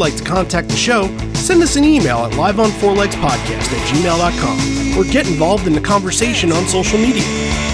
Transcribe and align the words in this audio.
like 0.00 0.16
to 0.16 0.24
contact 0.24 0.68
the 0.68 0.76
show, 0.76 1.06
send 1.34 1.62
us 1.62 1.76
an 1.76 1.84
email 1.84 2.18
at 2.20 2.32
liveonfourlegspodcast 2.32 3.70
at 3.70 3.88
gmail.com 3.88 4.98
or 4.98 5.04
get 5.12 5.28
involved 5.28 5.66
in 5.66 5.74
the 5.74 5.80
conversation 5.80 6.50
on 6.50 6.66
social 6.66 6.98
media. 6.98 7.22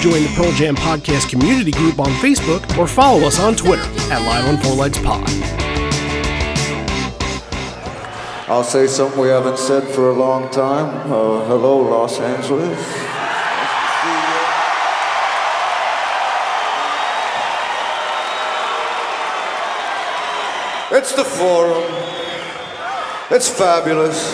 Join 0.00 0.22
the 0.24 0.32
Pearl 0.36 0.52
Jam 0.52 0.74
Podcast 0.76 1.30
community 1.30 1.70
group 1.70 2.00
on 2.00 2.10
Facebook 2.20 2.76
or 2.76 2.86
follow 2.88 3.26
us 3.26 3.38
on 3.38 3.54
Twitter 3.54 3.84
at 4.12 4.20
Live 4.26 4.46
on 4.46 4.58
Four 4.58 4.74
Legs 4.74 4.98
I'll 8.48 8.64
say 8.64 8.86
something 8.86 9.20
we 9.20 9.28
haven't 9.28 9.58
said 9.58 9.84
for 9.84 10.10
a 10.10 10.14
long 10.14 10.50
time. 10.50 11.10
Uh, 11.10 11.44
hello, 11.46 11.78
Los 11.78 12.20
Angeles. 12.20 12.78
It's 20.92 21.14
the 21.14 21.24
forum. 21.24 22.15
It's 23.28 23.48
fabulous. 23.48 24.32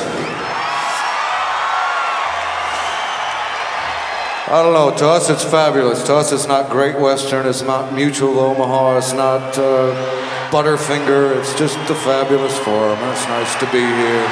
I 4.48 4.62
don't 4.62 4.74
know. 4.74 4.94
To 4.94 5.08
us, 5.08 5.30
it's 5.30 5.42
fabulous. 5.42 6.02
To 6.02 6.16
us, 6.16 6.30
it's 6.30 6.46
not 6.46 6.68
Great 6.68 7.00
Western. 7.00 7.46
It's 7.46 7.62
not 7.62 7.94
Mutual 7.94 8.38
Omaha. 8.38 8.98
It's 8.98 9.14
not 9.14 9.56
uh, 9.56 9.94
Butterfinger. 10.50 11.38
It's 11.38 11.58
just 11.58 11.78
the 11.88 11.94
fabulous 11.94 12.58
forum. 12.58 12.98
It's 13.12 13.24
nice 13.28 13.54
to 13.60 13.66
be 13.72 13.78
here. 13.78 14.28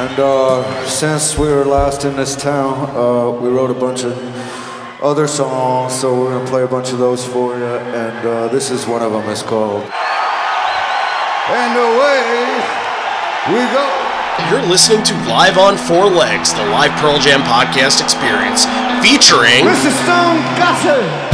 And 0.00 0.18
uh, 0.18 0.86
since 0.86 1.36
we 1.36 1.48
were 1.48 1.66
last 1.66 2.06
in 2.06 2.16
this 2.16 2.34
town, 2.34 2.88
uh, 2.96 3.38
we 3.38 3.50
wrote 3.50 3.70
a 3.70 3.78
bunch 3.78 4.04
of 4.04 4.16
other 5.04 5.28
songs, 5.28 5.92
so 5.92 6.18
we're 6.18 6.32
gonna 6.32 6.48
play 6.48 6.62
a 6.62 6.66
bunch 6.66 6.90
of 6.92 6.98
those 6.98 7.24
for 7.24 7.58
you. 7.58 7.64
And 7.64 8.26
uh, 8.26 8.48
this 8.48 8.70
is 8.70 8.86
one 8.86 9.02
of 9.02 9.12
them. 9.12 9.28
It's 9.28 9.42
called. 9.42 9.82
And 11.52 11.76
away 11.76 12.64
we 13.52 13.60
go. 13.70 13.84
You're 14.50 14.66
listening 14.66 15.04
to 15.04 15.14
Live 15.28 15.58
on 15.58 15.76
Four 15.76 16.06
Legs, 16.06 16.54
the 16.54 16.64
live 16.66 16.90
Pearl 17.00 17.18
Jam 17.18 17.42
podcast 17.42 18.02
experience, 18.02 18.64
featuring 19.04 19.68
Mr. 19.68 19.92
Stone 19.92 20.40
Gossard. 20.56 21.33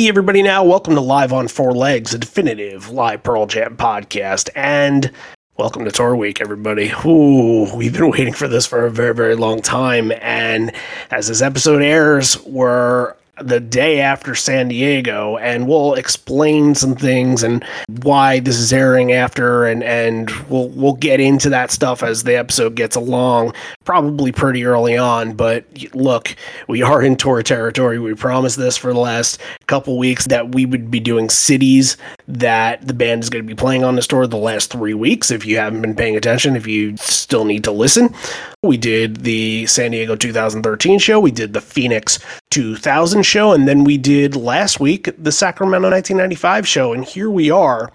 Hey, 0.00 0.08
everybody, 0.08 0.40
now 0.40 0.64
welcome 0.64 0.94
to 0.94 1.00
Live 1.02 1.30
on 1.30 1.46
Four 1.46 1.72
Legs, 1.72 2.14
a 2.14 2.18
definitive 2.18 2.88
live 2.88 3.22
Pearl 3.22 3.44
Jam 3.44 3.76
podcast, 3.76 4.48
and 4.54 5.12
welcome 5.58 5.84
to 5.84 5.90
Tour 5.90 6.16
Week, 6.16 6.40
everybody. 6.40 6.90
Ooh, 7.04 7.68
we've 7.76 7.92
been 7.92 8.10
waiting 8.10 8.32
for 8.32 8.48
this 8.48 8.64
for 8.64 8.86
a 8.86 8.90
very, 8.90 9.14
very 9.14 9.34
long 9.34 9.60
time, 9.60 10.10
and 10.22 10.72
as 11.10 11.28
this 11.28 11.42
episode 11.42 11.82
airs, 11.82 12.42
we're 12.46 13.14
the 13.40 13.60
day 13.60 14.00
after 14.00 14.34
San 14.34 14.68
Diego, 14.68 15.36
and 15.38 15.68
we'll 15.68 15.94
explain 15.94 16.74
some 16.74 16.94
things 16.94 17.42
and 17.42 17.64
why 18.02 18.40
this 18.40 18.56
is 18.56 18.72
airing 18.72 19.12
after, 19.12 19.66
and 19.66 19.82
and 19.82 20.30
we'll 20.48 20.68
we'll 20.68 20.94
get 20.94 21.20
into 21.20 21.48
that 21.50 21.70
stuff 21.70 22.02
as 22.02 22.24
the 22.24 22.36
episode 22.36 22.74
gets 22.74 22.96
along, 22.96 23.54
probably 23.84 24.32
pretty 24.32 24.64
early 24.64 24.96
on. 24.96 25.34
But 25.34 25.64
look, 25.94 26.34
we 26.68 26.82
are 26.82 27.02
in 27.02 27.16
tour 27.16 27.42
territory. 27.42 27.98
We 27.98 28.14
promised 28.14 28.56
this 28.56 28.76
for 28.76 28.92
the 28.92 29.00
last 29.00 29.40
couple 29.66 29.98
weeks 29.98 30.26
that 30.26 30.54
we 30.54 30.66
would 30.66 30.90
be 30.90 31.00
doing 31.00 31.28
cities 31.28 31.96
that 32.28 32.86
the 32.86 32.94
band 32.94 33.22
is 33.22 33.30
going 33.30 33.44
to 33.44 33.48
be 33.48 33.56
playing 33.56 33.84
on 33.84 33.96
this 33.96 34.06
tour 34.06 34.26
the 34.26 34.36
last 34.36 34.70
three 34.70 34.94
weeks. 34.94 35.30
If 35.30 35.44
you 35.46 35.58
haven't 35.58 35.82
been 35.82 35.96
paying 35.96 36.16
attention, 36.16 36.56
if 36.56 36.66
you 36.66 36.96
still 36.96 37.44
need 37.44 37.64
to 37.64 37.72
listen, 37.72 38.14
we 38.62 38.76
did 38.76 39.18
the 39.22 39.64
San 39.66 39.92
Diego 39.92 40.14
2013 40.14 40.98
show, 40.98 41.18
we 41.18 41.30
did 41.30 41.54
the 41.54 41.62
Phoenix 41.62 42.18
2000 42.50 43.22
show, 43.22 43.52
and 43.52 43.66
then 43.66 43.84
we 43.84 43.96
did 43.96 44.36
last 44.36 44.78
week 44.78 45.08
the 45.16 45.32
Sacramento 45.32 45.88
1995 45.90 46.68
show. 46.68 46.92
And 46.92 47.04
here 47.04 47.30
we 47.30 47.50
are. 47.50 47.90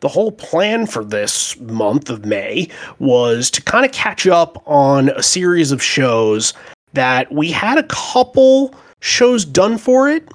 The 0.00 0.08
whole 0.08 0.32
plan 0.32 0.86
for 0.86 1.04
this 1.04 1.58
month 1.60 2.10
of 2.10 2.26
May 2.26 2.68
was 2.98 3.50
to 3.52 3.62
kind 3.62 3.86
of 3.86 3.92
catch 3.92 4.26
up 4.26 4.62
on 4.66 5.08
a 5.10 5.22
series 5.22 5.72
of 5.72 5.82
shows 5.82 6.52
that 6.92 7.32
we 7.32 7.50
had 7.50 7.78
a 7.78 7.84
couple 7.84 8.74
shows 9.00 9.46
done 9.46 9.78
for 9.78 10.10
it, 10.10 10.28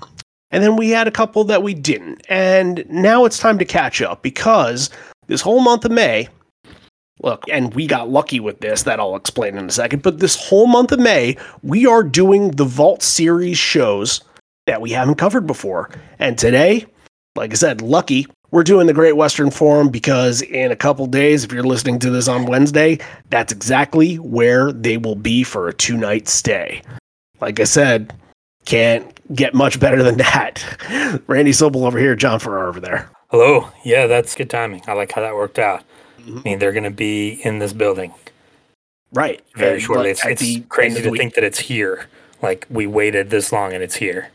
and 0.49 0.63
then 0.63 0.77
we 0.77 0.89
had 0.89 1.07
a 1.07 1.11
couple 1.11 1.43
that 1.43 1.61
we 1.61 1.75
didn't. 1.75 2.25
And 2.27 2.85
now 2.89 3.25
it's 3.25 3.37
time 3.37 3.59
to 3.59 3.65
catch 3.65 4.01
up 4.01 4.23
because 4.23 4.89
this 5.27 5.41
whole 5.41 5.59
month 5.59 5.85
of 5.85 5.91
May, 5.91 6.27
look, 7.21 7.43
and 7.49 7.73
we 7.73 7.87
got 7.87 8.09
lucky 8.09 8.39
with 8.39 8.59
this, 8.59 8.83
that 8.83 8.99
I'll 8.99 9.15
explain 9.15 9.57
in 9.57 9.67
a 9.67 9.71
second, 9.71 10.03
but 10.03 10.19
this 10.19 10.35
whole 10.35 10.67
month 10.67 10.91
of 10.91 10.99
May, 10.99 11.37
we 11.63 11.85
are 11.85 12.03
doing 12.03 12.51
the 12.51 12.65
Vault 12.65 13.01
series 13.01 13.57
shows 13.57 14.21
that 14.65 14.81
we 14.81 14.91
haven't 14.91 15.15
covered 15.15 15.47
before. 15.47 15.89
And 16.19 16.37
today, 16.37 16.85
like 17.35 17.51
I 17.51 17.55
said, 17.55 17.81
lucky, 17.81 18.27
we're 18.51 18.63
doing 18.63 18.87
the 18.87 18.93
Great 18.93 19.17
Western 19.17 19.51
Forum 19.51 19.89
because 19.89 20.41
in 20.41 20.71
a 20.71 20.75
couple 20.75 21.05
days, 21.07 21.43
if 21.43 21.51
you're 21.51 21.63
listening 21.63 21.99
to 21.99 22.09
this 22.09 22.27
on 22.27 22.45
Wednesday, 22.45 22.99
that's 23.29 23.51
exactly 23.51 24.15
where 24.15 24.71
they 24.71 24.97
will 24.97 25.15
be 25.15 25.43
for 25.43 25.67
a 25.67 25.73
two 25.73 25.97
night 25.97 26.27
stay. 26.27 26.81
Like 27.41 27.59
I 27.59 27.65
said, 27.65 28.13
can't 28.65 29.11
get 29.35 29.53
much 29.53 29.79
better 29.79 30.03
than 30.03 30.17
that. 30.17 30.63
Randy 31.27 31.51
Sobel 31.51 31.85
over 31.85 31.99
here, 31.99 32.15
John 32.15 32.39
Farrar 32.39 32.67
over 32.67 32.79
there. 32.79 33.09
Hello. 33.29 33.69
Yeah, 33.83 34.07
that's 34.07 34.35
good 34.35 34.49
timing. 34.49 34.81
I 34.87 34.93
like 34.93 35.11
how 35.11 35.21
that 35.21 35.35
worked 35.35 35.59
out. 35.59 35.83
I 36.25 36.41
mean, 36.43 36.59
they're 36.59 36.71
going 36.73 36.83
to 36.85 36.89
be 36.91 37.39
in 37.43 37.59
this 37.59 37.73
building 37.73 38.13
Right. 39.13 39.41
very 39.55 39.73
And, 39.73 39.81
shortly. 39.81 40.13
like, 40.13 40.25
It's, 40.25 40.41
it's 40.41 40.65
crazy 40.69 41.01
to 41.01 41.09
week- 41.09 41.21
think 41.21 41.35
that 41.35 41.43
it's 41.43 41.59
here. 41.59 42.07
Like 42.41 42.65
we 42.69 42.85
waited 42.87 43.29
this 43.29 43.51
long 43.51 43.73
and 43.73 43.81
it's 43.83 43.95
here. 43.95 44.29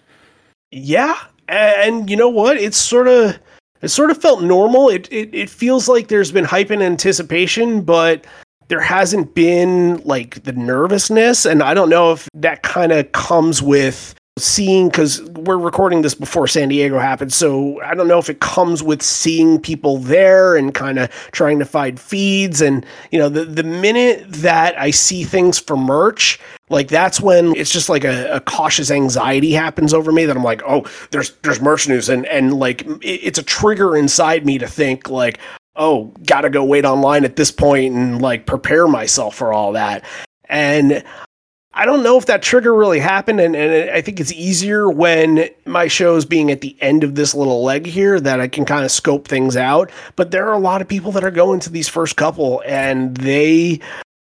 Yeah, 0.73 1.17
and 1.49 2.09
you 2.09 2.17
know 2.17 2.29
what? 2.29 2.57
It's 2.57 2.77
sort 2.79 3.09
of 3.09 3.39
it 3.83 3.89
sort 3.89 4.11
of 4.11 4.19
felt 4.21 4.43
normal. 4.43 4.89
It 4.89 5.09
it 5.13 5.31
it 5.35 5.51
feels 5.51 5.89
like 5.89 6.09
there's 6.09 6.33
been 6.33 6.45
hype 6.45 6.71
and 6.71 6.83
anticipation, 6.83 7.83
but 7.83 8.25
there 8.69 8.81
hasn't 8.81 9.35
been 9.35 9.97
like 10.05 10.43
the 10.45 10.53
nervousness, 10.53 11.45
and 11.45 11.63
I 11.63 11.75
don't 11.75 11.89
know 11.91 12.13
if 12.13 12.29
that 12.35 12.63
kind 12.63 12.93
of 12.93 13.11
comes 13.13 13.61
with 13.63 14.15
seeing 14.41 14.89
because 14.89 15.23
we're 15.23 15.59
recording 15.59 16.03
this 16.03 16.15
before 16.15 16.47
San 16.49 16.69
Diego 16.69 16.99
happened, 16.99 17.33
so 17.33 17.81
I 17.83 17.95
don't 17.95 18.09
know 18.09 18.19
if 18.19 18.29
it 18.29 18.41
comes 18.41 18.83
with 18.83 19.03
seeing 19.03 19.61
people 19.61 19.99
there 19.99 20.57
and 20.57 20.75
kind 20.75 20.99
of 20.99 21.11
trying 21.33 21.59
to 21.59 21.65
find 21.65 21.99
feeds, 21.99 22.61
and 22.61 22.85
you 23.11 23.19
know 23.19 23.29
the 23.29 23.45
the 23.45 23.63
minute 23.63 24.25
that 24.29 24.79
I 24.79 24.91
see 24.91 25.25
things 25.25 25.59
for 25.59 25.77
merch, 25.77 26.41
like 26.69 26.89
that's 26.89 27.21
when 27.21 27.55
it's 27.57 27.71
just 27.71 27.89
like 27.89 28.05
a, 28.05 28.37
a 28.37 28.41
cautious 28.41 28.91
anxiety 28.91 29.53
happens 29.53 29.95
over 29.95 30.13
me 30.13 30.25
that 30.25 30.37
I'm 30.37 30.45
like, 30.45 30.63
oh, 30.67 30.85
there's 31.11 31.31
there's 31.43 31.61
merch 31.61 31.89
news, 31.89 32.09
and 32.09 32.27
and 32.27 32.55
like 32.55 32.83
it, 32.83 33.21
it's 33.23 33.39
a 33.39 33.45
trigger 33.45 33.97
inside 33.97 34.47
me 34.47 34.59
to 34.59 34.67
think 34.67 35.09
like, 35.09 35.39
oh, 35.77 36.13
gotta 36.27 36.51
go 36.51 36.65
wait 36.65 36.85
online 36.85 37.25
at 37.25 37.37
this 37.37 37.51
point 37.51 37.95
and 37.95 38.21
like 38.21 38.47
prepare 38.47 38.89
myself 38.89 39.35
for 39.35 39.53
all 39.53 39.73
that, 39.73 40.05
and 40.49 41.05
I 41.73 41.87
don't 41.87 42.03
know 42.03 42.19
if 42.19 42.27
that 42.27 42.43
trigger 42.43 42.75
really 42.75 42.99
happened, 42.99 43.41
and, 43.41 43.55
and 43.55 43.91
I 43.91 44.01
think 44.01 44.19
it's 44.19 44.33
easier 44.33 44.91
when 44.91 45.49
my 45.67 45.87
show's 45.87 46.25
being 46.25 46.51
at 46.51 46.63
the 46.63 46.77
end 46.81 47.05
of 47.05 47.15
this 47.15 47.33
little 47.33 47.63
leg 47.63 47.87
here 47.87 48.19
that 48.21 48.41
I 48.41 48.49
can 48.49 48.65
kind 48.65 48.85
of 48.85 48.91
scope 48.91 49.29
things 49.29 49.57
out. 49.57 49.91
But 50.17 50.33
there 50.33 50.49
are 50.49 50.55
a 50.55 50.59
lot 50.59 50.83
of 50.83 50.89
people 50.89 51.13
that 51.13 51.25
are 51.25 51.31
going 51.31 51.61
to 51.61 51.71
these 51.71 51.89
first 51.89 52.17
couple, 52.17 52.61
and 52.67 53.17
they 53.17 53.81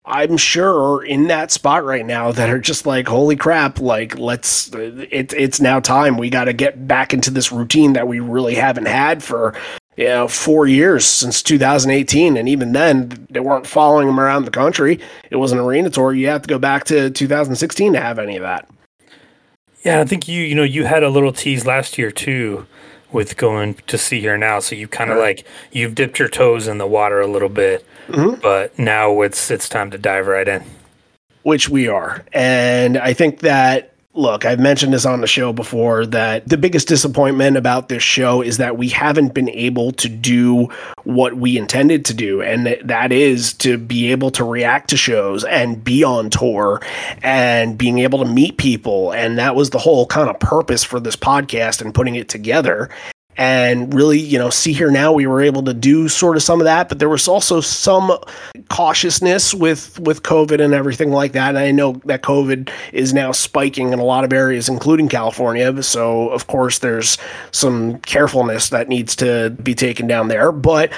I'm 0.04 0.36
sure 0.36 0.96
are 0.96 1.04
in 1.04 1.28
that 1.28 1.52
spot 1.52 1.84
right 1.84 2.04
now 2.04 2.32
that 2.32 2.50
are 2.50 2.58
just 2.58 2.86
like, 2.86 3.06
holy 3.06 3.36
crap, 3.36 3.78
like 3.80 4.18
let's 4.18 4.68
it, 4.74 5.32
it's 5.32 5.60
now 5.60 5.78
time. 5.80 6.16
We 6.16 6.28
got 6.28 6.44
to 6.44 6.52
get 6.52 6.88
back 6.88 7.14
into 7.14 7.30
this 7.30 7.52
routine 7.52 7.92
that 7.92 8.08
we 8.08 8.18
really 8.18 8.54
haven't 8.54 8.86
had 8.86 9.22
for 9.22 9.54
you 9.96 10.06
know 10.06 10.28
four 10.28 10.66
years 10.66 11.04
since 11.04 11.42
2018, 11.42 12.36
and 12.36 12.48
even 12.48 12.72
then 12.72 13.26
they 13.30 13.40
weren't 13.40 13.66
following 13.66 14.06
them 14.06 14.18
around 14.18 14.44
the 14.44 14.50
country. 14.50 15.00
It 15.30 15.36
was 15.36 15.52
an 15.52 15.58
arena 15.58 15.90
tour. 15.90 16.12
You 16.12 16.28
have 16.28 16.42
to 16.42 16.48
go 16.48 16.58
back 16.58 16.84
to 16.84 17.10
2016 17.10 17.92
to 17.92 18.00
have 18.00 18.18
any 18.18 18.36
of 18.36 18.42
that. 18.42 18.68
Yeah, 19.84 20.00
I 20.00 20.04
think 20.04 20.28
you 20.28 20.42
you 20.42 20.54
know 20.54 20.62
you 20.62 20.84
had 20.84 21.02
a 21.02 21.08
little 21.08 21.32
tease 21.32 21.66
last 21.66 21.98
year 21.98 22.10
too 22.10 22.66
with 23.12 23.36
going 23.36 23.74
to 23.86 23.98
Sea.Hear.Now. 23.98 24.60
So 24.60 24.74
you 24.74 24.88
kind 24.88 25.10
of 25.10 25.18
like 25.18 25.46
you've 25.70 25.94
dipped 25.94 26.18
your 26.18 26.28
toes 26.28 26.66
in 26.66 26.78
the 26.78 26.86
water 26.86 27.20
a 27.20 27.26
little 27.26 27.48
bit, 27.48 27.86
mm-hmm. 28.08 28.40
but 28.40 28.78
now 28.78 29.20
it's 29.22 29.50
it's 29.50 29.68
time 29.68 29.90
to 29.90 29.98
dive 29.98 30.26
right 30.26 30.48
in. 30.48 30.64
Which 31.42 31.68
we 31.68 31.88
are, 31.88 32.24
and 32.32 32.96
I 32.96 33.12
think 33.12 33.40
that 33.40 33.91
look, 34.14 34.44
I've 34.44 34.60
mentioned 34.60 34.92
this 34.92 35.06
on 35.06 35.20
the 35.20 35.26
show 35.26 35.52
before 35.52 36.04
that 36.06 36.46
the 36.48 36.58
biggest 36.58 36.88
disappointment 36.88 37.56
about 37.56 37.88
this 37.88 38.02
show 38.02 38.42
is 38.42 38.58
that 38.58 38.76
we 38.76 38.88
haven't 38.88 39.32
been 39.32 39.48
able 39.48 39.92
to 39.92 40.08
do 40.08 40.68
what 41.04 41.34
we 41.34 41.56
intended 41.56 42.04
to 42.06 42.14
do. 42.14 42.42
And 42.42 42.66
that 42.84 43.10
is 43.10 43.54
to 43.54 43.78
be 43.78 44.12
able 44.12 44.30
to 44.32 44.44
react 44.44 44.90
to 44.90 44.96
shows 44.96 45.44
and 45.44 45.82
be 45.82 46.04
on 46.04 46.28
tour 46.28 46.82
and 47.22 47.78
being 47.78 47.98
able 47.98 48.18
to 48.18 48.30
meet 48.30 48.58
people. 48.58 49.12
And 49.12 49.38
that 49.38 49.54
was 49.54 49.70
the 49.70 49.78
whole 49.78 50.06
kind 50.06 50.28
of 50.28 50.38
purpose 50.38 50.84
for 50.84 51.00
this 51.00 51.16
podcast 51.16 51.80
and 51.80 51.94
putting 51.94 52.16
it 52.16 52.28
together 52.28 52.90
and 53.36 53.92
really, 53.94 54.18
you 54.18 54.38
know, 54.38 54.50
Sea.Hear.Now 54.50 55.12
we 55.12 55.26
were 55.26 55.40
able 55.40 55.62
to 55.64 55.74
do 55.74 56.08
sort 56.08 56.36
of 56.36 56.42
some 56.42 56.60
of 56.60 56.64
that, 56.64 56.88
but 56.88 56.98
there 56.98 57.08
was 57.08 57.28
also 57.28 57.60
some 57.60 58.16
cautiousness 58.68 59.54
with 59.54 59.98
with 60.00 60.22
COVID 60.22 60.62
and 60.62 60.74
everything 60.74 61.10
like 61.10 61.32
that. 61.32 61.50
And 61.50 61.58
I 61.58 61.70
know 61.70 62.00
that 62.04 62.22
COVID 62.22 62.70
is 62.92 63.14
now 63.14 63.32
spiking 63.32 63.92
in 63.92 63.98
a 63.98 64.04
lot 64.04 64.24
of 64.24 64.32
areas, 64.32 64.68
including 64.68 65.08
California. 65.08 65.82
So 65.82 66.28
of 66.28 66.46
course, 66.46 66.80
there's 66.80 67.18
some 67.50 67.98
carefulness 68.00 68.70
that 68.70 68.88
needs 68.88 69.16
to 69.16 69.50
be 69.62 69.74
taken 69.74 70.06
down 70.06 70.28
there. 70.28 70.52
But 70.52 70.92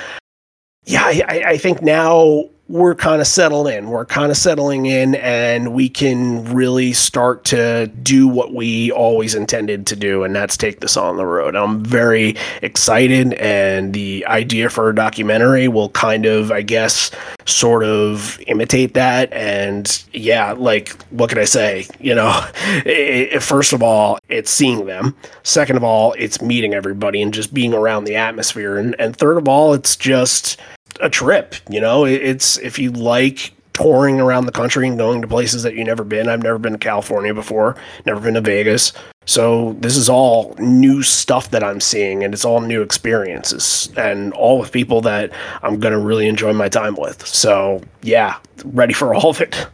yeah, 0.84 1.04
I, 1.04 1.44
I 1.46 1.56
think 1.58 1.82
now 1.82 2.48
we're 2.68 2.94
kind 2.94 3.20
of 3.20 3.26
settled 3.26 3.68
in. 3.68 3.90
We're 3.90 4.06
kind 4.06 4.30
of 4.30 4.38
settling 4.38 4.86
in, 4.86 5.16
and 5.16 5.74
we 5.74 5.88
can 5.88 6.44
really 6.54 6.94
start 6.94 7.44
to 7.46 7.88
do 7.88 8.26
what 8.26 8.54
we 8.54 8.90
always 8.90 9.34
intended 9.34 9.86
to 9.88 9.96
do, 9.96 10.24
and 10.24 10.34
that's 10.34 10.56
take 10.56 10.80
this 10.80 10.96
on 10.96 11.18
the 11.18 11.26
road. 11.26 11.56
I'm 11.56 11.84
very 11.84 12.36
excited, 12.62 13.34
and 13.34 13.92
the 13.92 14.24
idea 14.26 14.70
for 14.70 14.88
a 14.88 14.94
documentary 14.94 15.68
will 15.68 15.90
kind 15.90 16.24
of, 16.24 16.50
I 16.50 16.62
guess, 16.62 17.10
sort 17.44 17.84
of 17.84 18.40
imitate 18.46 18.94
that. 18.94 19.30
And 19.32 20.02
yeah, 20.12 20.52
like, 20.52 20.90
what 21.10 21.28
can 21.28 21.38
I 21.38 21.44
say? 21.44 21.86
You 22.00 22.14
know, 22.14 22.48
it, 22.86 23.34
it, 23.34 23.42
first 23.42 23.74
of 23.74 23.82
all, 23.82 24.18
it's 24.30 24.50
seeing 24.50 24.86
them. 24.86 25.14
Second 25.42 25.76
of 25.76 25.84
all, 25.84 26.14
it's 26.14 26.40
meeting 26.40 26.72
everybody 26.72 27.20
and 27.20 27.34
just 27.34 27.52
being 27.52 27.74
around 27.74 28.04
the 28.04 28.16
atmosphere. 28.16 28.78
And, 28.78 28.96
and 28.98 29.14
third 29.14 29.36
of 29.36 29.48
all, 29.48 29.74
it's 29.74 29.96
just 29.96 30.58
a 31.00 31.10
trip. 31.10 31.54
You 31.68 31.80
know, 31.80 32.04
it's 32.04 32.58
if 32.58 32.78
you 32.78 32.90
like 32.90 33.52
touring 33.74 34.20
around 34.20 34.46
the 34.46 34.52
country 34.52 34.86
and 34.86 34.96
going 34.96 35.20
to 35.20 35.28
places 35.28 35.64
that 35.64 35.74
you've 35.74 35.86
never 35.86 36.04
been. 36.04 36.28
I've 36.28 36.42
never 36.42 36.58
been 36.58 36.72
to 36.72 36.78
California 36.78 37.34
before, 37.34 37.76
never 38.06 38.20
been 38.20 38.34
to 38.34 38.40
Vegas. 38.40 38.92
So 39.26 39.72
this 39.80 39.96
is 39.96 40.08
all 40.08 40.54
new 40.58 41.02
stuff 41.02 41.50
that 41.50 41.64
I'm 41.64 41.80
seeing 41.80 42.22
and 42.22 42.32
it's 42.32 42.44
all 42.44 42.60
new 42.60 42.82
experiences 42.82 43.92
and 43.96 44.32
all 44.34 44.60
with 44.60 44.70
people 44.70 45.00
that 45.02 45.32
I'm 45.62 45.80
going 45.80 45.92
to 45.92 45.98
really 45.98 46.28
enjoy 46.28 46.52
my 46.52 46.68
time 46.68 46.94
with. 46.94 47.26
So, 47.26 47.82
yeah, 48.02 48.36
ready 48.64 48.94
for 48.94 49.14
all 49.14 49.30
of 49.30 49.40
it 49.40 49.66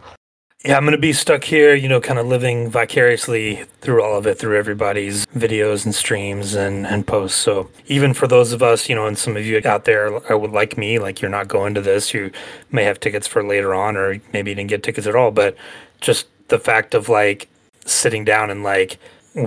yeah, 0.64 0.76
I'm 0.76 0.84
going 0.84 0.92
to 0.92 0.98
be 0.98 1.14
stuck 1.14 1.44
here, 1.44 1.74
you 1.74 1.88
know, 1.88 2.02
kind 2.02 2.18
of 2.18 2.26
living 2.26 2.68
vicariously 2.68 3.64
through 3.80 4.02
all 4.02 4.18
of 4.18 4.26
it, 4.26 4.38
through 4.38 4.58
everybody's 4.58 5.24
videos 5.26 5.86
and 5.86 5.94
streams 5.94 6.54
and, 6.54 6.86
and 6.86 7.06
posts. 7.06 7.38
So 7.38 7.70
even 7.86 8.12
for 8.12 8.26
those 8.26 8.52
of 8.52 8.62
us, 8.62 8.86
you 8.86 8.94
know, 8.94 9.06
and 9.06 9.16
some 9.16 9.38
of 9.38 9.46
you 9.46 9.62
out 9.64 9.86
there 9.86 10.14
uh, 10.30 10.36
would 10.36 10.50
like 10.50 10.76
me, 10.76 10.98
like 10.98 11.22
you're 11.22 11.30
not 11.30 11.48
going 11.48 11.72
to 11.74 11.80
this, 11.80 12.12
you 12.12 12.30
may 12.70 12.84
have 12.84 13.00
tickets 13.00 13.26
for 13.26 13.42
later 13.42 13.74
on, 13.74 13.96
or 13.96 14.20
maybe 14.34 14.50
you 14.50 14.54
didn't 14.54 14.68
get 14.68 14.82
tickets 14.82 15.06
at 15.06 15.16
all. 15.16 15.30
But 15.30 15.56
just 16.02 16.26
the 16.48 16.58
fact 16.58 16.94
of 16.94 17.08
like 17.08 17.48
sitting 17.86 18.26
down 18.26 18.50
and 18.50 18.62
like 18.62 18.98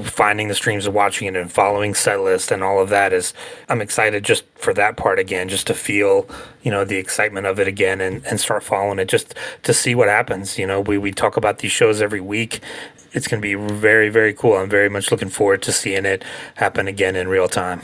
finding 0.04 0.48
the 0.48 0.56
streams 0.56 0.86
and 0.86 0.96
watching 0.96 1.28
it 1.28 1.36
and 1.36 1.52
following 1.52 1.94
set 1.94 2.22
list 2.22 2.52
and 2.52 2.64
all 2.64 2.80
of 2.80 2.90
that 2.90 3.12
is 3.12 3.34
I'm 3.68 3.82
excited 3.82 4.24
just 4.24 4.46
for 4.56 4.74
that 4.76 4.96
part 4.96 5.20
again, 5.20 5.50
just 5.50 5.68
to 5.68 5.74
feel, 5.74 6.28
you 6.62 6.72
know, 6.72 6.86
the 6.86 6.96
excitement 6.96 7.48
of 7.48 7.60
it 7.60 7.68
again 7.68 8.00
and, 8.00 8.26
and 8.26 8.40
start 8.40 8.64
following 8.64 9.00
it 9.00 9.10
just 9.10 9.36
to 9.64 9.74
see 9.74 9.94
what 9.94 10.08
happens. 10.08 10.58
You 10.58 10.68
know, 10.68 10.80
we, 10.80 10.98
we 10.98 11.12
talk 11.12 11.36
about 11.36 11.60
these 11.60 11.72
shows 11.72 12.02
every 12.02 12.22
week. 12.22 12.62
It's 13.12 13.28
going 13.28 13.42
to 13.42 13.46
be 13.46 13.56
very, 13.56 14.10
very 14.10 14.34
cool. 14.34 14.56
I'm 14.58 14.70
very 14.70 14.90
much 14.90 15.12
looking 15.12 15.30
forward 15.30 15.62
to 15.64 15.72
seeing 15.72 16.06
it 16.06 16.24
happen 16.56 16.88
again 16.88 17.16
in 17.16 17.28
real 17.28 17.50
time 17.50 17.82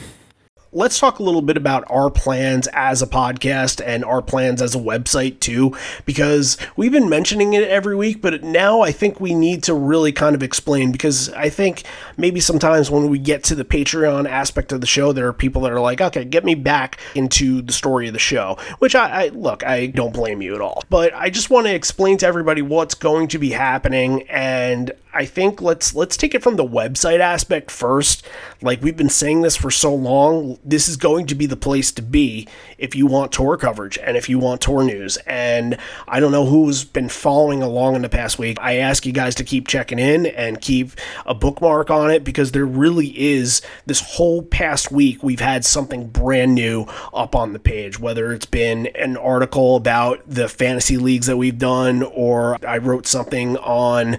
let's 0.72 1.00
talk 1.00 1.18
a 1.18 1.22
little 1.22 1.42
bit 1.42 1.56
about 1.56 1.84
our 1.90 2.10
plans 2.10 2.68
as 2.68 3.02
a 3.02 3.06
podcast 3.06 3.82
and 3.84 4.04
our 4.04 4.22
plans 4.22 4.62
as 4.62 4.74
a 4.74 4.78
website 4.78 5.40
too, 5.40 5.76
because 6.06 6.56
we've 6.76 6.92
been 6.92 7.08
mentioning 7.08 7.54
it 7.54 7.64
every 7.64 7.96
week, 7.96 8.20
but 8.20 8.42
now 8.44 8.80
I 8.80 8.92
think 8.92 9.20
we 9.20 9.34
need 9.34 9.64
to 9.64 9.74
really 9.74 10.12
kind 10.12 10.36
of 10.36 10.42
explain 10.42 10.92
because 10.92 11.28
I 11.30 11.48
think 11.48 11.82
maybe 12.16 12.38
sometimes 12.38 12.90
when 12.90 13.08
we 13.08 13.18
get 13.18 13.42
to 13.44 13.54
the 13.56 13.64
Patreon 13.64 14.28
aspect 14.28 14.70
of 14.70 14.80
the 14.80 14.86
show, 14.86 15.12
there 15.12 15.26
are 15.26 15.32
people 15.32 15.62
that 15.62 15.72
are 15.72 15.80
like, 15.80 16.00
okay, 16.00 16.24
get 16.24 16.44
me 16.44 16.54
back 16.54 17.00
into 17.16 17.62
the 17.62 17.72
story 17.72 18.06
of 18.06 18.12
the 18.12 18.20
show, 18.20 18.56
which 18.78 18.94
I, 18.94 19.24
I 19.24 19.28
look, 19.28 19.64
I 19.66 19.86
don't 19.86 20.14
blame 20.14 20.40
you 20.40 20.54
at 20.54 20.60
all, 20.60 20.84
but 20.88 21.12
I 21.14 21.30
just 21.30 21.50
want 21.50 21.66
to 21.66 21.74
explain 21.74 22.18
to 22.18 22.26
everybody 22.26 22.62
what's 22.62 22.94
going 22.94 23.28
to 23.28 23.38
be 23.38 23.50
happening 23.50 24.22
and 24.28 24.92
I 25.12 25.24
think 25.24 25.60
let's 25.60 25.94
let's 25.94 26.16
take 26.16 26.34
it 26.34 26.42
from 26.42 26.56
the 26.56 26.66
website 26.66 27.20
aspect 27.20 27.70
first. 27.70 28.26
Like 28.62 28.82
we've 28.82 28.96
been 28.96 29.08
saying 29.08 29.42
this 29.42 29.56
for 29.56 29.70
so 29.70 29.94
long, 29.94 30.58
this 30.64 30.88
is 30.88 30.96
going 30.96 31.26
to 31.26 31.34
be 31.34 31.46
the 31.46 31.56
place 31.56 31.90
to 31.92 32.02
be 32.02 32.46
if 32.78 32.94
you 32.94 33.06
want 33.06 33.32
tour 33.32 33.56
coverage 33.56 33.98
and 33.98 34.16
if 34.16 34.28
you 34.28 34.38
want 34.38 34.60
tour 34.60 34.84
news. 34.84 35.16
And 35.26 35.78
I 36.06 36.20
don't 36.20 36.32
know 36.32 36.46
who's 36.46 36.84
been 36.84 37.08
following 37.08 37.62
along 37.62 37.96
in 37.96 38.02
the 38.02 38.08
past 38.08 38.38
week. 38.38 38.58
I 38.60 38.76
ask 38.76 39.04
you 39.04 39.12
guys 39.12 39.34
to 39.36 39.44
keep 39.44 39.66
checking 39.66 39.98
in 39.98 40.26
and 40.26 40.60
keep 40.60 40.92
a 41.26 41.34
bookmark 41.34 41.90
on 41.90 42.10
it 42.10 42.22
because 42.22 42.52
there 42.52 42.66
really 42.66 43.08
is 43.18 43.62
this 43.86 44.00
whole 44.00 44.42
past 44.42 44.92
week 44.92 45.22
we've 45.22 45.40
had 45.40 45.64
something 45.64 46.06
brand 46.06 46.54
new 46.54 46.86
up 47.12 47.34
on 47.34 47.52
the 47.52 47.58
page, 47.58 47.98
whether 47.98 48.32
it's 48.32 48.46
been 48.46 48.86
an 48.88 49.16
article 49.16 49.76
about 49.76 50.22
the 50.26 50.48
fantasy 50.48 50.96
leagues 50.96 51.26
that 51.26 51.36
we've 51.36 51.58
done 51.58 52.02
or 52.02 52.56
I 52.64 52.78
wrote 52.78 53.06
something 53.06 53.56
on 53.58 54.18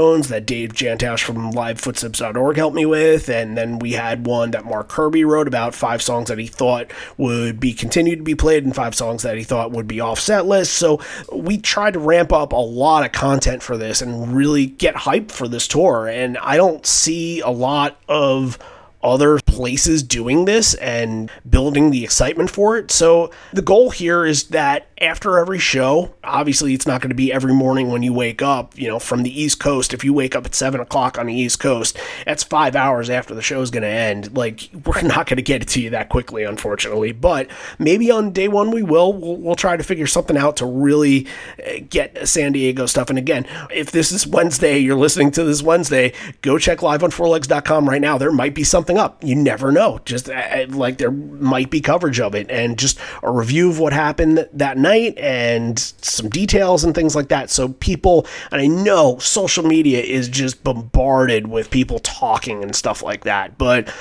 that 0.00 0.46
Dave 0.46 0.72
Jantosh 0.72 1.22
from 1.22 1.52
livefootsteps.org 1.52 2.56
helped 2.56 2.76
me 2.76 2.86
with 2.86 3.28
and 3.28 3.56
then 3.56 3.78
we 3.78 3.92
had 3.92 4.26
one 4.26 4.50
that 4.52 4.64
Mark 4.64 4.88
Kirby 4.88 5.24
wrote 5.24 5.46
about 5.46 5.74
five 5.74 6.02
songs 6.02 6.28
that 6.28 6.38
he 6.38 6.46
thought 6.46 6.90
would 7.16 7.60
be 7.60 7.72
continued 7.72 8.16
to 8.16 8.22
be 8.22 8.34
played 8.34 8.64
and 8.64 8.74
five 8.74 8.94
songs 8.94 9.22
that 9.22 9.36
he 9.36 9.44
thought 9.44 9.72
would 9.72 9.86
be 9.86 10.00
offset 10.00 10.46
list. 10.46 10.74
So 10.74 11.00
we 11.32 11.58
tried 11.58 11.94
to 11.94 11.98
ramp 11.98 12.32
up 12.32 12.52
a 12.52 12.56
lot 12.56 13.04
of 13.04 13.12
content 13.12 13.62
for 13.62 13.76
this 13.76 14.00
and 14.02 14.34
really 14.34 14.66
get 14.66 14.94
hyped 14.94 15.30
for 15.30 15.48
this 15.48 15.68
tour. 15.68 16.08
And 16.08 16.38
I 16.38 16.56
don't 16.56 16.86
see 16.86 17.40
a 17.40 17.50
lot 17.50 17.98
of 18.08 18.58
other 19.02 19.38
places 19.40 20.02
doing 20.02 20.44
this 20.44 20.74
and 20.74 21.30
building 21.48 21.90
the 21.90 22.04
excitement 22.04 22.50
for 22.50 22.76
it. 22.76 22.90
So 22.90 23.30
the 23.52 23.62
goal 23.62 23.90
here 23.90 24.24
is 24.26 24.44
that 24.48 24.86
after 25.00 25.38
every 25.38 25.58
show, 25.58 26.14
obviously 26.22 26.74
it's 26.74 26.86
not 26.86 27.00
going 27.00 27.08
to 27.08 27.14
be 27.14 27.32
every 27.32 27.54
morning 27.54 27.90
when 27.90 28.02
you 28.02 28.12
wake 28.12 28.42
up, 28.42 28.78
you 28.78 28.86
know, 28.86 28.98
from 28.98 29.22
the 29.22 29.40
East 29.40 29.58
Coast. 29.58 29.94
If 29.94 30.04
you 30.04 30.12
wake 30.12 30.36
up 30.36 30.44
at 30.44 30.54
seven 30.54 30.80
o'clock 30.80 31.18
on 31.18 31.26
the 31.26 31.34
East 31.34 31.58
Coast, 31.58 31.98
that's 32.26 32.42
five 32.42 32.76
hours 32.76 33.08
after 33.08 33.34
the 33.34 33.40
show 33.40 33.62
is 33.62 33.70
going 33.70 33.82
to 33.82 33.88
end. 33.88 34.36
Like, 34.36 34.68
we're 34.84 35.02
not 35.02 35.26
going 35.26 35.38
to 35.38 35.42
get 35.42 35.62
it 35.62 35.68
to 35.68 35.80
you 35.80 35.90
that 35.90 36.10
quickly, 36.10 36.44
unfortunately. 36.44 37.12
But 37.12 37.48
maybe 37.78 38.10
on 38.10 38.32
day 38.32 38.48
one 38.48 38.70
we 38.70 38.82
will. 38.82 39.12
We'll, 39.12 39.36
we'll 39.36 39.56
try 39.56 39.76
to 39.76 39.82
figure 39.82 40.06
something 40.06 40.36
out 40.36 40.58
to 40.58 40.66
really 40.66 41.26
eh, 41.58 41.78
get 41.78 42.28
San 42.28 42.52
Diego 42.52 42.84
stuff. 42.84 43.08
And 43.08 43.18
again, 43.18 43.46
if 43.70 43.90
this 43.90 44.12
is 44.12 44.26
Wednesday, 44.26 44.78
you're 44.78 44.98
listening 44.98 45.30
to 45.32 45.44
this 45.44 45.62
Wednesday, 45.62 46.12
go 46.42 46.58
check 46.58 46.82
live 46.82 47.02
on 47.02 47.10
fourlegs.com 47.10 47.88
right 47.88 48.00
now. 48.00 48.18
There 48.18 48.32
might 48.32 48.54
be 48.54 48.64
something 48.64 48.89
up. 48.98 49.22
You 49.22 49.34
never 49.34 49.72
know. 49.72 50.00
Just 50.04 50.28
uh, 50.28 50.66
like 50.68 50.98
there 50.98 51.10
might 51.10 51.70
be 51.70 51.80
coverage 51.80 52.20
of 52.20 52.34
it 52.34 52.50
and 52.50 52.78
just 52.78 52.98
a 53.22 53.30
review 53.30 53.70
of 53.70 53.78
what 53.78 53.92
happened 53.92 54.48
that 54.52 54.78
night 54.78 55.16
and 55.18 55.78
some 55.78 56.28
details 56.28 56.84
and 56.84 56.94
things 56.94 57.14
like 57.14 57.28
that. 57.28 57.50
So 57.50 57.70
people, 57.70 58.26
and 58.50 58.60
I 58.60 58.66
know 58.66 59.18
social 59.18 59.64
media 59.64 60.00
is 60.00 60.28
just 60.28 60.62
bombarded 60.64 61.48
with 61.48 61.70
people 61.70 61.98
talking 62.00 62.62
and 62.62 62.74
stuff 62.74 63.02
like 63.02 63.24
that, 63.24 63.58
but 63.58 63.92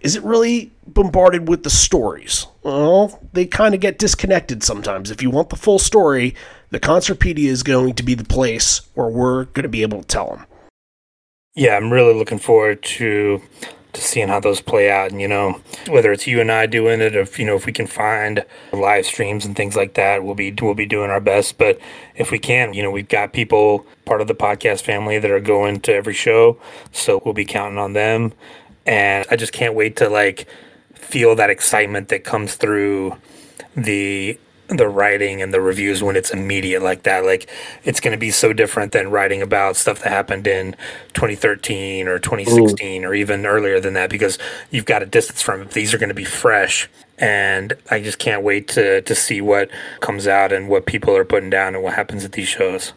is 0.00 0.14
it 0.14 0.22
really 0.22 0.70
bombarded 0.86 1.48
with 1.48 1.64
the 1.64 1.70
stories? 1.70 2.46
Well, 2.62 3.20
they 3.32 3.46
kind 3.46 3.74
of 3.74 3.80
get 3.80 3.98
disconnected 3.98 4.62
sometimes. 4.62 5.10
If 5.10 5.22
you 5.22 5.30
want 5.30 5.50
the 5.50 5.56
full 5.56 5.78
story, 5.78 6.34
the 6.70 6.78
Concertpedia 6.78 7.48
is 7.48 7.62
going 7.62 7.94
to 7.94 8.02
be 8.02 8.14
the 8.14 8.24
place 8.24 8.82
where 8.94 9.08
we're 9.08 9.44
going 9.46 9.64
to 9.64 9.68
be 9.68 9.82
able 9.82 10.02
to 10.02 10.06
tell 10.06 10.30
them. 10.30 10.46
Yeah, 11.54 11.76
I'm 11.76 11.92
really 11.92 12.14
looking 12.14 12.38
forward 12.38 12.82
to 12.84 13.42
to 13.92 14.00
seeing 14.00 14.28
how 14.28 14.40
those 14.40 14.60
play 14.60 14.90
out. 14.90 15.10
And, 15.10 15.20
you 15.20 15.28
know, 15.28 15.60
whether 15.88 16.12
it's 16.12 16.26
you 16.26 16.40
and 16.40 16.52
I 16.52 16.66
doing 16.66 17.00
it, 17.00 17.16
if, 17.16 17.38
you 17.38 17.46
know, 17.46 17.56
if 17.56 17.66
we 17.66 17.72
can 17.72 17.86
find 17.86 18.44
live 18.72 19.06
streams 19.06 19.44
and 19.44 19.56
things 19.56 19.76
like 19.76 19.94
that, 19.94 20.24
we'll 20.24 20.34
be, 20.34 20.54
we'll 20.60 20.74
be 20.74 20.86
doing 20.86 21.10
our 21.10 21.20
best. 21.20 21.58
But 21.58 21.78
if 22.14 22.30
we 22.30 22.38
can, 22.38 22.74
you 22.74 22.82
know, 22.82 22.90
we've 22.90 23.08
got 23.08 23.32
people 23.32 23.86
part 24.04 24.20
of 24.20 24.28
the 24.28 24.34
podcast 24.34 24.82
family 24.82 25.18
that 25.18 25.30
are 25.30 25.40
going 25.40 25.80
to 25.80 25.94
every 25.94 26.14
show. 26.14 26.60
So 26.92 27.22
we'll 27.24 27.34
be 27.34 27.44
counting 27.44 27.78
on 27.78 27.92
them. 27.94 28.32
And 28.86 29.26
I 29.30 29.36
just 29.36 29.52
can't 29.52 29.74
wait 29.74 29.96
to 29.96 30.08
like 30.08 30.46
feel 30.94 31.34
that 31.36 31.50
excitement 31.50 32.08
that 32.08 32.24
comes 32.24 32.54
through 32.54 33.16
the 33.76 34.38
the 34.68 34.88
writing 34.88 35.40
and 35.40 35.52
the 35.52 35.60
reviews 35.60 36.02
when 36.02 36.14
it's 36.14 36.30
immediate 36.30 36.82
like 36.82 37.02
that. 37.04 37.24
Like 37.24 37.48
it's 37.84 38.00
going 38.00 38.12
to 38.12 38.18
be 38.18 38.30
so 38.30 38.52
different 38.52 38.92
than 38.92 39.10
writing 39.10 39.42
about 39.42 39.76
stuff 39.76 40.02
that 40.02 40.10
happened 40.10 40.46
in 40.46 40.72
2013 41.14 42.06
or 42.06 42.18
2016 42.18 43.02
Ooh. 43.02 43.08
or 43.08 43.14
even 43.14 43.46
earlier 43.46 43.80
than 43.80 43.94
that 43.94 44.10
because 44.10 44.38
you've 44.70 44.84
got 44.84 45.02
a 45.02 45.06
distance 45.06 45.42
from 45.42 45.62
it. 45.62 45.70
These 45.70 45.94
are 45.94 45.98
going 45.98 46.10
to 46.10 46.14
be 46.14 46.24
fresh. 46.24 46.88
And 47.18 47.72
I 47.90 48.00
just 48.00 48.18
can't 48.18 48.42
wait 48.42 48.68
to, 48.68 49.02
to 49.02 49.14
see 49.14 49.40
what 49.40 49.70
comes 50.00 50.26
out 50.28 50.52
and 50.52 50.68
what 50.68 50.86
people 50.86 51.16
are 51.16 51.24
putting 51.24 51.50
down 51.50 51.74
and 51.74 51.82
what 51.82 51.94
happens 51.94 52.24
at 52.24 52.32
these 52.32 52.48
shows 52.48 52.92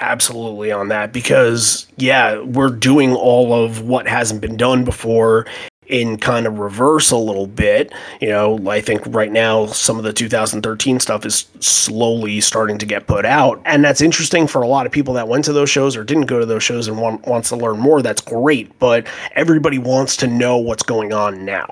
absolutely 0.00 0.70
on 0.70 0.88
that 0.88 1.12
because 1.12 1.88
yeah 1.96 2.40
we're 2.40 2.70
doing 2.70 3.16
all 3.16 3.52
of 3.52 3.80
what 3.80 4.06
hasn't 4.06 4.40
been 4.40 4.56
done 4.56 4.84
before 4.84 5.44
in 5.88 6.18
kind 6.18 6.46
of 6.46 6.58
reverse 6.58 7.10
a 7.10 7.16
little 7.16 7.46
bit. 7.46 7.92
You 8.20 8.28
know, 8.28 8.68
I 8.68 8.80
think 8.80 9.02
right 9.06 9.32
now 9.32 9.66
some 9.66 9.98
of 9.98 10.04
the 10.04 10.12
2013 10.12 11.00
stuff 11.00 11.24
is 11.24 11.46
slowly 11.60 12.40
starting 12.40 12.78
to 12.78 12.86
get 12.86 13.06
put 13.06 13.24
out. 13.24 13.60
And 13.64 13.84
that's 13.84 14.00
interesting 14.00 14.46
for 14.46 14.62
a 14.62 14.68
lot 14.68 14.86
of 14.86 14.92
people 14.92 15.14
that 15.14 15.28
went 15.28 15.44
to 15.46 15.52
those 15.52 15.70
shows 15.70 15.96
or 15.96 16.04
didn't 16.04 16.26
go 16.26 16.38
to 16.38 16.46
those 16.46 16.62
shows 16.62 16.88
and 16.88 17.00
want, 17.00 17.26
wants 17.26 17.48
to 17.50 17.56
learn 17.56 17.78
more. 17.78 18.02
That's 18.02 18.20
great. 18.20 18.78
But 18.78 19.06
everybody 19.34 19.78
wants 19.78 20.16
to 20.18 20.26
know 20.26 20.58
what's 20.58 20.82
going 20.82 21.12
on 21.12 21.44
now. 21.44 21.66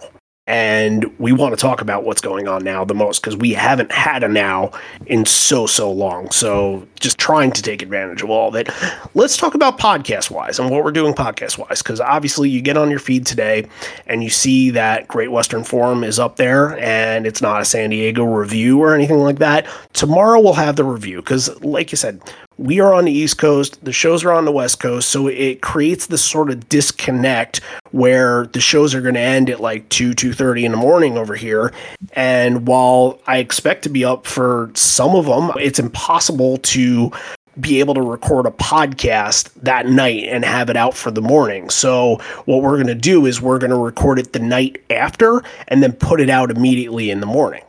And 0.49 1.13
we 1.19 1.33
want 1.33 1.55
to 1.55 1.61
talk 1.61 1.81
about 1.81 2.05
what's 2.05 2.21
going 2.21 2.47
on 2.47 2.63
now 2.63 2.85
the 2.85 2.95
most 2.95 3.21
because 3.21 3.37
we 3.37 3.53
haven't 3.53 3.91
had 3.91 4.23
a 4.23 4.29
now 4.29 4.71
in 5.07 5.27
so, 5.27 5.67
so 5.67 5.91
long. 5.91 6.31
So 6.31 6.87
just 7.01 7.19
trying 7.19 7.51
to 7.53 7.63
take 7.63 7.83
advantage 7.83 8.23
of 8.23 8.31
all 8.31 8.49
of 8.49 8.55
it. 8.55 8.69
Let's 9.15 9.37
talk 9.37 9.55
about 9.55 9.79
podcast 9.79 10.31
wise 10.31 10.61
and 10.61 10.71
what 10.71 10.85
we're 10.85 10.93
doing 10.93 11.15
podcast 11.15 11.59
wise 11.59 11.83
because 11.83 12.01
obviously 12.01 12.49
you 12.49 12.61
get 12.63 12.77
on 12.77 12.91
your 12.91 13.01
feed 13.01 13.27
today 13.27 13.67
and 14.07 14.23
you 14.23 14.31
see 14.31 14.71
that 14.71 15.09
Great 15.09 15.33
Western 15.33 15.65
Forum 15.65 16.05
is 16.05 16.21
up 16.21 16.37
there 16.37 16.79
and 16.79 17.27
it's 17.27 17.43
not 17.43 17.61
a 17.61 17.65
San 17.65 17.91
Diego 17.91 18.23
review 18.23 18.79
or 18.81 18.95
anything 18.95 19.19
like 19.19 19.39
that. 19.39 19.67
Tomorrow 19.95 20.41
we'll 20.41 20.53
have 20.53 20.77
the 20.77 20.85
review 20.85 21.17
because, 21.17 21.61
like 21.63 21.91
you 21.91 21.97
said, 21.97 22.21
we 22.59 22.81
are 22.81 22.95
on 22.95 23.05
the 23.05 23.13
East 23.13 23.39
Coast, 23.39 23.85
the 23.85 23.93
shows 23.93 24.25
are 24.25 24.33
on 24.33 24.45
the 24.45 24.53
West 24.53 24.81
Coast, 24.81 25.11
so 25.11 25.27
it 25.27 25.61
creates 25.61 26.07
this 26.07 26.25
sort 26.25 26.51
of 26.51 26.69
disconnect 26.69 27.61
where 27.91 28.47
the 28.47 28.61
shows 28.61 28.95
are 28.95 29.03
going 29.03 29.15
to 29.15 29.21
end 29.21 29.51
at 29.51 29.61
like 29.61 29.89
2 29.91 30.15
2:30 30.15 30.65
in 30.65 30.73
the 30.73 30.79
morning 30.79 31.19
over 31.19 31.35
here 31.35 31.73
and 32.13 32.67
while 32.67 33.21
I 33.27 33.39
expect 33.39 33.83
to 33.85 33.89
be 33.89 34.05
up 34.05 34.27
for 34.27 34.71
some 34.75 35.15
of 35.15 35.27
them 35.27 35.53
it's 35.59 35.79
impossible 35.79 36.59
to 36.59 37.11
be 37.59 37.81
able 37.81 37.95
to 37.95 38.03
record 38.03 38.47
a 38.47 38.51
podcast 38.51 39.51
that 39.63 39.87
night 39.87 40.25
and 40.25 40.45
have 40.45 40.69
it 40.69 40.77
out 40.77 40.95
for 40.95 41.11
the 41.11 41.23
morning. 41.23 41.71
So 41.71 42.17
what 42.45 42.63
we're 42.63 42.77
going 42.77 42.87
to 42.89 42.95
do 42.95 43.25
is 43.25 43.41
we're 43.41 43.59
going 43.59 43.71
to 43.71 43.79
record 43.79 44.19
it 44.19 44.35
the 44.35 44.39
night 44.39 44.83
after 44.91 45.43
and 45.69 45.83
then 45.83 45.93
put 45.93 46.21
it 46.21 46.29
out 46.29 46.51
immediately 46.51 47.11
in 47.11 47.21
the 47.21 47.27
morning. 47.27 47.63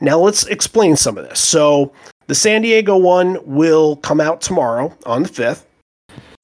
Now 0.00 0.18
let's 0.18 0.44
explain 0.46 0.96
some 0.96 1.16
of 1.18 1.28
this. 1.28 1.40
So 1.40 1.92
the 2.28 2.34
San 2.34 2.62
Diego 2.62 2.96
one 2.96 3.38
will 3.44 3.96
come 3.96 4.20
out 4.20 4.40
tomorrow 4.40 4.96
on 5.04 5.24
the 5.24 5.28
5th, 5.28 5.64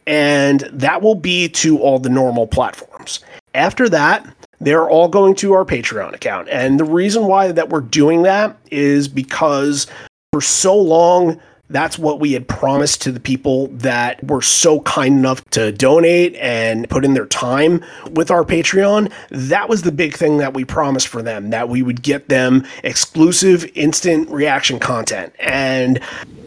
and 0.06 0.60
that 0.72 1.02
will 1.02 1.14
be 1.14 1.48
to 1.48 1.78
all 1.78 1.98
the 1.98 2.08
normal 2.08 2.46
platforms. 2.46 3.20
After 3.54 3.88
that, 3.90 4.26
they're 4.60 4.88
all 4.88 5.08
going 5.08 5.34
to 5.36 5.52
our 5.52 5.64
Patreon 5.64 6.14
account. 6.14 6.48
And 6.48 6.80
the 6.80 6.84
reason 6.84 7.26
why 7.26 7.52
that 7.52 7.68
we're 7.68 7.80
doing 7.80 8.22
that 8.22 8.56
is 8.70 9.08
because 9.08 9.86
for 10.32 10.40
so 10.40 10.76
long 10.76 11.40
that's 11.70 11.98
what 11.98 12.20
we 12.20 12.32
had 12.32 12.46
promised 12.46 13.02
to 13.02 13.12
the 13.12 13.20
people 13.20 13.68
that 13.68 14.22
were 14.24 14.42
so 14.42 14.80
kind 14.80 15.18
enough 15.18 15.44
to 15.50 15.72
donate 15.72 16.34
and 16.36 16.88
put 16.90 17.04
in 17.04 17.14
their 17.14 17.26
time 17.26 17.82
with 18.10 18.30
our 18.30 18.44
Patreon. 18.44 19.10
That 19.30 19.68
was 19.68 19.82
the 19.82 19.92
big 19.92 20.14
thing 20.14 20.38
that 20.38 20.52
we 20.54 20.64
promised 20.64 21.08
for 21.08 21.22
them 21.22 21.50
that 21.50 21.68
we 21.68 21.82
would 21.82 22.02
get 22.02 22.28
them 22.28 22.66
exclusive 22.82 23.70
instant 23.74 24.28
reaction 24.28 24.78
content. 24.78 25.32
And 25.38 26.00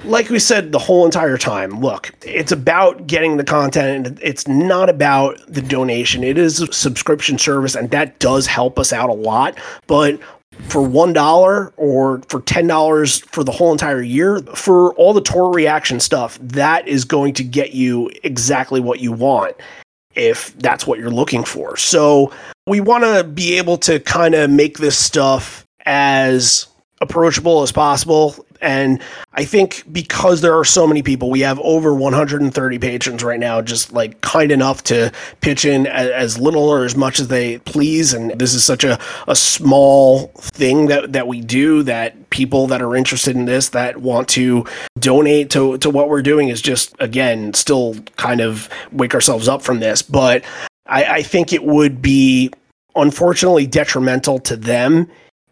like 0.03 0.29
we 0.29 0.39
said 0.39 0.71
the 0.71 0.79
whole 0.79 1.05
entire 1.05 1.38
time, 1.38 1.81
look, 1.81 2.12
it's 2.24 2.51
about 2.51 3.07
getting 3.07 3.38
the 3.38 3.43
content 3.43 4.07
and 4.07 4.19
it's 4.21 4.47
not 4.47 4.89
about 4.89 5.39
the 5.47 5.62
donation. 5.62 6.24
It 6.24 6.38
is 6.38 6.62
a 6.62 6.71
subscription 6.71 7.38
service 7.38 7.75
and 7.75 7.89
that 7.89 8.19
does 8.19 8.47
help 8.47 8.77
us 8.77 8.93
out 8.93 9.09
a 9.09 9.13
lot. 9.13 9.57
But 9.88 10.19
for 10.64 10.82
one 10.82 11.14
dollar 11.14 11.74
or 11.78 12.22
for 12.28 12.42
ten 12.42 12.68
dollars 12.68 13.20
for 13.20 13.44
the 13.44 13.52
whole 13.52 13.72
entire 13.72 14.02
year 14.02 14.40
for 14.56 14.94
all 14.96 15.14
the 15.14 15.22
tour 15.22 15.52
reaction 15.52 16.00
stuff 16.00 16.38
that 16.42 16.88
is 16.88 17.06
going 17.06 17.34
to 17.34 17.44
get 17.44 17.74
you 17.74 18.12
exactly 18.24 18.80
what 18.80 19.00
you 19.00 19.12
want 19.12 19.56
if 20.16 20.58
that's 20.58 20.88
what 20.88 21.00
you're 21.00 21.12
looking 21.12 21.44
for. 21.44 21.78
So 21.78 22.32
we 22.66 22.82
want 22.82 23.04
to 23.04 23.24
be 23.24 23.58
able 23.58 23.78
to 23.78 24.00
kind 24.00 24.34
of 24.36 24.50
make 24.50 24.80
this 24.80 24.98
stuff 24.98 25.64
as 25.86 26.68
approachable 27.00 27.62
as 27.62 27.72
possible 27.72 28.46
and 28.62 29.02
I 29.34 29.46
think 29.46 29.84
because 29.92 30.42
there 30.42 30.58
are 30.58 30.66
so 30.66 30.88
many 30.88 31.04
people, 31.04 31.30
we 31.30 31.42
have 31.42 31.60
over 31.60 31.94
130 31.94 32.80
patrons 32.80 33.24
right 33.24 33.40
now, 33.40 33.62
just 33.62 33.94
like 33.94 34.22
kind 34.22 34.52
enough 34.52 34.84
to 34.86 35.12
pitch 35.42 35.66
in 35.66 35.88
as, 35.88 36.10
as, 36.10 36.38
little 36.38 36.70
or 36.70 36.86
as 36.86 36.96
much 36.96 37.20
as 37.20 37.28
they 37.28 37.60
please. 37.60 38.14
And 38.14 38.32
this 38.40 38.54
is 38.54 38.64
such 38.64 38.84
a, 38.84 39.00
a 39.28 39.36
small 39.36 40.28
thing 40.38 40.88
that, 40.88 41.14
that 41.14 41.28
we 41.28 41.42
do 41.42 41.84
that 41.84 42.30
people 42.30 42.68
that 42.68 42.82
are 42.82 42.96
interested 42.96 43.36
in 43.36 43.46
this, 43.46 43.70
that 43.70 43.98
want 43.98 44.28
to 44.30 44.66
donate 45.00 45.50
to, 45.52 45.78
to 45.80 45.90
what 45.90 46.10
we're 46.10 46.22
doing 46.22 46.50
is 46.50 46.62
just, 46.62 46.96
again, 47.00 47.54
still 47.54 47.96
kind 48.16 48.42
of 48.42 48.70
wake 48.92 49.14
ourselves 49.14 49.48
up 49.48 49.62
from 49.62 49.80
this. 49.80 50.02
But 50.02 50.44
I, 50.86 51.04
I 51.04 51.22
think 51.24 51.54
it 51.54 51.64
would 51.64 52.02
be 52.02 52.52
unfortunately 52.96 53.68
detrimental 53.68 54.40
to 54.40 54.56
them 54.56 55.08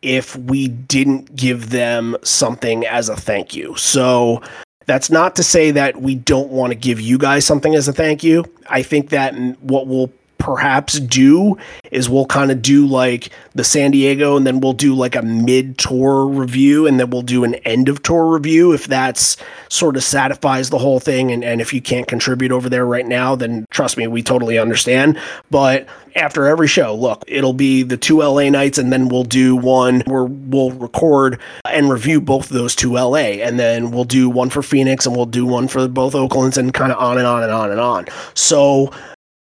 if 0.05 0.35
we 0.35 0.67
didn't 0.67 1.35
give 1.35 1.71
them 1.71 2.15
something 2.21 2.85
as 2.85 3.09
a 3.09 3.15
thank 3.15 3.55
you. 3.55 3.75
So 3.75 4.41
that's 4.85 5.09
not 5.09 5.35
to 5.37 5.43
say 5.43 5.71
that 5.71 6.01
we 6.01 6.13
don't 6.13 6.49
want 6.49 6.71
to 6.71 6.75
give 6.75 7.01
you 7.01 7.17
guys 7.17 7.45
something 7.45 7.73
as 7.73 7.87
a 7.87 7.93
thank 7.93 8.23
you. 8.23 8.45
I 8.69 8.83
think 8.83 9.09
that 9.09 9.33
what 9.61 9.87
we'll 9.87 10.11
perhaps 10.37 10.99
do 10.99 11.57
is 11.91 12.09
we'll 12.09 12.25
kind 12.25 12.51
of 12.51 12.61
do 12.61 12.85
like 12.85 13.29
the 13.53 13.63
San 13.63 13.91
Diego 13.91 14.37
and 14.37 14.45
then 14.45 14.59
we'll 14.59 14.73
do 14.73 14.93
like 14.93 15.15
a 15.15 15.21
mid 15.21 15.77
tour 15.77 16.27
review 16.27 16.87
and 16.87 16.99
then 16.99 17.09
we'll 17.09 17.21
do 17.21 17.43
an 17.43 17.55
end 17.55 17.89
of 17.89 18.03
tour 18.03 18.33
review 18.33 18.71
if 18.73 18.85
that's 18.87 19.37
sort 19.69 19.95
of 19.95 20.03
satisfies 20.03 20.69
the 20.69 20.77
whole 20.77 20.99
thing 20.99 21.31
and, 21.31 21.43
and 21.43 21.61
if 21.61 21.73
you 21.73 21.81
can't 21.81 22.07
contribute 22.07 22.51
over 22.51 22.69
there 22.69 22.85
right 22.85 23.05
now 23.05 23.35
then 23.35 23.65
trust 23.69 23.97
me 23.97 24.07
we 24.07 24.21
totally 24.21 24.57
understand. 24.57 25.17
But 25.49 25.87
after 26.15 26.45
every 26.45 26.67
show 26.67 26.93
look 26.93 27.23
it'll 27.27 27.53
be 27.53 27.83
the 27.83 27.97
two 27.97 28.19
LA 28.19 28.49
nights 28.49 28.77
and 28.77 28.91
then 28.91 29.09
we'll 29.09 29.23
do 29.23 29.55
one 29.55 30.01
where 30.01 30.25
we'll 30.25 30.71
record 30.71 31.39
and 31.65 31.89
review 31.89 32.21
both 32.21 32.51
of 32.51 32.53
those 32.53 32.75
two 32.75 32.93
LA 32.93 33.15
and 33.15 33.59
then 33.59 33.91
we'll 33.91 34.03
do 34.03 34.29
one 34.29 34.49
for 34.49 34.61
Phoenix 34.61 35.05
and 35.05 35.15
we'll 35.15 35.25
do 35.25 35.45
one 35.45 35.67
for 35.67 35.87
both 35.87 36.13
Oaklands 36.13 36.57
and 36.57 36.73
kind 36.73 36.91
of 36.91 36.97
on 36.97 37.17
and 37.17 37.25
on 37.25 37.43
and 37.43 37.51
on 37.51 37.71
and 37.71 37.79
on. 37.79 38.05
So 38.33 38.93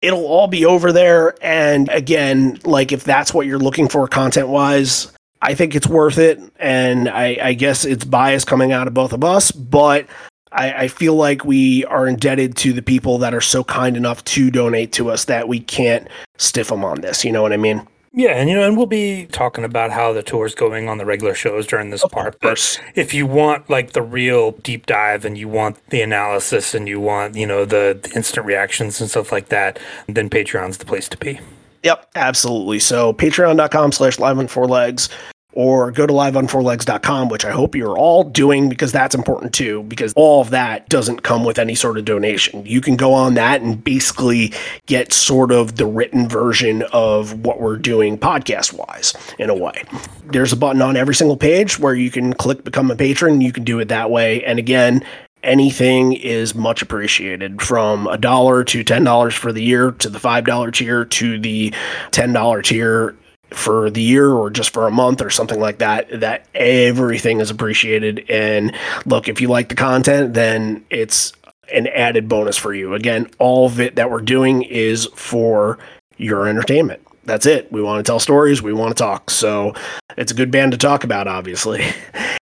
it'll 0.05 0.25
all 0.25 0.47
be 0.47 0.65
over 0.65 0.91
there. 0.91 1.35
And 1.41 1.89
again, 1.89 2.59
like 2.63 2.91
if 2.91 3.03
that's 3.03 3.33
what 3.33 3.47
you're 3.47 3.59
looking 3.59 3.89
for 3.89 4.07
content 4.07 4.49
wise, 4.49 5.11
I 5.41 5.55
think 5.55 5.75
it's 5.75 5.87
worth 5.87 6.19
it. 6.19 6.39
And 6.59 7.09
I, 7.09 7.37
I 7.41 7.53
guess 7.53 7.85
it's 7.85 8.05
bias 8.05 8.45
coming 8.45 8.71
out 8.71 8.87
of 8.87 8.93
both 8.93 9.13
of 9.13 9.23
us, 9.23 9.51
but 9.51 10.05
I, 10.51 10.73
I, 10.73 10.87
feel 10.87 11.15
like 11.15 11.43
we 11.43 11.83
are 11.85 12.07
indebted 12.07 12.55
to 12.57 12.71
the 12.71 12.81
people 12.81 13.17
that 13.17 13.33
are 13.33 13.41
so 13.41 13.63
kind 13.63 13.97
enough 13.97 14.23
to 14.25 14.49
donate 14.49 14.93
to 14.93 15.09
us 15.09 15.25
that 15.25 15.47
we 15.47 15.59
can't 15.59 16.07
stiff 16.37 16.69
them 16.69 16.85
on 16.85 17.01
this. 17.01 17.25
You 17.25 17.31
know 17.31 17.41
what 17.41 17.51
I 17.51 17.57
mean? 17.57 17.85
Yeah, 18.17 18.31
and 18.31 18.49
you 18.49 18.55
know, 18.55 18.65
and 18.65 18.77
we'll 18.77 18.85
be 18.85 19.25
talking 19.25 19.65
about 19.65 19.91
how 19.91 20.13
the 20.13 20.23
tour's 20.23 20.55
going 20.55 20.87
on 20.87 20.97
the 20.97 21.05
regular 21.05 21.35
shows 21.35 21.67
during 21.67 21.89
this 21.89 22.01
of 22.01 22.11
part. 22.11 22.39
Course. 22.39 22.77
But 22.77 22.97
if 22.97 23.13
you 23.13 23.27
want 23.27 23.69
like 23.69 23.91
the 23.91 24.01
real 24.01 24.51
deep 24.51 24.85
dive 24.85 25.25
and 25.25 25.37
you 25.37 25.49
want 25.49 25.85
the 25.89 26.01
analysis 26.01 26.73
and 26.73 26.87
you 26.87 27.01
want, 27.01 27.35
you 27.35 27.45
know, 27.45 27.65
the, 27.65 27.99
the 28.01 28.09
instant 28.15 28.45
reactions 28.45 29.01
and 29.01 29.09
stuff 29.09 29.33
like 29.33 29.49
that, 29.49 29.79
then 30.07 30.29
Patreon's 30.29 30.77
the 30.77 30.85
place 30.85 31.09
to 31.09 31.17
be. 31.17 31.41
Yep, 31.83 32.09
absolutely. 32.15 32.79
So 32.79 33.11
patreon.com 33.11 33.91
slash 33.91 34.17
live 34.17 34.39
on 34.39 34.47
four 34.47 34.65
legs 34.65 35.09
or 35.55 35.89
go 35.91 36.05
to 36.05 36.13
liveonfourlegs.com, 36.13 37.29
which 37.29 37.45
I 37.45 37.51
hope 37.51 37.75
you're 37.75 37.97
all 37.97 38.23
doing 38.23 38.69
because 38.69 38.91
that's 38.91 39.15
important 39.15 39.53
too, 39.53 39.83
because 39.83 40.13
all 40.15 40.41
of 40.41 40.51
that 40.51 40.87
doesn't 40.89 41.23
come 41.23 41.43
with 41.43 41.57
any 41.57 41.75
sort 41.75 41.97
of 41.97 42.05
donation. 42.05 42.65
You 42.65 42.81
can 42.81 42.95
go 42.95 43.13
on 43.13 43.33
that 43.35 43.61
and 43.61 43.81
basically 43.83 44.53
get 44.85 45.13
sort 45.13 45.51
of 45.51 45.77
the 45.77 45.85
written 45.85 46.27
version 46.27 46.83
of 46.91 47.45
what 47.45 47.59
we're 47.59 47.77
doing 47.77 48.17
podcast 48.17 48.73
wise 48.73 49.13
in 49.39 49.49
a 49.49 49.55
way. 49.55 49.83
There's 50.25 50.51
a 50.53 50.57
button 50.57 50.81
on 50.81 50.97
every 50.97 51.15
single 51.15 51.37
page 51.37 51.79
where 51.79 51.95
you 51.95 52.11
can 52.11 52.33
click 52.33 52.63
become 52.63 52.91
a 52.91 52.95
patron. 52.95 53.41
You 53.41 53.53
can 53.53 53.63
do 53.63 53.79
it 53.79 53.87
that 53.87 54.11
way. 54.11 54.43
And 54.43 54.59
again, 54.59 55.05
anything 55.45 56.13
is 56.13 56.55
much 56.55 56.81
appreciated 56.81 57.61
from 57.61 58.07
a 58.07 58.17
dollar 58.17 58.63
to 58.65 58.83
$10 58.83 59.31
for 59.33 59.53
the 59.53 59.61
year 59.61 59.91
to 59.91 60.09
the 60.09 60.19
$5 60.19 60.73
tier 60.73 61.05
to 61.05 61.39
the 61.39 61.73
$10 62.11 62.63
tier 62.63 63.15
for 63.51 63.89
the 63.89 64.01
year 64.01 64.29
or 64.29 64.49
just 64.49 64.71
for 64.71 64.87
a 64.87 64.91
month 64.91 65.21
or 65.21 65.29
something 65.29 65.59
like 65.59 65.77
that 65.79 66.19
that 66.19 66.45
everything 66.55 67.39
is 67.39 67.49
appreciated. 67.49 68.29
And 68.29 68.73
look 69.05 69.27
if 69.27 69.41
you 69.41 69.47
like 69.47 69.69
the 69.69 69.75
content 69.75 70.33
then 70.33 70.83
it's 70.89 71.33
an 71.73 71.87
added 71.87 72.27
bonus 72.27 72.57
for 72.57 72.73
you. 72.73 72.93
Again 72.93 73.29
all 73.39 73.65
of 73.65 73.79
it 73.79 73.95
that 73.95 74.11
we're 74.11 74.21
doing 74.21 74.63
is 74.63 75.05
for 75.15 75.79
your 76.17 76.47
entertainment. 76.47 77.01
That's 77.25 77.45
it. 77.45 77.71
We 77.71 77.81
want 77.81 78.05
to 78.05 78.09
tell 78.09 78.19
stories 78.19 78.61
we 78.61 78.73
want 78.73 78.95
to 78.95 79.03
talk. 79.03 79.29
So 79.31 79.73
it's 80.17 80.31
a 80.31 80.35
good 80.35 80.51
band 80.51 80.73
to 80.73 80.77
talk 80.77 81.03
about 81.03 81.27
obviously 81.27 81.83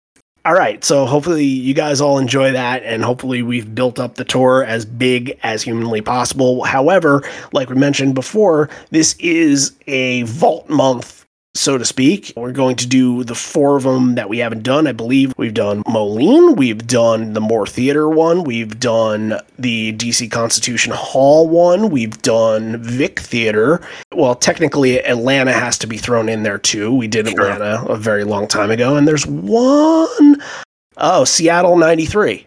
all 0.44 0.54
right 0.54 0.84
so 0.84 1.06
hopefully 1.06 1.44
you 1.44 1.72
guys 1.72 2.00
all 2.00 2.18
enjoy 2.18 2.52
that 2.52 2.82
and 2.82 3.02
hopefully 3.02 3.42
we've 3.42 3.74
built 3.74 3.98
up 3.98 4.16
the 4.16 4.24
tour 4.24 4.62
as 4.64 4.84
big 4.84 5.38
as 5.42 5.62
humanly 5.62 6.02
possible. 6.02 6.64
However 6.64 7.22
like 7.52 7.70
we 7.70 7.76
mentioned 7.76 8.14
before 8.14 8.68
this 8.90 9.14
is 9.18 9.72
a 9.86 10.22
vault 10.22 10.68
month 10.68 11.23
so 11.54 11.78
to 11.78 11.84
speak. 11.84 12.32
We're 12.37 12.52
going 12.52 12.76
to 12.76 12.87
do 12.87 13.25
the 13.25 13.34
four 13.34 13.76
of 13.76 13.84
them 13.84 14.16
that 14.16 14.28
we 14.28 14.38
haven't 14.38 14.62
done. 14.62 14.87
I 14.87 14.92
believe 14.92 15.32
we've 15.37 15.54
done 15.54 15.82
Moline, 15.88 16.56
we've 16.56 16.87
done 16.87 17.32
the 17.32 17.40
Moore 17.40 17.66
Theater 17.66 18.08
one, 18.08 18.44
we've 18.44 18.78
done 18.80 19.38
the 19.58 19.92
DC 19.94 20.30
Constitution 20.30 20.92
Hall 20.92 21.49
one, 21.49 21.90
we've 21.90 22.20
done 22.23 22.82
Vic 22.82 23.20
Theater. 23.20 23.80
Well, 24.12 24.34
technically, 24.34 24.99
Atlanta 25.04 25.52
has 25.52 25.78
to 25.78 25.87
be 25.87 25.96
thrown 25.96 26.28
in 26.28 26.42
there 26.42 26.58
too. 26.58 26.92
We 26.94 27.06
did 27.08 27.28
Sure. 27.28 27.50
Atlanta 27.50 27.84
a 27.88 27.96
very 27.96 28.25
long 28.25 28.46
time 28.49 28.70
ago, 28.70 28.96
and 28.96 29.06
there's 29.08 29.26
one 29.26 30.37
oh 30.96 31.25
Seattle 31.25 31.76
'93. 31.76 32.46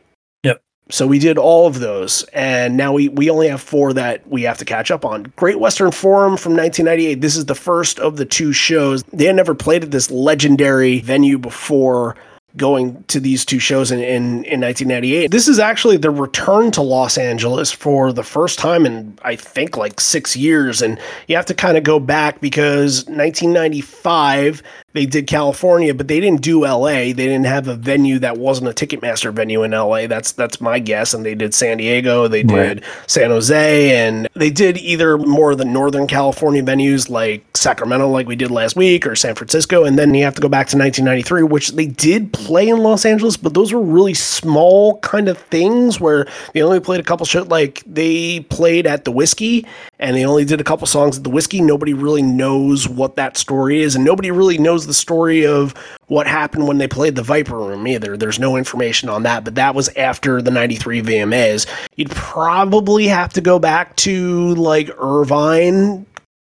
So 0.90 1.06
we 1.06 1.20
did 1.20 1.38
all 1.38 1.68
of 1.68 1.80
those, 1.80 2.24
and 2.34 2.78
now 2.78 2.94
we, 2.94 3.10
we 3.10 3.30
only 3.30 3.50
have 3.50 3.62
four 3.62 3.94
that 3.94 4.28
we 4.28 4.44
have 4.44 4.58
to 4.60 4.66
catch 4.66 4.90
up 4.90 5.04
on. 5.04 5.24
Great 5.36 5.60
Western 5.60 5.92
Forum 5.92 6.38
from 6.38 6.56
1998. 6.56 7.20
This 7.20 7.36
is 7.36 7.46
the 7.46 7.56
first 7.56 8.00
of 8.00 8.16
the 8.16 8.26
two 8.26 8.54
shows. 8.54 9.04
They 9.04 9.26
had 9.26 9.36
never 9.36 9.54
played 9.54 9.84
at 9.84 9.92
this 9.92 10.10
legendary 10.10 11.00
venue 11.00 11.38
before 11.38 12.16
going 12.58 13.04
to 13.04 13.20
these 13.20 13.46
two 13.46 13.60
shows 13.60 13.92
in, 13.92 14.00
in, 14.00 14.44
in 14.46 14.62
1998. 14.62 15.32
This 15.32 15.48
is 15.48 15.60
actually 15.60 15.98
the 15.98 16.10
return 16.10 16.72
to 16.72 16.82
Los 16.82 17.18
Angeles 17.18 17.72
for 17.72 18.12
the 18.12 18.24
first 18.24 18.58
time 18.58 18.86
in, 18.86 19.18
I 19.22 19.36
think, 19.36 19.78
like 19.78 20.00
six 20.00 20.36
years. 20.36 20.82
And 20.82 21.00
you 21.28 21.36
have 21.36 21.46
to 21.46 21.54
kind 21.54 21.78
of 21.78 21.84
go 21.84 22.00
back 22.00 22.42
because 22.42 23.06
1995, 23.06 24.64
they 24.98 25.06
did 25.06 25.28
California, 25.28 25.94
but 25.94 26.08
they 26.08 26.20
didn't 26.20 26.42
do 26.42 26.62
LA. 26.62 26.88
They 26.88 27.14
didn't 27.14 27.46
have 27.46 27.68
a 27.68 27.76
venue 27.76 28.18
that 28.20 28.38
wasn't 28.38 28.70
a 28.70 28.74
Ticketmaster 28.74 29.32
venue 29.32 29.62
in 29.62 29.72
LA. 29.72 30.08
That's 30.08 30.32
that's 30.32 30.60
my 30.60 30.80
guess. 30.80 31.14
And 31.14 31.24
they 31.24 31.36
did 31.36 31.54
San 31.54 31.78
Diego, 31.78 32.28
they 32.28 32.42
did 32.42 32.84
San 33.06 33.30
Jose, 33.30 33.96
and 33.96 34.28
they 34.34 34.50
did 34.50 34.78
either 34.78 35.20
more 35.20 35.52
of 35.52 35.60
the 35.60 35.66
Northern 35.66 36.08
California 36.08 36.64
venues 36.64 37.12
like 37.12 37.46
Sacramento, 37.56 38.10
like 38.10 38.28
we 38.28 38.36
did 38.36 38.50
last 38.50 38.76
week, 38.76 39.06
or 39.06 39.16
San 39.16 39.36
Francisco. 39.36 39.86
And 39.86 40.00
then 40.00 40.16
you 40.16 40.24
have 40.24 40.34
to 40.34 40.42
go 40.42 40.50
back 40.50 40.68
to 40.70 40.78
1993, 40.78 41.44
which 41.44 41.70
they 41.74 41.86
did 41.86 42.34
play 42.34 42.68
in 42.68 42.78
Los 42.80 43.06
Angeles, 43.06 43.38
but 43.38 43.54
those 43.54 43.72
were 43.72 43.82
really 43.82 44.16
small 44.16 44.98
kind 45.00 45.28
of 45.28 45.38
things 45.38 46.00
where 46.00 46.26
they 46.54 46.64
only 46.64 46.80
played 46.80 47.00
a 47.00 47.04
couple 47.04 47.26
shows. 47.28 47.48
Like 47.48 47.84
they 47.86 48.40
played 48.42 48.88
at 48.88 49.06
the 49.06 49.12
Whisky, 49.12 49.64
and 50.00 50.16
they 50.16 50.26
only 50.26 50.46
did 50.46 50.60
a 50.60 50.64
couple 50.64 50.88
songs 50.88 51.18
at 51.18 51.24
the 51.24 51.30
Whisky. 51.30 51.62
Nobody 51.62 51.94
really 51.94 52.24
knows 52.24 52.88
what 52.88 53.16
that 53.18 53.38
story 53.38 53.82
is, 53.82 53.96
and 53.96 54.04
nobody 54.04 54.32
really 54.32 54.58
knows 54.58 54.87
the 54.88 54.94
story 54.94 55.46
of 55.46 55.74
what 56.08 56.26
happened 56.26 56.68
when 56.68 56.78
they 56.80 56.88
played 56.88 57.16
the 57.16 57.24
Viper 57.24 57.58
Room 57.58 57.88
either. 57.88 58.18
There's 58.18 58.40
no 58.40 58.56
information 58.56 59.10
on 59.10 59.24
that, 59.24 59.44
but 59.44 59.56
that 59.56 59.76
was 59.76 59.90
after 59.90 60.42
the 60.42 60.52
93 60.52 61.02
VMAs. 61.02 61.68
You'd 61.96 62.12
probably 62.12 63.08
have 63.08 63.34
to 63.34 63.42
go 63.42 63.60
back 63.60 63.96
to 63.98 64.56
like 64.56 64.90
Irvine 64.98 66.06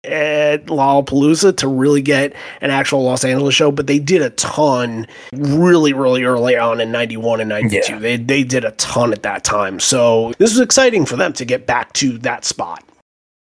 at 0.04 0.66
Lollapalooza 0.66 1.56
to 1.58 1.68
really 1.68 2.02
get 2.02 2.34
an 2.60 2.70
actual 2.70 3.02
Los 3.02 3.24
Angeles 3.24 3.54
show, 3.54 3.70
but 3.70 3.86
they 3.86 3.98
did 3.98 4.22
a 4.22 4.30
ton 4.30 5.06
really, 5.32 5.92
really 5.92 6.24
early 6.24 6.56
on 6.56 6.80
in 6.80 6.92
91 6.92 7.40
and 7.40 7.48
92. 7.48 7.92
Yeah. 7.92 7.98
They, 7.98 8.16
they 8.16 8.44
did 8.44 8.64
a 8.64 8.72
ton 8.72 9.12
at 9.12 9.22
that 9.22 9.44
time. 9.44 9.80
So 9.80 10.32
this 10.38 10.50
was 10.50 10.60
exciting 10.60 11.06
for 11.06 11.16
them 11.16 11.32
to 11.34 11.44
get 11.44 11.66
back 11.66 11.92
to 11.94 12.18
that 12.18 12.44
spot. 12.44 12.84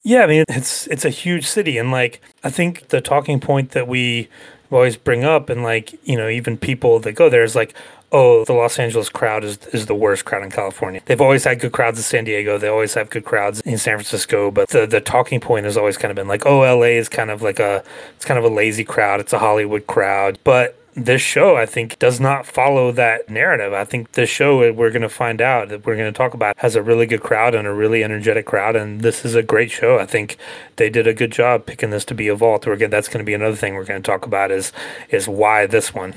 Yeah, 0.06 0.22
I 0.22 0.28
mean 0.28 0.44
it's 0.50 0.86
it's 0.86 1.04
a 1.04 1.10
huge 1.10 1.48
city, 1.48 1.80
and 1.80 1.92
like 1.92 2.22
I 2.44 2.52
think 2.52 2.90
the 2.90 3.02
talking 3.02 3.40
point 3.40 3.72
that 3.72 3.88
we 3.88 4.30
always 4.72 4.98
bring 4.98 5.24
up, 5.24 5.50
and 5.50 5.64
like 5.64 6.00
you 6.08 6.18
know 6.18 6.30
even 6.30 6.58
people 6.58 7.00
that 7.00 7.14
go 7.14 7.30
there 7.30 7.44
is 7.44 7.56
like, 7.56 7.74
oh, 8.12 8.46
the 8.46 8.54
Los 8.54 8.80
Angeles 8.80 9.10
crowd 9.10 9.44
is 9.44 9.58
is 9.68 9.86
the 9.86 9.96
worst 9.96 10.26
crowd 10.26 10.44
in 10.44 10.52
California. 10.52 11.02
They've 11.06 11.22
always 11.22 11.44
had 11.44 11.60
good 11.60 11.72
crowds 11.72 11.98
in 11.98 12.04
San 12.04 12.24
Diego. 12.24 12.58
They 12.58 12.68
always 12.68 12.94
have 12.94 13.10
good 13.10 13.26
crowds 13.26 13.62
in 13.62 13.78
San 13.78 13.98
Francisco, 13.98 14.52
but 14.52 14.70
the 14.70 14.86
the 14.86 15.02
talking 15.02 15.40
point 15.40 15.66
has 15.66 15.78
always 15.78 15.98
kind 15.98 16.12
of 16.12 16.16
been 16.16 16.28
like, 16.28 16.46
oh, 16.46 16.60
LA 16.60 16.98
is 16.98 17.10
kind 17.10 17.30
of 17.30 17.42
like 17.42 17.60
a 17.60 17.84
it's 18.16 18.26
kind 18.26 18.38
of 18.38 18.44
a 18.44 18.54
lazy 18.54 18.84
crowd. 18.84 19.20
It's 19.20 19.34
a 19.34 19.40
Hollywood 19.40 19.88
crowd, 19.88 20.40
but 20.44 20.78
this 20.96 21.22
show, 21.22 21.58
I 21.58 21.66
think, 21.66 22.00
does 22.00 22.20
not 22.20 22.46
follow 22.46 22.92
that 22.94 23.30
narrative. 23.30 23.74
I 23.74 23.84
think 23.84 24.14
this 24.14 24.30
show, 24.30 24.72
we're 24.72 24.92
going 24.92 25.02
to 25.02 25.10
find 25.10 25.42
out 25.42 25.70
that 25.70 25.86
we're 25.86 25.98
going 25.98 26.12
to 26.12 26.18
talk 26.18 26.34
about, 26.34 26.58
has 26.60 26.76
a 26.76 26.82
really 26.82 27.06
good 27.06 27.22
crowd 27.22 27.54
and 27.54 27.68
a 27.68 27.74
really 27.74 28.04
energetic 28.04 28.46
crowd. 28.46 28.76
And 28.76 29.02
this 29.02 29.26
is 29.26 29.36
a 29.36 29.44
great 29.44 29.72
show. 29.72 30.00
I 30.00 30.06
think 30.06 30.38
they 30.78 30.90
did 30.90 31.06
a 31.06 31.14
good 31.14 31.32
job 31.32 31.66
picking 31.66 31.90
this 31.90 32.06
to 32.06 32.16
be 32.16 32.30
a 32.30 32.36
vault. 32.36 32.66
We're 32.66 32.78
that's 32.88 33.08
going 33.10 33.20
to 33.20 33.26
be 33.26 33.34
another 33.34 33.56
thing 33.56 33.76
we're 33.76 33.86
going 33.86 34.02
to 34.02 34.06
talk 34.06 34.26
about 34.26 34.52
is 34.52 34.72
is 35.10 35.28
why 35.28 35.66
this 35.66 35.94
one. 35.94 36.14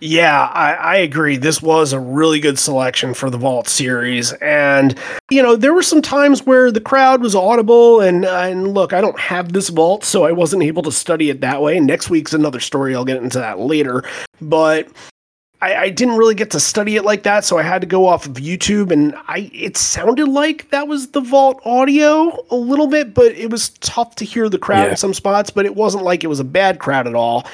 Yeah, 0.00 0.50
I, 0.52 0.72
I 0.74 0.96
agree. 0.96 1.36
This 1.38 1.62
was 1.62 1.92
a 1.92 2.00
really 2.00 2.38
good 2.38 2.58
selection 2.58 3.14
for 3.14 3.30
the 3.30 3.38
Vault 3.38 3.66
series. 3.68 4.32
And, 4.34 4.98
you 5.30 5.42
know, 5.42 5.56
there 5.56 5.72
were 5.72 5.82
some 5.82 6.02
times 6.02 6.44
where 6.44 6.70
the 6.70 6.80
crowd 6.82 7.22
was 7.22 7.34
audible. 7.34 8.00
And, 8.00 8.24
uh, 8.26 8.40
and 8.40 8.74
look, 8.74 8.92
I 8.92 9.00
don't 9.00 9.18
have 9.18 9.52
this 9.54 9.70
Vault, 9.70 10.04
so 10.04 10.24
I 10.24 10.32
wasn't 10.32 10.62
able 10.62 10.82
to 10.82 10.92
study 10.92 11.30
it 11.30 11.40
that 11.40 11.62
way. 11.62 11.80
Next 11.80 12.10
week's 12.10 12.34
another 12.34 12.60
story. 12.60 12.94
I'll 12.94 13.06
get 13.06 13.22
into 13.22 13.38
that 13.38 13.58
later. 13.58 14.04
But 14.40 14.88
I, 15.62 15.74
I 15.74 15.88
didn't 15.88 16.18
really 16.18 16.34
get 16.34 16.50
to 16.50 16.60
study 16.60 16.96
it 16.96 17.04
like 17.06 17.22
that, 17.22 17.46
so 17.46 17.56
I 17.56 17.62
had 17.62 17.80
to 17.80 17.86
go 17.86 18.06
off 18.06 18.26
of 18.26 18.34
YouTube. 18.34 18.90
And 18.90 19.14
I 19.28 19.50
it 19.54 19.78
sounded 19.78 20.28
like 20.28 20.68
that 20.70 20.88
was 20.88 21.08
the 21.12 21.22
Vault 21.22 21.58
audio 21.64 22.44
a 22.50 22.56
little 22.56 22.86
bit, 22.86 23.14
but 23.14 23.32
it 23.32 23.50
was 23.50 23.70
tough 23.80 24.14
to 24.16 24.26
hear 24.26 24.50
the 24.50 24.58
crowd 24.58 24.84
Yeah. 24.84 24.90
in 24.90 24.96
some 24.98 25.14
spots, 25.14 25.48
but 25.48 25.64
it 25.64 25.74
wasn't 25.74 26.04
like 26.04 26.22
it 26.22 26.26
was 26.26 26.40
a 26.40 26.44
bad 26.44 26.78
crowd 26.80 27.06
at 27.06 27.14
all. 27.14 27.46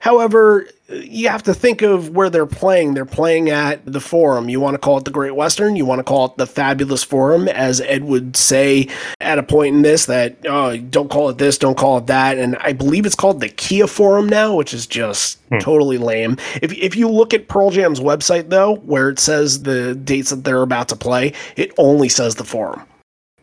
However, 0.00 0.68
you 0.88 1.28
have 1.28 1.42
to 1.42 1.54
think 1.54 1.82
of 1.82 2.10
where 2.10 2.30
they're 2.30 2.46
playing. 2.46 2.94
They're 2.94 3.04
playing 3.04 3.50
at 3.50 3.84
the 3.84 4.00
Forum. 4.00 4.48
You 4.48 4.60
want 4.60 4.74
to 4.74 4.78
call 4.78 4.96
it 4.96 5.04
the 5.04 5.10
Great 5.10 5.34
Western. 5.34 5.76
You 5.76 5.84
want 5.84 5.98
to 5.98 6.04
call 6.04 6.26
it 6.26 6.36
the 6.36 6.46
Fabulous 6.46 7.04
Forum, 7.04 7.48
as 7.48 7.80
Ed 7.80 8.04
would 8.04 8.36
say 8.36 8.88
at 9.20 9.38
a 9.38 9.42
point 9.42 9.76
in 9.76 9.82
this 9.82 10.06
that 10.06 10.36
oh, 10.46 10.76
don't 10.76 11.10
call 11.10 11.28
it 11.28 11.38
this, 11.38 11.58
don't 11.58 11.76
call 11.76 11.98
it 11.98 12.06
that. 12.06 12.38
And 12.38 12.56
I 12.56 12.72
believe 12.72 13.04
it's 13.04 13.14
called 13.14 13.40
the 13.40 13.48
Kia 13.48 13.86
Forum 13.86 14.28
now, 14.28 14.54
which 14.54 14.72
is 14.72 14.86
just 14.86 15.38
hmm. 15.50 15.58
totally 15.58 15.98
lame. 15.98 16.36
If 16.62 16.72
if 16.72 16.96
you 16.96 17.08
look 17.08 17.34
at 17.34 17.48
Pearl 17.48 17.70
Jam's 17.70 18.00
website 18.00 18.48
though, 18.48 18.76
where 18.76 19.10
it 19.10 19.18
says 19.18 19.62
the 19.64 19.94
dates 19.94 20.30
that 20.30 20.44
they're 20.44 20.62
about 20.62 20.88
to 20.88 20.96
play, 20.96 21.34
it 21.56 21.72
only 21.76 22.08
says 22.08 22.36
the 22.36 22.44
Forum. 22.44 22.82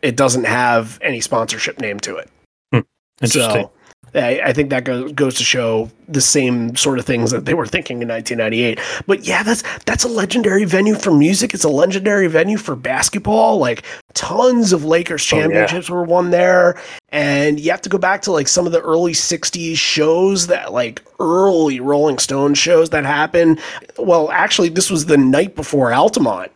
It 0.02 0.16
doesn't 0.16 0.46
have 0.46 1.00
any 1.02 1.22
sponsorship 1.22 1.80
name 1.80 2.00
to 2.02 2.18
it. 2.18 2.30
Hmm. 2.72 2.80
Interesting. 3.22 3.64
So 3.64 3.72
I, 4.16 4.42
I 4.46 4.54
think 4.54 4.70
that 4.70 4.84
goes 4.86 5.12
goes 5.12 5.36
to 5.36 5.44
show 5.44 5.90
the 6.08 6.22
same 6.22 6.76
sort 6.76 7.00
of 7.00 7.06
things 7.06 7.32
that 7.32 7.46
they 7.46 7.54
were 7.54 7.66
thinking 7.66 8.02
in 8.02 8.08
1998. 8.08 8.80
But 9.08 9.26
yeah, 9.26 9.44
that's 9.44 9.64
that's 9.86 10.04
a 10.04 10.08
legendary 10.08 10.66
venue 10.66 10.96
for 10.96 11.12
music. 11.14 11.54
It's 11.54 11.64
a 11.64 11.70
legendary 11.70 12.28
venue 12.28 12.58
for 12.58 12.76
basketball. 12.76 13.58
Like 13.58 13.84
tons 14.14 14.72
of 14.74 14.86
Lakers 14.86 15.28
Oh, 15.34 15.38
yeah. 15.38 15.44
championships 15.44 15.90
were 15.90 16.04
won 16.04 16.30
there, 16.32 16.80
and 17.10 17.60
you 17.60 17.72
have 17.72 17.82
to 17.82 17.90
go 17.90 17.98
back 17.98 18.22
to 18.24 18.32
like 18.32 18.48
some 18.48 18.66
of 18.66 18.72
the 18.72 18.82
early 18.82 19.12
60s 19.14 19.76
shows 19.78 20.48
that 20.48 20.72
like 20.72 21.02
early 21.20 21.80
Rolling 21.80 22.18
Stone 22.20 22.54
shows 22.54 22.92
that 22.92 23.06
happened. 23.06 23.60
Well, 23.98 24.30
actually, 24.32 24.70
this 24.70 24.90
was 24.90 25.08
the 25.08 25.18
night 25.18 25.56
before 25.56 25.94
Altamont 25.94 26.52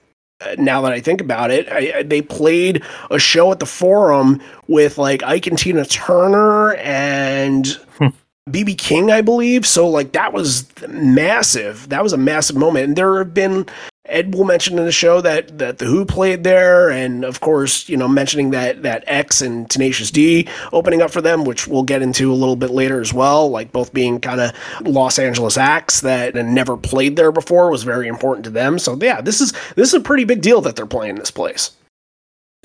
now 0.58 0.82
that 0.82 0.92
I 0.92 1.00
think 1.00 1.22
about 1.22 1.52
it, 1.52 1.70
I, 1.72 2.00
I- 2.00 2.04
they 2.04 2.22
played 2.22 2.84
a 3.12 3.20
show 3.20 3.52
at 3.52 3.60
the 3.60 3.66
Forum 3.66 4.42
with 4.68 4.98
like 4.98 5.24
Ike 5.24 5.48
and 5.48 5.58
Tina 5.58 5.86
Turner 5.86 6.74
and 6.76 7.68
hmm. 7.98 8.08
BB 8.50 8.78
King, 8.78 9.12
I 9.12 9.22
believe. 9.22 9.66
So 9.66 9.88
like 9.88 10.14
that 10.14 10.34
was 10.34 10.66
massive. 10.88 11.90
That 11.90 12.04
was 12.04 12.14
a 12.14 12.18
massive 12.18 12.56
moment. 12.56 12.86
And 12.86 12.96
there 12.96 13.18
have 13.20 13.34
been 13.34 13.66
Ed 14.10 14.34
will 14.34 14.46
mention 14.46 14.78
in 14.78 14.86
the 14.86 14.92
show 14.92 15.22
that 15.22 15.58
that 15.58 15.78
the 15.78 15.86
Who 15.86 16.06
played 16.06 16.44
there, 16.44 16.90
and 16.90 17.24
of 17.24 17.40
course, 17.40 17.88
you 17.88 17.98
know, 17.98 18.08
mentioning 18.08 18.52
that 18.52 18.84
that 18.84 19.04
X 19.08 19.42
and 19.42 19.70
Tenacious 19.70 20.12
D 20.12 20.48
opening 20.74 21.02
up 21.02 21.12
for 21.12 21.22
them, 21.22 21.46
which 21.46 21.68
we'll 21.68 21.84
get 21.84 22.02
into 22.02 22.32
a 22.32 22.36
little 22.36 22.56
bit 22.56 22.70
later 22.70 23.00
as 23.00 23.14
well. 23.14 23.50
Like 23.50 23.72
both 23.72 23.94
being 23.94 24.20
kind 24.20 24.42
of 24.42 24.52
Los 24.82 25.20
Angeles 25.20 25.58
acts 25.58 26.02
that 26.02 26.36
had 26.36 26.46
never 26.46 26.78
played 26.78 27.16
there 27.16 27.32
before 27.32 27.70
was 27.70 27.84
very 27.84 28.08
important 28.08 28.44
to 28.46 28.50
them. 28.50 28.80
So 28.80 28.98
yeah, 29.00 29.22
this 29.22 29.42
is 29.42 29.54
this 29.76 29.90
is 29.90 29.94
a 29.94 30.02
pretty 30.02 30.26
big 30.26 30.42
deal 30.42 30.62
that 30.62 30.76
they're 30.76 30.86
playing 30.86 31.16
this 31.16 31.32
place. 31.32 31.72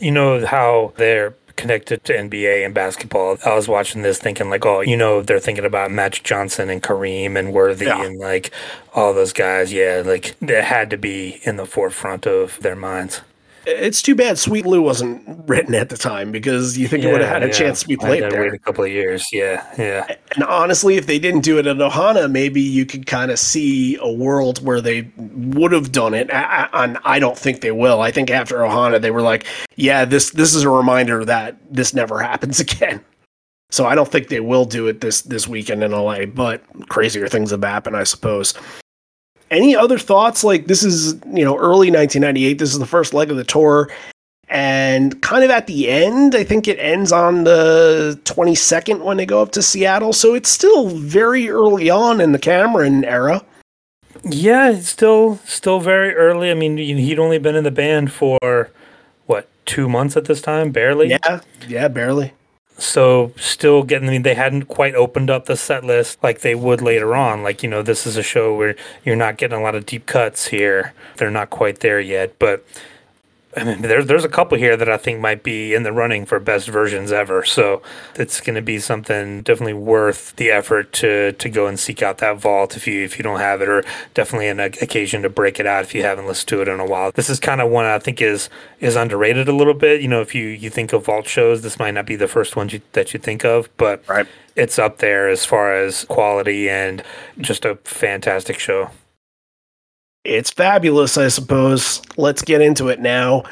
You 0.00 0.10
know 0.10 0.44
how 0.44 0.92
they're 0.96 1.34
connected 1.56 2.04
to 2.04 2.12
NBA 2.16 2.64
and 2.64 2.74
basketball. 2.74 3.38
I 3.44 3.54
was 3.54 3.68
watching 3.68 4.02
this 4.02 4.18
thinking 4.18 4.50
like, 4.50 4.64
oh, 4.66 4.80
you 4.80 4.96
know, 4.96 5.22
they're 5.22 5.40
thinking 5.40 5.64
about 5.64 5.90
Magic 5.90 6.24
Johnson 6.24 6.70
and 6.70 6.82
Kareem 6.82 7.38
and 7.38 7.52
Worthy 7.52 7.86
Yeah. 7.86 8.04
and 8.04 8.18
like 8.18 8.50
all 8.94 9.14
those 9.14 9.32
guys. 9.32 9.72
Yeah, 9.72 10.02
like 10.04 10.34
they 10.40 10.62
had 10.62 10.90
to 10.90 10.96
be 10.96 11.40
in 11.44 11.56
the 11.56 11.66
forefront 11.66 12.26
of 12.26 12.58
their 12.60 12.76
minds. 12.76 13.22
It's 13.66 14.02
too 14.02 14.14
bad 14.14 14.38
Sweet 14.38 14.66
Lou 14.66 14.82
wasn't 14.82 15.22
written 15.48 15.74
at 15.74 15.88
the 15.88 15.96
time 15.96 16.30
because 16.32 16.76
you 16.76 16.88
think 16.88 17.04
it 17.04 17.10
would 17.10 17.20
have 17.20 17.30
had 17.30 17.42
a 17.42 17.46
Yeah, 17.46 17.52
chance 17.52 17.80
to 17.82 17.88
be 17.88 17.96
played 17.96 18.22
there. 18.22 18.42
Wait 18.42 18.52
a 18.52 18.58
couple 18.58 18.84
of 18.84 18.90
years. 18.90 19.26
Yeah, 19.32 19.64
yeah. 19.78 20.16
And 20.34 20.44
honestly, 20.44 20.96
if 20.96 21.06
they 21.06 21.18
didn't 21.18 21.40
do 21.40 21.58
it 21.58 21.66
at 21.66 21.76
Ohana, 21.76 22.30
maybe 22.30 22.60
you 22.60 22.84
could 22.84 23.06
kind 23.06 23.30
of 23.30 23.38
see 23.38 23.96
a 24.00 24.12
world 24.12 24.64
where 24.64 24.80
they 24.80 25.10
would 25.16 25.72
have 25.72 25.92
done 25.92 26.14
it. 26.14 26.30
I, 26.32 26.68
I, 26.72 26.84
and 26.84 26.98
I 27.04 27.18
don't 27.18 27.38
think 27.38 27.60
they 27.60 27.72
will. 27.72 28.00
I 28.00 28.10
think 28.10 28.30
after 28.30 28.58
Ohana, 28.58 29.00
they 29.00 29.10
were 29.10 29.22
like, 29.22 29.46
"Yeah, 29.76 30.04
this 30.04 30.30
this 30.30 30.54
is 30.54 30.62
a 30.62 30.70
reminder 30.70 31.24
that 31.24 31.56
this 31.70 31.94
never 31.94 32.20
happens 32.20 32.60
again." 32.66 33.04
So 33.70 33.86
I 33.86 33.94
don't 33.94 34.10
think 34.10 34.28
they 34.28 34.40
will 34.40 34.66
do 34.66 34.86
it 34.86 35.00
this 35.00 35.22
this 35.22 35.48
weekend 35.48 35.82
in 35.82 35.90
LA. 35.92 36.26
But 36.26 36.62
crazier 36.88 37.28
things 37.28 37.50
have 37.50 37.64
happened, 37.64 37.96
I 37.96 38.04
suppose. 38.04 38.54
Any 39.54 39.76
other 39.76 39.98
thoughts? 39.98 40.44
Like 40.44 40.66
this 40.66 40.82
is 40.82 41.14
you 41.32 41.44
know 41.44 41.56
early 41.56 41.90
1998. 41.90 42.58
This 42.58 42.72
is 42.72 42.78
the 42.78 42.86
first 42.86 43.14
leg 43.14 43.30
of 43.30 43.36
the 43.36 43.44
tour. 43.44 43.90
And 44.48 45.20
kind 45.22 45.42
of 45.42 45.50
at 45.50 45.66
the 45.66 45.88
end, 45.88 46.34
I 46.34 46.44
think 46.44 46.68
it 46.68 46.78
ends 46.78 47.12
on 47.12 47.44
the 47.44 48.20
22nd 48.24 49.02
when 49.02 49.16
they 49.16 49.26
go 49.26 49.40
up 49.40 49.52
to 49.52 49.62
Seattle. 49.62 50.12
So 50.12 50.34
it's 50.34 50.50
still 50.50 50.90
very 50.90 51.48
early 51.48 51.88
on 51.90 52.20
in 52.20 52.32
the 52.32 52.38
Cameron 52.38 53.04
era. 53.04 53.42
Yeah, 54.22 54.70
it's 54.70 54.88
still 54.88 55.40
still 55.44 55.80
very 55.80 56.14
early. 56.14 56.50
I 56.50 56.54
mean, 56.54 56.76
he'd 56.76 57.18
only 57.18 57.38
been 57.38 57.56
in 57.56 57.64
the 57.64 57.70
band 57.70 58.12
for 58.12 58.70
what 59.26 59.48
two 59.66 59.88
months 59.88 60.16
at 60.16 60.26
this 60.26 60.40
time, 60.40 60.70
barely. 60.70 61.08
Yeah, 61.08 61.40
yeah, 61.66 61.88
barely. 61.88 62.32
So 62.76 63.32
still 63.36 63.82
getting. 63.82 64.08
I 64.08 64.12
mean, 64.12 64.22
they 64.22 64.34
hadn't 64.34 64.64
quite 64.64 64.94
opened 64.94 65.30
up 65.30 65.46
the 65.46 65.56
set 65.56 65.84
list 65.84 66.22
like 66.22 66.40
they 66.40 66.54
would 66.54 66.82
later 66.82 67.14
on. 67.14 67.42
Like 67.42 67.62
you 67.62 67.68
know, 67.68 67.82
this 67.82 68.06
is 68.06 68.16
a 68.16 68.22
show 68.22 68.54
where 68.56 68.74
you're 69.04 69.16
not 69.16 69.36
getting 69.36 69.56
a 69.58 69.62
lot 69.62 69.74
of 69.74 69.86
deep 69.86 70.06
cuts 70.06 70.46
here. 70.48 70.92
They're 71.16 71.30
not 71.30 71.50
quite 71.50 71.80
there 71.80 72.00
yet, 72.00 72.38
but. 72.38 72.64
I 73.56 73.64
mean, 73.64 73.82
there's 73.82 74.06
there's 74.06 74.24
a 74.24 74.28
couple 74.28 74.58
here 74.58 74.76
that 74.76 74.88
I 74.88 74.96
think 74.96 75.20
might 75.20 75.42
be 75.42 75.74
in 75.74 75.82
the 75.84 75.92
running 75.92 76.26
for 76.26 76.38
best 76.40 76.68
versions 76.68 77.12
ever. 77.12 77.44
So 77.44 77.82
it's 78.16 78.40
going 78.40 78.56
to 78.56 78.62
be 78.62 78.78
something 78.78 79.42
definitely 79.42 79.74
worth 79.74 80.34
the 80.36 80.50
effort 80.50 80.92
to 80.94 81.32
to 81.32 81.48
go 81.48 81.66
and 81.66 81.78
seek 81.78 82.02
out 82.02 82.18
that 82.18 82.36
vault 82.38 82.76
if 82.76 82.86
you 82.86 83.04
if 83.04 83.18
you 83.18 83.22
don't 83.22 83.40
have 83.40 83.62
it, 83.62 83.68
or 83.68 83.84
definitely 84.14 84.48
an 84.48 84.60
occasion 84.60 85.22
to 85.22 85.28
break 85.28 85.60
it 85.60 85.66
out 85.66 85.84
if 85.84 85.94
you 85.94 86.02
haven't 86.02 86.26
listened 86.26 86.48
to 86.48 86.62
it 86.62 86.68
in 86.68 86.80
a 86.80 86.86
while. 86.86 87.12
This 87.12 87.30
is 87.30 87.38
kind 87.40 87.60
of 87.60 87.70
one 87.70 87.84
I 87.84 87.98
think 87.98 88.20
is 88.20 88.48
is 88.80 88.96
underrated 88.96 89.48
a 89.48 89.52
little 89.54 89.74
bit. 89.74 90.02
You 90.02 90.08
know, 90.08 90.20
if 90.20 90.34
you 90.34 90.46
you 90.46 90.70
think 90.70 90.92
of 90.92 91.04
vault 91.04 91.26
shows, 91.28 91.62
this 91.62 91.78
might 91.78 91.92
not 91.92 92.06
be 92.06 92.16
the 92.16 92.28
first 92.28 92.56
one 92.56 92.68
you, 92.68 92.80
that 92.92 93.14
you 93.14 93.20
think 93.20 93.44
of, 93.44 93.68
but 93.76 94.02
Right. 94.08 94.26
it's 94.56 94.78
up 94.78 94.98
there 94.98 95.28
as 95.28 95.44
far 95.44 95.74
as 95.74 96.04
quality 96.04 96.68
and 96.68 97.02
just 97.38 97.64
a 97.64 97.76
fantastic 97.84 98.58
show. 98.58 98.90
It's 100.24 100.50
fabulous, 100.50 101.18
I 101.18 101.28
suppose. 101.28 102.00
Let's 102.16 102.42
get 102.42 102.60
into 102.62 102.88
it 102.88 103.00
now. 103.00 103.42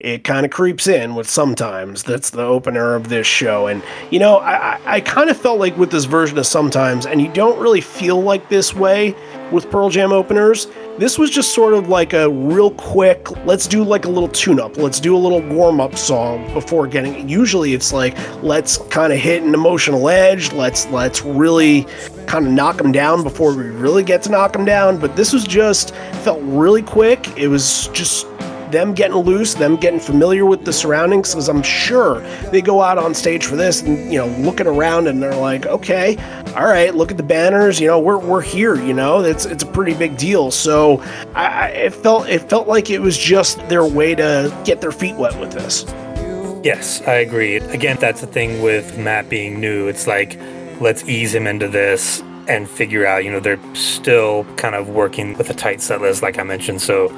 It 0.00 0.24
kind 0.24 0.46
of 0.46 0.50
creeps 0.50 0.86
in 0.86 1.14
with 1.14 1.28
sometimes. 1.28 2.04
That's 2.04 2.30
the 2.30 2.42
opener 2.42 2.94
of 2.94 3.10
this 3.10 3.26
show. 3.26 3.66
And, 3.66 3.82
you 4.10 4.18
know, 4.18 4.38
I, 4.38 4.80
I, 4.86 5.00
kind 5.02 5.28
of 5.28 5.36
felt 5.36 5.58
like 5.58 5.76
with 5.76 5.90
this 5.90 6.06
version 6.06 6.38
of 6.38 6.46
sometimes, 6.46 7.04
and 7.04 7.20
you 7.20 7.30
don't 7.30 7.60
really 7.60 7.82
feel 7.82 8.18
like 8.18 8.48
this 8.48 8.74
way 8.74 9.14
with 9.52 9.70
Pearl 9.70 9.90
Jam 9.90 10.10
openers. 10.10 10.68
This 10.96 11.18
was 11.18 11.30
just 11.30 11.54
sort 11.54 11.74
of 11.74 11.90
like 11.90 12.14
a 12.14 12.30
real 12.30 12.70
quick, 12.70 13.30
let's 13.44 13.66
do 13.66 13.84
like 13.84 14.06
a 14.06 14.08
little 14.08 14.28
tune 14.28 14.58
up. 14.58 14.78
Let's 14.78 15.00
do 15.00 15.14
a 15.14 15.18
little 15.18 15.42
warm 15.42 15.82
up 15.82 15.98
song 15.98 16.50
before 16.54 16.86
getting. 16.86 17.28
Usually 17.28 17.74
it's 17.74 17.92
like, 17.92 18.16
let's 18.42 18.78
kind 18.88 19.12
of 19.12 19.18
hit 19.18 19.42
an 19.42 19.52
emotional 19.52 20.08
edge. 20.08 20.50
Let's, 20.54 20.86
let's 20.86 21.20
really 21.20 21.86
kind 22.26 22.46
of 22.46 22.52
knock 22.52 22.78
them 22.78 22.90
down 22.90 23.22
before 23.22 23.54
we 23.54 23.64
really 23.64 24.02
get 24.02 24.22
to 24.22 24.30
knock 24.30 24.54
them 24.54 24.64
down. 24.64 24.96
But 24.96 25.14
this 25.14 25.34
was 25.34 25.44
just, 25.44 25.94
felt 26.22 26.40
really 26.42 26.82
quick. 26.82 27.36
It 27.36 27.48
was 27.48 27.88
just 27.88 28.26
them 28.72 28.94
getting 28.94 29.16
loose, 29.16 29.54
them 29.54 29.76
getting 29.76 30.00
familiar 30.00 30.46
with 30.46 30.64
the 30.64 30.72
surroundings, 30.72 31.30
because 31.30 31.48
I'm 31.48 31.62
sure 31.62 32.20
they 32.50 32.60
go 32.60 32.82
out 32.82 32.98
on 32.98 33.14
stage 33.14 33.46
for 33.46 33.56
this 33.56 33.82
and 33.82 34.12
you 34.12 34.18
know 34.18 34.26
looking 34.38 34.66
around 34.66 35.06
and 35.06 35.22
they're 35.22 35.34
like, 35.34 35.66
okay, 35.66 36.16
all 36.56 36.64
right, 36.64 36.94
look 36.94 37.10
at 37.10 37.16
the 37.16 37.22
banners, 37.22 37.80
you 37.80 37.86
know, 37.86 37.98
we're, 37.98 38.18
we're 38.18 38.40
here, 38.40 38.74
you 38.76 38.92
know, 38.92 39.22
it's 39.22 39.46
it's 39.46 39.62
a 39.62 39.66
pretty 39.66 39.94
big 39.94 40.16
deal. 40.16 40.50
So 40.50 41.00
I, 41.34 41.68
it 41.68 41.94
felt 41.94 42.28
it 42.28 42.48
felt 42.48 42.68
like 42.68 42.90
it 42.90 43.00
was 43.00 43.16
just 43.16 43.58
their 43.68 43.84
way 43.84 44.14
to 44.14 44.56
get 44.64 44.80
their 44.80 44.92
feet 44.92 45.16
wet 45.16 45.38
with 45.38 45.52
this. 45.52 45.84
Yes, 46.62 47.00
I 47.06 47.14
agree. 47.14 47.56
Again, 47.56 47.96
that's 47.98 48.20
the 48.20 48.26
thing 48.26 48.60
with 48.60 48.98
Matt 48.98 49.30
being 49.30 49.60
new. 49.60 49.88
It's 49.88 50.06
like, 50.06 50.38
let's 50.78 51.08
ease 51.08 51.34
him 51.34 51.46
into 51.46 51.68
this 51.68 52.20
and 52.48 52.68
figure 52.68 53.06
out, 53.06 53.24
you 53.24 53.30
know, 53.30 53.40
they're 53.40 53.60
still 53.74 54.44
kind 54.56 54.74
of 54.74 54.88
working 54.90 55.38
with 55.38 55.48
a 55.48 55.54
tight 55.54 55.80
set 55.80 56.02
list, 56.02 56.22
like 56.22 56.38
I 56.38 56.42
mentioned. 56.42 56.82
So 56.82 57.08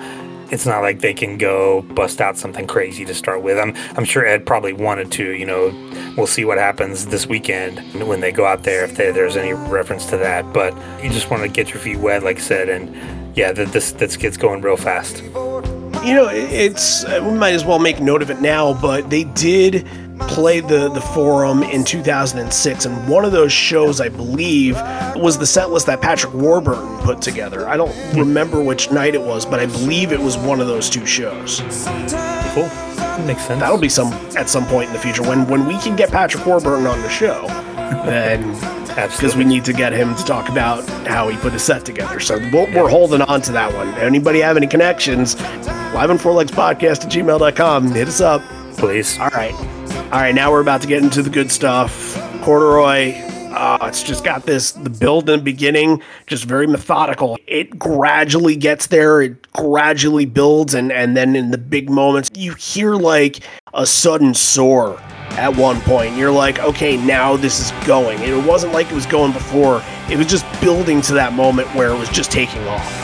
it's 0.53 0.67
not 0.67 0.83
like 0.83 1.01
they 1.01 1.15
can 1.15 1.39
go 1.39 1.81
bust 1.81 2.21
out 2.21 2.37
something 2.37 2.67
crazy 2.67 3.07
to 3.07 3.15
start 3.15 3.43
with. 3.43 3.59
I'm, 3.59 3.75
I'm 3.97 4.05
sure 4.05 4.27
Ed 4.27 4.45
probably 4.45 4.75
wanted 4.75 5.11
to, 5.13 5.33
you 5.33 5.47
know, 5.47 5.73
we'll 6.17 6.27
see 6.27 6.45
what 6.45 6.59
happens 6.59 7.07
this 7.07 7.27
weekend 7.27 7.81
when 8.07 8.21
they 8.21 8.33
go 8.33 8.45
out 8.45 8.63
there, 8.63 8.85
if 8.85 8.95
they, 8.95 9.11
there's 9.11 9.39
any 9.39 9.55
reference 9.55 10.05
to 10.11 10.19
that. 10.19 10.53
But 10.53 10.75
you 11.03 11.09
just 11.09 11.31
want 11.31 11.43
to 11.43 11.49
get 11.49 11.71
your 11.71 11.79
feet 11.79 11.97
wet, 11.97 12.23
like 12.23 12.37
I 12.37 12.41
said. 12.41 12.69
And 12.69 12.95
yeah, 13.35 13.53
th- 13.53 13.71
this, 13.71 13.93
this 13.93 14.19
gets 14.19 14.37
going 14.37 14.61
real 14.61 14.77
fast. 14.77 15.23
You 15.23 16.15
know, 16.15 16.29
it's 16.31 17.05
we 17.07 17.31
might 17.31 17.55
as 17.55 17.65
well 17.65 17.79
make 17.79 18.01
note 18.01 18.21
of 18.21 18.31
it 18.31 18.41
now, 18.41 18.75
but 18.75 19.09
they 19.09 19.25
did 19.25 19.89
play 20.29 20.61
the 20.61 20.89
the 20.89 21.01
forum 21.01 21.63
in 21.63 21.85
2006, 21.85 22.85
and 22.85 23.09
one 23.09 23.25
of 23.25 23.33
those 23.33 23.53
shows, 23.53 24.01
I 24.01 24.09
believe, 24.09 24.77
was 25.17 25.39
the 25.39 25.47
set 25.47 25.71
list 25.71 25.87
that 25.87 26.01
Patrick 26.01 26.35
Warburton 26.35 26.99
put 26.99 27.21
together. 27.23 27.69
I 27.69 27.77
don't 27.77 27.93
hmm. 27.93 28.21
remember 28.21 28.63
which 28.63 28.91
night 28.91 29.15
it 29.15 29.23
was, 29.23 29.47
but 29.47 29.61
I 29.61 29.67
believe 29.67 30.13
it 30.13 30.21
was 30.21 30.37
one 30.37 30.61
of 30.61 30.67
those 30.67 30.89
two 30.91 31.07
shows. 31.07 31.61
Cool. 32.55 32.69
Makes 33.27 33.47
sense. 33.47 33.61
That'll 33.61 33.79
be 33.79 33.89
some 33.89 34.13
at 34.37 34.49
some 34.49 34.67
point 34.67 34.89
in 34.89 34.93
the 34.95 34.99
future 34.99 35.23
when 35.23 35.47
when 35.49 35.67
we 35.67 35.79
can 35.79 35.97
get 35.97 36.11
Patrick 36.11 36.47
Warburton 36.47 36.87
on 36.87 37.01
the 37.03 37.11
show. 37.11 37.47
Then 38.03 38.53
because 38.95 39.37
we 39.37 39.45
need 39.45 39.65
to 39.65 39.73
get 39.73 39.93
him 39.93 40.15
to 40.15 40.25
talk 40.25 40.49
about 40.49 40.87
how 41.07 41.29
he 41.29 41.37
put 41.39 41.53
his 41.53 41.63
set 41.63 41.85
together. 41.85 42.21
So 42.21 42.39
we'll, 42.53 42.67
we're 42.75 42.89
holding 42.89 43.23
on 43.23 43.41
to 43.43 43.53
that 43.53 43.73
one. 43.75 43.89
Anybody 43.95 44.41
have 44.41 44.57
any 44.57 44.67
connections? 44.67 45.41
Live 45.95 46.11
on 46.11 46.19
Four 46.19 46.33
Legs 46.33 46.51
Podcast 46.51 47.05
at 47.05 47.11
gmail.com. 47.11 47.93
Hit 47.93 48.09
us 48.09 48.21
up. 48.21 48.43
Please. 48.77 49.19
All 49.19 49.29
right. 49.29 49.55
All 50.13 50.21
right. 50.21 50.35
Now 50.35 50.51
we're 50.51 50.61
about 50.61 50.83
to 50.83 50.87
get 50.87 51.03
into 51.03 51.23
the 51.23 51.31
good 51.31 51.51
stuff. 51.51 52.17
Corduroy. 52.43 53.15
Uh, 53.51 53.79
it's 53.85 54.03
just 54.03 54.25
got 54.25 54.45
this 54.45 54.73
the 54.73 54.91
build 54.91 55.31
in 55.31 55.39
the 55.39 55.43
beginning, 55.43 56.03
just 56.27 56.45
very 56.45 56.67
methodical. 56.67 57.39
It 57.47 57.79
gradually 57.79 58.55
gets 58.55 58.89
there, 58.89 59.23
it 59.23 59.51
gradually 59.53 60.27
builds, 60.27 60.75
and 60.75 60.93
and 60.93 61.17
then 61.17 61.35
in 61.35 61.51
the 61.51 61.57
big 61.57 61.89
moments, 61.89 62.31
you 62.35 62.53
hear 62.53 62.95
like 62.95 63.41
a 63.73 63.87
sudden 63.87 64.35
soar 64.35 64.99
at 65.31 65.57
one 65.57 65.81
point. 65.81 66.15
You're 66.15 66.31
like, 66.31 66.59
okay, 66.59 66.99
now 66.99 67.35
this 67.39 67.59
is 67.59 67.87
going. 67.87 68.21
It 68.21 68.47
wasn't 68.47 68.75
like 68.75 68.91
it 68.91 68.95
was 68.95 69.07
going 69.07 69.33
before. 69.33 69.83
It 70.11 70.19
was 70.19 70.27
just 70.27 70.45
building 70.61 71.01
to 71.03 71.15
that 71.15 71.33
moment 71.33 71.75
where 71.75 71.89
it 71.89 71.99
was 71.99 72.11
just 72.11 72.31
taking 72.31 72.63
off. 72.69 73.02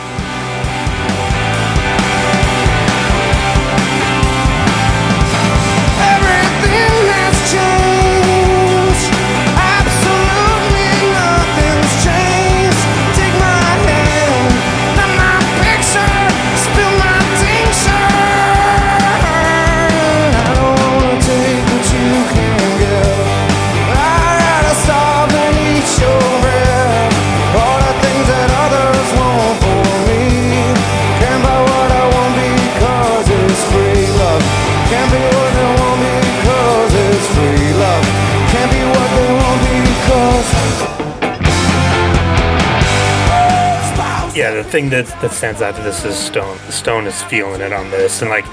Thing 44.78 44.90
that 44.90 45.06
that 45.20 45.32
stands 45.32 45.60
out 45.60 45.74
to 45.74 45.82
this 45.82 46.04
is 46.04 46.16
Stone. 46.16 46.56
Stone 46.70 47.08
is 47.08 47.20
feeling 47.24 47.60
it 47.60 47.72
on 47.72 47.90
this, 47.90 48.22
and 48.22 48.30
like 48.30 48.46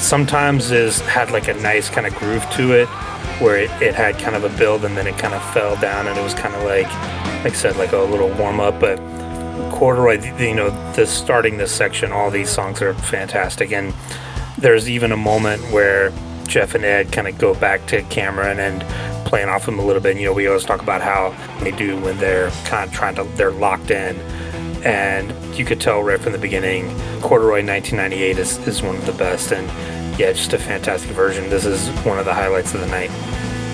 sometimes 0.00 0.70
is 0.70 1.00
had 1.00 1.32
like 1.32 1.48
a 1.48 1.54
nice 1.54 1.90
kind 1.90 2.06
of 2.06 2.14
groove 2.14 2.48
to 2.50 2.74
it, 2.74 2.86
where 3.40 3.56
it, 3.56 3.70
it 3.82 3.92
had 3.92 4.16
kind 4.16 4.36
of 4.36 4.44
a 4.44 4.56
build 4.56 4.84
and 4.84 4.96
then 4.96 5.08
it 5.08 5.18
kind 5.18 5.34
of 5.34 5.42
fell 5.52 5.74
down, 5.80 6.06
and 6.06 6.16
it 6.16 6.22
was 6.22 6.32
kind 6.32 6.54
of 6.54 6.62
like, 6.62 6.86
like 7.42 7.54
I 7.54 7.56
said, 7.56 7.76
like 7.76 7.90
a 7.92 7.98
little 7.98 8.28
warm 8.34 8.60
up. 8.60 8.78
But 8.78 8.98
Corduroy, 9.72 10.22
you 10.38 10.54
know, 10.54 10.70
this 10.92 11.10
starting 11.10 11.56
this 11.56 11.72
section, 11.72 12.12
all 12.12 12.30
these 12.30 12.50
songs 12.50 12.80
are 12.80 12.94
fantastic, 12.94 13.72
and 13.72 13.92
there's 14.56 14.88
even 14.88 15.10
a 15.10 15.16
moment 15.16 15.60
where 15.72 16.12
Jeff 16.46 16.76
and 16.76 16.84
Ed 16.84 17.10
kind 17.10 17.26
of 17.26 17.36
go 17.36 17.52
back 17.52 17.84
to 17.86 18.02
Cameron 18.04 18.60
and 18.60 18.84
playing 19.26 19.48
off 19.48 19.66
him 19.66 19.80
a 19.80 19.84
little 19.84 20.00
bit. 20.00 20.12
And, 20.12 20.20
You 20.20 20.26
know, 20.26 20.34
we 20.34 20.46
always 20.46 20.64
talk 20.64 20.82
about 20.82 21.02
how 21.02 21.34
they 21.64 21.72
do 21.72 21.98
when 22.00 22.16
they're 22.18 22.50
kind 22.64 22.88
of 22.88 22.94
trying 22.94 23.16
to, 23.16 23.24
they're 23.36 23.50
locked 23.50 23.90
in. 23.90 24.14
And 24.84 25.32
you 25.56 25.64
could 25.64 25.80
tell 25.80 26.02
right 26.02 26.20
from 26.20 26.32
the 26.32 26.38
beginning, 26.38 26.88
Corduroy 27.20 27.64
1998 27.64 28.38
is, 28.38 28.58
is 28.68 28.82
one 28.82 28.96
of 28.96 29.06
the 29.06 29.12
best. 29.12 29.52
And 29.52 29.66
yeah, 30.18 30.32
just 30.32 30.52
a 30.52 30.58
fantastic 30.58 31.10
version. 31.12 31.48
This 31.50 31.64
is 31.64 31.88
one 32.04 32.18
of 32.18 32.24
the 32.24 32.34
highlights 32.34 32.74
of 32.74 32.80
the 32.80 32.86
night. 32.88 33.10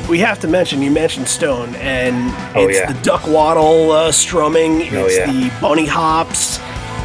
We 0.09 0.19
have 0.21 0.39
to 0.41 0.49
mention, 0.49 0.83
you 0.83 0.91
mentioned 0.91 1.29
Stone, 1.29 1.75
and 1.77 2.33
Oh, 2.57 2.67
it's 2.69 2.79
yeah. 2.79 2.93
the 2.93 3.01
duck 3.03 3.27
waddle 3.29 3.93
uh, 3.93 4.11
strumming, 4.13 4.83
Oh, 4.97 5.07
it's 5.07 5.17
yeah. 5.19 5.27
the 5.31 5.53
bunny 5.61 5.87
hops. 5.87 6.59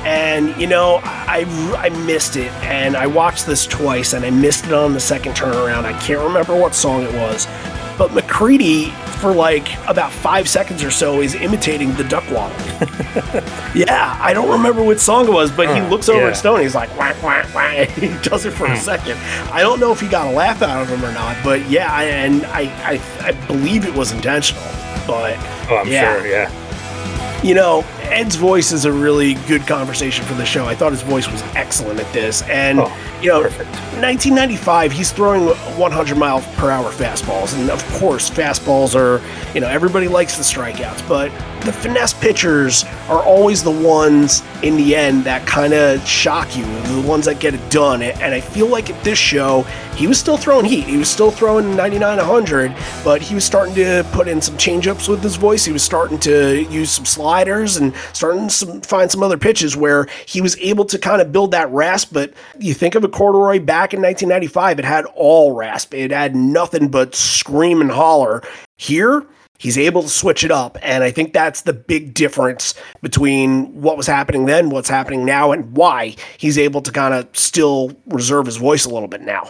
And, 0.06 0.56
you 0.62 0.68
know, 0.68 1.02
I, 1.04 1.46
I 1.78 1.89
missed 2.06 2.36
it, 2.36 2.52
and 2.63 2.96
I 2.96 3.08
watched 3.08 3.46
this 3.48 3.65
twice, 3.65 4.13
and 4.13 4.24
I 4.24 4.30
missed 4.30 4.65
it 4.65 4.74
on 4.74 4.94
the 4.94 5.00
second 5.00 5.34
turnaround. 5.34 5.86
I 5.86 5.94
can't 6.00 6.20
remember 6.22 6.56
what 6.56 6.76
song 6.76 7.02
it 7.04 7.12
was. 7.13 7.48
But 7.97 8.13
McCready, 8.13 8.89
for 9.21 9.34
like 9.34 9.67
about 9.88 10.12
five 10.12 10.49
seconds 10.49 10.84
or 10.84 10.91
so, 10.91 11.21
is 11.21 11.34
imitating 11.36 11.93
the 11.95 12.03
duck 12.03 12.29
waddle. 12.29 12.58
yeah, 13.75 14.17
I 14.21 14.34
don't 14.34 14.49
remember 14.51 14.84
which 14.84 14.99
song 14.99 15.27
it 15.27 15.31
was, 15.31 15.51
but 15.51 15.73
he 15.73 15.81
looks 15.89 16.10
over 16.10 16.21
yeah. 16.21 16.27
at 16.29 16.38
Stone. 16.38 16.62
He's 16.62 16.75
like, 16.75 16.89
wah, 16.97 17.13
wah, 17.23 17.43
wah. 17.53 17.86
He 17.86 18.08
does 18.21 18.45
it 18.45 18.51
for 18.51 18.67
Hmm. 18.67 18.73
a 18.73 18.77
second. 18.77 19.17
I 19.53 19.62
don't 19.62 19.79
know 19.79 19.91
if 19.91 19.99
he 20.01 20.08
got 20.10 20.27
a 20.27 20.31
laugh 20.31 20.62
out 20.62 20.81
of 20.81 20.89
him 20.89 21.03
or 21.05 21.12
not, 21.13 21.38
but 21.43 21.67
yeah, 21.69 21.91
I, 21.91 22.03
and 22.05 22.45
I, 22.47 22.62
I, 22.84 23.01
I 23.27 23.31
believe 23.47 23.86
it 23.86 23.93
was 23.93 24.12
intentional. 24.12 24.63
But 25.08 25.38
Oh, 25.69 25.77
I'm 25.77 25.88
Yeah. 25.88 26.15
sure. 26.19 26.27
Yeah. 26.27 27.41
you 27.43 27.53
know, 27.55 27.86
Ed's 28.03 28.36
voice 28.36 28.71
is 28.71 28.86
a 28.86 28.91
really 28.91 29.36
good 29.47 29.65
conversation 29.67 30.25
for 30.25 30.34
the 30.34 30.45
show. 30.45 30.65
I 30.65 30.75
thought 30.75 30.91
his 30.91 31.01
voice 31.01 31.31
was 31.31 31.41
excellent 31.55 31.99
at 31.99 32.12
this, 32.12 32.41
and 32.43 32.79
Oh, 32.81 32.91
you 33.25 33.31
know, 33.31 33.41
perfect. 33.41 33.69
1995, 34.01 34.91
he's 34.91 35.11
throwing 35.11 35.47
100 35.47 36.17
mile 36.17 36.41
per 36.57 36.69
hour 36.69 36.91
fastballs, 36.91 37.57
and 37.57 37.69
of 37.69 37.83
course, 37.93 38.29
fastballs 38.29 38.95
are, 38.95 39.21
you 39.53 39.61
know, 39.61 39.67
everybody 39.67 40.07
likes 40.07 40.38
the 40.38 40.43
strikeouts, 40.43 41.07
but 41.07 41.31
the 41.65 41.73
finesse 41.73 42.13
pitchers 42.13 42.83
are 43.09 43.23
always 43.23 43.63
the 43.63 43.71
ones 43.71 44.43
in 44.61 44.77
the 44.77 44.95
end 44.95 45.23
that 45.23 45.47
kind 45.47 45.73
of 45.73 46.05
shock 46.07 46.55
you, 46.55 46.63
the 46.63 47.03
ones 47.07 47.25
that 47.25 47.39
get 47.39 47.53
it 47.53 47.71
done. 47.71 48.03
And 48.03 48.35
I 48.35 48.39
feel 48.39 48.67
like 48.67 48.89
at 48.89 49.03
this 49.03 49.17
show, 49.17 49.63
he 49.95 50.05
was 50.07 50.19
still 50.19 50.38
throwing 50.38 50.65
heat. 50.65 50.83
He 50.83 50.97
was 50.97 51.09
still 51.09 51.31
throwing 51.31 51.75
99 51.75 52.17
100, 52.17 52.75
but 53.03 53.21
he 53.21 53.33
was 53.33 53.43
starting 53.43 53.73
to 53.75 54.05
put 54.11 54.27
in 54.27 54.41
some 54.41 54.57
changeups 54.57 55.09
with 55.09 55.23
his 55.23 55.38
voice. 55.38 55.65
He 55.65 55.71
was 55.71 55.83
starting 55.83 56.19
to 56.19 56.63
use 56.65 56.91
some 56.91 57.05
sliders 57.05 57.77
and 57.77 57.95
starting 58.13 58.47
to 58.47 58.81
find 58.81 59.09
some 59.09 59.23
other 59.23 59.38
pitches 59.38 59.75
where 59.75 60.07
he 60.27 60.41
was 60.41 60.57
able 60.59 60.85
to 60.85 60.99
kind 60.99 61.21
of 61.21 61.31
build 61.31 61.51
that 61.51 61.69
rasp. 61.71 62.09
But 62.11 62.33
you 62.59 62.73
think 62.73 62.93
of 62.93 63.03
a 63.03 63.09
corduroy 63.15 63.60
back 63.60 63.93
in 63.93 64.01
1995, 64.01 64.80
it 64.80 64.86
had 64.86 65.06
all 65.15 65.54
rasp, 65.54 65.93
it 65.93 66.12
had 66.12 66.36
nothing 66.36 66.89
but 66.89 67.15
scream 67.15 67.82
and 67.82 67.91
holler. 67.91 68.43
Here, 68.78 69.25
He's 69.58 69.78
able 69.78 70.04
to 70.04 70.10
switch 70.10 70.43
it 70.43 70.51
up, 70.51 70.78
and 70.82 71.01
I 71.01 71.12
think 71.12 71.32
that's 71.32 71.62
the 71.62 71.71
big 71.71 72.13
difference 72.13 72.73
between 73.01 73.82
what 73.82 73.95
was 73.95 74.06
happening 74.06 74.45
then, 74.45 74.69
what's 74.69 74.89
happening 74.89 75.23
now, 75.23 75.54
and 75.54 75.75
why 75.75 76.15
he's 76.38 76.58
able 76.58 76.82
to 76.82 76.91
kind 76.91 77.13
of 77.13 77.30
still 77.32 77.95
reserve 78.08 78.47
his 78.47 78.58
voice 78.58 78.86
a 78.86 78.89
little 78.89 79.08
bit 79.08 79.21
now. 79.21 79.49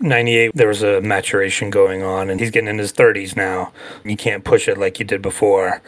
98 0.00 0.52
there 0.54 0.66
was 0.66 0.82
a 0.82 1.00
maturation 1.02 1.70
going 1.70 2.02
on 2.02 2.28
and 2.28 2.40
he's 2.40 2.50
getting 2.50 2.68
in 2.68 2.78
his 2.78 2.92
30s 2.92 3.36
now 3.36 3.72
you 4.04 4.16
can't 4.16 4.42
push 4.42 4.66
it 4.66 4.76
like 4.76 4.98
you 4.98 5.04
did 5.04 5.22
before 5.22 5.80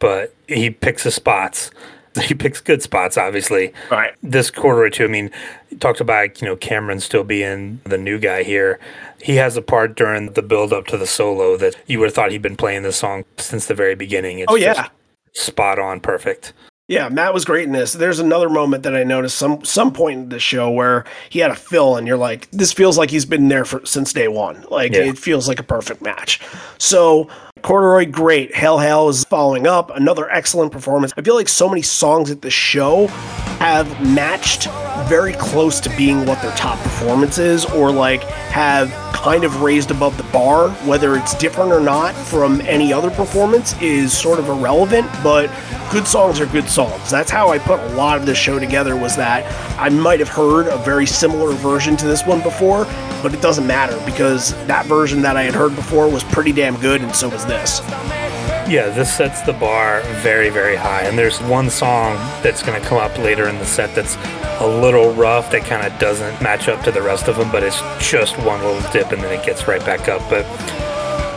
but 0.00 0.34
he 0.48 0.70
picks 0.70 1.04
his 1.04 1.14
spots 1.14 1.70
he 2.22 2.34
picks 2.34 2.60
good 2.60 2.82
spots 2.82 3.16
obviously 3.16 3.72
Right. 3.90 4.14
this 4.22 4.50
Corduroy 4.50 4.90
i 5.04 5.06
mean 5.08 5.30
talked 5.80 6.00
about 6.00 6.40
you 6.40 6.48
know 6.48 6.56
cameron 6.56 7.00
still 7.00 7.24
being 7.24 7.80
the 7.84 7.98
new 7.98 8.18
guy 8.18 8.42
here 8.42 8.78
he 9.22 9.36
has 9.36 9.56
a 9.56 9.62
part 9.62 9.96
during 9.96 10.32
the 10.34 10.42
build 10.42 10.72
up 10.72 10.86
to 10.88 10.96
the 10.96 11.06
solo 11.06 11.56
that 11.56 11.74
you 11.86 11.98
would 11.98 12.06
have 12.06 12.14
thought 12.14 12.30
he'd 12.30 12.42
been 12.42 12.56
playing 12.56 12.82
this 12.82 12.96
song 12.96 13.24
since 13.38 13.66
the 13.66 13.74
very 13.74 13.94
beginning 13.94 14.38
it's 14.40 14.52
Oh 14.52 14.56
yeah, 14.56 14.88
spot 15.32 15.78
on 15.78 16.00
perfect 16.00 16.52
yeah. 16.86 17.08
Matt 17.08 17.32
was 17.32 17.46
great 17.46 17.64
in 17.64 17.72
this. 17.72 17.94
There's 17.94 18.18
another 18.18 18.50
moment 18.50 18.82
that 18.82 18.94
I 18.94 19.04
noticed 19.04 19.38
some 19.38 19.64
some 19.64 19.90
point 19.90 20.20
in 20.20 20.28
the 20.28 20.38
show 20.38 20.70
where 20.70 21.06
he 21.30 21.38
had 21.38 21.50
a 21.50 21.54
fill, 21.54 21.96
and 21.96 22.06
you're 22.06 22.18
like, 22.18 22.50
this 22.50 22.74
feels 22.74 22.98
like 22.98 23.08
he's 23.08 23.24
been 23.24 23.48
there 23.48 23.64
for 23.64 23.80
since 23.86 24.12
day 24.12 24.28
one. 24.28 24.66
Like 24.70 24.92
Yeah. 24.92 25.04
it 25.04 25.16
feels 25.16 25.48
like 25.48 25.58
a 25.58 25.62
perfect 25.62 26.02
match. 26.02 26.42
So 26.76 27.30
Corduroy, 27.64 28.04
great. 28.04 28.54
Hell 28.54 28.78
Hail 28.78 29.08
is 29.08 29.24
following 29.24 29.66
up. 29.66 29.90
Another 29.96 30.30
excellent 30.30 30.70
performance. 30.70 31.14
I 31.16 31.22
feel 31.22 31.34
like 31.34 31.48
so 31.48 31.66
many 31.66 31.80
songs 31.80 32.30
at 32.30 32.42
the 32.42 32.50
show 32.50 33.06
have 33.56 33.88
matched 34.06 34.68
very 35.08 35.32
close 35.32 35.80
to 35.80 35.96
being 35.96 36.26
what 36.26 36.42
their 36.42 36.54
top 36.56 36.78
performance 36.80 37.38
is, 37.38 37.64
or 37.64 37.90
like 37.90 38.22
have 38.22 38.92
kind 39.14 39.44
of 39.44 39.62
raised 39.62 39.90
above 39.90 40.14
the 40.18 40.24
bar. 40.24 40.68
Whether 40.86 41.16
it's 41.16 41.34
different 41.36 41.72
or 41.72 41.80
not 41.80 42.14
from 42.14 42.60
any 42.60 42.92
other 42.92 43.10
performance 43.10 43.80
is 43.80 44.16
sort 44.16 44.38
of 44.38 44.46
irrelevant, 44.50 45.10
but 45.22 45.50
good 45.90 46.06
songs 46.06 46.40
are 46.40 46.46
good 46.46 46.68
songs. 46.68 47.10
That's 47.10 47.30
how 47.30 47.48
I 47.48 47.58
put 47.58 47.80
a 47.80 47.88
lot 47.94 48.18
of 48.18 48.26
this 48.26 48.36
show 48.36 48.58
together 48.58 48.94
was 48.94 49.16
that 49.16 49.44
I 49.80 49.88
might 49.88 50.20
have 50.20 50.28
heard 50.28 50.66
a 50.66 50.76
very 50.78 51.06
similar 51.06 51.52
version 51.52 51.96
to 51.96 52.06
this 52.06 52.26
one 52.26 52.42
before, 52.42 52.84
but 53.22 53.32
it 53.32 53.40
doesn't 53.40 53.66
matter 53.66 53.98
because 54.04 54.52
that 54.66 54.84
version 54.86 55.22
that 55.22 55.36
I 55.36 55.44
had 55.44 55.54
heard 55.54 55.74
before 55.74 56.10
was 56.10 56.24
pretty 56.24 56.52
damn 56.52 56.76
good, 56.76 57.00
and 57.00 57.14
so 57.14 57.28
was 57.28 57.46
this. 57.46 57.53
Yeah, 58.68 58.88
this 58.88 59.14
sets 59.14 59.42
the 59.42 59.52
bar 59.52 60.00
very, 60.22 60.48
very 60.48 60.76
high. 60.76 61.02
And 61.02 61.18
there's 61.18 61.40
one 61.42 61.70
song 61.70 62.16
that's 62.42 62.62
going 62.62 62.80
to 62.80 62.86
come 62.86 62.98
up 62.98 63.16
later 63.18 63.48
in 63.48 63.58
the 63.58 63.66
set 63.66 63.94
that's 63.94 64.16
a 64.60 64.66
little 64.66 65.12
rough 65.12 65.50
that 65.50 65.64
kind 65.64 65.86
of 65.86 65.98
doesn't 65.98 66.40
match 66.42 66.68
up 66.68 66.82
to 66.84 66.92
the 66.92 67.02
rest 67.02 67.28
of 67.28 67.36
them, 67.36 67.50
but 67.52 67.62
it's 67.62 67.80
just 68.00 68.38
one 68.38 68.62
little 68.62 68.90
dip 68.90 69.12
and 69.12 69.22
then 69.22 69.38
it 69.38 69.44
gets 69.44 69.68
right 69.68 69.84
back 69.84 70.08
up. 70.08 70.22
But 70.30 70.46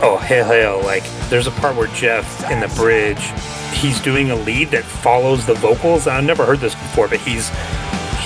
oh, 0.02 0.18
hail, 0.24 0.46
hail. 0.46 0.80
Like, 0.82 1.04
there's 1.28 1.46
a 1.46 1.50
part 1.52 1.76
where 1.76 1.88
Jeff 1.88 2.50
in 2.50 2.60
the 2.60 2.68
bridge, 2.76 3.30
he's 3.72 4.00
doing 4.00 4.30
a 4.30 4.36
lead 4.36 4.68
that 4.70 4.84
follows 4.84 5.44
the 5.44 5.54
vocals. 5.54 6.06
I've 6.06 6.24
never 6.24 6.46
heard 6.46 6.60
this 6.60 6.74
before, 6.74 7.08
but 7.08 7.20
he's. 7.20 7.50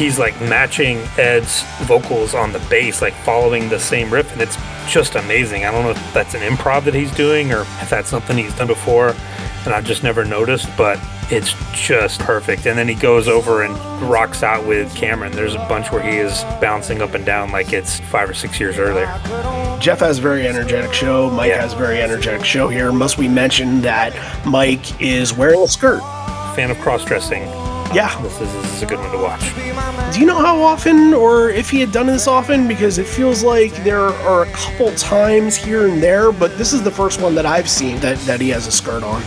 He's 0.02 0.18
like 0.18 0.38
matching 0.40 0.98
Ed's 1.16 1.62
vocals 1.82 2.34
on 2.34 2.52
the 2.52 2.58
bass, 2.68 3.00
like 3.00 3.14
following 3.14 3.68
the 3.68 3.78
same 3.78 4.12
riff, 4.12 4.32
and 4.32 4.42
it's 4.42 4.56
just 4.90 5.14
amazing. 5.14 5.64
I 5.64 5.70
don't 5.70 5.84
know 5.84 5.90
if 5.90 6.12
that's 6.12 6.34
an 6.34 6.40
improv 6.40 6.84
that 6.86 6.94
he's 6.94 7.12
doing 7.12 7.52
or 7.52 7.60
if 7.60 7.88
that's 7.88 8.08
something 8.08 8.36
he's 8.36 8.54
done 8.56 8.66
before 8.66 9.14
and 9.64 9.72
I've 9.72 9.84
just 9.84 10.02
never 10.02 10.24
noticed, 10.24 10.68
but 10.76 10.98
it's 11.30 11.54
just 11.72 12.20
perfect. 12.20 12.66
And 12.66 12.76
then 12.76 12.88
he 12.88 12.94
goes 12.94 13.28
over 13.28 13.62
and 13.62 13.74
rocks 14.02 14.42
out 14.42 14.66
with 14.66 14.92
Cameron. 14.94 15.32
There's 15.32 15.54
a 15.54 15.58
bunch 15.68 15.92
where 15.92 16.02
he 16.02 16.16
is 16.16 16.42
bouncing 16.60 17.00
up 17.00 17.14
and 17.14 17.24
down 17.24 17.52
like 17.52 17.72
it's 17.72 18.00
five 18.00 18.28
or 18.28 18.34
six 18.34 18.58
years 18.58 18.78
earlier. 18.78 19.06
Jeff 19.80 20.00
has 20.00 20.18
a 20.18 20.22
very 20.22 20.48
energetic 20.48 20.92
show. 20.92 21.30
Mike 21.30 21.50
Yeah. 21.50 21.60
has 21.60 21.74
a 21.74 21.76
very 21.76 22.02
energetic 22.02 22.44
show 22.44 22.68
here. 22.68 22.90
Must 22.90 23.18
we 23.18 23.28
mention 23.28 23.82
that 23.82 24.12
Mike 24.44 25.00
is 25.00 25.32
wearing 25.32 25.60
a 25.62 25.68
skirt? 25.68 26.00
Fan 26.56 26.70
of 26.72 26.78
cross 26.80 27.04
dressing. 27.04 27.44
Yeah. 27.94 28.20
This 28.22 28.40
is, 28.40 28.52
this 28.52 28.74
is 28.74 28.82
a 28.82 28.86
good 28.86 28.98
one 28.98 29.10
to 29.12 29.18
watch. 29.18 30.14
Do 30.14 30.20
you 30.20 30.26
know 30.26 30.38
how 30.38 30.60
often, 30.60 31.14
or 31.14 31.50
if 31.50 31.70
he 31.70 31.80
had 31.80 31.92
done 31.92 32.06
this 32.06 32.26
often? 32.26 32.66
Because 32.68 32.98
it 32.98 33.06
feels 33.06 33.42
like 33.42 33.72
there 33.84 34.00
are 34.00 34.42
a 34.42 34.50
couple 34.52 34.92
times 34.94 35.56
here 35.56 35.86
and 35.86 36.02
there, 36.02 36.32
but 36.32 36.56
this 36.58 36.72
is 36.72 36.82
the 36.82 36.90
first 36.90 37.20
one 37.20 37.34
that 37.34 37.46
I've 37.46 37.68
seen 37.68 37.98
that, 38.00 38.18
that 38.20 38.40
he 38.40 38.48
has 38.50 38.66
a 38.66 38.72
skirt 38.72 39.02
on. 39.02 39.22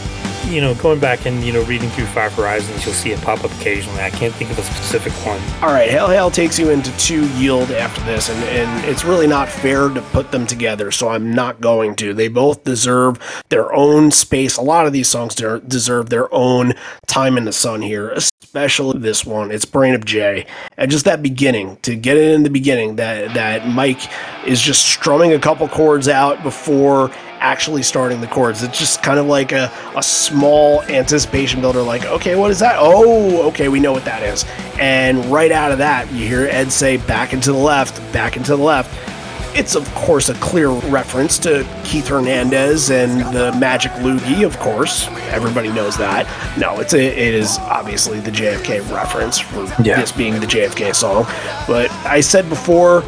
You 0.48 0.62
know, 0.62 0.76
going 0.76 1.00
back 1.00 1.26
and, 1.26 1.44
you 1.44 1.52
know, 1.52 1.64
reading 1.64 1.90
through 1.90 2.06
Five 2.06 2.32
Horizons, 2.34 2.86
you'll 2.86 2.94
see 2.94 3.12
it 3.12 3.20
pop 3.22 3.44
up 3.44 3.52
occasionally. 3.54 4.00
I 4.02 4.12
can't 4.12 4.32
think 4.36 4.52
of 4.52 4.60
a 4.60 4.62
specific 4.62 5.12
one. 5.26 5.42
All 5.64 5.74
right, 5.74 5.90
Hail 5.90 6.08
Hail 6.08 6.30
takes 6.30 6.60
you 6.60 6.70
into 6.70 6.96
two 7.00 7.28
yield 7.30 7.72
after 7.72 8.00
this, 8.04 8.30
and, 8.30 8.44
and 8.44 8.86
it's 8.86 9.04
really 9.04 9.26
not 9.26 9.50
fair 9.50 9.90
to 9.90 10.02
put 10.12 10.30
them 10.32 10.46
together, 10.46 10.92
so 10.92 11.10
I'm 11.10 11.34
not 11.34 11.62
going 11.62 11.96
to. 11.96 12.14
They 12.14 12.28
both 12.28 12.64
deserve 12.64 13.18
their 13.50 13.74
own 13.74 14.12
space. 14.12 14.58
A 14.58 14.62
lot 14.62 14.86
of 14.86 14.94
these 14.94 15.08
songs 15.08 15.34
deserve 15.34 16.10
their 16.10 16.32
own 16.32 16.74
time 17.08 17.40
in 17.40 17.46
the 17.46 17.54
sun 17.54 17.82
here, 17.82 18.16
especially 18.56 18.98
this 19.00 19.26
one. 19.26 19.52
It's 19.52 19.66
Brain 19.66 19.96
of 19.96 20.06
J. 20.06 20.48
And 20.78 20.90
just 20.90 21.04
that 21.04 21.22
beginning, 21.22 21.76
to 21.82 21.94
get 21.94 22.16
it 22.16 22.34
in 22.34 22.44
the 22.44 22.50
beginning, 22.50 22.96
that, 22.96 23.34
that 23.34 23.68
Mike 23.68 24.00
is 24.48 24.62
just 24.62 24.86
strumming 24.86 25.34
a 25.34 25.40
couple 25.40 25.68
chords 25.68 26.08
out 26.08 26.42
before 26.42 27.12
actually 27.42 27.84
starting 27.84 28.22
the 28.22 28.28
chords. 28.28 28.64
It's 28.64 28.80
just 28.80 29.04
kind 29.04 29.20
of 29.20 29.26
like 29.26 29.52
a, 29.52 29.70
a 29.94 30.02
small 30.02 30.84
anticipation 30.84 31.60
builder, 31.60 31.82
like, 31.82 32.06
okay, 32.06 32.38
what 32.38 32.50
is 32.50 32.60
that? 32.60 32.78
Oh, 32.80 33.46
okay, 33.50 33.68
we 33.68 33.82
know 33.82 33.92
what 33.92 34.06
that 34.06 34.24
is. 34.24 34.46
And 34.80 35.26
right 35.26 35.52
out 35.52 35.74
of 35.74 35.78
that, 35.80 36.10
you 36.14 36.26
hear 36.26 36.46
Ed 36.46 36.72
say, 36.72 36.96
back 36.96 37.34
into 37.34 37.52
the 37.52 37.58
left, 37.58 37.98
back 38.14 38.38
into 38.38 38.56
the 38.56 38.64
left. 38.64 38.90
It's, 39.56 39.76
of 39.76 39.90
course, 39.96 40.28
a 40.30 40.34
clear 40.36 40.70
reference 40.70 41.38
to 41.40 41.66
Keith 41.86 42.08
Hernandez 42.10 42.90
and 42.92 43.22
the 43.34 43.54
Magic 43.58 43.92
Loogie, 43.94 44.46
of 44.46 44.60
course. 44.60 45.08
Everybody 45.32 45.72
knows 45.72 45.98
that. 45.98 46.28
No, 46.60 46.80
it's 46.82 46.94
a, 46.94 47.00
it 47.02 47.34
is 47.34 47.58
obviously 47.60 48.20
the 48.20 48.32
JFK 48.32 48.82
reference 48.94 49.40
for 49.40 49.64
Yeah. 49.82 50.00
this 50.02 50.12
being 50.12 50.34
the 50.40 50.46
JFK 50.46 50.94
song. 50.94 51.24
But 51.68 51.90
I 52.06 52.20
said 52.22 52.50
before, 52.50 53.02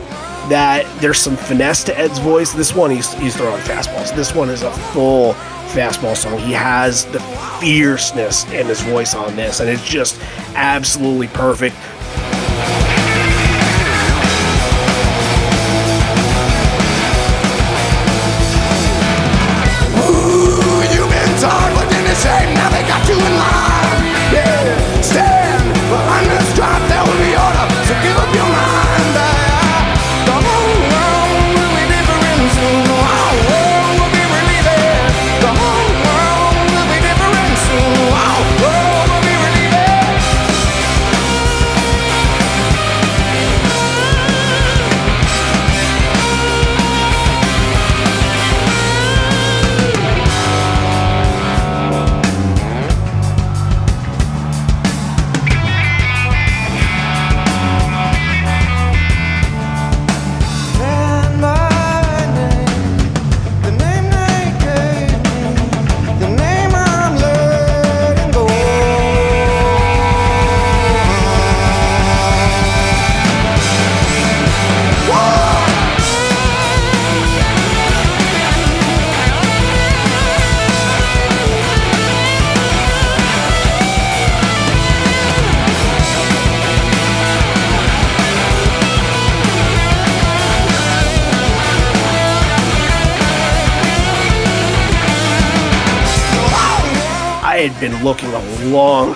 that 0.47 0.85
there's 1.01 1.19
some 1.19 1.35
finesse 1.35 1.83
to 1.83 1.99
Ed's 1.99 2.19
voice. 2.19 2.53
This 2.53 2.73
one, 2.73 2.89
he's, 2.91 3.11
he's 3.15 3.35
throwing 3.35 3.61
fastballs. 3.63 4.15
This 4.15 4.33
one 4.33 4.49
is 4.49 4.63
a 4.63 4.71
full 4.93 5.33
fastball 5.73 6.15
song. 6.15 6.37
He 6.39 6.53
has 6.53 7.03
the 7.07 7.19
fierceness 7.59 8.45
in 8.53 8.67
his 8.67 8.79
voice 8.81 9.13
on 9.13 9.35
this, 9.35 9.59
and 9.59 9.69
it's 9.69 9.85
just 9.85 10.17
absolutely 10.55 11.27
perfect. 11.27 11.75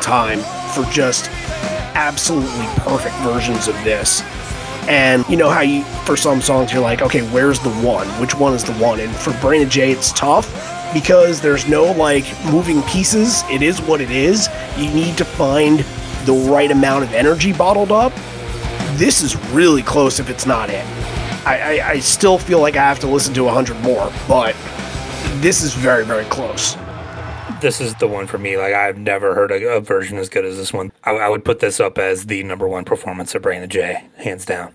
Time 0.01 0.39
for 0.73 0.83
just 0.91 1.29
absolutely 1.95 2.65
perfect 2.77 3.15
versions 3.17 3.67
of 3.67 3.75
this. 3.83 4.21
And 4.87 5.27
you 5.29 5.37
know 5.37 5.49
how 5.49 5.61
you, 5.61 5.83
for 6.05 6.17
some 6.17 6.41
songs, 6.41 6.73
you're 6.73 6.81
like, 6.81 7.01
okay, 7.01 7.21
where's 7.29 7.59
the 7.59 7.71
one? 7.75 8.07
Which 8.19 8.35
one 8.35 8.53
is 8.53 8.63
the 8.63 8.73
one? 8.73 8.99
And 8.99 9.13
for 9.15 9.33
Brain 9.39 9.61
of 9.61 9.69
J, 9.69 9.91
it's 9.91 10.11
tough 10.11 10.47
because 10.93 11.39
there's 11.39 11.67
no 11.67 11.91
like 11.91 12.25
moving 12.45 12.81
pieces. 12.83 13.43
It 13.49 13.61
is 13.61 13.81
what 13.81 14.01
it 14.01 14.11
is. 14.11 14.49
You 14.77 14.91
need 14.91 15.17
to 15.17 15.25
find 15.25 15.79
the 16.25 16.33
right 16.51 16.71
amount 16.71 17.03
of 17.03 17.13
energy 17.13 17.53
bottled 17.53 17.91
up. 17.91 18.13
This 18.93 19.21
is 19.21 19.35
really 19.51 19.83
close 19.83 20.19
if 20.19 20.29
it's 20.29 20.45
not 20.45 20.69
it. 20.69 20.85
I, 21.45 21.79
I, 21.79 21.89
I 21.89 21.99
still 21.99 22.37
feel 22.37 22.59
like 22.59 22.75
I 22.75 22.83
have 22.83 22.99
to 22.99 23.07
listen 23.07 23.33
to 23.35 23.43
100 23.45 23.79
more, 23.81 24.11
but 24.27 24.55
this 25.41 25.63
is 25.63 25.73
very, 25.73 26.05
very 26.05 26.25
close. 26.25 26.75
This 27.61 27.79
is 27.79 27.93
the 27.95 28.07
one 28.07 28.25
for 28.27 28.37
me. 28.39 28.57
Like 28.57 28.73
I've 28.73 28.97
never 28.97 29.35
heard 29.35 29.51
a, 29.51 29.67
a 29.75 29.79
version 29.81 30.17
as 30.17 30.29
good 30.29 30.45
as 30.45 30.57
this 30.57 30.73
one. 30.73 30.91
I, 31.03 31.11
I 31.11 31.29
would 31.29 31.45
put 31.45 31.59
this 31.59 31.79
up 31.79 31.97
as 31.97 32.25
the 32.25 32.43
number 32.43 32.67
one 32.67 32.85
performance 32.85 33.35
of 33.35 33.43
Brain 33.43 33.61
of 33.63 33.69
J, 33.69 34.03
hands 34.17 34.45
down. 34.45 34.73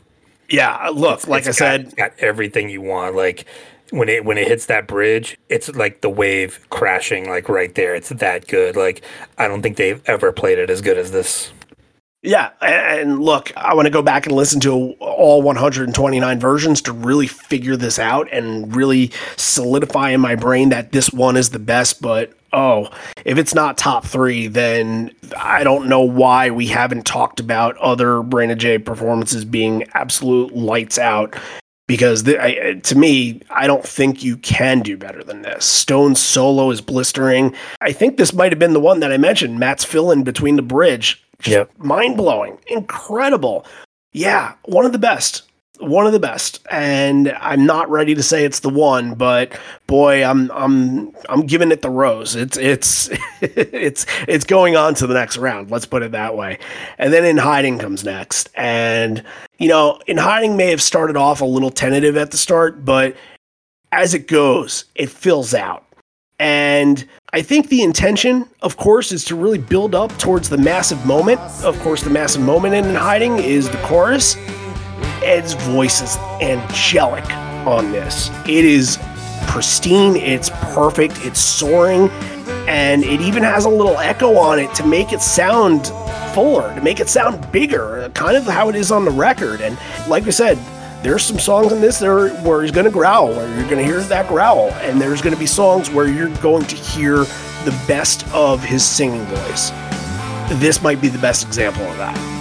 Yeah, 0.48 0.76
uh, 0.76 0.90
look, 0.90 1.26
like 1.26 1.42
I 1.42 1.46
got- 1.46 1.54
said, 1.56 1.80
it's 1.86 1.94
got 1.94 2.12
everything 2.18 2.68
you 2.68 2.80
want. 2.80 3.16
Like 3.16 3.44
when 3.90 4.08
it 4.08 4.24
when 4.24 4.38
it 4.38 4.46
hits 4.46 4.66
that 4.66 4.86
bridge, 4.86 5.36
it's 5.48 5.68
like 5.74 6.00
the 6.00 6.08
wave 6.08 6.64
crashing 6.70 7.28
like 7.28 7.48
right 7.48 7.74
there. 7.74 7.94
It's 7.96 8.10
that 8.10 8.46
good. 8.46 8.76
Like 8.76 9.02
I 9.36 9.48
don't 9.48 9.62
think 9.62 9.76
they've 9.76 10.00
ever 10.06 10.30
played 10.30 10.58
it 10.58 10.70
as 10.70 10.80
good 10.80 10.96
as 10.96 11.10
this. 11.10 11.52
Yeah, 12.22 12.50
and 12.60 13.20
look, 13.20 13.52
I 13.56 13.74
want 13.74 13.86
to 13.86 13.90
go 13.90 14.02
back 14.02 14.26
and 14.26 14.34
listen 14.34 14.58
to 14.60 14.92
all 14.98 15.42
129 15.42 16.40
versions 16.40 16.80
to 16.82 16.92
really 16.92 17.28
figure 17.28 17.76
this 17.76 18.00
out 18.00 18.28
and 18.32 18.74
really 18.74 19.12
solidify 19.36 20.10
in 20.10 20.20
my 20.20 20.34
brain 20.34 20.70
that 20.70 20.90
this 20.92 21.12
one 21.12 21.36
is 21.36 21.50
the 21.50 21.60
best. 21.60 22.02
But 22.02 22.32
oh, 22.56 22.90
if 23.24 23.38
it's 23.38 23.54
not 23.54 23.78
top 23.78 24.04
three, 24.04 24.48
then 24.48 25.12
I 25.38 25.62
don't 25.62 25.88
know 25.88 26.00
why 26.00 26.50
we 26.50 26.66
haven't 26.66 27.06
talked 27.06 27.38
about 27.38 27.76
other 27.76 28.22
Brain 28.22 28.56
J 28.58 28.78
performances 28.78 29.44
being 29.44 29.84
absolute 29.94 30.56
lights 30.56 30.98
out. 30.98 31.36
Because 31.88 32.24
the, 32.24 32.42
I, 32.42 32.80
to 32.80 32.98
me, 32.98 33.42
I 33.48 33.68
don't 33.68 33.86
think 33.86 34.24
you 34.24 34.38
can 34.38 34.80
do 34.80 34.96
better 34.96 35.22
than 35.22 35.42
this. 35.42 35.64
Stone's 35.64 36.20
solo 36.20 36.72
is 36.72 36.80
blistering. 36.80 37.54
I 37.80 37.92
think 37.92 38.16
this 38.16 38.32
might 38.32 38.50
have 38.50 38.58
been 38.58 38.72
the 38.72 38.80
one 38.80 38.98
that 39.00 39.12
I 39.12 39.18
mentioned. 39.18 39.60
Matt's 39.60 39.84
fill 39.84 40.10
in 40.10 40.24
between 40.24 40.56
the 40.56 40.62
bridge 40.62 41.22
just 41.38 41.52
Yep. 41.56 41.70
mind 41.78 42.16
blowing, 42.16 42.58
incredible. 42.66 43.64
Yeah, 44.12 44.54
one 44.64 44.84
of 44.84 44.90
the 44.92 44.98
best. 44.98 45.42
One 45.78 46.06
of 46.06 46.12
the 46.12 46.20
best. 46.20 46.66
And 46.70 47.36
I'm 47.40 47.66
not 47.66 47.90
ready 47.90 48.14
to 48.14 48.22
say 48.22 48.44
it's 48.44 48.60
the 48.60 48.70
one, 48.70 49.14
but 49.14 49.58
boy, 49.86 50.24
I'm 50.24 50.50
I'm 50.52 51.12
I'm 51.28 51.42
giving 51.42 51.70
it 51.70 51.82
the 51.82 51.90
rose. 51.90 52.34
It's 52.34 52.56
it's 52.56 53.10
it's 53.40 54.06
it's 54.26 54.44
going 54.44 54.76
on 54.76 54.94
to 54.96 55.06
the 55.06 55.14
next 55.14 55.36
round. 55.36 55.70
Let's 55.70 55.86
put 55.86 56.02
it 56.02 56.12
that 56.12 56.36
way. 56.36 56.58
And 56.98 57.12
then 57.12 57.24
in 57.24 57.36
hiding 57.36 57.78
comes 57.78 58.04
next. 58.04 58.48
And 58.54 59.22
you 59.58 59.68
know, 59.68 60.00
in 60.06 60.16
hiding 60.16 60.56
may 60.56 60.70
have 60.70 60.82
started 60.82 61.16
off 61.16 61.40
a 61.40 61.46
little 61.46 61.70
tentative 61.70 62.16
at 62.16 62.30
the 62.30 62.36
start, 62.36 62.84
but 62.84 63.16
as 63.92 64.14
it 64.14 64.28
goes, 64.28 64.84
it 64.94 65.10
fills 65.10 65.54
out. 65.54 65.86
And 66.38 67.06
I 67.32 67.40
think 67.40 67.68
the 67.68 67.82
intention, 67.82 68.46
of 68.60 68.76
course, 68.76 69.10
is 69.10 69.24
to 69.26 69.36
really 69.36 69.58
build 69.58 69.94
up 69.94 70.16
towards 70.18 70.48
the 70.50 70.58
massive 70.58 71.04
moment. 71.06 71.40
Of 71.62 71.78
course, 71.80 72.02
the 72.02 72.10
massive 72.10 72.42
moment 72.42 72.74
in 72.74 72.94
hiding 72.94 73.38
is 73.38 73.70
the 73.70 73.78
chorus. 73.78 74.36
Ed's 75.22 75.54
voice 75.54 76.00
is 76.00 76.16
angelic 76.40 77.28
on 77.66 77.92
this. 77.92 78.30
It 78.46 78.64
is 78.64 78.98
pristine, 79.48 80.16
it's 80.16 80.50
perfect, 80.50 81.24
it's 81.24 81.40
soaring, 81.40 82.08
and 82.68 83.04
it 83.04 83.20
even 83.20 83.42
has 83.42 83.64
a 83.64 83.68
little 83.68 83.98
echo 83.98 84.36
on 84.36 84.58
it 84.58 84.74
to 84.74 84.86
make 84.86 85.12
it 85.12 85.20
sound 85.20 85.86
fuller, 86.34 86.74
to 86.74 86.80
make 86.80 87.00
it 87.00 87.08
sound 87.08 87.50
bigger, 87.52 88.10
kind 88.14 88.36
of 88.36 88.44
how 88.44 88.68
it 88.68 88.74
is 88.74 88.90
on 88.90 89.04
the 89.04 89.10
record. 89.10 89.60
And 89.60 89.78
like 90.08 90.26
I 90.26 90.30
said, 90.30 90.58
there's 91.02 91.22
some 91.22 91.38
songs 91.38 91.72
in 91.72 91.80
this 91.80 91.98
there 91.98 92.30
where 92.36 92.62
he's 92.62 92.72
going 92.72 92.86
to 92.86 92.90
growl, 92.90 93.28
where 93.28 93.48
you're 93.54 93.68
going 93.68 93.78
to 93.78 93.84
hear 93.84 94.00
that 94.00 94.28
growl, 94.28 94.70
and 94.82 95.00
there's 95.00 95.22
going 95.22 95.34
to 95.34 95.38
be 95.38 95.46
songs 95.46 95.90
where 95.90 96.08
you're 96.08 96.34
going 96.38 96.64
to 96.66 96.76
hear 96.76 97.18
the 97.64 97.84
best 97.86 98.26
of 98.34 98.62
his 98.62 98.84
singing 98.84 99.24
voice. 99.26 99.70
This 100.60 100.82
might 100.82 101.00
be 101.00 101.08
the 101.08 101.18
best 101.18 101.46
example 101.46 101.82
of 101.84 101.96
that. 101.98 102.35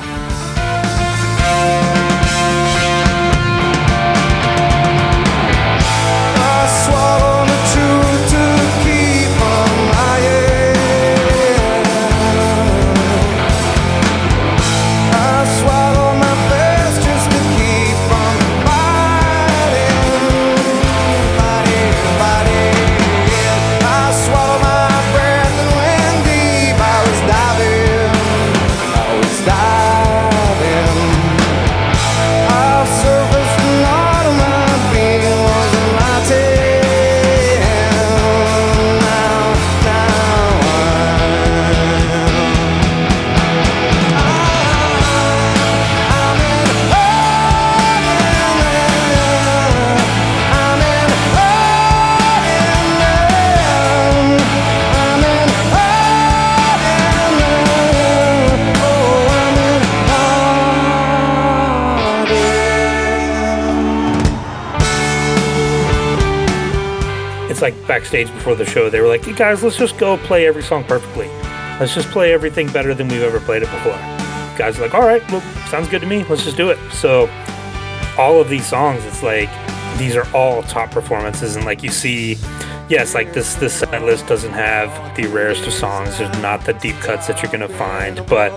Like 67.65 67.87
backstage 67.87 68.31
before 68.31 68.53
the 68.53 68.63
show, 68.63 68.91
they 68.91 69.01
were 69.01 69.07
like, 69.07 69.25
hey 69.25 69.33
guys, 69.33 69.63
let's 69.63 69.75
just 69.75 69.97
go 69.97 70.17
play 70.17 70.45
every 70.45 70.61
song 70.61 70.83
perfectly. 70.83 71.27
Let's 71.79 71.95
just 71.95 72.09
play 72.09 72.31
everything 72.31 72.71
better 72.71 72.93
than 72.93 73.07
we've 73.07 73.23
ever 73.23 73.39
played 73.39 73.63
it 73.63 73.71
before. 73.71 73.97
Guys 74.55 74.77
are 74.77 74.83
like, 74.83 74.93
all 74.93 75.01
right, 75.01 75.23
well, 75.31 75.41
sounds 75.67 75.89
good 75.89 76.01
to 76.01 76.07
me. 76.07 76.23
Let's 76.25 76.43
just 76.43 76.57
do 76.57 76.69
it. 76.69 76.77
So, 76.91 77.27
all 78.19 78.39
of 78.39 78.49
these 78.49 78.67
songs, 78.67 79.03
it's 79.05 79.23
like 79.23 79.49
these 79.97 80.15
are 80.15 80.27
all 80.31 80.61
top 80.61 80.91
performances, 80.91 81.55
and 81.55 81.65
like 81.65 81.81
you 81.81 81.89
see, 81.89 82.33
yes, 82.87 83.15
like 83.15 83.33
this 83.33 83.55
this 83.55 83.73
set 83.73 84.03
list 84.03 84.27
doesn't 84.27 84.53
have 84.53 85.15
the 85.15 85.25
rarest 85.25 85.65
of 85.65 85.73
songs. 85.73 86.19
There's 86.19 86.37
not 86.43 86.65
the 86.65 86.73
deep 86.73 86.97
cuts 86.97 87.25
that 87.25 87.41
you're 87.41 87.51
gonna 87.51 87.67
find, 87.67 88.23
but 88.27 88.51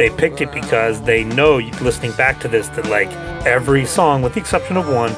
they 0.00 0.08
picked 0.08 0.40
it 0.40 0.50
because 0.50 1.02
they 1.02 1.24
know 1.24 1.58
listening 1.82 2.10
back 2.12 2.40
to 2.40 2.48
this 2.48 2.68
that 2.68 2.88
like 2.88 3.10
every 3.44 3.84
song, 3.84 4.22
with 4.22 4.32
the 4.32 4.40
exception 4.40 4.78
of 4.78 4.88
one, 4.88 5.14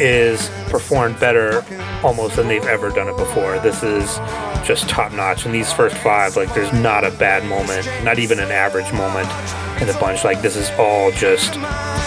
is 0.00 0.48
performed 0.70 1.18
better 1.18 1.64
almost 2.04 2.36
than 2.36 2.46
they've 2.46 2.64
ever 2.66 2.90
done 2.90 3.08
it 3.08 3.16
before. 3.16 3.58
This 3.58 3.82
is 3.82 4.18
just 4.64 4.88
top 4.88 5.10
notch. 5.10 5.44
And 5.44 5.52
these 5.52 5.72
first 5.72 5.96
five, 5.96 6.36
like, 6.36 6.54
there's 6.54 6.72
not 6.72 7.02
a 7.02 7.10
bad 7.10 7.44
moment, 7.46 7.84
not 8.04 8.20
even 8.20 8.38
an 8.38 8.52
average 8.52 8.92
moment 8.92 9.28
in 9.80 9.88
the 9.88 9.96
bunch. 10.00 10.22
Like, 10.22 10.40
this 10.40 10.54
is 10.54 10.70
all 10.78 11.10
just 11.10 11.54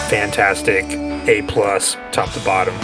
fantastic, 0.08 0.86
A 1.28 1.42
plus, 1.42 1.98
top 2.12 2.32
to 2.32 2.40
bottom. 2.46 2.74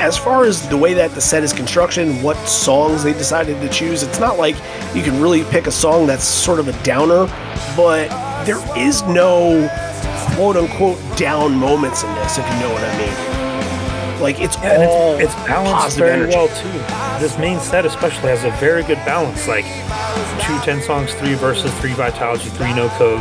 as 0.00 0.18
far 0.18 0.44
as 0.44 0.68
the 0.68 0.76
way 0.76 0.92
that 0.92 1.12
the 1.12 1.20
set 1.20 1.44
is 1.44 1.52
constructed 1.52 2.08
and 2.08 2.24
what 2.24 2.36
songs 2.48 3.04
they 3.04 3.12
decided 3.12 3.60
to 3.60 3.68
choose, 3.68 4.02
it's 4.02 4.18
not 4.18 4.38
like 4.38 4.56
you 4.92 5.04
can 5.04 5.22
really 5.22 5.44
pick 5.44 5.68
a 5.68 5.72
song 5.72 6.08
that's 6.08 6.24
sort 6.24 6.58
of 6.58 6.66
a 6.66 6.82
downer, 6.82 7.26
but 7.76 8.25
there 8.46 8.60
is 8.78 9.02
no 9.02 9.68
quote 10.34 10.56
unquote 10.56 10.98
down 11.18 11.54
moments 11.56 12.02
in 12.02 12.14
this, 12.14 12.38
if 12.38 12.44
you 12.46 12.60
know 12.60 12.72
what 12.72 12.82
I 12.84 12.98
mean. 12.98 14.22
Like 14.22 14.40
it's 14.40 14.56
And 14.58 14.82
all 14.84 15.14
it's, 15.16 15.24
it's 15.34 15.46
balanced 15.46 15.98
very 15.98 16.12
energy. 16.12 16.34
well 16.36 16.48
too. 16.48 17.22
This 17.22 17.36
main 17.38 17.60
set 17.60 17.84
especially 17.84 18.28
has 18.30 18.44
a 18.44 18.50
very 18.52 18.82
good 18.82 18.98
balance. 19.04 19.46
Like 19.46 19.64
two 20.42 20.58
ten 20.64 20.80
songs, 20.80 21.12
three 21.14 21.34
Vs., 21.34 21.72
three 21.80 21.90
Vitalogy, 21.92 22.48
three 22.56 22.72
no 22.74 22.88
code, 22.90 23.20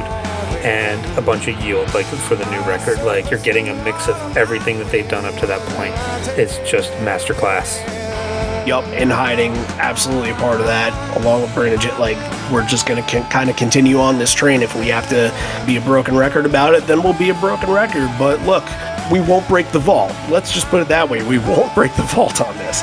and 0.63 1.03
a 1.17 1.21
bunch 1.21 1.47
of 1.49 1.59
yield. 1.61 1.93
Like 1.93 2.05
for 2.05 2.36
the 2.36 2.49
new 2.49 2.61
record, 2.61 3.03
like 3.03 3.30
you're 3.30 3.41
getting 3.41 3.67
a 3.69 3.84
mix 3.84 4.07
of 4.07 4.15
everything 4.38 4.80
that 4.80 4.89
they've 4.91 5.07
done 5.09 5.26
up 5.26 5.36
to 5.41 5.47
that 5.47 5.59
point. 5.76 5.93
It's 6.39 6.57
just 6.69 6.91
masterclass. 7.03 7.82
Yup, 8.66 8.84
in 8.93 9.11
hiding, 9.11 9.51
absolutely 9.78 10.32
a 10.32 10.36
part 10.36 10.59
of 10.59 10.66
that. 10.66 10.91
Along 11.18 11.43
with 11.43 11.53
Brain 11.53 11.74
of 11.74 11.80
J, 11.80 11.95
like 11.99 12.18
we're 12.51 12.66
just 12.66 12.88
gonna 12.88 13.03
con- 13.03 13.30
kind 13.30 13.47
of 13.47 13.55
continue 13.55 13.99
on 13.99 14.18
this 14.18 14.34
train. 14.34 14.63
If 14.63 14.76
we 14.76 14.88
have 14.88 15.07
to 15.09 15.32
be 15.68 15.78
a 15.78 15.82
broken 15.82 16.18
record 16.18 16.47
about 16.47 16.74
it, 16.74 16.88
then 16.88 17.03
we'll 17.03 17.18
be 17.18 17.30
a 17.30 17.36
broken 17.36 17.70
record. 17.70 18.09
But 18.18 18.41
look, 18.41 18.63
we 19.11 19.22
won't 19.22 19.47
break 19.47 19.72
the 19.72 19.78
vault. 19.78 20.16
Let's 20.30 20.51
just 20.51 20.66
put 20.70 20.82
it 20.82 20.88
that 20.88 21.07
way. 21.07 21.22
We 21.22 21.38
won't 21.47 21.76
break 21.76 21.95
the 21.95 22.03
vault 22.03 22.41
on 22.41 22.57
this. 22.57 22.82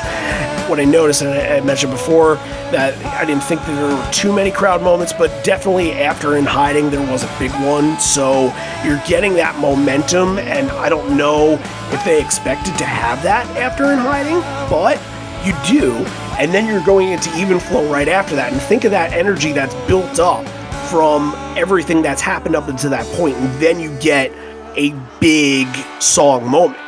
What 0.69 0.79
I 0.79 0.85
noticed, 0.85 1.21
and 1.21 1.31
I 1.31 1.57
I 1.57 1.61
mentioned 1.61 1.91
before, 1.91 2.35
that 2.71 2.95
I 3.05 3.25
didn't 3.25 3.43
think 3.43 3.59
that 3.61 3.75
there 3.75 3.93
were 3.93 4.11
too 4.13 4.33
many 4.33 4.51
crowd 4.51 4.81
moments, 4.81 5.11
but 5.11 5.43
definitely 5.43 5.91
after 5.91 6.37
In 6.37 6.45
Hiding, 6.45 6.89
there 6.91 7.05
was 7.11 7.23
a 7.23 7.35
big 7.39 7.51
one. 7.65 7.99
So 7.99 8.55
you're 8.85 9.01
getting 9.05 9.33
that 9.33 9.59
momentum, 9.59 10.37
and 10.37 10.71
I 10.71 10.87
don't 10.87 11.17
know 11.17 11.59
if 11.91 12.05
they 12.05 12.21
expected 12.21 12.77
to 12.77 12.85
have 12.85 13.21
that 13.23 13.45
after 13.57 13.91
In 13.91 13.97
Hiding, 13.97 14.39
but 14.69 14.97
you 15.45 15.53
do. 15.65 15.93
And 16.39 16.53
then 16.53 16.67
you're 16.67 16.83
going 16.85 17.09
into 17.09 17.35
Even 17.37 17.59
Flow 17.59 17.91
right 17.91 18.07
after 18.07 18.35
that. 18.35 18.51
And 18.51 18.61
think 18.61 18.83
of 18.83 18.91
that 18.91 19.13
energy 19.13 19.51
that's 19.51 19.75
built 19.87 20.19
up 20.19 20.47
from 20.93 21.33
everything 21.57 22.03
that's 22.03 22.21
happened 22.21 22.55
up 22.55 22.67
until 22.67 22.91
that 22.91 23.05
point, 23.15 23.35
and 23.37 23.51
then 23.59 23.79
you 23.79 23.89
get 23.99 24.31
a 24.75 24.91
big 25.19 25.67
song 25.99 26.47
moment. 26.47 26.79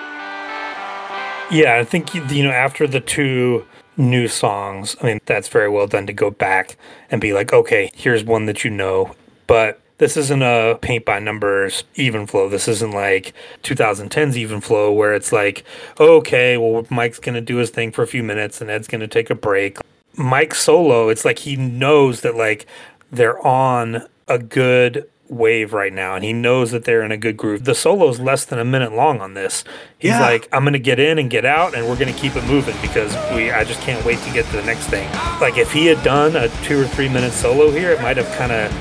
Yeah, 1.52 1.78
I 1.80 1.84
think 1.84 2.14
you 2.14 2.44
know 2.44 2.52
after 2.52 2.86
the 2.86 3.00
two 3.00 3.66
new 3.98 4.28
songs, 4.28 4.96
I 5.02 5.06
mean 5.06 5.20
that's 5.26 5.48
very 5.48 5.70
well 5.70 5.88
done 5.88 6.06
to 6.06 6.14
go 6.14 6.30
back 6.30 6.78
and 7.10 7.20
be 7.20 7.34
like, 7.34 7.52
okay, 7.52 7.90
here's 7.96 8.24
one 8.24 8.46
that 8.46 8.64
you 8.64 8.70
know, 8.70 9.16
but 9.48 9.82
this 9.98 10.18
isn't 10.18 10.42
a 10.42 10.78
paint 10.82 11.06
by 11.06 11.20
numbers 11.20 11.84
even 11.96 12.28
flow. 12.28 12.50
This 12.50 12.68
isn't 12.68 12.92
like 12.92 13.34
2010's 13.64 14.38
even 14.38 14.62
flow 14.62 14.92
where 14.92 15.14
it's 15.14 15.32
like, 15.32 15.64
okay, 16.00 16.58
well 16.58 16.86
Mike's 16.90 17.20
gonna 17.20 17.42
do 17.42 17.58
his 17.58 17.70
thing 17.70 17.92
for 17.92 18.04
a 18.04 18.08
few 18.08 18.24
minutes 18.24 18.62
and 18.62 18.70
Ed's 18.70 18.88
gonna 18.88 19.08
take 19.08 19.30
a 19.30 19.36
break. 19.36 19.80
Mike 20.18 20.56
solo, 20.56 21.10
it's 21.10 21.26
like 21.26 21.40
he 21.40 21.56
knows 21.56 22.22
that 22.22 22.36
like 22.36 22.66
they're 23.12 23.46
on 23.46 24.08
a 24.28 24.40
good 24.40 25.10
wave 25.28 25.74
right 25.74 25.92
now 25.92 26.14
and 26.16 26.24
he 26.24 26.32
knows 26.34 26.70
that 26.72 26.84
they're 26.84 27.02
in 27.02 27.12
a 27.12 27.18
good 27.18 27.36
groove. 27.36 27.64
The 27.64 27.74
solo 27.74 28.10
is 28.10 28.20
less 28.20 28.46
than 28.46 28.60
a 28.60 28.66
minute 28.66 28.94
long 28.94 29.22
on 29.22 29.34
this. 29.34 29.64
He's 29.98 30.12
Yeah. 30.12 30.20
like, 30.22 30.48
I'm 30.52 30.64
gonna 30.64 30.78
get 30.78 31.00
in 31.00 31.18
and 31.18 31.30
get 31.30 31.46
out 31.46 31.74
and 31.74 31.88
we're 31.88 31.96
gonna 31.96 32.14
keep 32.14 32.36
it 32.36 32.44
moving 32.46 32.76
because 32.82 33.16
we 33.34 33.50
I 33.52 33.64
just 33.64 33.82
can't 33.82 34.04
wait 34.06 34.20
to 34.20 34.30
get 34.32 34.46
to 34.52 34.58
the 34.58 34.64
next 34.64 34.86
thing. 34.88 35.10
Like 35.42 35.58
if 35.58 35.72
he 35.72 35.88
had 35.88 36.04
done 36.04 36.36
a 36.36 36.50
two 36.64 36.80
or 36.82 36.86
three 36.88 37.10
minute 37.10 37.34
solo 37.34 37.72
here, 37.72 37.92
it 37.92 38.02
might 38.02 38.18
have 38.18 38.32
kind 38.38 38.52
of 38.52 38.72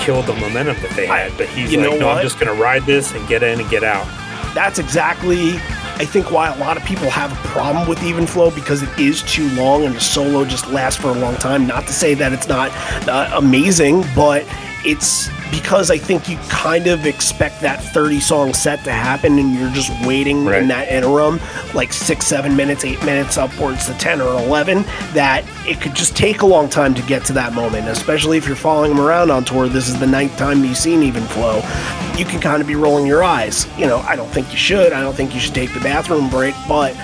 killed 0.00 0.26
the 0.26 0.34
momentum 0.34 0.76
that 0.82 0.90
they 0.96 1.06
had. 1.06 1.32
But 1.38 1.46
he's 1.48 1.72
You 1.72 1.80
like, 1.80 2.00
no, 2.00 2.06
what? 2.08 2.16
I'm 2.18 2.22
just 2.24 2.40
gonna 2.40 2.54
ride 2.60 2.84
this 2.86 3.12
and 3.14 3.26
get 3.28 3.42
in 3.44 3.60
and 3.60 3.70
get 3.70 3.84
out. 3.84 4.06
That's 4.52 4.78
exactly, 4.78 5.50
I 5.96 6.04
think, 6.04 6.30
why 6.30 6.48
a 6.48 6.56
lot 6.58 6.76
of 6.76 6.84
people 6.84 7.10
have 7.10 7.32
a 7.32 7.48
problem 7.48 7.88
with 7.88 8.02
Even 8.04 8.24
Flow 8.26 8.50
because 8.52 8.82
it 8.84 8.88
is 8.98 9.22
too 9.22 9.48
long 9.50 9.84
and 9.84 9.94
the 9.96 10.00
solo 10.00 10.44
just 10.44 10.68
lasts 10.70 11.00
for 11.00 11.08
a 11.08 11.14
long 11.14 11.34
time. 11.36 11.66
Not 11.66 11.86
to 11.88 11.92
say 11.92 12.14
that 12.14 12.32
it's 12.32 12.46
not 12.48 12.70
uh, 13.08 13.30
amazing, 13.34 14.04
but 14.14 14.44
it's 14.84 15.28
because 15.50 15.90
I 15.90 15.98
think 15.98 16.28
you 16.28 16.36
kind 16.48 16.86
of 16.88 17.06
expect 17.06 17.60
that 17.62 17.82
30 17.82 18.20
song 18.20 18.52
set 18.54 18.82
to 18.84 18.92
happen 18.92 19.38
and 19.38 19.54
you're 19.54 19.70
just 19.70 19.90
waiting 20.06 20.44
Right. 20.44 20.60
in 20.62 20.68
that 20.68 20.88
interim, 20.88 21.40
like 21.74 21.92
six, 21.92 22.26
seven 22.26 22.56
minutes, 22.56 22.84
eight 22.84 23.02
minutes, 23.04 23.38
upwards 23.38 23.86
to 23.86 23.94
10 23.94 24.20
or 24.20 24.34
11, 24.44 24.82
that 25.14 25.44
it 25.66 25.80
could 25.80 25.94
just 25.94 26.16
take 26.16 26.42
a 26.42 26.46
long 26.46 26.68
time 26.68 26.92
to 26.94 27.02
get 27.02 27.24
to 27.26 27.32
that 27.34 27.52
moment, 27.54 27.88
especially 27.88 28.36
if 28.36 28.46
you're 28.46 28.56
following 28.56 28.90
them 28.94 29.00
around 29.00 29.30
on 29.30 29.44
tour. 29.44 29.68
This 29.68 29.88
is 29.88 29.98
the 29.98 30.06
ninth 30.06 30.36
time 30.36 30.64
you've 30.64 30.76
seen 30.76 31.02
Even 31.02 31.22
Flow. 31.24 31.56
You 32.16 32.24
can 32.24 32.40
kind 32.40 32.60
of 32.60 32.66
be 32.66 32.74
rolling 32.74 33.06
your 33.06 33.22
eyes. 33.24 33.66
You 33.78 33.86
know, 33.86 33.98
I 34.00 34.16
don't 34.16 34.30
think 34.30 34.50
you 34.50 34.58
should. 34.58 34.92
I 34.92 35.00
don't 35.00 35.14
think 35.14 35.34
you 35.34 35.40
should 35.40 35.54
take 35.54 35.72
the 35.72 35.80
bathroom 35.80 36.28
break, 36.30 36.54
but 36.68 36.94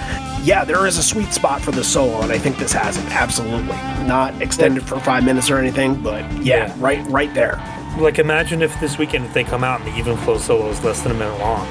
yeah, 0.42 0.64
there 0.64 0.86
is 0.86 0.98
a 0.98 1.02
sweet 1.02 1.32
spot 1.32 1.60
for 1.60 1.70
the 1.70 1.84
solo, 1.84 2.20
and 2.22 2.32
I 2.32 2.38
think 2.38 2.58
this 2.58 2.72
has 2.72 2.96
it. 2.96 3.04
Absolutely. 3.06 3.76
Not 4.06 4.40
extended 4.40 4.82
for 4.82 4.98
five 5.00 5.24
minutes 5.24 5.50
or 5.50 5.58
anything, 5.58 5.94
but 6.02 6.22
yeah, 6.42 6.66
Yeah. 6.66 6.74
right 6.78 7.04
right 7.08 7.32
there. 7.34 7.60
Like 7.98 8.18
imagine 8.18 8.62
if 8.62 8.78
this 8.80 8.98
weekend 8.98 9.24
if 9.26 9.34
they 9.34 9.44
come 9.44 9.64
out 9.64 9.80
and 9.80 9.92
the 9.92 9.98
even 9.98 10.16
flow 10.18 10.38
solo 10.38 10.68
is 10.70 10.82
less 10.84 11.02
than 11.02 11.12
a 11.12 11.14
minute 11.14 11.38
long. 11.40 11.66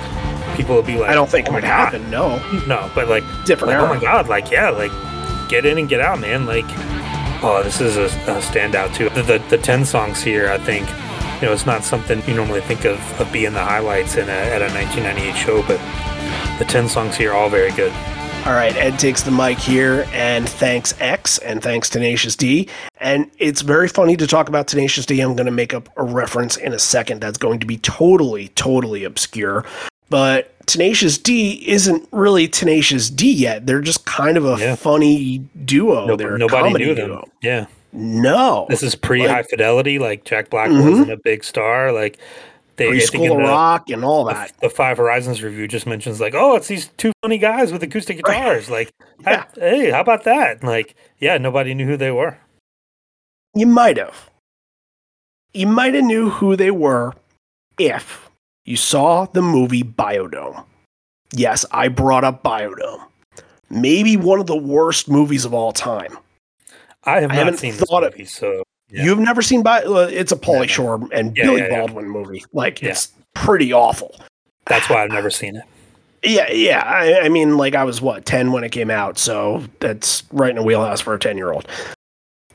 People 0.55 0.75
will 0.75 0.83
be 0.83 0.97
like, 0.97 1.09
I 1.09 1.13
don't 1.13 1.29
think 1.29 1.47
"Oh 1.47 1.51
it 1.51 1.55
would 1.55 1.63
happen, 1.63 2.09
no. 2.11 2.37
No, 2.67 2.91
but 2.93 3.07
like 3.07 3.23
Different 3.45 3.73
Like, 3.73 3.81
oh 3.81 3.93
my 3.93 3.99
god! 4.01 4.27
Like 4.27 4.51
yeah, 4.51 4.69
like 4.69 4.91
get 5.49 5.65
in 5.65 5.77
and 5.77 5.87
get 5.87 6.01
out, 6.01 6.19
man. 6.19 6.45
Like 6.45 6.65
oh, 7.41 7.61
this 7.63 7.79
is 7.79 7.95
a, 7.97 8.05
a 8.05 8.39
standout 8.41 8.93
too. 8.93 9.09
The, 9.09 9.23
the 9.23 9.37
the 9.49 9.57
ten 9.57 9.85
songs 9.85 10.21
here, 10.21 10.49
I 10.51 10.57
think. 10.57 10.87
You 11.41 11.47
know, 11.47 11.53
it's 11.53 11.65
not 11.65 11.85
something 11.85 12.21
you 12.27 12.33
normally 12.33 12.59
think 12.59 12.83
of, 12.83 12.99
of 13.21 13.31
being 13.31 13.53
the 13.53 13.63
highlights 13.63 14.17
in 14.17 14.27
a, 14.27 14.31
at 14.31 14.61
a 14.61 14.65
1998 14.73 15.37
show, 15.37 15.61
but 15.65 15.79
the 16.59 16.65
10 16.65 16.89
songs 16.89 17.15
here 17.15 17.31
are 17.31 17.35
all 17.37 17.47
very 17.49 17.71
good. 17.71 17.93
All 18.49 18.55
right, 18.55 18.75
Ed 18.75 18.97
takes 18.97 19.21
the 19.21 19.29
mic 19.29 19.59
here 19.59 20.07
and 20.11 20.49
thanks 20.49 20.99
X 20.99 21.37
and 21.37 21.61
thanks 21.61 21.87
Tenacious 21.87 22.35
D. 22.35 22.67
And 22.99 23.29
it's 23.37 23.61
very 23.61 23.87
funny 23.87 24.17
to 24.17 24.25
talk 24.25 24.49
about 24.49 24.67
Tenacious 24.67 25.05
D. 25.05 25.21
I'm 25.21 25.35
going 25.35 25.45
to 25.45 25.51
make 25.51 25.71
up 25.71 25.87
a 25.97 26.03
reference 26.03 26.57
in 26.57 26.73
a 26.73 26.79
second 26.79 27.21
that's 27.21 27.37
going 27.37 27.59
to 27.59 27.67
be 27.67 27.77
totally, 27.77 28.47
totally 28.49 29.03
obscure. 29.03 29.65
But 30.09 30.51
Tenacious 30.65 31.19
D 31.19 31.63
isn't 31.69 32.09
really 32.11 32.47
Tenacious 32.47 33.11
D 33.11 33.31
yet. 33.31 33.67
They're 33.67 33.81
just 33.81 34.05
kind 34.07 34.35
of 34.35 34.45
a 34.45 34.57
Yeah. 34.59 34.75
funny 34.75 35.43
duo. 35.63 36.07
No- 36.07 36.15
They're 36.15 36.39
nobody 36.39 36.73
knew 36.73 36.95
them. 36.95 37.07
duo. 37.09 37.23
Yeah. 37.43 37.67
No. 37.93 38.65
This 38.67 38.81
is 38.81 38.95
pre 38.95 39.19
Like- 39.21 39.29
High 39.29 39.43
Fidelity. 39.43 39.99
Like 39.99 40.23
Jack 40.25 40.49
Black 40.49 40.71
Mhm. 40.71 40.89
wasn't 40.89 41.11
a 41.11 41.17
big 41.23 41.43
star. 41.43 41.91
Like 41.91 42.17
they, 42.79 42.99
think 42.99 43.29
of 43.31 43.37
the, 43.37 43.43
Rock 43.43 43.89
and 43.89 44.03
all 44.03 44.25
that. 44.25 44.51
the 44.61 44.69
Five 44.69 44.97
Horizons 44.97 45.43
review 45.43 45.67
just 45.67 45.85
mentions 45.85 46.19
like, 46.19 46.33
oh, 46.35 46.55
it's 46.55 46.67
these 46.67 46.87
two 46.97 47.11
funny 47.21 47.37
guys 47.37 47.71
with 47.71 47.83
acoustic 47.83 48.17
guitars. 48.17 48.69
Like, 48.69 48.91
Yeah. 49.21 49.45
hey, 49.55 49.91
how 49.91 50.01
about 50.01 50.23
that? 50.23 50.63
Like, 50.63 50.95
yeah, 51.19 51.37
nobody 51.37 51.73
knew 51.73 51.85
who 51.85 51.97
they 51.97 52.11
were. 52.11 52.37
You 53.55 53.67
might 53.67 53.97
have. 53.97 54.29
You 55.53 55.67
might 55.67 55.93
have 55.93 56.03
knew 56.03 56.29
who 56.29 56.55
they 56.55 56.71
were 56.71 57.13
if 57.79 58.29
you 58.65 58.75
saw 58.77 59.25
the 59.25 59.41
movie 59.41 59.83
Biodome. 59.83 60.63
Yes, 61.33 61.65
I 61.71 61.87
brought 61.87 62.23
up 62.23 62.43
Biodome. 62.43 63.03
Maybe 63.69 64.17
one 64.17 64.39
of 64.39 64.47
the 64.47 64.57
worst 64.57 65.09
movies 65.09 65.45
of 65.45 65.53
all 65.53 65.71
time. 65.71 66.17
I 67.03 67.21
have 67.21 67.31
I 67.31 67.35
not 67.35 67.45
haven't 67.45 67.57
seen 67.59 67.71
this 67.71 67.81
thought 67.81 68.03
of- 68.03 68.13
movie, 68.13 68.25
so 68.25 68.63
yeah. 68.89 69.03
You've 69.03 69.19
never 69.19 69.41
seen 69.41 69.65
uh, 69.65 70.07
It's 70.11 70.31
a 70.31 70.35
Pauly. 70.35 70.67
Shore 70.69 71.07
and 71.11 71.35
Yeah, 71.37 71.43
Billy 71.45 71.61
yeah. 71.61 71.79
Baldwin 71.79 72.09
movie. 72.09 72.43
Like 72.53 72.81
it's 72.83 73.11
pretty 73.33 73.71
awful. 73.73 74.15
that's 74.67 74.89
why 74.89 75.03
I've 75.03 75.11
never 75.11 75.29
seen 75.29 75.55
it. 75.55 75.63
Yeah, 76.23 76.51
yeah. 76.51 76.81
I, 76.85 77.21
I 77.25 77.29
mean, 77.29 77.57
like 77.57 77.75
I 77.75 77.83
was 77.85 78.01
what 78.01 78.25
ten 78.25 78.51
when 78.51 78.63
it 78.63 78.71
came 78.71 78.89
out, 78.91 79.17
so 79.17 79.63
that's 79.79 80.23
right 80.31 80.49
in 80.49 80.55
the 80.57 80.63
wheelhouse 80.63 80.99
for 81.01 81.13
a 81.13 81.19
ten 81.19 81.37
year 81.37 81.51
old. 81.51 81.67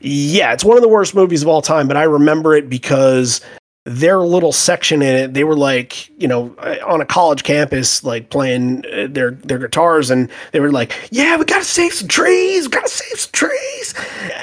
Yeah, 0.01 0.53
it's 0.53 0.63
one 0.63 0.77
of 0.77 0.83
the 0.83 0.89
worst 0.89 1.15
movies 1.15 1.41
of 1.41 1.47
all 1.47 1.61
time, 1.61 1.87
but 1.87 1.97
I 1.97 2.03
remember 2.03 2.53
it 2.53 2.69
because 2.69 3.41
their 3.85 4.17
little 4.19 4.51
section 4.51 5.03
in 5.03 5.15
it, 5.15 5.33
they 5.35 5.43
were 5.43 5.55
like, 5.55 6.09
you 6.19 6.27
know, 6.27 6.55
uh, 6.57 6.77
on 6.85 7.01
a 7.01 7.05
college 7.05 7.43
campus, 7.43 8.03
like 8.03 8.31
playing 8.31 8.83
uh, 8.91 9.07
their 9.09 9.31
their 9.31 9.59
guitars, 9.59 10.09
and 10.09 10.29
they 10.51 10.59
were 10.59 10.71
like, 10.71 10.91
"Yeah, 11.11 11.37
we 11.37 11.45
gotta 11.45 11.63
save 11.63 11.93
some 11.93 12.07
trees, 12.07 12.65
we 12.65 12.71
gotta 12.71 12.89
save 12.89 13.19
some 13.19 13.31
trees." 13.31 13.93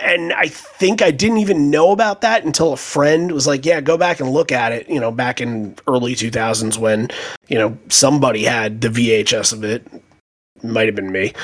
And 0.02 0.32
I 0.32 0.46
think 0.46 1.02
I 1.02 1.10
didn't 1.10 1.38
even 1.38 1.70
know 1.70 1.90
about 1.90 2.20
that 2.20 2.44
until 2.44 2.72
a 2.72 2.76
friend 2.76 3.32
was 3.32 3.48
like, 3.48 3.66
"Yeah, 3.66 3.80
go 3.80 3.98
back 3.98 4.20
and 4.20 4.30
look 4.30 4.52
at 4.52 4.70
it." 4.70 4.88
You 4.88 5.00
know, 5.00 5.10
back 5.10 5.40
in 5.40 5.76
early 5.88 6.14
two 6.14 6.30
thousands 6.30 6.78
when 6.78 7.10
you 7.48 7.58
know 7.58 7.76
somebody 7.88 8.44
had 8.44 8.80
the 8.80 8.88
VHS 8.88 9.52
of 9.52 9.64
it. 9.64 9.84
Might 10.62 10.86
have 10.86 10.94
been 10.94 11.10
me. 11.10 11.32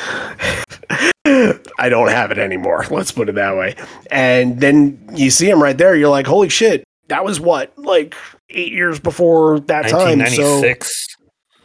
I 1.24 1.88
don't 1.88 2.09
have 2.09 2.30
it 2.30 2.38
anymore. 2.38 2.86
Let's 2.90 3.11
put 3.11 3.28
it 3.28 3.34
that 3.34 3.57
way. 3.57 3.74
And 4.11 4.61
then 4.61 4.99
you 5.14 5.30
see 5.30 5.51
him 5.51 5.61
right 5.62 5.76
there. 5.76 5.94
You're 5.96 6.09
like, 6.09 6.26
holy 6.26 6.49
shit, 6.49 6.84
that 7.09 7.24
was 7.24 7.40
what, 7.40 7.76
like 7.78 8.14
eight 8.50 8.72
years 8.72 9.00
before 9.00 9.61
that 9.61 9.88
time. 9.88 10.24
So 10.26 10.61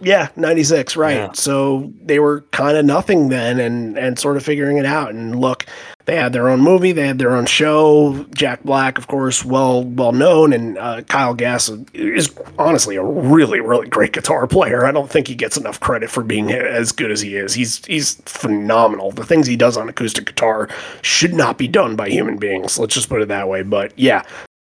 yeah, 0.04 0.30
96, 0.36 0.98
right. 0.98 1.16
Yeah. 1.16 1.32
So 1.34 1.92
they 2.02 2.20
were 2.20 2.42
kind 2.52 2.78
of 2.78 2.86
nothing 2.86 3.30
then 3.30 3.60
and 3.60 3.98
and 3.98 4.20
sort 4.20 4.38
of 4.38 4.44
figuring 4.44 4.78
it 4.78 4.86
out. 4.86 5.14
And 5.14 5.40
look, 5.40 5.66
they 6.06 6.18
had 6.18 6.34
their 6.34 6.50
own 6.50 6.60
movie, 6.60 6.92
they 6.92 7.08
had 7.08 7.20
their 7.20 7.36
own 7.36 7.46
show. 7.46 8.26
Jack 8.36 8.64
Black, 8.64 8.98
of 8.98 9.08
course, 9.08 9.46
well 9.46 9.84
well 9.84 10.12
known, 10.12 10.52
and 10.52 10.78
uh, 10.78 11.02
Kyle 11.04 11.34
Gass 11.34 11.70
is 11.94 12.34
honestly 12.60 12.98
a 12.98 13.04
really 13.04 13.62
really 13.62 13.88
great 13.88 14.12
guitar 14.12 14.46
player. 14.46 14.86
I 14.86 14.92
don't 14.92 15.10
think 15.10 15.28
he 15.28 15.36
gets 15.36 15.56
enough 15.56 15.80
credit 15.80 16.10
for 16.10 16.24
being 16.24 16.52
as 16.52 16.92
good 16.92 17.12
as 17.12 17.22
he 17.22 17.38
is. 17.38 17.54
He's 17.54 17.84
he's 17.86 18.16
phenomenal. 18.26 19.12
The 19.12 19.26
things 19.26 19.48
he 19.48 19.56
does 19.56 19.78
on 19.78 19.88
acoustic 19.88 20.26
guitar 20.26 20.70
should 21.02 21.34
not 21.34 21.58
be 21.58 21.68
done 21.68 21.96
by 21.96 22.10
human 22.10 22.38
beings. 22.38 22.78
Let's 22.78 22.94
just 22.94 23.10
put 23.10 23.22
it 23.22 23.30
that 23.30 23.48
way. 23.48 23.64
But 23.64 23.98
yeah, 23.98 24.24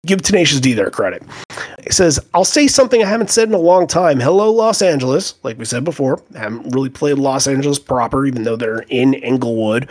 give 0.05 0.21
Tenacious 0.21 0.59
D 0.59 0.73
their 0.73 0.89
credit. 0.89 1.23
It 1.79 1.93
says, 1.93 2.19
I'll 2.33 2.45
say 2.45 2.67
something 2.67 3.03
I 3.03 3.07
haven't 3.07 3.29
said 3.29 3.47
in 3.47 3.53
a 3.53 3.59
long 3.59 3.87
time. 3.87 4.19
Hello, 4.19 4.51
Los 4.51 4.81
Angeles. 4.81 5.35
Like 5.43 5.57
we 5.57 5.65
said 5.65 5.83
before, 5.83 6.21
I 6.35 6.39
haven't 6.39 6.73
really 6.73 6.89
played 6.89 7.17
Los 7.17 7.47
Angeles 7.47 7.79
proper, 7.79 8.25
even 8.25 8.43
though 8.43 8.55
they're 8.55 8.85
in 8.89 9.13
Inglewood. 9.13 9.89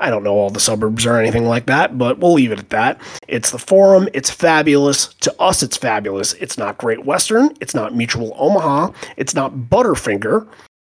I 0.00 0.10
don't 0.10 0.24
know 0.24 0.34
all 0.34 0.50
the 0.50 0.60
suburbs 0.60 1.06
or 1.06 1.18
anything 1.18 1.46
like 1.46 1.66
that, 1.66 1.96
but 1.96 2.18
we'll 2.18 2.32
leave 2.32 2.52
it 2.52 2.58
at 2.58 2.70
that. 2.70 3.00
It's 3.28 3.50
the 3.50 3.58
Forum. 3.58 4.08
It's 4.12 4.28
fabulous. 4.28 5.14
To 5.20 5.40
us, 5.40 5.62
it's 5.62 5.76
fabulous. 5.76 6.32
It's 6.34 6.58
not 6.58 6.78
Great 6.78 7.04
Western. 7.04 7.50
It's 7.60 7.74
not 7.74 7.94
Mutual 7.94 8.34
Omaha. 8.36 8.90
It's 9.16 9.34
not 9.34 9.52
Butterfinger. 9.54 10.48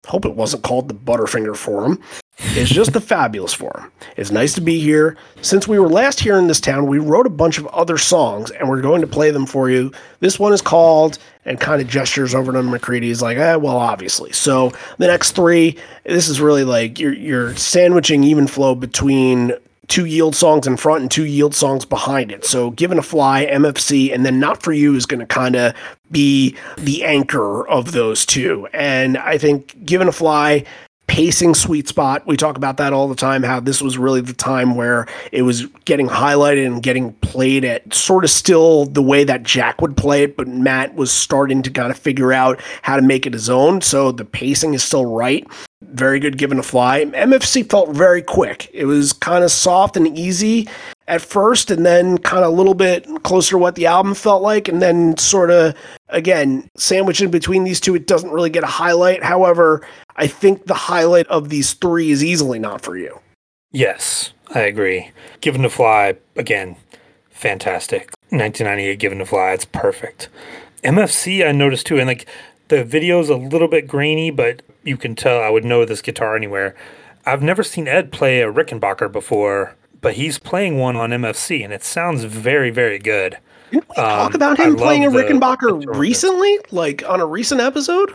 Hope 0.07 0.25
it 0.25 0.35
wasn't 0.35 0.65
called 0.65 0.89
the 0.89 0.95
Butterfinger 0.95 1.57
Forum. 1.57 2.03
It's 2.41 2.71
just 2.71 2.93
the 2.93 3.01
fabulous 3.01 3.53
forum. 3.53 3.91
It's 4.17 4.31
nice 4.31 4.55
to 4.55 4.61
be 4.61 4.79
here. 4.79 5.17
Since 5.43 5.67
we 5.67 5.79
were 5.79 5.89
last 5.89 6.21
here 6.21 6.39
in 6.39 6.47
this 6.47 6.61
town, 6.61 6.87
we 6.87 6.99
wrote 6.99 7.27
a 7.27 7.31
bunch 7.31 7.59
of 7.59 7.67
other 7.69 7.99
songs 7.99 8.51
and 8.53 8.69
we're 8.69 8.81
going 8.81 9.01
to 9.01 9.09
play 9.09 9.31
them 9.31 9.45
for 9.45 9.69
you. 9.69 9.93
This 10.21 10.39
one 10.39 10.53
is 10.53 10.63
called 10.63 11.19
and 11.45 11.59
kind 11.59 11.83
of 11.83 11.89
gestures 11.89 12.35
over 12.35 12.53
to 12.53 12.63
McCready. 12.63 13.09
He's 13.09 13.23
like, 13.23 13.39
eh, 13.39 13.57
well, 13.57 13.77
obviously. 13.77 14.33
So 14.33 14.73
the 14.99 15.09
next 15.09 15.33
three, 15.33 15.77
this 16.05 16.29
is 16.29 16.41
really 16.41 16.65
like 16.65 17.01
you're 17.01 17.15
you're 17.15 17.57
sandwiching 17.57 18.23
even 18.23 18.47
flow 18.47 18.75
between 18.75 19.53
two 19.89 20.05
yield 20.05 20.37
songs 20.37 20.67
in 20.67 20.77
front 20.77 21.03
and 21.03 21.11
two 21.11 21.25
yield 21.25 21.55
songs 21.55 21.85
behind 21.85 22.31
it. 22.31 22.45
So 22.45 22.71
Given 22.71 22.97
to 22.97 23.03
Fly, 23.03 23.47
MFC, 23.47 24.15
and 24.15 24.25
then 24.25 24.39
not 24.39 24.63
for 24.63 24.73
you 24.73 24.95
is 24.95 25.07
going 25.07 25.21
to 25.21 25.27
kind 25.27 25.57
of 25.57 25.75
be 26.11 26.55
the 26.77 27.05
anchor 27.05 27.67
of 27.67 27.93
those 27.93 28.25
two. 28.25 28.69
And 28.73 29.17
I 29.19 29.39
think 29.39 29.85
Given 29.85 30.07
to 30.07 30.13
Fly 30.13 30.65
pacing 31.09 31.55
sweet 31.55 31.89
spot. 31.89 32.25
We 32.27 32.37
talk 32.37 32.57
about 32.57 32.77
that 32.77 32.93
all 32.93 33.09
the 33.09 33.17
time, 33.17 33.43
how 33.43 33.59
this 33.59 33.83
was 33.83 33.99
really 33.99 34.21
the 34.21 34.33
time 34.33 34.77
where 34.77 35.07
it 35.33 35.43
was 35.43 35.67
getting 35.85 36.07
highlighted 36.07 36.67
and 36.67 36.83
getting 36.83 37.15
played 37.15 37.65
at 37.65 37.93
sort 37.93 38.23
of 38.23 38.31
still 38.31 38.85
the 38.85 39.03
way 39.03 39.25
that 39.25 39.43
Jack 39.43 39.81
would 39.81 39.97
play 39.97 40.23
it, 40.23 40.37
but 40.37 40.47
Matt 40.47 40.95
was 40.95 41.11
starting 41.11 41.63
to 41.63 41.71
kind 41.71 41.91
of 41.91 41.99
figure 41.99 42.33
out 42.33 42.61
how 42.83 42.95
to 42.95 43.03
make 43.03 43.27
it 43.27 43.33
his 43.33 43.51
own. 43.51 43.81
So 43.81 44.13
the 44.13 44.25
pacing 44.25 44.75
is 44.75 44.85
still 44.85 45.07
right. 45.07 45.45
Very 45.83 46.19
good 46.19 46.39
Given 46.39 46.57
to 46.57 46.63
Fly. 46.63 47.05
MFC 47.05 47.69
felt 47.69 47.91
very 47.91 48.21
quick. 48.21 48.69
It 48.75 48.87
was 48.87 49.13
kind 49.13 49.45
of 49.45 49.53
soft 49.53 49.97
and 49.97 50.19
easy 50.19 50.69
at 51.07 51.23
first, 51.23 51.71
and 51.71 51.87
then 51.87 52.19
kind 52.19 52.45
of 52.45 52.53
a 52.53 52.57
little 52.57 52.75
bit 52.75 53.07
closer 53.23 53.53
to 53.53 53.59
what 53.59 53.77
the 53.77 53.87
album 53.87 54.15
felt 54.15 54.43
like, 54.43 54.69
and 54.69 54.83
then 54.83 55.17
sort 55.19 55.51
of 55.51 55.75
again 56.09 56.69
sandwiched 56.77 57.21
in 57.21 57.31
between 57.31 57.65
these 57.65 57.81
two. 57.81 57.95
It 57.95 58.09
doesn't 58.09 58.31
really 58.31 58.51
get 58.51 58.65
a 58.65 58.69
highlight. 58.69 59.23
However, 59.23 59.87
I 60.17 60.27
think 60.27 60.67
the 60.67 60.75
highlight 60.75 61.29
of 61.29 61.49
these 61.49 61.75
three 61.75 62.11
is 62.11 62.25
easily 62.25 62.59
not 62.59 62.81
for 62.81 62.97
you. 62.97 63.21
Yes, 63.71 64.33
I 64.55 64.61
agree. 64.61 65.13
Given 65.41 65.63
to 65.63 65.71
Fly, 65.71 66.17
again, 66.35 66.77
fantastic. 67.31 68.13
1998 68.31 68.99
Given 68.99 69.19
to 69.19 69.27
Fly, 69.27 69.53
it's 69.53 69.65
perfect. 69.65 70.29
MFC, 70.83 71.47
I 71.47 71.53
noticed 71.53 71.87
too, 71.87 71.99
and 71.99 72.09
like 72.09 72.27
the 72.69 72.85
video's 72.85 73.29
a 73.29 73.37
little 73.37 73.69
bit 73.69 73.87
grainy, 73.89 74.31
but 74.31 74.63
you 74.85 74.97
can 74.97 75.15
tell 75.15 75.41
I 75.43 75.49
would 75.51 75.65
know 75.65 75.85
this 75.85 76.03
guitar 76.03 76.37
anywhere. 76.37 76.75
I've 77.27 77.43
never 77.43 77.63
seen 77.63 77.89
Ed 77.89 78.11
play 78.13 78.41
a 78.41 78.51
Rickenbacker 78.53 79.11
before, 79.13 79.75
but 80.01 80.15
he's 80.15 80.39
playing 80.39 80.79
one 80.79 80.97
on 80.97 81.11
MFC, 81.11 81.63
and 81.65 81.73
it 81.73 81.83
sounds 81.85 82.25
very, 82.25 82.71
very 82.71 82.99
good. 82.99 83.39
Didn't 83.71 83.89
we 83.91 83.95
talk 83.97 84.35
about 84.35 84.59
Um, 84.59 84.65
I 84.67 84.69
him 84.71 84.77
playing 84.77 85.05
a 85.05 85.11
Rickenbacker 85.11 85.85
the- 85.85 85.99
recently? 85.99 86.59
Like 86.71 87.03
on 87.09 87.21
a 87.21 87.27
recent 87.27 87.61
episode? 87.61 88.15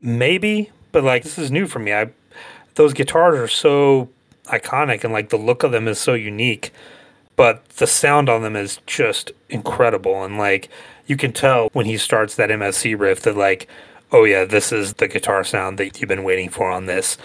Maybe, 0.00 0.70
but 0.90 1.04
like 1.04 1.22
this 1.22 1.38
is 1.38 1.50
new 1.50 1.66
for 1.66 1.78
me. 1.78 1.92
I 1.92 2.08
those 2.74 2.92
guitars 2.94 3.38
are 3.38 3.48
so 3.48 4.08
iconic 4.46 5.04
and 5.04 5.12
like 5.12 5.28
the 5.28 5.36
look 5.36 5.62
of 5.62 5.70
them 5.72 5.86
is 5.86 5.98
so 5.98 6.14
unique, 6.14 6.72
but 7.36 7.68
the 7.76 7.86
sound 7.86 8.28
on 8.28 8.42
them 8.42 8.56
is 8.56 8.80
just 8.86 9.30
incredible 9.48 10.24
and 10.24 10.38
like 10.38 10.68
you 11.06 11.16
can 11.16 11.32
tell 11.32 11.68
when 11.72 11.86
he 11.86 11.96
starts 11.98 12.36
that 12.36 12.50
MFC 12.50 12.98
riff 12.98 13.22
that 13.22 13.36
like 13.36 13.68
oh 14.12 14.24
yeah, 14.24 14.44
this 14.44 14.70
is 14.72 14.94
the 14.94 15.08
guitar 15.08 15.42
sound 15.42 15.78
that 15.78 16.00
you've 16.00 16.08
been 16.08 16.24
waiting 16.24 16.48
for 16.48 16.70
on 16.70 16.86
this. 16.86 17.16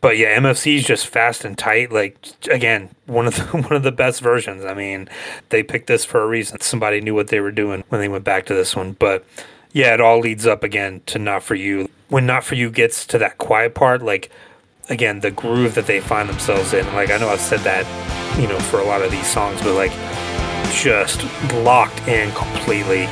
But 0.00 0.16
yeah, 0.16 0.38
MFC 0.38 0.76
is 0.76 0.84
just 0.84 1.08
fast 1.08 1.44
and 1.44 1.58
tight. 1.58 1.92
Like 1.92 2.16
again, 2.50 2.90
one 3.06 3.26
of 3.26 3.36
the 3.36 3.42
one 3.62 3.72
of 3.72 3.82
the 3.82 3.92
best 3.92 4.22
versions. 4.22 4.64
I 4.64 4.74
mean, 4.74 5.08
they 5.50 5.62
picked 5.62 5.88
this 5.88 6.04
for 6.04 6.22
a 6.22 6.26
reason. 6.26 6.60
Somebody 6.60 7.00
knew 7.00 7.14
what 7.14 7.28
they 7.28 7.40
were 7.40 7.52
doing 7.52 7.84
when 7.88 8.00
they 8.00 8.08
went 8.08 8.24
back 8.24 8.46
to 8.46 8.54
this 8.54 8.74
one. 8.74 8.92
But 8.92 9.24
yeah, 9.72 9.92
it 9.92 10.00
all 10.00 10.20
leads 10.20 10.46
up 10.46 10.64
again 10.64 11.02
to 11.06 11.18
Not 11.18 11.42
For 11.42 11.54
You. 11.54 11.88
When 12.08 12.26
Not 12.26 12.44
For 12.44 12.54
You 12.54 12.70
gets 12.70 13.06
to 13.08 13.18
that 13.18 13.38
quiet 13.38 13.74
part, 13.74 14.02
like 14.02 14.30
again, 14.88 15.20
the 15.20 15.30
groove 15.30 15.74
that 15.74 15.86
they 15.86 16.00
find 16.00 16.28
themselves 16.28 16.72
in. 16.72 16.86
Like 16.94 17.10
I 17.10 17.18
know 17.18 17.28
I've 17.28 17.40
said 17.40 17.60
that, 17.60 17.84
you 18.40 18.48
know, 18.48 18.58
for 18.58 18.80
a 18.80 18.84
lot 18.84 19.02
of 19.02 19.10
these 19.10 19.26
songs, 19.26 19.60
but 19.60 19.74
like 19.74 19.92
just 20.70 21.24
locked 21.54 22.06
in 22.08 22.32
completely. 22.32 23.04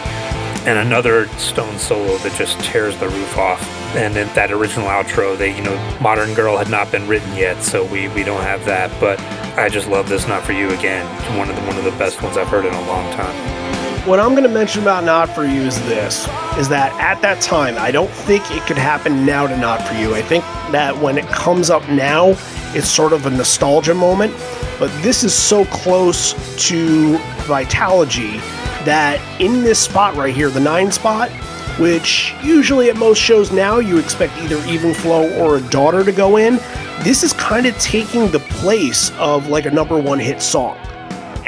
And 0.66 0.78
another 0.78 1.28
Stone 1.38 1.78
solo 1.78 2.18
that 2.18 2.36
just 2.36 2.58
tears 2.60 2.96
the 2.98 3.08
roof 3.08 3.38
off. 3.38 3.62
And 3.96 4.14
then 4.14 4.32
that 4.34 4.52
original 4.52 4.88
outro, 4.88 5.36
they, 5.36 5.56
you 5.56 5.62
know, 5.62 5.98
Modern 6.00 6.34
Girl 6.34 6.56
had 6.58 6.68
not 6.68 6.90
been 6.92 7.08
written 7.08 7.34
yet, 7.34 7.62
so 7.62 7.84
we, 7.86 8.08
we 8.08 8.22
don't 8.22 8.42
have 8.42 8.64
that. 8.66 8.90
But 9.00 9.18
I 9.58 9.68
just 9.68 9.88
love 9.88 10.08
this 10.08 10.28
Not 10.28 10.42
For 10.44 10.52
You 10.52 10.70
again. 10.70 11.06
One 11.38 11.48
of 11.48 11.56
the 11.56 11.62
one 11.62 11.78
of 11.78 11.84
the 11.84 11.92
best 11.92 12.22
ones 12.22 12.36
I've 12.36 12.48
heard 12.48 12.66
in 12.66 12.74
a 12.74 12.86
long 12.86 13.10
time. 13.14 13.87
What 14.08 14.20
I'm 14.20 14.30
going 14.30 14.44
to 14.44 14.48
mention 14.48 14.80
about 14.80 15.04
Not 15.04 15.28
For 15.34 15.44
You 15.44 15.60
is 15.60 15.78
this 15.82 16.26
is 16.56 16.66
that 16.70 16.98
at 16.98 17.20
that 17.20 17.42
time, 17.42 17.76
I 17.76 17.90
don't 17.90 18.08
think 18.08 18.50
it 18.50 18.62
could 18.62 18.78
happen 18.78 19.26
now 19.26 19.46
to 19.46 19.54
Not 19.54 19.86
For 19.86 19.92
You. 19.96 20.14
I 20.14 20.22
think 20.22 20.44
that 20.72 20.96
when 20.96 21.18
it 21.18 21.26
comes 21.26 21.68
up 21.68 21.86
now, 21.90 22.28
it's 22.74 22.88
sort 22.88 23.12
of 23.12 23.26
a 23.26 23.30
nostalgia 23.30 23.92
moment. 23.92 24.32
But 24.78 24.90
this 25.02 25.24
is 25.24 25.34
so 25.34 25.66
close 25.66 26.32
to 26.68 27.18
Vitalogy 27.44 28.38
that 28.86 29.20
in 29.42 29.62
this 29.62 29.78
spot 29.78 30.14
right 30.16 30.34
here, 30.34 30.48
the 30.48 30.58
nine 30.58 30.90
spot, 30.90 31.30
which 31.78 32.32
usually 32.42 32.88
at 32.88 32.96
most 32.96 33.18
shows 33.18 33.52
now 33.52 33.78
you 33.78 33.98
expect 33.98 34.34
either 34.38 34.56
Even 34.64 34.94
Flow 34.94 35.30
or 35.38 35.58
a 35.58 35.60
daughter 35.68 36.02
to 36.02 36.12
go 36.12 36.38
in, 36.38 36.54
this 37.02 37.22
is 37.22 37.34
kind 37.34 37.66
of 37.66 37.78
taking 37.78 38.30
the 38.30 38.40
place 38.40 39.10
of 39.18 39.48
like 39.48 39.66
a 39.66 39.70
number 39.70 39.98
one 39.98 40.18
hit 40.18 40.40
song 40.40 40.78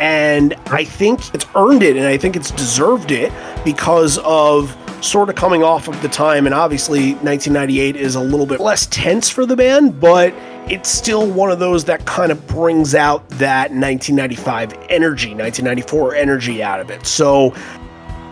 and 0.01 0.55
I 0.67 0.83
think 0.83 1.33
it's 1.35 1.45
earned 1.55 1.83
it 1.83 1.97
and 1.97 2.07
I 2.07 2.17
think 2.17 2.35
it's 2.35 2.51
deserved 2.51 3.11
it 3.11 3.31
because 3.67 4.17
of 4.25 4.75
sort 5.05 5.29
of 5.29 5.35
coming 5.35 5.63
off 5.63 5.89
of 5.89 6.01
the 6.01 6.09
time. 6.09 6.47
And 6.47 6.55
obviously 6.55 7.13
1998 7.17 7.97
is 7.97 8.15
a 8.15 8.21
little 8.21 8.47
bit 8.47 8.61
less 8.61 8.87
tense 8.87 9.29
for 9.29 9.45
the 9.45 9.55
band 9.55 10.01
but 10.01 10.35
it's 10.69 10.89
still 10.89 11.31
one 11.31 11.51
of 11.51 11.59
those 11.59 11.85
that 11.85 12.07
kind 12.07 12.33
of 12.33 12.47
brings 12.47 12.95
out 12.95 13.29
that 13.31 13.71
1995 13.73 14.73
energy 14.89 15.35
1994 15.35 16.15
energy 16.15 16.63
out 16.63 16.81
of 16.81 16.91
it. 16.91 17.05
So 17.07 17.55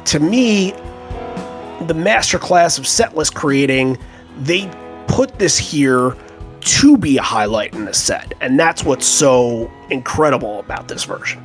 to 0.07 0.21
me 0.21 0.71
the 1.83 1.95
masterclass 1.95 2.79
of 2.79 2.87
setlist 2.87 3.35
creating 3.35 3.99
they 4.41 4.71
put 5.07 5.39
this 5.39 5.59
here 5.59 6.16
to 6.61 6.97
be 6.97 7.19
a 7.19 7.23
highlight 7.23 7.75
in 7.75 7.85
the 7.85 7.95
set 7.95 8.35
and 8.41 8.59
that's 8.59 8.85
what's 8.85 9.07
so 9.07 9.71
incredible 9.91 10.61
about 10.61 10.89
this 10.89 11.05
version 11.05 11.41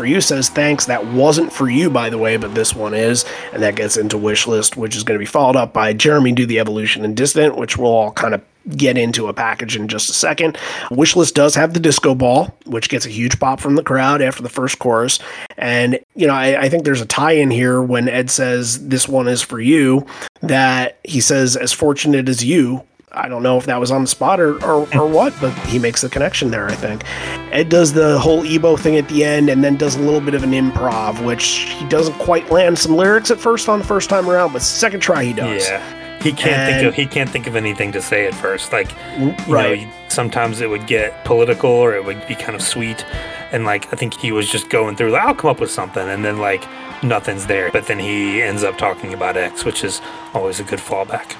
For 0.00 0.06
You, 0.06 0.22
says 0.22 0.48
thanks. 0.48 0.86
That 0.86 1.08
wasn't 1.08 1.52
for 1.52 1.68
you, 1.68 1.90
by 1.90 2.08
the 2.08 2.16
way, 2.16 2.38
but 2.38 2.54
this 2.54 2.74
one 2.74 2.94
is. 2.94 3.26
And 3.52 3.62
that 3.62 3.76
gets 3.76 3.98
into 3.98 4.16
Wish 4.16 4.46
List, 4.46 4.74
which 4.74 4.96
is 4.96 5.04
going 5.04 5.16
to 5.16 5.22
be 5.22 5.26
followed 5.26 5.56
up 5.56 5.74
by 5.74 5.92
Jeremy 5.92 6.32
Do 6.32 6.46
the 6.46 6.58
Evolution 6.58 7.04
and 7.04 7.14
Dissident, 7.14 7.58
which 7.58 7.76
we'll 7.76 7.90
all 7.90 8.10
kind 8.10 8.32
of 8.32 8.40
get 8.74 8.96
into 8.96 9.28
a 9.28 9.34
package 9.34 9.76
in 9.76 9.88
just 9.88 10.08
a 10.08 10.14
second. 10.14 10.56
Wishlist 10.90 11.34
does 11.34 11.54
have 11.54 11.74
the 11.74 11.80
disco 11.80 12.14
ball, 12.14 12.56
which 12.64 12.88
gets 12.88 13.04
a 13.04 13.10
huge 13.10 13.38
pop 13.38 13.60
from 13.60 13.74
the 13.74 13.82
crowd 13.82 14.22
after 14.22 14.42
the 14.42 14.48
first 14.48 14.78
chorus. 14.78 15.18
And, 15.58 16.00
you 16.14 16.26
know, 16.26 16.32
I, 16.32 16.62
I 16.62 16.68
think 16.70 16.84
there's 16.84 17.02
a 17.02 17.06
tie 17.06 17.32
in 17.32 17.50
here 17.50 17.82
when 17.82 18.08
Ed 18.08 18.30
says, 18.30 18.88
This 18.88 19.06
one 19.06 19.28
is 19.28 19.42
for 19.42 19.60
you, 19.60 20.06
that 20.40 20.98
he 21.04 21.20
says, 21.20 21.58
As 21.58 21.74
fortunate 21.74 22.26
as 22.26 22.42
you. 22.42 22.86
I 23.12 23.28
don't 23.28 23.42
know 23.42 23.58
if 23.58 23.66
that 23.66 23.80
was 23.80 23.90
on 23.90 24.02
the 24.02 24.06
spot 24.06 24.38
or, 24.38 24.62
or, 24.64 24.86
or 24.96 25.08
what, 25.08 25.34
but 25.40 25.52
he 25.66 25.78
makes 25.78 26.02
the 26.02 26.08
connection 26.08 26.50
there, 26.50 26.66
I 26.66 26.74
think. 26.74 27.04
Ed 27.52 27.68
does 27.68 27.92
the 27.92 28.18
whole 28.18 28.44
Ebo 28.44 28.76
thing 28.76 28.96
at 28.96 29.08
the 29.08 29.24
end 29.24 29.48
and 29.48 29.64
then 29.64 29.76
does 29.76 29.96
a 29.96 30.00
little 30.00 30.20
bit 30.20 30.34
of 30.34 30.44
an 30.44 30.52
improv, 30.52 31.24
which 31.24 31.46
he 31.46 31.88
doesn't 31.88 32.14
quite 32.14 32.50
land 32.50 32.78
some 32.78 32.94
lyrics 32.94 33.30
at 33.30 33.40
first 33.40 33.68
on 33.68 33.80
the 33.80 33.84
first 33.84 34.08
time 34.08 34.28
around, 34.28 34.52
but 34.52 34.62
second 34.62 35.00
try 35.00 35.24
he 35.24 35.32
does. 35.32 35.68
Yeah. 35.68 35.96
He 36.22 36.32
can't 36.32 36.70
think 36.70 36.86
of 36.86 36.94
he 36.94 37.06
can't 37.06 37.30
think 37.30 37.46
of 37.46 37.56
anything 37.56 37.92
to 37.92 38.02
say 38.02 38.26
at 38.26 38.34
first. 38.34 38.74
Like 38.74 38.90
you 39.18 39.34
right. 39.48 39.80
know, 39.80 39.92
sometimes 40.08 40.60
it 40.60 40.68
would 40.68 40.86
get 40.86 41.24
political 41.24 41.70
or 41.70 41.94
it 41.94 42.04
would 42.04 42.26
be 42.28 42.34
kind 42.34 42.54
of 42.54 42.60
sweet. 42.60 43.06
And 43.52 43.64
like 43.64 43.90
I 43.90 43.96
think 43.96 44.12
he 44.18 44.30
was 44.30 44.46
just 44.46 44.68
going 44.68 44.96
through 44.96 45.12
like 45.12 45.22
I'll 45.22 45.34
come 45.34 45.50
up 45.50 45.60
with 45.60 45.70
something 45.70 46.06
and 46.06 46.22
then 46.22 46.38
like 46.38 46.62
nothing's 47.02 47.46
there. 47.46 47.70
But 47.72 47.86
then 47.86 47.98
he 47.98 48.42
ends 48.42 48.64
up 48.64 48.76
talking 48.76 49.14
about 49.14 49.38
X, 49.38 49.64
which 49.64 49.82
is 49.82 50.02
always 50.34 50.60
a 50.60 50.64
good 50.64 50.78
fallback. 50.78 51.36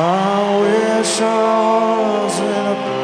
I 0.00 0.60
wish 0.60 1.20
I 1.20 2.22
was 2.22 2.38
in 2.38 2.66
a. 2.66 2.97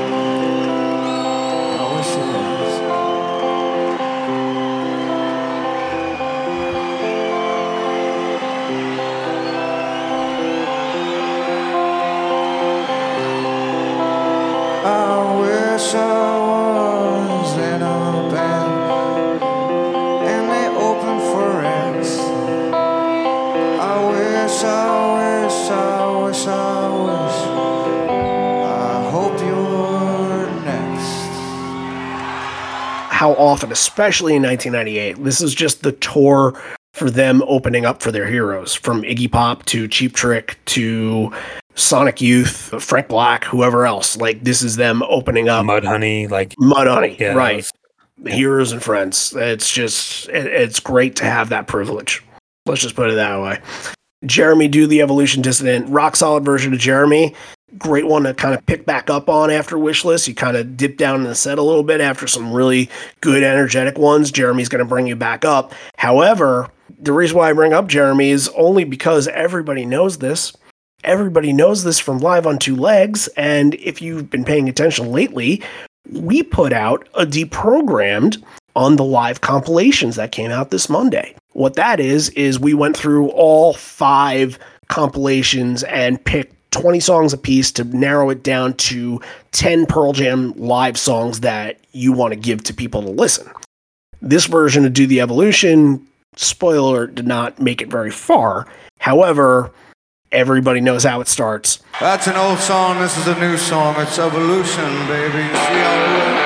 how 33.25 33.33
often, 33.37 33.73
especially 33.73 34.37
in 34.37 34.43
1998. 34.43 35.25
This 35.25 35.41
is 35.41 35.55
just 35.55 35.83
the 35.83 35.93
tour 35.93 36.61
for 36.93 37.09
them 37.09 37.43
opening 37.47 37.87
up 37.87 38.03
for 38.03 38.13
their 38.13 38.27
heroes 38.27 38.75
from 38.75 39.01
Iggy 39.03 39.33
Pop 39.33 39.65
to 39.65 39.89
Cheap 39.89 40.13
Trick 40.13 40.59
to 40.67 41.33
Sonic 41.75 42.21
Youth, 42.21 42.83
Frank 42.83 43.09
Black, 43.09 43.45
whoever 43.45 43.87
else. 43.87 44.19
Like, 44.19 44.45
this 44.45 44.61
is 44.63 44.77
them 44.77 45.03
opening 45.05 45.49
up 45.49 45.65
Mudhoney, 45.65 46.29
like 46.29 46.55
Mudhoney, 46.57 47.19
yeah, 47.19 47.33
right? 47.33 47.57
was- 47.57 47.73
Heroes 48.27 48.73
and 48.73 48.83
friends. 48.83 49.35
It's 49.35 49.71
just, 49.71 50.29
it, 50.29 50.47
it's 50.47 50.79
great 50.79 51.17
to 51.17 51.25
have 51.25 51.49
that 51.49 51.67
privilege. 51.67 52.23
Let's 52.67 52.83
just 52.83 52.95
put 52.95 53.11
it 53.11 53.15
that 53.15 53.41
way. 53.41 53.59
Jeremy 54.27 54.69
Do 54.69 54.87
the 54.87 55.03
Evolution 55.03 55.43
Dissident, 55.43 55.87
rock 55.89 56.17
solid 56.17 56.45
version 56.45 56.73
of 56.73 56.79
Jeremy. 56.79 57.35
Great 57.77 58.07
one 58.07 58.23
to 58.23 58.35
kind 58.35 58.55
of 58.55 58.65
pick 58.67 58.87
back 58.87 59.11
up 59.11 59.29
on 59.29 59.51
after 59.51 59.77
Wishlist. 59.77 60.29
You 60.29 60.35
kind 60.35 60.57
of 60.57 60.77
dip 60.77 60.97
down 60.97 61.17
in 61.17 61.25
the 61.25 61.35
set 61.35 61.59
a 61.59 61.63
little 61.63 61.83
bit 61.83 62.01
after 62.01 62.27
some 62.27 62.53
really 62.53 62.89
good, 63.21 63.43
energetic 63.43 63.99
ones. 63.99 64.31
Jeremy's 64.31 64.69
going 64.69 64.79
to 64.79 64.89
bring 64.89 65.09
you 65.09 65.17
back 65.17 65.45
up. 65.45 65.73
However, 65.97 66.71
the 67.01 67.13
reason 67.13 67.37
why 67.37 67.51
I 67.51 67.53
bring 67.53 67.73
up 67.73 67.89
Jeremy 67.89 68.31
is 68.31 68.49
only 68.57 68.85
because 68.85 69.27
everybody 69.29 69.85
knows 69.85 70.19
this. 70.19 70.53
Everybody 71.03 71.53
knows 71.53 71.85
this 71.85 71.99
from 71.99 72.19
Live 72.19 72.47
on 72.47 72.59
Two 72.59 72.77
Legs. 72.77 73.29
And 73.37 73.75
if 73.75 74.01
you've 74.01 74.31
been 74.31 74.45
paying 74.45 74.69
attention 74.69 75.11
lately, 75.11 75.63
we 76.11 76.43
put 76.43 76.73
out 76.73 77.09
a 77.15 77.27
deprogrammed 77.27 78.43
on 78.77 78.97
the 78.97 79.05
live 79.05 79.41
compilations 79.41 80.17
that 80.17 80.33
came 80.33 80.51
out 80.51 80.71
this 80.71 80.89
Monday. 80.89 81.35
What 81.53 81.75
that 81.75 82.01
is, 82.01 82.31
is 82.31 82.59
we 82.59 82.75
went 82.75 82.97
through 82.97 83.29
all 83.31 83.75
five 83.75 84.59
compilations 84.89 85.83
and 85.85 86.23
picked 86.25 86.55
20 86.73 86.99
songs 86.99 87.33
apiece 87.33 87.71
to 87.73 87.85
narrow 87.85 88.31
it 88.31 88.43
down 88.43 88.75
to 88.75 89.21
10 89.53 89.87
Pearl 89.87 90.13
Jam 90.13 90.53
live 90.57 90.99
songs 90.99 91.41
that 91.41 91.79
you 91.93 92.13
want 92.13 92.33
to 92.35 92.39
give 92.39 92.65
to 92.65 92.75
people 92.75 93.03
to 93.03 93.11
listen. 93.11 93.49
This 94.21 94.47
version 94.47 94.85
of 94.85 94.93
Do 94.93 95.07
the 95.07 95.21
Evolution, 95.21 96.05
spoiler, 96.35 97.07
did 97.07 97.29
not 97.29 97.61
make 97.61 97.81
it 97.81 97.89
very 97.89 98.11
far. 98.11 98.67
However, 98.99 99.71
everybody 100.33 100.81
knows 100.81 101.05
how 101.05 101.21
it 101.21 101.29
starts. 101.29 101.79
That's 102.01 102.27
an 102.27 102.37
old 102.37 102.59
song. 102.59 102.99
This 102.99 103.17
is 103.19 103.29
a 103.29 103.39
new 103.39 103.57
song. 103.57 103.95
It's 103.99 104.19
Evolution, 104.19 105.07
baby. 105.07 106.44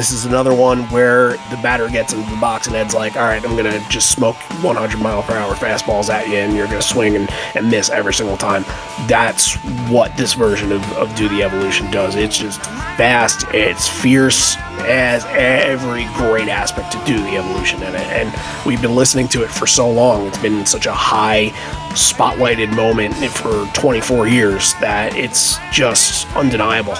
This 0.00 0.12
is 0.12 0.24
another 0.24 0.54
one 0.54 0.84
where 0.84 1.32
the 1.50 1.58
batter 1.62 1.86
gets 1.86 2.14
into 2.14 2.30
the 2.30 2.40
box 2.40 2.66
and 2.66 2.74
Ed's 2.74 2.94
like, 2.94 3.16
all 3.16 3.24
right, 3.24 3.44
I'm 3.44 3.54
going 3.54 3.70
to 3.70 3.86
just 3.90 4.10
smoke 4.10 4.36
100 4.62 4.98
mile 4.98 5.22
per 5.22 5.36
hour 5.36 5.52
fastballs 5.52 6.08
at 6.08 6.26
you 6.26 6.36
and 6.36 6.56
you're 6.56 6.68
going 6.68 6.80
to 6.80 6.88
swing 6.88 7.16
and, 7.16 7.28
and 7.54 7.70
miss 7.70 7.90
every 7.90 8.14
single 8.14 8.38
time. 8.38 8.62
That's 9.06 9.56
what 9.90 10.16
this 10.16 10.32
version 10.32 10.72
of, 10.72 10.82
of 10.94 11.14
Do 11.16 11.28
the 11.28 11.42
Evolution 11.42 11.90
does. 11.90 12.14
It's 12.14 12.38
just 12.38 12.62
fast, 12.96 13.44
it's 13.52 13.90
fierce, 13.90 14.56
as 14.88 15.26
every 15.26 16.06
great 16.14 16.48
aspect 16.48 16.92
to 16.92 17.04
Do 17.04 17.22
the 17.22 17.36
Evolution 17.36 17.82
in 17.82 17.94
it. 17.94 18.00
And 18.00 18.34
we've 18.64 18.80
been 18.80 18.96
listening 18.96 19.28
to 19.28 19.44
it 19.44 19.50
for 19.50 19.66
so 19.66 19.90
long. 19.90 20.26
It's 20.26 20.38
been 20.38 20.64
such 20.64 20.86
a 20.86 20.94
high 20.94 21.50
spotlighted 21.90 22.74
moment 22.74 23.16
for 23.32 23.66
24 23.78 24.28
years 24.28 24.72
that 24.80 25.14
it's 25.14 25.58
just 25.70 26.26
undeniable. 26.34 26.94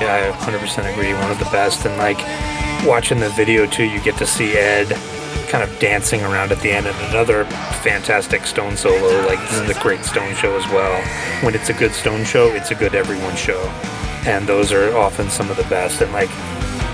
Yeah, 0.00 0.32
I 0.34 0.44
100% 0.44 0.92
agree. 0.92 1.12
One 1.14 1.30
of 1.30 1.38
the 1.38 1.44
best. 1.46 1.86
And 1.86 1.96
like 1.96 2.18
watching 2.86 3.20
the 3.20 3.30
video 3.30 3.66
too, 3.66 3.84
you 3.84 4.00
get 4.00 4.16
to 4.18 4.26
see 4.26 4.52
Ed 4.54 4.96
kind 5.48 5.62
of 5.62 5.78
dancing 5.78 6.20
around 6.22 6.50
at 6.52 6.60
the 6.60 6.70
end 6.70 6.86
and 6.86 6.96
another 7.12 7.44
fantastic 7.82 8.46
Stone 8.46 8.76
solo. 8.76 9.26
Like 9.26 9.38
this 9.40 9.60
is 9.60 9.76
a 9.76 9.80
great 9.80 10.04
Stone 10.04 10.34
show 10.34 10.56
as 10.56 10.66
well. 10.68 11.00
When 11.44 11.54
it's 11.54 11.68
a 11.68 11.74
good 11.74 11.92
Stone 11.92 12.24
show, 12.24 12.48
it's 12.48 12.70
a 12.70 12.74
good 12.74 12.94
everyone 12.94 13.36
show. 13.36 13.60
And 14.26 14.46
those 14.46 14.72
are 14.72 14.96
often 14.96 15.28
some 15.30 15.50
of 15.50 15.56
the 15.56 15.64
best. 15.64 16.00
And 16.00 16.12
like 16.12 16.30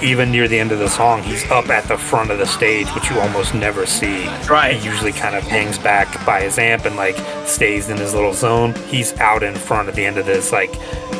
even 0.02 0.30
near 0.30 0.48
the 0.48 0.58
end 0.58 0.72
of 0.72 0.78
the 0.78 0.88
song, 0.88 1.22
he's 1.22 1.48
up 1.50 1.68
at 1.68 1.84
the 1.84 1.98
front 1.98 2.30
of 2.30 2.38
the 2.38 2.46
stage, 2.46 2.88
which 2.88 3.10
you 3.10 3.18
almost 3.20 3.54
never 3.54 3.86
see. 3.86 4.26
Right. 4.48 4.76
He 4.76 4.88
usually 4.88 5.12
kind 5.12 5.34
of 5.34 5.42
hangs 5.44 5.78
back 5.78 6.24
by 6.24 6.42
his 6.42 6.58
amp 6.58 6.84
and 6.84 6.96
like 6.96 7.16
stays 7.46 7.88
in 7.88 7.98
his 7.98 8.14
little 8.14 8.32
zone. 8.32 8.74
He's 8.88 9.18
out 9.20 9.42
in 9.42 9.54
front 9.54 9.88
at 9.88 9.94
the 9.94 10.04
end 10.04 10.18
of 10.18 10.26
this, 10.26 10.52
like, 10.52 10.74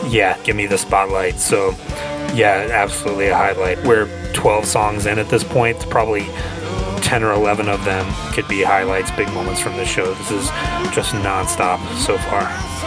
yeah, 0.09 0.39
give 0.45 0.57
me 0.57 0.67
the 0.67 0.79
spotlight. 0.79 1.39
So, 1.39 1.71
yeah, 2.35 2.69
absolutely 2.71 3.29
a 3.29 3.37
highlight. 3.37 3.83
We're 3.85 4.09
12 4.33 4.65
songs 4.65 5.07
in 5.07 5.19
at 5.19 5.29
this 5.29 5.45
point, 5.45 5.79
probably 5.91 6.27
10 7.03 7.25
or 7.25 7.33
11 7.33 7.69
of 7.69 7.85
them 7.85 8.07
could 8.33 8.47
be 8.47 8.63
highlights, 8.63 9.11
big 9.13 9.29
moments 9.33 9.61
from 9.61 9.77
the 9.77 9.85
show. 9.85 10.15
This 10.15 10.31
is 10.31 10.49
just 10.95 11.13
nonstop 11.15 11.79
so 11.99 12.17
far. 12.19 12.80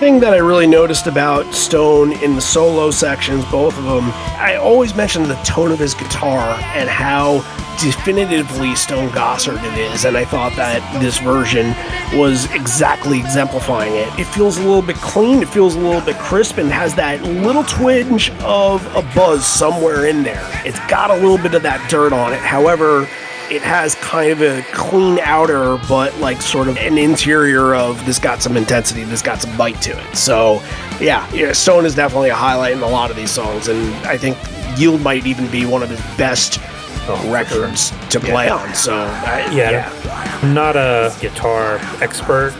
Thing 0.00 0.18
that 0.18 0.32
I 0.32 0.38
really 0.38 0.66
noticed 0.66 1.06
about 1.06 1.54
Stone 1.54 2.12
in 2.22 2.34
the 2.34 2.40
solo 2.40 2.90
sections, 2.90 3.44
both 3.50 3.76
of 3.76 3.84
them, 3.84 4.10
I 4.40 4.56
always 4.56 4.94
mention 4.94 5.24
the 5.24 5.34
tone 5.44 5.70
of 5.72 5.78
his 5.78 5.92
guitar 5.92 6.58
and 6.74 6.88
how 6.88 7.40
definitively 7.78 8.74
Stone 8.74 9.10
Gossard 9.10 9.62
it 9.62 9.78
is, 9.78 10.06
and 10.06 10.16
I 10.16 10.24
thought 10.24 10.56
that 10.56 10.80
this 11.02 11.18
version 11.18 11.74
was 12.18 12.50
exactly 12.54 13.18
exemplifying 13.20 13.92
it. 13.94 14.08
It 14.18 14.24
feels 14.24 14.56
a 14.56 14.62
little 14.62 14.80
bit 14.80 14.96
clean, 14.96 15.42
it 15.42 15.50
feels 15.50 15.74
a 15.74 15.78
little 15.78 16.00
bit 16.00 16.16
crisp, 16.16 16.56
and 16.56 16.70
has 16.70 16.94
that 16.94 17.22
little 17.22 17.64
twinge 17.64 18.30
of 18.40 18.82
a 18.96 19.02
buzz 19.14 19.46
somewhere 19.46 20.06
in 20.06 20.22
there. 20.22 20.48
It's 20.64 20.80
got 20.88 21.10
a 21.10 21.14
little 21.14 21.36
bit 21.36 21.52
of 21.52 21.62
that 21.64 21.90
dirt 21.90 22.14
on 22.14 22.32
it. 22.32 22.40
However, 22.40 23.06
it 23.50 23.62
has 23.62 23.96
kind 23.96 24.30
of 24.30 24.42
a 24.42 24.62
clean 24.72 25.18
outer, 25.20 25.76
but 25.88 26.16
like 26.18 26.40
sort 26.40 26.68
of 26.68 26.76
an 26.78 26.96
interior 26.96 27.74
of 27.74 28.04
this 28.06 28.18
got 28.18 28.40
some 28.40 28.56
intensity, 28.56 29.02
this 29.02 29.22
got 29.22 29.40
some 29.40 29.56
bite 29.56 29.80
to 29.82 29.90
it. 29.90 30.16
So, 30.16 30.62
yeah, 31.00 31.28
yeah, 31.32 31.52
Stone 31.52 31.84
is 31.84 31.94
definitely 31.94 32.30
a 32.30 32.34
highlight 32.34 32.72
in 32.72 32.82
a 32.82 32.88
lot 32.88 33.10
of 33.10 33.16
these 33.16 33.30
songs, 33.30 33.68
and 33.68 33.92
I 34.06 34.16
think 34.16 34.38
Yield 34.78 35.00
might 35.00 35.26
even 35.26 35.50
be 35.50 35.66
one 35.66 35.82
of 35.82 35.90
his 35.90 36.00
best 36.16 36.60
oh, 37.08 37.32
records 37.32 37.90
to 38.10 38.20
play 38.20 38.48
on. 38.48 38.72
So, 38.74 38.94
I, 38.94 39.48
Yeah, 39.52 39.70
yeah. 39.70 40.40
I'm 40.42 40.54
not 40.54 40.76
a 40.76 41.14
guitar 41.20 41.78
expert, 42.00 42.54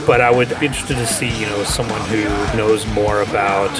but 0.00 0.20
I 0.20 0.30
would 0.30 0.48
be 0.60 0.66
interested 0.66 0.94
to 0.94 1.06
see, 1.06 1.28
you 1.28 1.46
know, 1.46 1.62
someone 1.64 2.00
who 2.02 2.24
knows 2.56 2.86
more 2.88 3.22
about, 3.22 3.70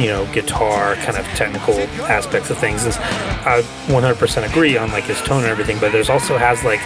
you 0.00 0.08
know, 0.08 0.26
guitar 0.32 0.94
kind 0.96 1.16
of 1.16 1.24
technical 1.36 1.74
aspects 2.04 2.50
of 2.50 2.58
things. 2.58 2.84
Is 2.84 2.96
I 2.98 3.62
100% 3.86 4.50
agree 4.50 4.76
on 4.76 4.90
like 4.90 5.04
his 5.04 5.20
tone 5.22 5.42
and 5.42 5.50
everything, 5.50 5.78
but 5.80 5.92
there's 5.92 6.10
also 6.10 6.38
has 6.38 6.64
like 6.64 6.80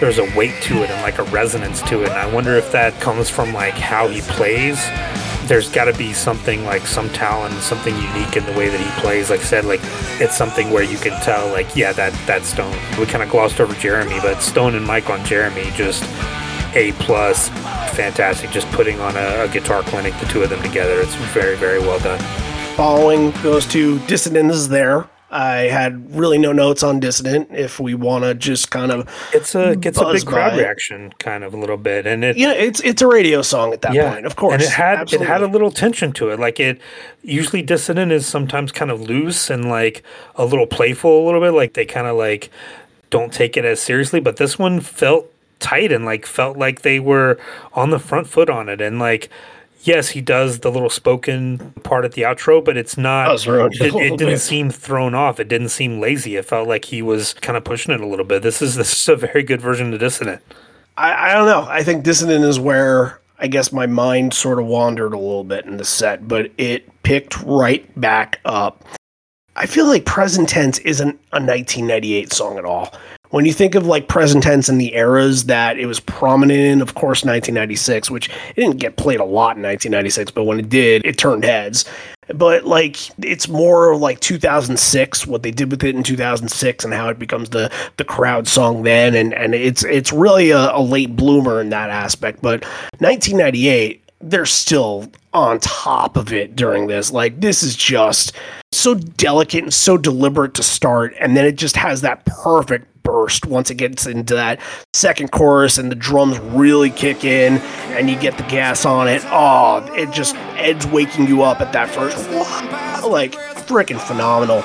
there's 0.00 0.18
a 0.18 0.24
weight 0.36 0.54
to 0.62 0.82
it 0.82 0.90
and 0.90 1.02
like 1.02 1.18
a 1.18 1.24
resonance 1.24 1.82
to 1.82 2.02
it, 2.02 2.10
and 2.10 2.18
I 2.18 2.32
wonder 2.32 2.54
if 2.54 2.72
that 2.72 2.98
comes 3.00 3.28
from 3.28 3.52
like 3.52 3.74
how 3.74 4.08
he 4.08 4.20
plays. 4.22 4.84
There's 5.46 5.70
got 5.70 5.84
to 5.84 5.92
be 5.92 6.14
something 6.14 6.64
like 6.64 6.86
some 6.86 7.10
talent, 7.10 7.54
something 7.60 7.94
unique 7.94 8.36
in 8.36 8.46
the 8.46 8.52
way 8.52 8.70
that 8.70 8.80
he 8.80 9.00
plays. 9.02 9.28
Like 9.28 9.40
I 9.40 9.44
said, 9.44 9.64
like 9.66 9.80
it's 10.18 10.36
something 10.36 10.70
where 10.70 10.82
you 10.82 10.96
can 10.96 11.20
tell, 11.20 11.48
like, 11.48 11.76
yeah, 11.76 11.92
that 11.92 12.12
that's 12.26 12.48
Stone. 12.48 12.76
We 12.98 13.06
kind 13.06 13.22
of 13.22 13.28
glossed 13.28 13.60
over 13.60 13.74
Jeremy, 13.74 14.18
but 14.22 14.40
Stone 14.40 14.74
and 14.74 14.86
Mike 14.86 15.10
on 15.10 15.22
Jeremy 15.24 15.70
just 15.74 16.02
a 16.76 16.92
plus, 16.92 17.48
fantastic. 17.94 18.50
Just 18.50 18.70
putting 18.72 19.00
on 19.00 19.16
a, 19.16 19.44
a 19.44 19.48
guitar 19.48 19.82
clinic, 19.82 20.14
the 20.20 20.26
two 20.26 20.42
of 20.42 20.50
them 20.50 20.62
together. 20.62 21.00
It's 21.00 21.14
very, 21.32 21.56
very 21.56 21.78
well 21.78 21.98
done. 22.00 22.18
Following 22.76 23.30
those 23.42 23.66
two 23.66 24.00
dissidents 24.06 24.66
there, 24.66 25.08
I 25.30 25.62
had 25.62 26.14
really 26.14 26.38
no 26.38 26.52
notes 26.52 26.84
on 26.84 27.00
Dissident. 27.00 27.50
If 27.50 27.80
we 27.80 27.94
want 27.94 28.22
to 28.22 28.34
just 28.34 28.70
kind 28.70 28.92
of, 28.92 29.08
It's 29.32 29.54
a 29.56 29.74
gets 29.74 29.98
a 29.98 30.12
big 30.12 30.24
crowd 30.24 30.56
reaction, 30.56 31.12
kind 31.18 31.42
of 31.42 31.54
a 31.54 31.56
little 31.56 31.76
bit, 31.76 32.06
and 32.06 32.24
it 32.24 32.36
know, 32.36 32.52
it's 32.52 32.80
it's 32.80 33.02
a 33.02 33.08
radio 33.08 33.42
song 33.42 33.72
at 33.72 33.82
that 33.82 33.94
point, 33.94 34.26
of 34.26 34.36
course. 34.36 34.54
And 34.54 34.62
it 34.62 34.70
had 34.70 35.12
it 35.12 35.20
had 35.20 35.42
a 35.42 35.48
little 35.48 35.72
tension 35.72 36.12
to 36.12 36.30
it. 36.30 36.38
Like 36.38 36.60
it 36.60 36.80
usually 37.22 37.62
dissident 37.62 38.12
is 38.12 38.26
sometimes 38.26 38.70
kind 38.70 38.92
of 38.92 39.00
loose 39.00 39.50
and 39.50 39.68
like 39.68 40.04
a 40.36 40.44
little 40.44 40.68
playful 40.68 41.24
a 41.24 41.26
little 41.26 41.40
bit. 41.40 41.50
Like 41.50 41.74
they 41.74 41.84
kind 41.84 42.06
of 42.06 42.16
like 42.16 42.50
don't 43.10 43.32
take 43.32 43.56
it 43.56 43.64
as 43.64 43.80
seriously. 43.80 44.20
But 44.20 44.36
this 44.36 44.56
one 44.56 44.78
felt 44.78 45.33
tight 45.60 45.92
and 45.92 46.04
like 46.04 46.26
felt 46.26 46.56
like 46.56 46.82
they 46.82 47.00
were 47.00 47.38
on 47.72 47.90
the 47.90 47.98
front 47.98 48.26
foot 48.26 48.50
on 48.50 48.68
it. 48.68 48.80
And 48.80 48.98
like 48.98 49.30
yes, 49.84 50.10
he 50.10 50.20
does 50.20 50.60
the 50.60 50.70
little 50.70 50.90
spoken 50.90 51.72
part 51.82 52.04
at 52.04 52.12
the 52.12 52.22
outro, 52.22 52.64
but 52.64 52.76
it's 52.76 52.96
not 52.96 53.46
it 53.46 53.46
it, 53.80 54.18
didn't 54.18 54.38
seem 54.38 54.70
thrown 54.70 55.14
off. 55.14 55.38
It 55.38 55.48
didn't 55.48 55.68
seem 55.68 56.00
lazy. 56.00 56.36
It 56.36 56.44
felt 56.44 56.66
like 56.66 56.86
he 56.86 57.02
was 57.02 57.34
kind 57.34 57.56
of 57.56 57.64
pushing 57.64 57.94
it 57.94 58.00
a 58.00 58.06
little 58.06 58.24
bit. 58.24 58.42
This 58.42 58.60
is 58.60 58.74
this 58.74 58.92
is 58.92 59.08
a 59.08 59.16
very 59.16 59.42
good 59.42 59.60
version 59.60 59.92
of 59.92 60.00
Dissident. 60.00 60.42
I, 60.96 61.30
I 61.30 61.34
don't 61.34 61.46
know. 61.46 61.66
I 61.68 61.82
think 61.82 62.04
Dissident 62.04 62.44
is 62.44 62.58
where 62.58 63.20
I 63.38 63.46
guess 63.46 63.72
my 63.72 63.86
mind 63.86 64.34
sort 64.34 64.58
of 64.58 64.66
wandered 64.66 65.12
a 65.12 65.18
little 65.18 65.44
bit 65.44 65.66
in 65.66 65.76
the 65.76 65.84
set, 65.84 66.26
but 66.26 66.50
it 66.56 67.02
picked 67.02 67.40
right 67.42 67.88
back 68.00 68.40
up. 68.44 68.84
I 69.56 69.66
feel 69.66 69.86
like 69.86 70.04
Present 70.04 70.48
Tense 70.48 70.78
isn't 70.80 71.14
a 71.32 71.38
1998 71.40 72.32
song 72.32 72.58
at 72.58 72.64
all. 72.64 72.92
When 73.34 73.46
you 73.46 73.52
think 73.52 73.74
of 73.74 73.84
like 73.84 74.06
present 74.06 74.44
tense 74.44 74.68
and 74.68 74.80
the 74.80 74.94
eras 74.94 75.46
that 75.46 75.76
it 75.76 75.86
was 75.86 75.98
prominent 75.98 76.60
in, 76.60 76.80
of 76.80 76.94
course, 76.94 77.24
1996, 77.24 78.08
which 78.08 78.28
it 78.28 78.60
didn't 78.60 78.76
get 78.76 78.96
played 78.96 79.18
a 79.18 79.24
lot 79.24 79.56
in 79.56 79.62
1996, 79.64 80.30
but 80.30 80.44
when 80.44 80.60
it 80.60 80.68
did, 80.68 81.04
it 81.04 81.18
turned 81.18 81.42
heads. 81.42 81.84
But 82.28 82.64
like 82.64 82.96
it's 83.18 83.48
more 83.48 83.96
like 83.96 84.20
2006, 84.20 85.26
what 85.26 85.42
they 85.42 85.50
did 85.50 85.72
with 85.72 85.82
it 85.82 85.96
in 85.96 86.04
2006, 86.04 86.84
and 86.84 86.94
how 86.94 87.08
it 87.08 87.18
becomes 87.18 87.50
the 87.50 87.72
the 87.96 88.04
crowd 88.04 88.46
song 88.46 88.84
then, 88.84 89.16
and 89.16 89.34
and 89.34 89.52
it's 89.52 89.82
it's 89.82 90.12
really 90.12 90.52
a, 90.52 90.70
a 90.70 90.80
late 90.80 91.16
bloomer 91.16 91.60
in 91.60 91.70
that 91.70 91.90
aspect. 91.90 92.40
But 92.40 92.62
1998, 93.00 94.12
they're 94.20 94.46
still 94.46 95.10
on 95.32 95.58
top 95.58 96.16
of 96.16 96.32
it 96.32 96.54
during 96.54 96.86
this. 96.86 97.10
Like 97.10 97.40
this 97.40 97.64
is 97.64 97.74
just 97.74 98.32
so 98.70 98.94
delicate 98.94 99.64
and 99.64 99.74
so 99.74 99.98
deliberate 99.98 100.54
to 100.54 100.62
start, 100.62 101.14
and 101.18 101.36
then 101.36 101.44
it 101.44 101.56
just 101.56 101.76
has 101.76 102.00
that 102.02 102.24
perfect 102.26 102.86
burst 103.04 103.46
once 103.46 103.70
it 103.70 103.76
gets 103.76 104.06
into 104.06 104.34
that 104.34 104.60
second 104.92 105.30
chorus 105.30 105.78
and 105.78 105.90
the 105.92 105.96
drums 105.96 106.38
really 106.40 106.90
kick 106.90 107.24
in 107.24 107.58
and 107.96 108.10
you 108.10 108.18
get 108.18 108.36
the 108.36 108.44
gas 108.44 108.84
on 108.84 109.06
it. 109.06 109.22
Oh, 109.26 109.86
it 109.94 110.10
just 110.10 110.34
Ed's 110.56 110.86
waking 110.86 111.28
you 111.28 111.42
up 111.42 111.60
at 111.60 111.72
that 111.72 111.88
first 111.90 112.16
like 113.06 113.32
freaking 113.66 114.00
phenomenal. 114.00 114.62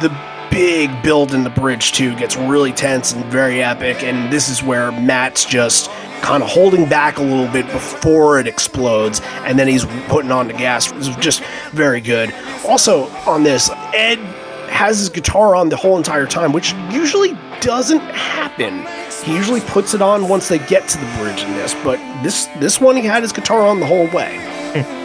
The 0.00 0.14
big 0.52 1.02
build 1.02 1.32
in 1.32 1.44
the 1.44 1.50
bridge 1.50 1.92
too 1.92 2.14
gets 2.16 2.36
really 2.36 2.72
tense 2.72 3.12
and 3.12 3.24
very 3.26 3.62
epic 3.62 4.02
and 4.02 4.30
this 4.30 4.50
is 4.50 4.62
where 4.62 4.92
Matt's 4.92 5.46
just 5.46 5.90
kind 6.20 6.42
of 6.42 6.48
holding 6.50 6.86
back 6.86 7.16
a 7.16 7.22
little 7.22 7.50
bit 7.50 7.64
before 7.72 8.38
it 8.38 8.46
explodes 8.46 9.22
and 9.44 9.58
then 9.58 9.66
he's 9.66 9.86
putting 10.08 10.30
on 10.30 10.48
the 10.48 10.52
gas 10.52 10.92
It's 10.92 11.08
just 11.16 11.42
very 11.72 12.02
good 12.02 12.34
also 12.66 13.04
on 13.26 13.44
this 13.44 13.70
ed 13.94 14.18
has 14.68 14.98
his 14.98 15.08
guitar 15.08 15.56
on 15.56 15.70
the 15.70 15.76
whole 15.76 15.96
entire 15.96 16.26
time 16.26 16.52
which 16.52 16.74
usually 16.90 17.30
doesn't 17.62 18.00
happen 18.00 18.84
he 19.24 19.34
usually 19.34 19.60
puts 19.60 19.94
it 19.94 20.02
on 20.02 20.28
once 20.28 20.48
they 20.48 20.58
get 20.58 20.88
to 20.88 20.98
the 20.98 21.06
bridge 21.18 21.42
in 21.42 21.52
this 21.54 21.74
but 21.82 21.98
this 22.22 22.46
this 22.58 22.80
one 22.80 22.96
he 22.96 23.02
had 23.02 23.22
his 23.22 23.32
guitar 23.32 23.66
on 23.66 23.80
the 23.80 23.86
whole 23.86 24.08
way 24.08 24.38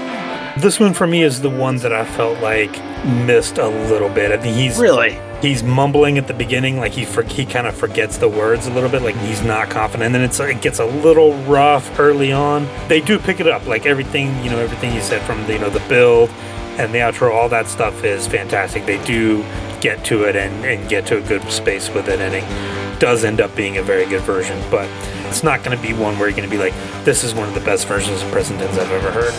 This 0.58 0.80
one 0.80 0.96
for 0.96 1.06
me 1.06 1.22
is 1.22 1.42
the 1.42 1.52
one 1.52 1.78
that 1.78 1.94
I 1.94 2.04
felt 2.04 2.40
like 2.40 2.72
missed 3.06 3.60
a 3.60 3.68
little 3.68 4.10
bit. 4.10 4.32
I 4.32 4.38
think 4.38 4.58
he's 4.58 4.80
really 4.80 5.20
he's 5.40 5.62
mumbling 5.62 6.18
at 6.18 6.26
the 6.26 6.34
beginning, 6.34 6.78
like 6.78 6.94
he 6.94 7.06
for, 7.06 7.22
he 7.22 7.46
kind 7.46 7.68
of 7.68 7.76
forgets 7.76 8.18
the 8.18 8.28
words 8.28 8.66
a 8.66 8.72
little 8.72 8.90
bit, 8.90 9.04
like 9.04 9.16
he's 9.18 9.44
not 9.44 9.70
confident. 9.70 10.08
And 10.08 10.16
then 10.16 10.24
it's 10.24 10.40
it 10.40 10.60
gets 10.62 10.80
a 10.80 10.86
little 10.86 11.36
rough 11.44 12.00
early 12.00 12.32
on. 12.32 12.68
They 12.88 13.02
do 13.02 13.20
pick 13.20 13.40
it 13.40 13.48
up, 13.48 13.68
like 13.68 13.86
everything 13.86 14.44
you 14.44 14.50
know, 14.50 14.58
everything 14.58 14.96
you 14.96 15.02
said 15.02 15.22
from 15.28 15.46
the, 15.46 15.54
you 15.54 15.60
know 15.60 15.70
the 15.70 15.88
build 15.88 16.32
and 16.78 16.94
the 16.94 17.00
outro, 17.00 17.34
all 17.34 17.50
that 17.50 17.68
stuff 17.68 18.04
is 18.04 18.28
fantastic. 18.28 18.86
They 18.86 19.04
do 19.04 19.44
get 19.82 20.04
to 20.06 20.24
it 20.24 20.36
and, 20.36 20.66
and 20.66 20.90
get 20.90 21.06
to 21.08 21.18
a 21.18 21.22
good 21.22 21.44
space 21.52 21.90
with 21.90 22.08
it, 22.08 22.20
and 22.20 22.36
it 22.36 23.00
does 23.00 23.24
end 23.24 23.42
up 23.42 23.56
being 23.56 23.78
a 23.78 23.84
very 23.84 24.06
good 24.06 24.22
version. 24.22 24.62
But 24.70 24.90
it's 25.28 25.44
not 25.44 25.64
going 25.64 25.78
to 25.78 25.82
be 25.82 25.94
one 25.94 26.18
where 26.18 26.28
you're 26.30 26.38
going 26.38 26.50
to 26.50 26.56
be 26.56 26.62
like, 26.62 26.74
this 27.04 27.24
is 27.24 27.34
one 27.34 27.48
of 27.48 27.54
the 27.54 27.62
best 27.62 27.88
versions 27.88 28.22
of 28.22 28.32
Present 28.32 28.60
Tense 28.60 28.78
I've 28.78 28.92
ever 28.92 29.12
heard. 29.12 29.34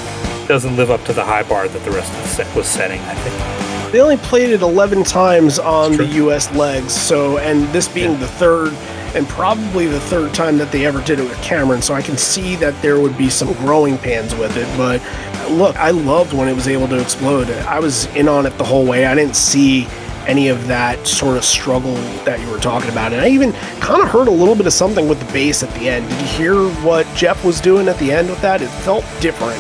It 0.45 0.49
doesn't 0.49 0.77
live 0.77 0.91
up 0.91 1.05
to 1.05 1.13
the 1.13 1.25
high 1.25 1.43
bar 1.43 1.69
that 1.69 1.85
the 1.85 1.91
rest 1.91 2.13
of 2.13 2.23
the 2.23 2.29
set 2.29 2.57
was 2.57 2.67
setting. 2.67 3.01
I 3.01 3.15
think. 3.15 3.93
They 3.93 4.01
only 4.01 4.19
played 4.19 4.51
it 4.51 4.61
11 4.61 5.05
times 5.05 5.59
on 5.59 5.97
the 5.97 6.05
US 6.05 6.53
legs, 6.55 6.93
so, 6.93 7.39
and 7.39 7.67
this 7.69 7.89
being 7.89 8.19
the 8.21 8.27
third 8.27 8.75
and 9.15 9.27
probably 9.29 9.87
the 9.87 10.01
third 10.01 10.35
time 10.35 10.59
that 10.59 10.71
they 10.71 10.85
ever 10.85 11.03
did 11.03 11.19
it 11.19 11.23
with 11.23 11.41
Cameron, 11.43 11.81
so 11.81 11.95
I 11.95 12.03
can 12.03 12.19
see 12.19 12.57
that 12.57 12.81
there 12.83 13.01
would 13.01 13.17
be 13.17 13.31
some 13.31 13.53
growing 13.55 13.97
pains 13.97 14.35
with 14.35 14.57
it. 14.59 14.69
But 14.77 15.01
look, 15.51 15.77
I 15.77 15.91
loved 15.91 16.33
when 16.33 16.49
it 16.49 16.55
was 16.55 16.69
able 16.69 16.89
to 16.89 17.01
explode. 17.01 17.51
I 17.51 17.79
was 17.81 18.07
in 18.15 18.29
on 18.29 18.47
it 18.47 18.57
the 18.59 18.65
whole 18.65 18.87
way. 18.87 19.07
I 19.07 19.15
didn't 19.15 19.37
see 19.37 19.87
any 20.27 20.49
of 20.49 20.67
that 20.67 21.07
sort 21.07 21.37
of 21.39 21.45
struggle 21.45 21.95
that 22.25 22.39
you 22.41 22.51
were 22.51 22.59
talking 22.59 22.91
about. 22.91 23.13
And 23.13 23.21
I 23.23 23.29
even 23.29 23.53
kind 23.81 24.03
of 24.03 24.09
heard 24.09 24.29
a 24.29 24.33
little 24.33 24.55
bit 24.55 24.67
of 24.67 24.73
something 24.75 25.09
with 25.09 25.19
the 25.25 25.33
bass 25.33 25.63
at 25.63 25.73
the 25.75 25.89
end. 25.89 26.09
Did 26.09 26.21
you 26.21 26.27
hear 26.27 26.55
what 26.85 27.07
Jeff 27.17 27.45
was 27.45 27.61
doing 27.61 27.89
at 27.89 27.99
the 27.99 28.13
end 28.13 28.29
with 28.29 28.41
that? 28.43 28.61
It 28.61 28.69
felt 28.69 29.05
different, 29.21 29.59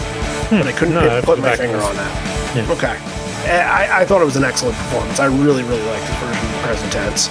hmm. 0.48 0.58
but 0.58 0.66
I 0.66 0.72
couldn't 0.72 0.94
No, 0.94 1.00
put- 1.00 1.10
I 1.10 1.14
have 1.14 1.24
to 1.24 1.26
put 1.26 1.38
my 1.40 1.56
finger 1.56 1.78
on 1.78 1.96
that. 1.96 2.56
Yeah. 2.56 2.72
Okay. 2.72 2.98
Eh, 3.50 3.62
I, 3.62 4.00
I 4.02 4.04
thought 4.04 4.20
it 4.20 4.26
was 4.26 4.36
an 4.36 4.44
excellent 4.44 4.76
performance. 4.76 5.20
I 5.20 5.26
really, 5.26 5.62
really 5.62 5.82
liked 5.86 6.06
this 6.06 6.16
version 6.18 6.44
of 6.46 6.52
the 6.52 6.58
present 6.58 6.92
tense. 6.92 7.28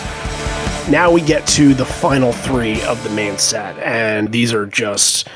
Now 0.90 1.12
we 1.12 1.22
get 1.22 1.46
to 1.48 1.74
the 1.74 1.86
final 1.86 2.32
three 2.32 2.82
of 2.84 3.04
the 3.04 3.10
main 3.12 3.38
set, 3.38 3.78
and 3.80 4.32
these 4.32 4.54
are 4.54 4.66
just. 4.66 5.28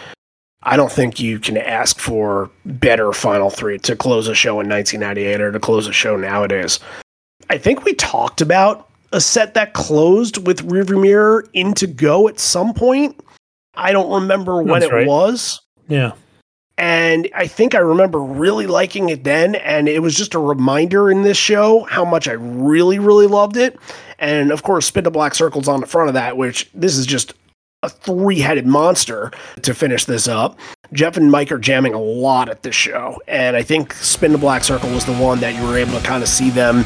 I 0.64 0.78
don't 0.78 0.92
think 0.92 1.20
you 1.20 1.40
can 1.40 1.58
ask 1.58 1.98
for 2.00 2.50
better 2.66 3.14
final 3.14 3.50
three 3.50 3.80
to 3.80 3.96
close 3.96 4.28
a 4.28 4.36
show 4.36 4.60
in 4.60 4.70
1998 4.70 5.42
or 5.42 5.52
to 5.52 5.60
close 5.60 5.88
a 5.88 5.94
show 5.94 6.16
nowadays. 6.16 6.80
I 7.50 7.58
think 7.58 7.84
we 7.84 7.94
talked 7.94 8.42
about 8.42 8.88
a 9.12 9.20
set 9.20 9.56
that 9.56 9.74
closed 9.74 10.46
with 10.46 10.68
Rearview 10.70 11.02
Mirror 11.02 11.48
into 11.54 11.88
Go 11.88 12.28
at 12.28 12.40
some 12.40 12.74
point. 12.74 13.20
I 13.76 13.92
don't 13.92 14.12
remember 14.22 14.58
when 14.62 14.80
That's 14.82 14.86
it 14.86 14.94
right. 14.94 15.08
was 15.08 15.62
Yeah. 15.88 16.12
and 16.78 17.28
I 17.36 17.48
think 17.48 17.74
I 17.74 17.80
remember 17.80 18.20
really 18.20 18.68
liking 18.68 19.10
it 19.10 19.24
then, 19.24 19.56
and 19.56 19.90
it 19.90 20.00
was 20.02 20.16
just 20.16 20.34
a 20.36 20.40
reminder 20.40 21.10
in 21.10 21.24
this 21.24 21.38
show 21.38 21.84
how 21.90 22.06
much 22.06 22.28
I 22.28 22.34
really, 22.34 23.00
really 23.00 23.28
loved 23.28 23.58
it. 23.58 23.80
And 24.20 24.52
of 24.52 24.62
course, 24.64 24.86
Spin 24.86 25.04
the 25.06 25.12
Black 25.12 25.34
Circles 25.36 25.68
on 25.68 25.82
the 25.82 25.88
front 25.88 26.10
of 26.10 26.14
that, 26.14 26.38
which 26.38 26.70
this 26.74 26.96
is 26.98 27.06
just 27.08 27.34
a 27.84 27.90
three 27.90 28.40
headed 28.40 28.68
monster 28.68 29.32
to 29.64 29.74
finish 29.74 30.06
this 30.06 30.28
up. 30.28 30.60
Jeff 30.94 31.18
and 31.18 31.32
Mike 31.32 31.52
are 31.52 31.58
jamming 31.58 31.96
a 31.96 32.00
lot 32.00 32.48
at 32.48 32.62
this 32.62 32.76
show, 32.76 33.20
and 33.28 33.56
I 33.56 33.64
think 33.64 33.94
Spin 33.94 34.34
the 34.34 34.38
Black 34.38 34.64
Circle 34.64 34.92
was 34.92 35.06
the 35.06 35.16
one 35.16 35.40
that 35.40 35.56
you 35.56 35.68
were 35.68 35.78
able 35.78 35.94
to 35.94 36.06
kind 36.06 36.22
of 36.22 36.30
see 36.30 36.52
them 36.52 36.86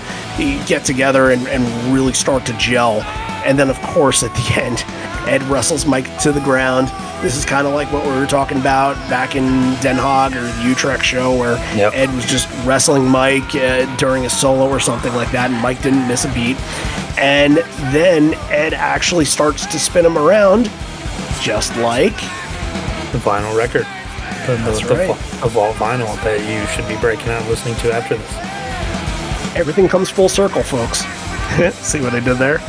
get 0.67 0.85
together 0.85 1.31
and, 1.31 1.45
and 1.49 1.65
really 1.93 2.13
start 2.13 2.45
to 2.45 2.53
gel. 2.53 3.01
And 3.43 3.59
then, 3.59 3.69
of 3.69 3.81
course, 3.81 4.23
at 4.23 4.33
the 4.35 4.61
end, 4.61 4.85
Ed 5.27 5.43
wrestles 5.43 5.85
Mike 5.85 6.17
to 6.19 6.31
the 6.31 6.39
ground. 6.41 6.87
This 7.21 7.35
is 7.35 7.45
kind 7.45 7.65
of 7.65 7.73
like 7.73 7.91
what 7.91 8.03
we 8.05 8.11
were 8.11 8.25
talking 8.27 8.59
about 8.59 8.95
back 9.09 9.35
in 9.35 9.43
Den 9.81 9.95
Haag 9.95 10.35
or 10.35 10.41
the 10.41 10.67
Utrecht 10.69 11.03
show, 11.03 11.35
where 11.37 11.55
Yep. 11.75 11.93
Ed 11.95 12.13
was 12.15 12.25
just 12.25 12.47
wrestling 12.65 13.05
Mike 13.07 13.55
uh, 13.55 13.93
during 13.97 14.25
a 14.25 14.29
solo 14.29 14.67
or 14.69 14.79
something 14.79 15.13
like 15.15 15.31
that, 15.31 15.49
and 15.51 15.59
Mike 15.61 15.81
didn't 15.81 16.07
miss 16.07 16.25
a 16.25 16.33
beat. 16.33 16.57
And 17.17 17.57
then 17.93 18.33
Ed 18.51 18.73
actually 18.73 19.25
starts 19.25 19.65
to 19.67 19.79
spin 19.79 20.05
him 20.05 20.17
around, 20.17 20.69
just 21.41 21.75
like 21.77 22.15
The 23.11 23.19
vinyl 23.19 23.55
record. 23.57 23.87
The, 24.45 24.57
the, 24.57 24.63
That's 24.63 24.87
the, 24.87 24.95
right. 24.95 25.07
the 25.41 25.47
vault 25.49 25.75
vinyl 25.77 26.13
that 26.23 26.39
you 26.41 26.67
should 26.67 26.87
be 26.87 26.99
breaking 27.01 27.29
out 27.29 27.41
and 27.41 27.49
listening 27.49 27.75
to 27.77 27.91
after 27.93 28.15
this. 28.17 28.35
everything 29.55 29.87
comes 29.87 30.09
full 30.09 30.29
circle, 30.29 30.61
folks. 30.61 30.99
See 31.87 32.01
what 32.01 32.13
I 32.13 32.19
did 32.19 32.37
there? 32.37 32.59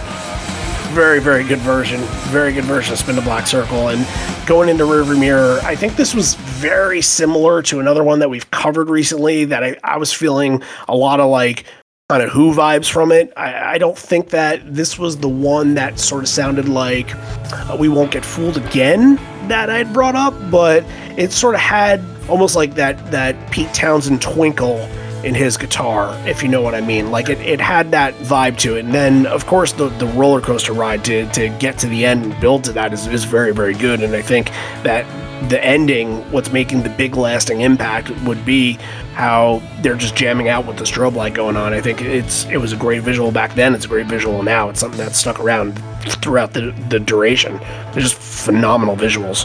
Very, 0.94 1.20
very 1.20 1.44
good 1.44 1.58
version. 1.58 2.00
Very 2.30 2.52
good 2.52 2.64
version 2.64 2.94
of 2.94 2.98
Spin 2.98 3.16
the 3.16 3.22
Black 3.22 3.46
Circle. 3.46 3.88
And 3.88 4.06
going 4.46 4.68
into 4.68 4.84
Rearview 4.84 5.18
Mirror, 5.18 5.60
I 5.62 5.76
think 5.76 5.96
this 5.96 6.14
was 6.14 6.34
very 6.34 7.02
similar 7.02 7.62
to 7.62 7.80
another 7.80 8.02
one 8.02 8.18
that 8.20 8.30
we've 8.30 8.50
covered 8.50 8.88
recently 8.88 9.44
that 9.44 9.62
I, 9.62 9.76
I 9.84 9.98
was 9.98 10.12
feeling 10.12 10.62
a 10.88 10.96
lot 10.96 11.20
of 11.20 11.28
like 11.28 11.64
kind 12.08 12.22
of 12.22 12.30
Who 12.30 12.54
vibes 12.54 12.90
from 12.90 13.10
it. 13.12 13.32
I, 13.36 13.74
I 13.74 13.78
don't 13.78 13.98
think 13.98 14.30
that 14.30 14.74
this 14.74 14.98
was 14.98 15.16
the 15.16 15.28
one 15.28 15.74
that 15.74 15.98
sort 15.98 16.22
of 16.22 16.28
sounded 16.28 16.68
like 16.68 17.12
uh, 17.14 17.76
We 17.78 17.88
Won't 17.88 18.12
Get 18.12 18.24
Fooled 18.24 18.56
Again 18.56 19.16
that 19.48 19.70
I'd 19.70 19.92
brought 19.92 20.14
up, 20.14 20.34
but 20.50 20.84
it 21.18 21.32
sort 21.32 21.54
of 21.56 21.60
had 21.60 22.00
almost 22.28 22.54
like 22.56 22.74
that, 22.76 23.10
that 23.10 23.50
Pete 23.50 23.72
Townshend 23.74 24.22
twinkle 24.22 24.88
in 25.26 25.34
his 25.34 25.56
guitar, 25.56 26.16
if 26.28 26.40
you 26.40 26.48
know 26.48 26.62
what 26.62 26.72
I 26.72 26.80
mean. 26.80 27.10
Like 27.10 27.28
it, 27.28 27.40
it 27.40 27.60
had 27.60 27.90
that 27.90 28.14
vibe 28.18 28.56
to 28.58 28.76
it. 28.76 28.84
And 28.84 28.94
then 28.94 29.26
of 29.26 29.44
course 29.44 29.72
the, 29.72 29.88
the 29.88 30.06
roller 30.06 30.40
coaster 30.40 30.72
ride 30.72 31.04
to, 31.06 31.28
to 31.32 31.48
get 31.58 31.78
to 31.78 31.88
the 31.88 32.06
end 32.06 32.24
and 32.24 32.40
build 32.40 32.62
to 32.64 32.72
that 32.74 32.92
is, 32.92 33.08
is 33.08 33.24
very, 33.24 33.52
very 33.52 33.74
good. 33.74 34.04
And 34.04 34.14
I 34.14 34.22
think 34.22 34.50
that 34.84 35.04
the 35.50 35.62
ending, 35.62 36.22
what's 36.30 36.52
making 36.52 36.84
the 36.84 36.90
big 36.90 37.16
lasting 37.16 37.60
impact 37.60 38.08
would 38.22 38.44
be 38.44 38.74
how 39.14 39.60
they're 39.82 39.96
just 39.96 40.14
jamming 40.14 40.48
out 40.48 40.64
with 40.64 40.76
the 40.76 40.84
strobe 40.84 41.16
light 41.16 41.34
going 41.34 41.56
on. 41.56 41.74
I 41.74 41.80
think 41.80 42.02
it's 42.02 42.44
it 42.46 42.58
was 42.58 42.72
a 42.72 42.76
great 42.76 43.02
visual 43.02 43.32
back 43.32 43.54
then, 43.56 43.74
it's 43.74 43.84
a 43.84 43.88
great 43.88 44.06
visual 44.06 44.44
now. 44.44 44.68
It's 44.68 44.78
something 44.78 44.98
that's 44.98 45.18
stuck 45.18 45.40
around 45.40 45.82
throughout 46.22 46.52
the, 46.52 46.70
the 46.88 47.00
duration. 47.00 47.58
They're 47.58 47.94
just 47.94 48.14
phenomenal 48.14 48.96
visuals. 48.96 49.44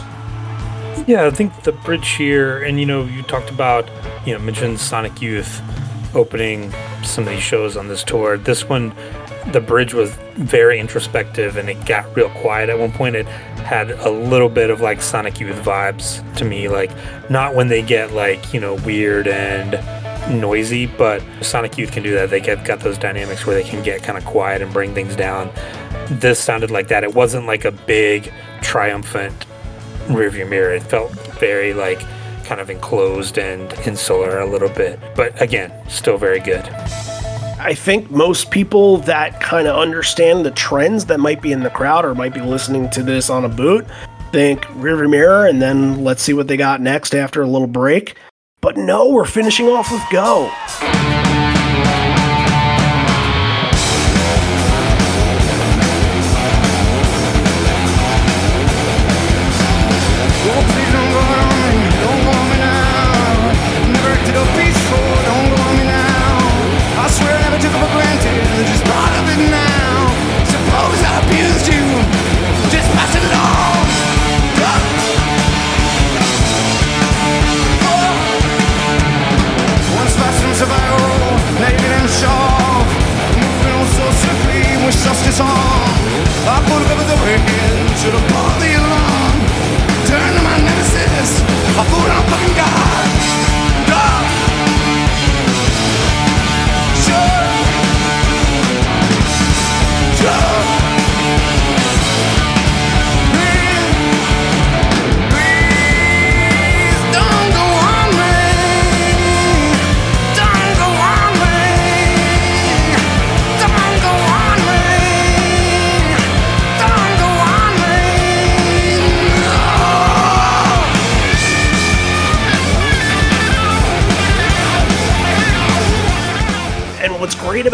Yeah, 1.08 1.26
I 1.26 1.30
think 1.30 1.64
the 1.64 1.72
bridge 1.72 2.10
here, 2.10 2.62
and 2.62 2.78
you 2.78 2.86
know, 2.86 3.02
you 3.02 3.24
talked 3.24 3.50
about, 3.50 3.88
you 4.24 4.32
know, 4.32 4.38
mentioned 4.38 4.78
Sonic 4.78 5.20
Youth 5.20 5.60
opening 6.14 6.72
some 7.02 7.24
of 7.24 7.30
these 7.30 7.42
shows 7.42 7.76
on 7.76 7.88
this 7.88 8.04
tour. 8.04 8.36
This 8.36 8.68
one, 8.68 8.94
the 9.52 9.60
bridge 9.60 9.94
was 9.94 10.10
very 10.34 10.78
introspective 10.78 11.56
and 11.56 11.68
it 11.68 11.84
got 11.86 12.14
real 12.16 12.30
quiet 12.30 12.68
at 12.68 12.78
one 12.78 12.92
point. 12.92 13.16
It 13.16 13.26
had 13.26 13.90
a 13.90 14.10
little 14.10 14.48
bit 14.48 14.70
of 14.70 14.80
like 14.80 15.02
Sonic 15.02 15.40
Youth 15.40 15.56
vibes 15.56 16.36
to 16.36 16.44
me, 16.44 16.68
like 16.68 16.90
not 17.30 17.54
when 17.54 17.68
they 17.68 17.82
get 17.82 18.12
like, 18.12 18.52
you 18.52 18.60
know, 18.60 18.74
weird 18.76 19.26
and 19.28 19.72
noisy, 20.40 20.86
but 20.86 21.22
Sonic 21.40 21.76
Youth 21.76 21.92
can 21.92 22.02
do 22.02 22.14
that. 22.14 22.30
They 22.30 22.40
get 22.40 22.64
got 22.64 22.80
those 22.80 22.98
dynamics 22.98 23.46
where 23.46 23.54
they 23.54 23.68
can 23.68 23.82
get 23.82 24.02
kind 24.02 24.16
of 24.16 24.24
quiet 24.24 24.62
and 24.62 24.72
bring 24.72 24.94
things 24.94 25.16
down. 25.16 25.50
This 26.08 26.38
sounded 26.38 26.70
like 26.70 26.88
that. 26.88 27.04
It 27.04 27.14
wasn't 27.14 27.46
like 27.46 27.64
a 27.64 27.72
big 27.72 28.32
triumphant 28.60 29.46
rearview 30.06 30.48
mirror. 30.48 30.74
It 30.74 30.82
felt 30.82 31.12
very 31.38 31.74
like 31.74 32.00
kind 32.52 32.60
of 32.60 32.68
enclosed 32.68 33.38
and 33.38 33.72
insular 33.86 34.40
a 34.40 34.46
little 34.46 34.68
bit. 34.68 35.00
But 35.16 35.40
again, 35.40 35.72
still 35.88 36.18
very 36.18 36.38
good. 36.38 36.68
I 37.58 37.72
think 37.72 38.10
most 38.10 38.50
people 38.50 38.98
that 38.98 39.40
kind 39.40 39.66
of 39.66 39.74
understand 39.74 40.44
the 40.44 40.50
trends 40.50 41.06
that 41.06 41.18
might 41.18 41.40
be 41.40 41.52
in 41.52 41.62
the 41.62 41.70
crowd 41.70 42.04
or 42.04 42.14
might 42.14 42.34
be 42.34 42.42
listening 42.42 42.90
to 42.90 43.02
this 43.02 43.30
on 43.30 43.46
a 43.46 43.48
boot 43.48 43.86
think 44.32 44.64
rearview 44.66 45.08
mirror 45.08 45.46
and 45.46 45.62
then 45.62 46.04
let's 46.04 46.22
see 46.22 46.34
what 46.34 46.46
they 46.46 46.58
got 46.58 46.82
next 46.82 47.14
after 47.14 47.40
a 47.40 47.46
little 47.46 47.66
break. 47.66 48.16
But 48.60 48.76
no, 48.76 49.08
we're 49.08 49.24
finishing 49.24 49.68
off 49.68 49.90
with 49.90 50.02
go. 50.10 50.50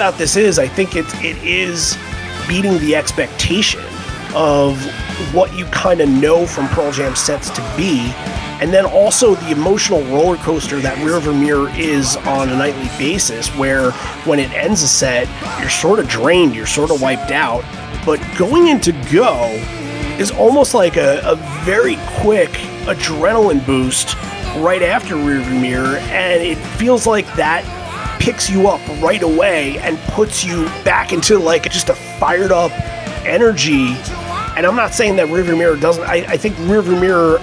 About 0.08 0.18
this 0.18 0.36
is 0.36 0.58
I 0.58 0.66
think 0.66 0.96
it 0.96 1.04
it 1.22 1.36
is 1.44 1.98
beating 2.48 2.78
the 2.78 2.96
expectation 2.96 3.82
of 4.34 4.82
what 5.34 5.54
you 5.54 5.66
kind 5.66 6.00
of 6.00 6.08
know 6.08 6.46
from 6.46 6.66
Pearl 6.68 6.90
Jam 6.90 7.14
sets 7.14 7.50
to 7.50 7.60
be, 7.76 8.10
and 8.62 8.72
then 8.72 8.86
also 8.86 9.34
the 9.34 9.50
emotional 9.50 10.00
roller 10.04 10.38
coaster 10.38 10.80
that 10.80 10.96
Rearview 11.06 11.38
Mirror 11.38 11.68
is 11.76 12.16
on 12.16 12.48
a 12.48 12.56
nightly 12.56 12.88
basis, 12.96 13.54
where 13.56 13.90
when 14.24 14.38
it 14.38 14.50
ends 14.52 14.82
a 14.82 14.88
set, 14.88 15.28
you're 15.60 15.68
sort 15.68 15.98
of 15.98 16.08
drained, 16.08 16.54
you're 16.54 16.64
sort 16.64 16.90
of 16.90 17.02
wiped 17.02 17.30
out, 17.30 17.62
but 18.06 18.18
going 18.38 18.68
into 18.68 18.92
go 19.12 19.48
is 20.18 20.30
almost 20.30 20.72
like 20.72 20.96
a, 20.96 21.20
a 21.22 21.36
very 21.66 21.96
quick 22.20 22.52
adrenaline 22.86 23.64
boost 23.66 24.14
right 24.56 24.80
after 24.80 25.16
Rearview 25.16 25.60
Mirror, 25.60 25.98
and 25.98 26.42
it 26.42 26.56
feels 26.78 27.06
like 27.06 27.26
that 27.36 27.62
picks 28.18 28.50
you 28.50 28.68
up 28.68 28.80
right 29.02 29.22
away 29.22 29.78
and 29.78 29.98
puts 30.10 30.44
you 30.44 30.64
back 30.84 31.12
into 31.12 31.38
like 31.38 31.70
just 31.70 31.88
a 31.88 31.94
fired 31.94 32.52
up 32.52 32.72
energy. 33.26 33.94
And 34.56 34.66
I'm 34.66 34.76
not 34.76 34.92
saying 34.94 35.16
that 35.16 35.28
Rearview 35.28 35.56
Mirror 35.56 35.76
doesn't. 35.76 36.04
I, 36.04 36.24
I 36.26 36.36
think 36.36 36.56
Rearview 36.56 37.00
Mirror 37.00 37.38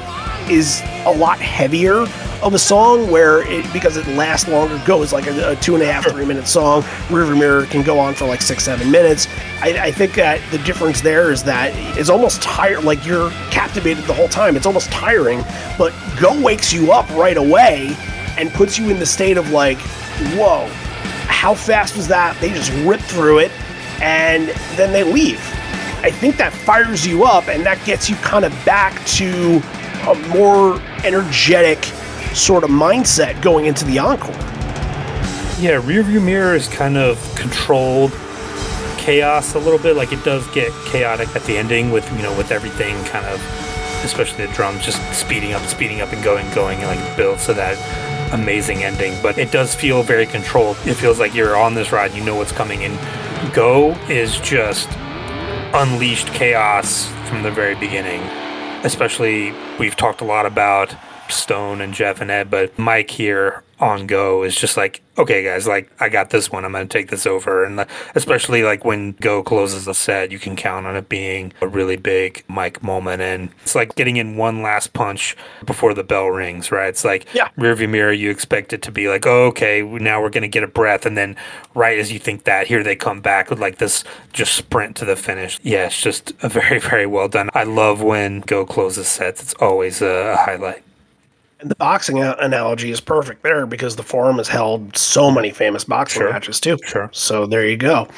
is 0.49 0.81
a 1.05 1.11
lot 1.11 1.39
heavier 1.39 2.05
of 2.43 2.53
a 2.53 2.59
song 2.59 3.09
where 3.09 3.49
it 3.49 3.71
because 3.73 3.97
it 3.97 4.05
lasts 4.09 4.47
longer. 4.47 4.79
Go 4.85 5.01
is 5.01 5.13
like 5.13 5.25
a, 5.27 5.51
a 5.51 5.55
two 5.55 5.73
and 5.73 5.83
a 5.83 5.91
half, 5.91 6.05
three 6.05 6.25
minute 6.25 6.47
song. 6.47 6.83
Rearview 7.07 7.39
Mirror 7.39 7.65
can 7.67 7.83
go 7.83 7.97
on 7.99 8.13
for 8.13 8.25
like 8.25 8.41
six, 8.41 8.65
seven 8.65 8.91
minutes. 8.91 9.27
I, 9.61 9.85
I 9.85 9.91
think 9.91 10.13
that 10.15 10.41
the 10.51 10.59
difference 10.59 11.01
there 11.01 11.31
is 11.31 11.43
that 11.43 11.71
it's 11.97 12.09
almost 12.09 12.41
tired. 12.41 12.83
Like 12.83 13.05
you're 13.05 13.31
captivated 13.49 14.03
the 14.03 14.13
whole 14.13 14.27
time. 14.27 14.55
It's 14.55 14.65
almost 14.65 14.91
tiring. 14.91 15.43
But 15.77 15.93
Go 16.19 16.39
wakes 16.41 16.71
you 16.71 16.93
up 16.93 17.09
right 17.09 17.35
away 17.35 17.95
and 18.37 18.51
puts 18.53 18.77
you 18.77 18.89
in 18.89 18.99
the 18.99 19.05
state 19.05 19.37
of 19.37 19.51
like, 19.51 19.77
whoa, 20.35 20.67
how 21.27 21.53
fast 21.53 21.95
was 21.95 22.07
that? 22.07 22.39
They 22.39 22.49
just 22.49 22.71
rip 22.85 23.01
through 23.01 23.39
it 23.39 23.51
and 24.01 24.49
then 24.75 24.91
they 24.91 25.03
leave. 25.03 25.39
I 26.01 26.11
think 26.11 26.37
that 26.37 26.53
fires 26.53 27.05
you 27.05 27.23
up 27.23 27.47
and 27.47 27.65
that 27.65 27.83
gets 27.85 28.09
you 28.09 28.15
kind 28.17 28.45
of 28.45 28.51
back 28.65 29.03
to 29.07 29.61
a 30.07 30.15
more 30.29 30.79
energetic 31.03 31.83
sort 32.35 32.63
of 32.63 32.69
mindset 32.69 33.41
going 33.41 33.65
into 33.65 33.85
the 33.85 33.99
encore. 33.99 34.33
Yeah, 35.57 35.81
rearview 35.81 36.23
mirror 36.23 36.53
is 36.53 36.67
kind 36.67 36.97
of 36.97 37.17
controlled 37.35 38.11
chaos 38.97 39.55
a 39.55 39.59
little 39.59 39.79
bit. 39.79 39.95
Like 39.95 40.11
it 40.11 40.23
does 40.23 40.45
get 40.51 40.71
chaotic 40.85 41.29
at 41.35 41.43
the 41.43 41.57
ending 41.57 41.91
with 41.91 42.09
you 42.15 42.21
know 42.21 42.35
with 42.37 42.51
everything 42.51 43.03
kind 43.05 43.25
of 43.25 43.39
especially 44.03 44.45
the 44.45 44.53
drums 44.53 44.85
just 44.85 45.01
speeding 45.13 45.53
up, 45.53 45.61
speeding 45.63 46.01
up, 46.01 46.13
and 46.13 46.23
going, 46.23 46.47
going, 46.53 46.77
and 46.83 46.87
like 46.87 47.17
builds 47.17 47.45
to 47.47 47.53
that 47.53 47.75
amazing 48.35 48.83
ending. 48.83 49.17
But 49.21 49.37
it 49.37 49.51
does 49.51 49.73
feel 49.73 50.03
very 50.03 50.25
controlled. 50.25 50.77
It 50.85 50.93
feels 50.93 51.19
like 51.19 51.33
you're 51.33 51.57
on 51.57 51.73
this 51.73 51.91
ride, 51.91 52.13
you 52.13 52.23
know 52.23 52.35
what's 52.35 52.51
coming, 52.51 52.83
and 52.83 53.53
Go 53.53 53.91
is 54.09 54.39
just 54.39 54.89
unleashed 55.73 56.27
chaos 56.27 57.07
from 57.27 57.43
the 57.43 57.51
very 57.51 57.75
beginning. 57.75 58.21
Especially, 58.85 59.53
we've 59.79 59.95
talked 59.95 60.21
a 60.21 60.25
lot 60.25 60.45
about 60.45 60.95
Stone 61.29 61.81
and 61.81 61.93
Jeff 61.93 62.21
and 62.21 62.31
Ed, 62.31 62.49
but 62.49 62.77
Mike 62.79 63.09
here 63.09 63.63
on 63.79 64.07
Go 64.07 64.43
is 64.43 64.55
just 64.55 64.77
like, 64.77 65.01
okay, 65.17 65.43
guys, 65.43 65.67
like 65.67 65.91
I 66.01 66.09
got 66.09 66.29
this 66.29 66.51
one. 66.51 66.63
I'm 66.65 66.71
going 66.71 66.87
to 66.87 66.91
take 66.97 67.09
this 67.09 67.25
over. 67.25 67.63
And 67.65 67.85
especially 68.15 68.63
like 68.63 68.85
when 68.85 69.11
Go 69.13 69.43
closes 69.43 69.85
the 69.85 69.93
set, 69.93 70.31
you 70.31 70.39
can 70.39 70.55
count 70.55 70.85
on 70.85 70.95
it 70.95 71.09
being 71.09 71.51
a 71.61 71.67
really 71.67 71.97
big 71.97 72.43
Mike 72.47 72.81
moment. 72.81 73.21
And 73.21 73.49
it's 73.63 73.75
like 73.75 73.95
getting 73.95 74.15
in 74.17 74.37
one 74.37 74.61
last 74.61 74.93
punch 74.93 75.35
before 75.65 75.93
the 75.93 76.03
bell 76.03 76.27
rings, 76.27 76.71
right? 76.71 76.87
It's 76.89 77.03
like 77.03 77.27
Yeah. 77.33 77.49
rearview 77.57 77.89
mirror. 77.89 78.13
You 78.13 78.29
expect 78.31 78.71
it 78.71 78.81
to 78.83 78.91
be 78.91 79.09
like, 79.09 79.25
oh, 79.25 79.45
okay, 79.47 79.81
now 79.81 80.21
we're 80.21 80.29
going 80.29 80.43
to 80.43 80.47
get 80.47 80.63
a 80.63 80.67
breath. 80.67 81.05
And 81.05 81.17
then 81.17 81.35
right 81.73 81.99
as 81.99 82.11
you 82.11 82.19
think 82.19 82.45
that, 82.45 82.67
here 82.67 82.83
they 82.83 82.95
come 82.95 83.19
back 83.21 83.49
with 83.49 83.59
like 83.59 83.77
this 83.77 84.03
just 84.31 84.53
sprint 84.53 84.95
to 84.97 85.05
the 85.05 85.15
finish. 85.17 85.59
Yeah, 85.63 85.87
it's 85.87 85.99
just 86.01 86.31
a 86.41 86.47
very, 86.49 86.79
very 86.91 87.05
well 87.05 87.27
done. 87.27 87.49
I 87.53 87.63
love 87.63 88.01
when 88.01 88.39
Go 88.41 88.65
closes 88.65 89.07
sets. 89.09 89.41
It's 89.41 89.53
always 89.55 90.01
a, 90.01 90.33
a 90.33 90.35
highlight. 90.37 90.83
And 91.61 91.71
the 91.71 91.75
boxing 91.75 92.21
analogy 92.21 92.91
is 92.91 92.99
perfect 92.99 93.41
there 93.43 93.65
because 93.65 93.95
the 93.95 94.03
forum 94.03 94.37
has 94.37 94.49
held 94.49 94.97
so 94.97 95.31
many 95.31 95.51
famous 95.51 95.85
boxing 95.85 96.21
Sure. 96.23 96.31
matches 96.31 96.59
too. 96.59 96.77
Sure. 96.85 97.09
So 97.13 97.45
there 97.45 97.65
you 97.65 97.77
go. 97.77 98.09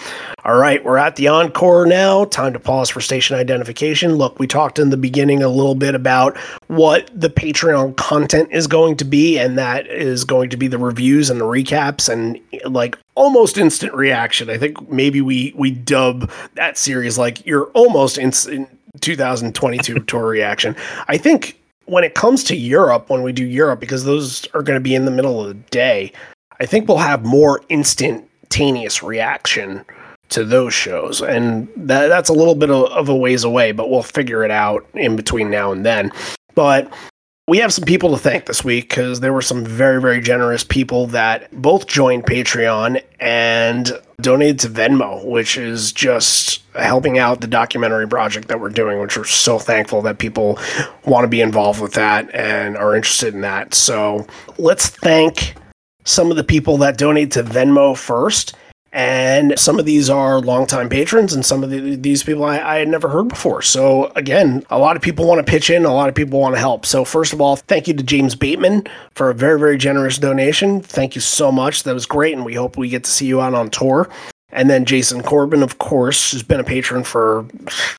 All 0.44 0.56
right, 0.58 0.84
we're 0.84 0.98
at 0.98 1.18
the 1.18 1.28
encore 1.28 1.86
now. 1.86 2.26
Time 2.26 2.52
to 2.54 2.60
pause 2.60 2.90
for 2.90 3.00
station 3.00 3.36
identification. 3.38 4.16
Look, 4.16 4.40
we 4.40 4.48
talked 4.48 4.80
in 4.80 4.90
the 4.90 4.98
beginning 4.98 5.44
a 5.44 5.50
little 5.50 5.76
bit 5.76 5.94
about 5.94 6.36
what 6.66 7.12
the 7.14 7.30
Patreon 7.30 7.96
content 7.96 8.50
is 8.52 8.66
going 8.66 8.98
to 8.98 9.06
be, 9.06 9.38
and 9.38 9.56
that 9.58 9.86
is 9.88 10.24
going 10.24 10.50
to 10.50 10.58
be 10.58 10.68
the 10.68 10.80
reviews 10.80 11.30
and 11.30 11.40
the 11.40 11.46
recaps 11.46 12.10
and 12.10 12.40
like 12.66 12.98
almost 13.14 13.58
instant 13.60 13.94
reaction. 13.94 14.50
I 14.50 14.58
think 14.58 14.90
maybe 14.90 15.22
we 15.22 15.54
we 15.56 15.70
dub 15.70 16.32
that 16.56 16.76
series 16.78 17.20
like 17.20 17.46
your 17.46 17.66
almost 17.76 18.18
instant 18.18 18.68
2022 19.02 20.00
tour 20.02 20.26
reaction. 20.26 20.76
I 21.08 21.18
think 21.18 21.60
when 21.88 22.04
it 22.04 22.16
comes 22.16 22.44
to 22.46 22.56
Europe, 22.56 23.10
when 23.10 23.24
we 23.24 23.32
do 23.32 23.46
Europe, 23.46 23.80
because 23.80 24.04
those 24.04 24.48
are 24.54 24.62
going 24.62 24.78
to 24.78 24.84
be 24.84 24.96
in 24.96 25.06
the 25.06 25.12
middle 25.12 25.42
of 25.42 25.48
the 25.48 25.56
day, 25.72 26.12
I 26.60 26.66
think 26.66 26.88
we'll 26.88 26.98
have 26.98 27.26
more 27.26 27.62
instantaneous 27.70 29.02
reaction 29.02 29.84
to 30.30 30.44
those 30.44 30.74
shows. 30.74 31.22
And 31.22 31.68
that, 31.76 32.08
that's 32.08 32.30
a 32.30 32.34
little 32.34 32.56
bit 32.56 32.70
of, 32.70 32.86
of 32.92 33.10
a 33.10 33.16
ways 33.16 33.44
away, 33.44 33.72
but 33.72 33.90
we'll 33.90 34.04
figure 34.04 34.44
it 34.44 34.52
out 34.52 34.86
in 34.94 35.16
between 35.16 35.50
now 35.50 35.72
and 35.72 35.86
then. 35.86 36.12
But 36.56 36.92
we 37.48 37.60
have 37.60 37.72
some 37.74 37.86
people 37.86 38.12
to 38.12 38.18
thank 38.18 38.46
this 38.46 38.64
week 38.64 38.90
because 38.90 39.22
there 39.22 39.32
were 39.32 39.42
some 39.42 39.64
very, 39.64 40.02
very 40.02 40.20
generous 40.20 40.66
people 40.66 41.08
that 41.08 41.50
both 41.54 41.88
joined 41.88 42.26
Patreon 42.26 43.02
and 43.22 43.92
donated 44.20 44.60
to 44.60 44.70
Venmo, 44.70 45.24
which 45.26 45.58
is 45.58 45.94
just 45.94 46.62
helping 46.76 47.18
out 47.18 47.40
the 47.40 47.48
documentary 47.48 48.08
project 48.08 48.50
that 48.50 48.60
we're 48.60 48.70
doing, 48.70 49.00
which 49.00 49.18
we're 49.18 49.24
so 49.24 49.58
thankful 49.58 50.02
that 50.02 50.18
people 50.18 50.60
want 51.06 51.24
to 51.24 51.30
be 51.30 51.40
involved 51.40 51.80
with 51.82 51.94
that 51.94 52.30
and 52.36 52.76
are 52.76 52.96
interested 52.96 53.34
in 53.34 53.42
that. 53.42 53.74
So 53.74 54.28
let's 54.58 54.88
thank 54.88 55.56
some 56.04 56.30
of 56.30 56.36
the 56.36 56.44
people 56.44 56.78
that 56.78 56.98
donate 56.98 57.32
to 57.32 57.44
Venmo 57.44 57.96
first. 57.96 58.56
And 58.98 59.60
some 59.60 59.78
of 59.78 59.86
these 59.86 60.10
are 60.10 60.40
longtime 60.40 60.90
patrons, 60.90 61.32
and 61.32 61.46
some 61.46 61.64
of 61.64 61.70
the, 61.70 61.96
these 61.96 62.24
people 62.24 62.44
I, 62.44 62.58
I 62.58 62.80
had 62.80 62.88
never 62.88 63.08
heard 63.10 63.28
before. 63.28 63.62
So, 63.62 64.12
again, 64.16 64.66
a 64.72 64.80
lot 64.80 64.96
of 64.96 65.04
people 65.04 65.28
want 65.28 65.38
to 65.38 65.50
pitch 65.50 65.70
in, 65.70 65.86
a 65.86 65.94
lot 65.94 66.10
of 66.10 66.16
people 66.16 66.40
want 66.40 66.56
to 66.56 66.60
help. 66.60 66.84
So, 66.84 67.06
first 67.06 67.32
of 67.32 67.40
all, 67.40 67.58
thank 67.58 67.88
you 67.88 67.94
to 67.94 68.02
James 68.02 68.34
Bateman 68.34 68.88
for 69.14 69.30
a 69.30 69.36
very, 69.36 69.60
very 69.60 69.78
generous 69.78 70.18
donation. 70.18 70.82
Thank 70.82 71.14
you 71.14 71.22
so 71.22 71.52
much. 71.52 71.84
That 71.84 71.94
was 71.94 72.08
great, 72.08 72.34
and 72.34 72.44
we 72.44 72.56
hope 72.56 72.76
we 72.76 72.90
get 72.90 73.04
to 73.04 73.12
see 73.12 73.28
you 73.28 73.40
out 73.40 73.54
on 73.54 73.70
tour. 73.70 74.10
And 74.52 74.68
then 74.68 74.84
Jason 74.84 75.22
Corbin, 75.22 75.62
of 75.62 75.78
course, 75.78 76.32
has 76.32 76.42
been 76.42 76.60
a 76.60 76.64
patron 76.64 77.04
for 77.04 77.46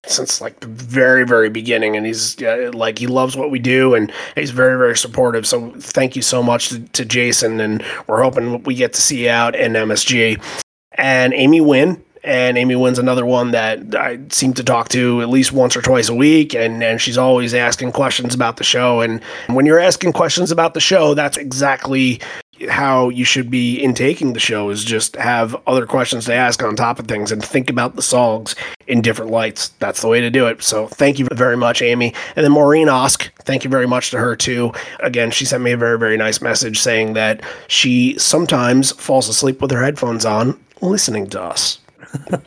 since 0.04 0.40
like 0.40 0.58
the 0.58 0.66
very, 0.66 1.24
very 1.24 1.48
beginning, 1.48 1.96
and 1.96 2.06
he's 2.06 2.40
like 2.40 2.98
he 2.98 3.06
loves 3.06 3.36
what 3.36 3.52
we 3.52 3.60
do, 3.60 3.94
and 3.94 4.12
he's 4.34 4.50
very, 4.50 4.76
very 4.76 4.96
supportive. 4.96 5.46
So 5.46 5.70
thank 5.78 6.16
you 6.16 6.22
so 6.22 6.42
much 6.42 6.70
to, 6.70 6.80
to 6.80 7.04
Jason, 7.04 7.60
and 7.60 7.84
we're 8.08 8.20
hoping 8.20 8.64
we 8.64 8.74
get 8.74 8.94
to 8.94 9.00
see 9.00 9.26
you 9.26 9.30
out 9.30 9.54
in 9.54 9.74
MSG. 9.74 10.42
And 10.98 11.32
Amy 11.32 11.60
Wynn, 11.60 12.02
and 12.24 12.58
Amy 12.58 12.76
Wynn's 12.76 12.98
another 12.98 13.24
one 13.24 13.52
that 13.52 13.94
I 13.94 14.18
seem 14.30 14.52
to 14.54 14.64
talk 14.64 14.88
to 14.90 15.22
at 15.22 15.28
least 15.28 15.52
once 15.52 15.76
or 15.76 15.82
twice 15.82 16.08
a 16.08 16.14
week, 16.14 16.54
and, 16.54 16.82
and 16.82 17.00
she's 17.00 17.16
always 17.16 17.54
asking 17.54 17.92
questions 17.92 18.34
about 18.34 18.56
the 18.56 18.64
show. 18.64 19.00
And 19.00 19.22
when 19.46 19.64
you're 19.64 19.78
asking 19.78 20.12
questions 20.12 20.50
about 20.50 20.74
the 20.74 20.80
show, 20.80 21.14
that's 21.14 21.36
exactly 21.36 22.20
how 22.68 23.08
you 23.08 23.24
should 23.24 23.50
be 23.50 23.82
intaking 23.82 24.32
the 24.32 24.40
show 24.40 24.70
is 24.70 24.84
just 24.84 25.16
have 25.16 25.56
other 25.66 25.86
questions 25.86 26.24
to 26.26 26.34
ask 26.34 26.62
on 26.62 26.76
top 26.76 26.98
of 26.98 27.06
things 27.06 27.30
and 27.32 27.44
think 27.44 27.70
about 27.70 27.96
the 27.96 28.02
songs 28.02 28.54
in 28.86 29.00
different 29.00 29.30
lights. 29.30 29.68
That's 29.78 30.00
the 30.00 30.08
way 30.08 30.20
to 30.20 30.30
do 30.30 30.46
it. 30.46 30.62
So 30.62 30.86
thank 30.86 31.18
you 31.18 31.26
very 31.32 31.56
much, 31.56 31.82
Amy. 31.82 32.14
And 32.36 32.44
then 32.44 32.52
Maureen 32.52 32.88
Osk, 32.88 33.30
thank 33.44 33.64
you 33.64 33.70
very 33.70 33.86
much 33.86 34.10
to 34.10 34.18
her 34.18 34.34
too. 34.36 34.72
Again, 35.00 35.30
she 35.30 35.44
sent 35.44 35.62
me 35.62 35.72
a 35.72 35.76
very, 35.76 35.98
very 35.98 36.16
nice 36.16 36.40
message 36.40 36.80
saying 36.80 37.14
that 37.14 37.42
she 37.68 38.18
sometimes 38.18 38.92
falls 38.92 39.28
asleep 39.28 39.60
with 39.60 39.70
her 39.70 39.82
headphones 39.82 40.24
on 40.24 40.58
listening 40.80 41.28
to 41.30 41.42
us. 41.42 41.78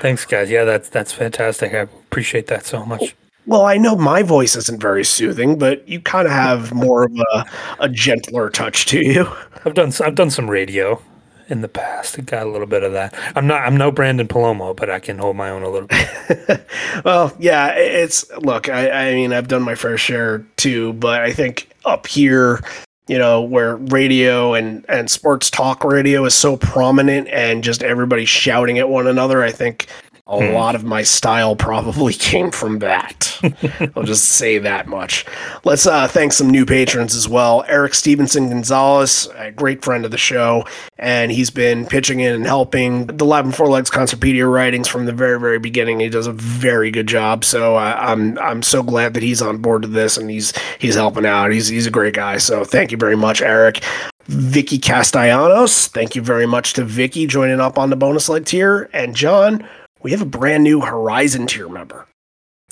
Thanks, 0.00 0.24
guys. 0.24 0.50
Yeah, 0.50 0.64
that's 0.64 0.88
that's 0.88 1.12
fantastic. 1.12 1.74
I 1.74 1.80
appreciate 1.80 2.46
that 2.48 2.64
so 2.64 2.84
much. 2.84 3.14
Well, 3.46 3.64
I 3.64 3.78
know 3.78 3.96
my 3.96 4.22
voice 4.22 4.54
isn't 4.54 4.80
very 4.80 5.04
soothing, 5.04 5.58
but 5.58 5.86
you 5.88 6.00
kind 6.00 6.26
of 6.26 6.32
have 6.32 6.72
more 6.72 7.04
of 7.04 7.12
a, 7.32 7.44
a 7.80 7.88
gentler 7.88 8.50
touch 8.50 8.86
to 8.86 9.04
you. 9.04 9.26
I've 9.64 9.74
done 9.74 9.92
I've 10.04 10.14
done 10.14 10.30
some 10.30 10.48
radio 10.48 11.02
in 11.48 11.62
the 11.62 11.68
past. 11.68 12.18
I 12.18 12.22
got 12.22 12.46
a 12.46 12.50
little 12.50 12.66
bit 12.66 12.82
of 12.82 12.92
that. 12.92 13.14
I'm 13.34 13.46
not 13.46 13.62
I'm 13.62 13.76
no 13.76 13.90
Brandon 13.90 14.28
Palomo, 14.28 14.76
but 14.76 14.88
I 14.88 15.00
can 15.00 15.18
hold 15.18 15.36
my 15.36 15.50
own 15.50 15.62
a 15.62 15.68
little 15.68 15.88
bit. 15.88 16.66
Well, 17.04 17.34
yeah, 17.38 17.68
it's 17.76 18.30
look, 18.38 18.68
I, 18.68 18.90
I 18.90 19.14
mean, 19.14 19.32
I've 19.32 19.48
done 19.48 19.62
my 19.62 19.74
fair 19.74 19.96
share 19.96 20.44
too, 20.56 20.92
but 20.94 21.22
I 21.22 21.32
think 21.32 21.70
up 21.84 22.06
here, 22.06 22.60
you 23.08 23.18
know, 23.18 23.40
where 23.40 23.76
radio 23.76 24.54
and, 24.54 24.84
and 24.88 25.10
sports 25.10 25.50
talk 25.50 25.82
radio 25.82 26.24
is 26.24 26.34
so 26.34 26.56
prominent 26.56 27.28
and 27.28 27.64
just 27.64 27.82
everybody 27.82 28.24
shouting 28.24 28.78
at 28.78 28.88
one 28.88 29.06
another, 29.06 29.42
I 29.42 29.50
think 29.50 29.86
a 30.30 30.52
lot 30.52 30.76
of 30.76 30.84
my 30.84 31.02
style 31.02 31.56
probably 31.56 32.12
came 32.30 32.50
from 32.50 32.78
that. 32.78 33.38
I'll 33.96 34.04
just 34.04 34.24
say 34.26 34.58
that 34.58 34.86
much. 34.86 35.26
Let's 35.64 35.86
uh, 35.86 36.06
thank 36.06 36.32
some 36.32 36.48
new 36.48 36.64
patrons 36.64 37.14
as 37.14 37.28
well. 37.28 37.64
Eric 37.66 37.94
Stevenson 37.94 38.48
Gonzalez, 38.48 39.28
a 39.36 39.50
great 39.50 39.82
friend 39.82 40.04
of 40.04 40.10
the 40.10 40.18
show, 40.18 40.64
and 40.98 41.32
he's 41.32 41.50
been 41.50 41.86
pitching 41.86 42.20
in 42.20 42.34
and 42.34 42.46
helping 42.46 43.06
the 43.06 43.24
Live 43.24 43.46
on 43.46 43.52
Four 43.52 43.68
Legs 43.68 43.90
Concertpedia 43.90 44.50
writings 44.50 44.88
from 44.88 45.06
the 45.06 45.12
very, 45.12 45.40
very 45.40 45.58
beginning. 45.58 46.00
He 46.00 46.08
does 46.08 46.26
a 46.26 46.32
very 46.32 46.90
good 46.90 47.08
job. 47.08 47.44
So 47.44 47.76
uh, 47.76 47.96
I'm 47.98 48.38
I'm 48.38 48.62
so 48.62 48.82
glad 48.82 49.14
that 49.14 49.22
he's 49.22 49.42
on 49.42 49.58
board 49.58 49.82
to 49.82 49.88
this 49.88 50.16
and 50.16 50.30
he's 50.30 50.52
he's 50.78 50.94
helping 50.94 51.26
out. 51.26 51.50
He's 51.50 51.68
he's 51.68 51.86
a 51.86 51.90
great 51.90 52.14
guy. 52.14 52.38
So 52.38 52.64
thank 52.64 52.92
you 52.92 52.98
very 52.98 53.16
much, 53.16 53.42
Eric. 53.42 53.82
Vicky 54.26 54.78
Castellanos, 54.78 55.88
thank 55.88 56.14
you 56.14 56.22
very 56.22 56.46
much 56.46 56.74
to 56.74 56.84
Vicky 56.84 57.26
joining 57.26 57.58
up 57.58 57.76
on 57.76 57.90
the 57.90 57.96
bonus 57.96 58.28
leg 58.28 58.44
tier. 58.44 58.88
And 58.92 59.16
John, 59.16 59.66
we 60.02 60.10
have 60.10 60.22
a 60.22 60.26
brand 60.26 60.64
new 60.64 60.80
Horizon 60.80 61.46
tier 61.46 61.68
member. 61.68 62.06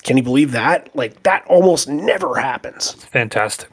Can 0.03 0.16
you 0.16 0.22
believe 0.22 0.53
that? 0.53 0.95
Like 0.95 1.22
that 1.24 1.45
almost 1.47 1.89
never 1.89 2.37
happens. 2.37 2.93
Fantastic. 2.93 3.70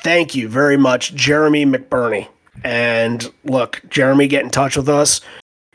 Thank 0.00 0.34
you 0.34 0.48
very 0.48 0.76
much, 0.76 1.14
Jeremy 1.14 1.64
McBurney. 1.64 2.28
And 2.64 3.30
look, 3.44 3.82
Jeremy, 3.88 4.28
get 4.28 4.44
in 4.44 4.50
touch 4.50 4.76
with 4.76 4.88
us. 4.88 5.20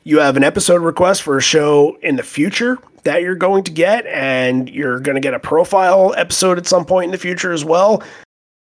You 0.04 0.20
have 0.20 0.38
an 0.38 0.44
episode 0.44 0.82
request 0.82 1.22
for 1.22 1.38
a 1.38 1.42
show 1.42 1.98
in 2.02 2.16
the 2.16 2.24
future 2.24 2.78
that 3.04 3.22
you're 3.22 3.36
going 3.36 3.64
to 3.64 3.72
get, 3.72 4.06
and 4.08 4.70
you're 4.70 5.00
going 5.00 5.16
to 5.16 5.22
get 5.22 5.34
a 5.34 5.40
profile 5.40 6.14
episode 6.18 6.58
at 6.58 6.68
some 6.68 6.86
point 6.86 7.06
in 7.06 7.12
the 7.12 7.18
future 7.18 7.52
as 7.52 7.66
well. 7.66 8.04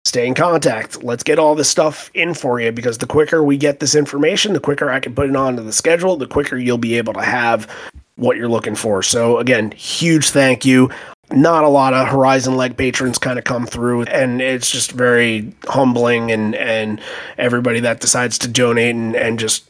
Stay 0.06 0.28
in 0.28 0.34
contact. 0.34 1.04
Let's 1.04 1.24
get 1.24 1.40
all 1.40 1.56
this 1.56 1.70
stuff 1.70 2.12
in 2.14 2.34
for 2.34 2.60
you 2.60 2.72
because 2.72 3.00
the 3.00 3.08
quicker 3.08 3.44
we 3.44 3.58
get 3.58 3.80
this 3.80 3.96
information, 3.96 4.54
the 4.54 4.60
quicker 4.60 4.90
I 4.90 5.00
can 5.00 5.16
put 5.16 5.30
it 5.30 5.36
onto 5.36 5.64
the 5.64 5.74
schedule, 5.74 6.16
the 6.16 6.28
quicker 6.28 6.58
you'll 6.58 6.78
be 6.78 6.98
able 6.98 7.14
to 7.14 7.24
have 7.24 7.68
what 8.16 8.38
you're 8.38 8.49
looking 8.49 8.76
for. 8.76 9.03
So, 9.03 9.39
again, 9.39 9.72
huge 9.72 10.30
thank 10.30 10.66
you 10.66 10.89
not 11.32 11.63
a 11.63 11.70
lot 11.70 11.93
of 11.93 12.07
Horizon 12.07 12.55
Leg 12.55 12.78
patrons 12.78 13.18
kind 13.18 13.39
of 13.39 13.45
come 13.45 13.66
through, 13.66 14.03
and 14.03 14.41
it's 14.41 14.70
just 14.70 14.91
very 14.91 15.53
humbling. 15.66 16.32
And 16.32 16.55
and 16.55 17.01
everybody 17.38 17.80
that 17.82 17.99
decides 17.99 18.38
to 18.39 18.47
donate 18.47 18.95
and 18.95 19.16
and 19.16 19.39
just 19.39 19.70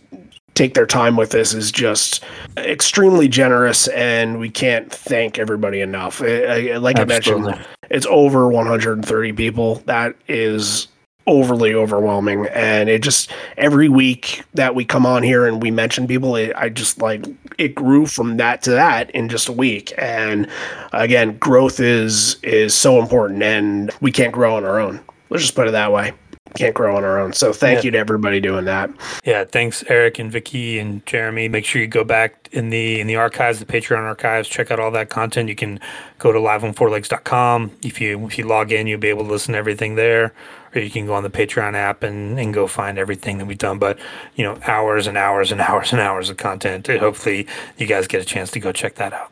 take 0.53 0.73
their 0.73 0.85
time 0.85 1.17
with 1.17 1.31
this 1.31 1.53
is 1.53 1.71
just 1.71 2.23
extremely 2.57 3.27
generous, 3.27 3.87
and 3.89 4.39
we 4.39 4.49
can't 4.49 4.91
thank 4.91 5.39
everybody 5.39 5.81
enough. 5.81 6.21
Like 6.21 6.99
I 6.99 7.05
mentioned, 7.05 7.57
it's 7.89 8.05
over 8.07 8.47
130 8.49 9.33
people. 9.33 9.75
That 9.85 10.15
is 10.27 10.87
overly 11.27 11.73
overwhelming 11.73 12.45
and 12.53 12.87
it 12.87 13.01
just 13.01 13.31
every 13.57 13.89
week 13.89 14.43
that 14.53 14.75
we 14.75 14.85
come 14.85 15.05
on 15.07 15.23
here 15.23 15.47
and 15.47 15.61
we 15.61 15.71
mention 15.71 16.05
people 16.07 16.35
it, 16.35 16.51
i 16.55 16.69
just 16.69 17.01
like 17.01 17.25
it 17.57 17.73
grew 17.73 18.05
from 18.05 18.37
that 18.37 18.61
to 18.61 18.69
that 18.69 19.09
in 19.11 19.27
just 19.27 19.47
a 19.47 19.51
week 19.51 19.91
and 19.97 20.47
again 20.93 21.35
growth 21.37 21.79
is 21.79 22.37
is 22.43 22.75
so 22.75 22.99
important 23.01 23.41
and 23.41 23.91
we 24.01 24.11
can't 24.11 24.33
grow 24.33 24.55
on 24.55 24.63
our 24.63 24.79
own 24.79 24.99
let's 25.31 25.41
just 25.43 25.55
put 25.55 25.67
it 25.67 25.71
that 25.71 25.91
way 25.91 26.13
can't 26.53 26.75
grow 26.75 26.95
on 26.95 27.03
our 27.03 27.19
own 27.19 27.33
so 27.33 27.51
thank 27.51 27.79
Yeah. 27.79 27.83
you 27.85 27.91
to 27.91 27.97
everybody 27.97 28.39
doing 28.39 28.65
that 28.65 28.89
Yeah, 29.25 29.43
thanks 29.45 29.83
Eric 29.89 30.19
and 30.19 30.31
Vicky 30.31 30.77
and 30.79 31.03
Jeremy. 31.05 31.49
Make 31.49 31.65
sure 31.65 31.81
you 31.81 31.87
go 31.87 32.03
back 32.05 32.47
in 32.53 32.69
the 32.69 33.01
in 33.01 33.07
the 33.07 33.15
archives, 33.17 33.59
the 33.59 33.65
Patreon 33.65 33.97
archives, 34.03 34.47
check 34.47 34.71
out 34.71 34.79
all 34.79 34.91
that 34.91 35.09
content. 35.09 35.49
You 35.49 35.55
can 35.55 35.79
go 36.19 36.31
to 36.31 36.39
liveonfourlegs.com. 36.39 37.71
If 37.83 37.99
you 37.99 38.25
if 38.27 38.37
you 38.37 38.45
log 38.45 38.71
in, 38.71 38.87
you'll 38.87 38.99
be 39.01 39.09
able 39.09 39.25
to 39.25 39.31
listen 39.31 39.51
to 39.53 39.57
everything 39.57 39.95
there. 39.95 40.31
You 40.75 40.89
can 40.91 41.05
go 41.05 41.13
on 41.13 41.23
the 41.23 41.29
Patreon 41.29 41.73
app 41.73 42.03
and, 42.03 42.39
and 42.39 42.53
go 42.53 42.67
find 42.67 42.97
everything 42.97 43.37
that 43.37 43.45
we've 43.45 43.57
done. 43.57 43.79
But 43.79 43.97
you 44.35 44.43
know, 44.43 44.59
hours 44.67 45.07
and 45.07 45.17
hours 45.17 45.51
and 45.51 45.61
hours 45.61 45.91
and 45.91 46.01
hours 46.01 46.29
of 46.29 46.37
content. 46.37 46.89
And 46.89 46.99
hopefully 46.99 47.47
you 47.77 47.87
guys 47.87 48.07
get 48.07 48.21
a 48.21 48.25
chance 48.25 48.51
to 48.51 48.59
go 48.59 48.71
check 48.71 48.95
that 48.95 49.13
out. 49.13 49.31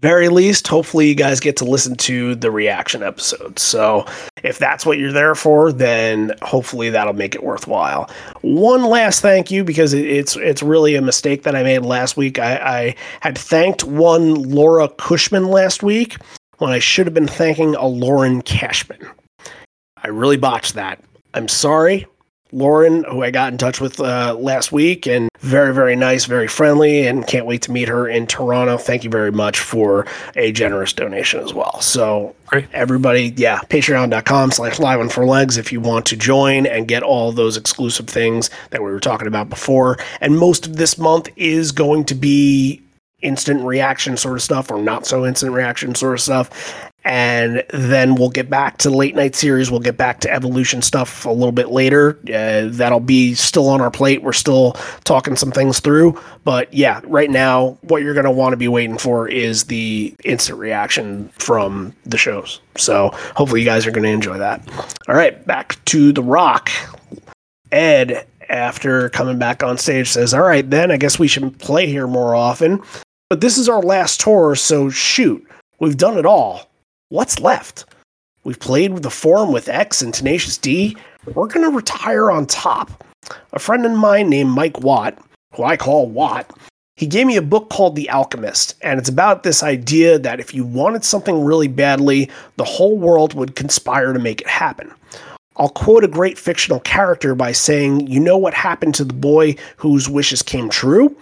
very 0.00 0.28
least, 0.28 0.68
hopefully 0.68 1.08
you 1.08 1.14
guys 1.14 1.40
get 1.40 1.56
to 1.56 1.64
listen 1.64 1.96
to 1.96 2.34
the 2.34 2.50
reaction 2.50 3.02
episodes. 3.02 3.62
So 3.62 4.04
if 4.44 4.58
that's 4.58 4.84
what 4.84 4.98
you're 4.98 5.12
there 5.12 5.34
for, 5.34 5.72
then 5.72 6.32
hopefully 6.42 6.90
that'll 6.90 7.14
make 7.14 7.34
it 7.34 7.42
worthwhile. 7.42 8.10
One 8.42 8.84
last 8.84 9.20
thank 9.20 9.50
you 9.50 9.64
because 9.64 9.94
it's 9.94 10.36
it's 10.36 10.62
really 10.62 10.94
a 10.96 11.02
mistake 11.02 11.42
that 11.44 11.56
I 11.56 11.62
made 11.62 11.80
last 11.80 12.16
week. 12.16 12.38
I, 12.38 12.56
I 12.56 12.94
had 13.20 13.38
thanked 13.38 13.84
one 13.84 14.34
Laura 14.34 14.88
Cushman 14.88 15.46
last 15.48 15.82
week 15.82 16.16
when 16.58 16.70
I 16.70 16.78
should 16.78 17.06
have 17.06 17.14
been 17.14 17.26
thanking 17.26 17.74
a 17.74 17.86
Lauren 17.86 18.42
Cashman. 18.42 19.00
I 20.06 20.10
really 20.10 20.36
botched 20.36 20.74
that. 20.74 21.00
I'm 21.34 21.48
sorry. 21.48 22.06
Lauren, 22.52 23.02
who 23.10 23.24
I 23.24 23.32
got 23.32 23.50
in 23.50 23.58
touch 23.58 23.80
with 23.80 23.98
uh, 23.98 24.36
last 24.38 24.70
week, 24.70 25.04
and 25.08 25.28
very, 25.40 25.74
very 25.74 25.96
nice, 25.96 26.26
very 26.26 26.46
friendly, 26.46 27.08
and 27.08 27.26
can't 27.26 27.44
wait 27.44 27.62
to 27.62 27.72
meet 27.72 27.88
her 27.88 28.06
in 28.06 28.28
Toronto. 28.28 28.78
Thank 28.78 29.02
you 29.02 29.10
very 29.10 29.32
much 29.32 29.58
for 29.58 30.06
a 30.36 30.52
generous 30.52 30.92
donation 30.92 31.40
as 31.40 31.52
well. 31.52 31.80
So, 31.80 32.36
Great. 32.46 32.66
everybody, 32.72 33.34
yeah, 33.36 33.58
patreon.com 33.68 34.52
slash 34.52 34.78
live 34.78 35.00
on 35.00 35.08
four 35.08 35.26
legs 35.26 35.58
if 35.58 35.72
you 35.72 35.80
want 35.80 36.06
to 36.06 36.16
join 36.16 36.66
and 36.66 36.86
get 36.86 37.02
all 37.02 37.32
those 37.32 37.56
exclusive 37.56 38.06
things 38.06 38.48
that 38.70 38.80
we 38.80 38.92
were 38.92 39.00
talking 39.00 39.26
about 39.26 39.50
before. 39.50 39.98
And 40.20 40.38
most 40.38 40.68
of 40.68 40.76
this 40.76 40.98
month 40.98 41.28
is 41.34 41.72
going 41.72 42.04
to 42.04 42.14
be 42.14 42.80
instant 43.22 43.64
reaction 43.64 44.16
sort 44.16 44.36
of 44.36 44.42
stuff 44.42 44.70
or 44.70 44.80
not 44.80 45.06
so 45.06 45.24
instant 45.26 45.52
reaction 45.52 45.94
sort 45.94 46.14
of 46.14 46.20
stuff. 46.20 46.90
And 47.06 47.62
then 47.70 48.16
we'll 48.16 48.30
get 48.30 48.50
back 48.50 48.78
to 48.78 48.90
late 48.90 49.14
night 49.14 49.36
series. 49.36 49.70
We'll 49.70 49.78
get 49.78 49.96
back 49.96 50.18
to 50.20 50.32
evolution 50.32 50.82
stuff 50.82 51.24
a 51.24 51.30
little 51.30 51.52
bit 51.52 51.68
later. 51.68 52.18
Uh, 52.28 52.66
that'll 52.72 52.98
be 52.98 53.34
still 53.34 53.68
on 53.68 53.80
our 53.80 53.92
plate. 53.92 54.24
We're 54.24 54.32
still 54.32 54.72
talking 55.04 55.36
some 55.36 55.52
things 55.52 55.78
through. 55.78 56.20
But 56.42 56.74
yeah, 56.74 57.00
right 57.04 57.30
now, 57.30 57.78
what 57.82 58.02
you're 58.02 58.12
going 58.12 58.24
to 58.24 58.32
want 58.32 58.54
to 58.54 58.56
be 58.56 58.66
waiting 58.66 58.98
for 58.98 59.28
is 59.28 59.64
the 59.64 60.16
instant 60.24 60.58
reaction 60.58 61.28
from 61.38 61.94
the 62.04 62.18
shows. 62.18 62.60
So 62.76 63.10
hopefully, 63.36 63.60
you 63.60 63.66
guys 63.66 63.86
are 63.86 63.92
going 63.92 64.02
to 64.02 64.10
enjoy 64.10 64.38
that. 64.38 64.68
All 65.08 65.14
right, 65.14 65.46
back 65.46 65.82
to 65.86 66.10
The 66.10 66.24
Rock. 66.24 66.70
Ed, 67.70 68.26
after 68.48 69.10
coming 69.10 69.38
back 69.38 69.62
on 69.62 69.78
stage, 69.78 70.08
says, 70.08 70.34
All 70.34 70.42
right, 70.42 70.68
then 70.68 70.90
I 70.90 70.96
guess 70.96 71.20
we 71.20 71.28
should 71.28 71.56
play 71.60 71.86
here 71.86 72.08
more 72.08 72.34
often. 72.34 72.82
But 73.28 73.40
this 73.40 73.58
is 73.58 73.68
our 73.68 73.82
last 73.82 74.20
tour, 74.20 74.54
so 74.54 74.88
shoot, 74.88 75.44
we've 75.80 75.96
done 75.96 76.16
it 76.16 76.24
all. 76.24 76.70
What's 77.08 77.40
left? 77.40 77.84
We've 78.44 78.60
played 78.60 78.92
with 78.92 79.02
the 79.02 79.10
Forum 79.10 79.50
with 79.50 79.68
X 79.68 80.00
and 80.00 80.14
Tenacious 80.14 80.56
D. 80.56 80.96
We're 81.34 81.48
going 81.48 81.68
to 81.68 81.76
retire 81.76 82.30
on 82.30 82.46
top. 82.46 83.04
A 83.52 83.58
friend 83.58 83.84
of 83.84 83.90
mine 83.90 84.30
named 84.30 84.50
Mike 84.50 84.78
Watt, 84.78 85.18
who 85.56 85.64
I 85.64 85.76
call 85.76 86.08
Watt, 86.08 86.56
he 86.94 87.08
gave 87.08 87.26
me 87.26 87.36
a 87.36 87.42
book 87.42 87.68
called 87.68 87.96
The 87.96 88.08
Alchemist, 88.10 88.76
and 88.80 89.00
it's 89.00 89.08
about 89.08 89.42
this 89.42 89.60
idea 89.60 90.20
that 90.20 90.38
if 90.38 90.54
you 90.54 90.64
wanted 90.64 91.04
something 91.04 91.44
really 91.44 91.68
badly, 91.68 92.30
the 92.58 92.64
whole 92.64 92.96
world 92.96 93.34
would 93.34 93.56
conspire 93.56 94.12
to 94.12 94.20
make 94.20 94.40
it 94.40 94.46
happen. 94.46 94.94
I'll 95.56 95.68
quote 95.68 96.04
a 96.04 96.08
great 96.08 96.38
fictional 96.38 96.78
character 96.78 97.34
by 97.34 97.50
saying, 97.50 98.06
You 98.06 98.20
know 98.20 98.38
what 98.38 98.54
happened 98.54 98.94
to 98.94 99.04
the 99.04 99.12
boy 99.12 99.56
whose 99.78 100.08
wishes 100.08 100.42
came 100.42 100.68
true? 100.68 101.16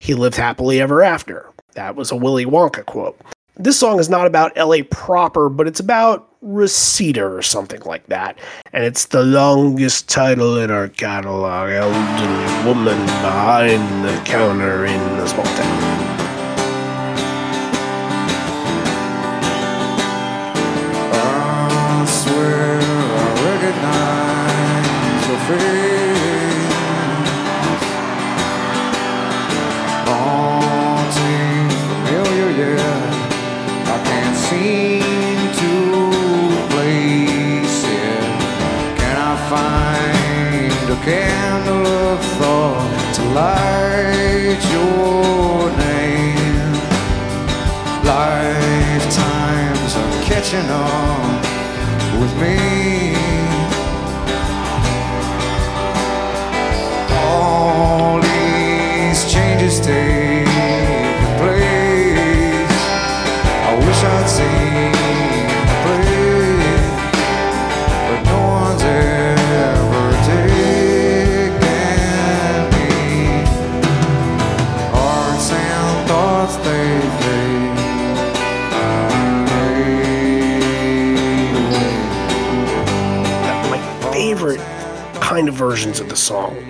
He 0.00 0.14
lived 0.14 0.36
happily 0.36 0.80
ever 0.80 1.02
after. 1.02 1.47
That 1.78 1.94
was 1.94 2.10
a 2.10 2.16
Willy 2.16 2.44
Wonka 2.44 2.84
quote. 2.86 3.16
This 3.54 3.78
song 3.78 4.00
is 4.00 4.08
not 4.08 4.26
about 4.26 4.56
LA 4.56 4.78
proper, 4.90 5.48
but 5.48 5.68
it's 5.68 5.78
about 5.78 6.28
Reseda 6.40 7.24
or 7.24 7.40
something 7.40 7.80
like 7.82 8.04
that. 8.08 8.36
And 8.72 8.82
it's 8.82 9.04
the 9.04 9.22
longest 9.22 10.08
title 10.08 10.58
in 10.58 10.72
our 10.72 10.88
catalog. 10.88 11.70
Elderly 11.70 12.66
woman 12.66 12.98
behind 13.22 14.04
the 14.04 14.20
counter 14.24 14.86
in 14.86 15.00
a 15.20 15.28
small 15.28 15.44
town. 15.44 15.87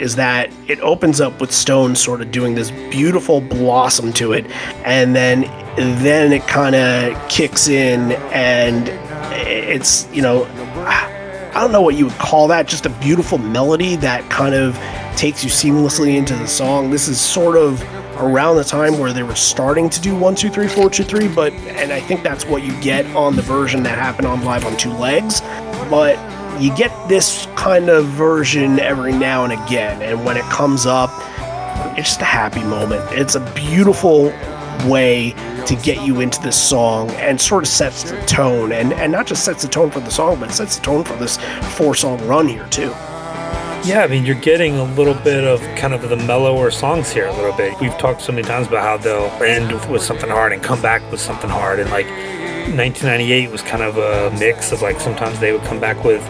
Is 0.01 0.17
that 0.17 0.51
it 0.67 0.81
opens 0.81 1.21
up 1.21 1.41
with 1.41 1.53
Stone 1.53 1.97
sort 1.97 2.21
of 2.21 2.31
doing 2.31 2.55
this 2.55 2.71
beautiful 2.71 3.41
blossom 3.41 4.13
to 4.15 4.33
it, 4.33 4.47
and 4.85 5.15
then 5.15 5.43
then 5.77 6.33
it 6.33 6.47
kind 6.47 6.75
of 6.75 7.29
kicks 7.29 7.69
in, 7.69 8.13
and 8.33 8.89
it's 9.47 10.09
you 10.13 10.23
know 10.23 10.45
I 11.59 11.63
don't 11.63 11.73
know 11.73 11.83
what 11.83 11.97
you 11.97 12.05
would 12.05 12.19
call 12.19 12.47
that, 12.49 12.69
just 12.69 12.87
a 12.87 12.91
beautiful 12.91 13.37
melody 13.37 13.97
that 13.97 14.31
kind 14.31 14.55
of 14.55 14.77
takes 15.17 15.43
you 15.43 15.51
seamlessly 15.51 16.15
into 16.17 16.37
the 16.37 16.47
song. 16.47 16.91
This 16.91 17.09
is 17.09 17.21
sort 17.21 17.57
of 17.57 17.83
around 18.19 18.55
the 18.55 18.65
time 18.65 18.97
where 19.01 19.13
they 19.13 19.25
were 19.25 19.35
starting 19.35 19.91
to 19.91 20.01
do 20.01 20.15
one, 20.15 20.37
two, 20.37 20.51
three, 20.51 20.69
four, 20.69 20.89
two, 20.89 21.03
three, 21.03 21.27
but 21.27 21.53
and 21.53 21.93
I 21.93 21.99
think 21.99 22.23
that's 22.23 22.47
what 22.47 22.63
you 22.63 22.81
get 22.81 23.07
on 23.17 23.35
the 23.35 23.43
version 23.43 23.83
that 23.83 23.99
happened 23.99 24.29
on 24.29 24.45
Live 24.45 24.65
on 24.65 24.77
Two 24.77 24.93
Legs. 24.93 25.41
But 25.91 26.17
you 26.61 26.73
get 26.77 26.93
this 27.09 27.48
kind 27.59 27.91
of 27.91 28.07
version 28.07 28.79
every 28.79 29.13
now 29.13 29.43
and 29.43 29.53
again, 29.53 30.01
and 30.01 30.25
when 30.25 30.37
it 30.37 30.45
comes 30.45 30.87
up, 30.87 31.11
it's 31.99 32.11
just 32.11 32.21
a 32.21 32.25
happy 32.25 32.63
moment. 32.63 33.03
It's 33.11 33.35
a 33.35 33.41
beautiful 33.53 34.33
way 34.87 35.33
to 35.67 35.75
get 35.83 36.07
you 36.07 36.21
into 36.21 36.41
this 36.41 36.57
song 36.57 37.11
and 37.13 37.41
sort 37.41 37.65
of 37.65 37.69
sets 37.69 38.05
the 38.05 38.17
tone 38.27 38.71
and, 38.71 38.93
and 38.93 39.11
not 39.11 39.27
just 39.27 39.45
sets 39.45 39.63
the 39.63 39.69
tone 39.69 39.91
for 39.91 39.99
the 39.99 40.11
song, 40.11 40.39
but 40.39 40.53
sets 40.53 40.77
the 40.77 40.85
tone 40.85 41.03
for 41.03 41.17
this 41.17 41.37
four 41.77 41.97
song 41.97 42.25
run 42.29 42.47
here 42.47 42.67
too. 42.69 42.95
Yeah, 43.85 44.05
I 44.05 44.07
mean, 44.07 44.25
you're 44.25 44.37
getting 44.37 44.77
a 44.77 44.85
little 44.95 45.15
bit 45.15 45.43
of 45.43 45.61
kind 45.77 45.95
of 45.95 46.09
the 46.09 46.17
mellower 46.17 46.71
songs 46.71 47.11
here 47.11 47.27
a 47.27 47.33
little 47.33 47.57
bit. 47.57 47.79
We've 47.81 47.97
talked 47.99 48.23
so 48.23 48.31
many 48.31 48.47
times 48.47 48.69
about 48.69 48.85
how 48.85 48.97
they'll 48.99 49.43
end 49.43 49.73
with 49.91 50.03
something 50.03 50.31
hard 50.31 50.53
and 50.53 50.63
come 50.63 50.81
back 50.81 51.03
with 51.11 51.21
something 51.21 51.51
hard. 51.51 51.81
And 51.81 51.91
like 51.91 52.07
1998 52.77 53.51
was 53.51 53.63
kind 53.63 53.83
of 53.83 53.99
a 53.99 54.31
mix 54.39 54.73
of 54.73 54.83
like 54.83 55.01
sometimes 55.01 55.39
they 55.41 55.53
would 55.53 55.63
come 55.63 55.81
back 55.81 56.05
with, 56.05 56.23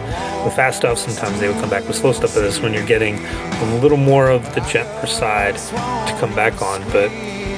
the 0.43 0.51
fast 0.51 0.77
stuff, 0.77 0.97
sometimes 0.97 1.39
they 1.39 1.47
would 1.47 1.57
come 1.57 1.69
back 1.69 1.85
with 1.87 1.95
slow 1.95 2.11
stuff. 2.11 2.33
But 2.33 2.41
this 2.41 2.59
when 2.59 2.73
you're 2.73 2.85
getting 2.85 3.15
a 3.17 3.79
little 3.81 3.97
more 3.97 4.29
of 4.29 4.43
the 4.55 4.61
gentler 4.61 5.07
side 5.07 5.57
to 5.57 6.17
come 6.19 6.33
back 6.35 6.61
on. 6.61 6.81
But 6.91 7.09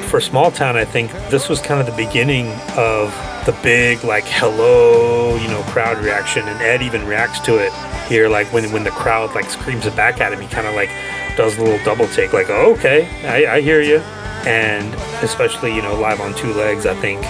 for 0.10 0.20
Small 0.20 0.52
Town, 0.52 0.76
I 0.76 0.86
think 0.86 1.12
this 1.30 1.48
was 1.48 1.62
kind 1.62 1.80
of 1.80 1.86
the 1.86 2.06
beginning 2.06 2.48
of 2.76 3.16
the 3.46 3.58
big 3.64 4.04
like 4.04 4.26
hello, 4.26 5.36
you 5.36 5.48
know, 5.48 5.62
crowd 5.64 6.04
reaction, 6.04 6.48
and 6.48 6.62
Ed 6.62 6.82
even 6.82 7.06
reacts 7.06 7.40
to 7.42 7.58
it 7.58 7.72
here, 8.10 8.28
like 8.30 8.52
when 8.52 8.72
when 8.72 8.84
the 8.84 8.92
crowd 8.92 9.34
like 9.36 9.50
screams 9.50 9.86
it 9.86 9.96
back 9.96 10.20
at 10.20 10.34
him, 10.34 10.42
he 10.42 10.48
kind 10.48 10.68
of 10.68 10.76
like 10.76 10.90
does 11.38 11.58
a 11.58 11.64
little 11.64 11.84
double 11.86 12.08
take, 12.08 12.34
like 12.34 12.50
oh, 12.50 12.74
okay, 12.74 13.08
I, 13.26 13.56
I 13.56 13.62
hear 13.62 13.82
you, 13.82 14.00
and 14.46 14.94
especially 15.24 15.74
you 15.74 15.82
know 15.82 15.96
live 15.96 16.20
on 16.20 16.34
two 16.36 16.54
legs, 16.54 16.86
I 16.86 16.96
think 16.96 17.22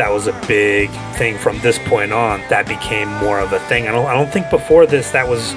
that 0.00 0.10
was 0.10 0.26
a 0.26 0.32
big 0.48 0.88
thing 1.18 1.36
from 1.36 1.58
this 1.60 1.78
point 1.80 2.10
on 2.10 2.40
that 2.48 2.66
became 2.66 3.06
more 3.18 3.38
of 3.38 3.52
a 3.52 3.58
thing. 3.68 3.86
I 3.86 3.92
don't 3.92 4.06
I 4.06 4.14
don't 4.14 4.32
think 4.32 4.48
before 4.48 4.86
this 4.86 5.10
that 5.10 5.28
was 5.28 5.52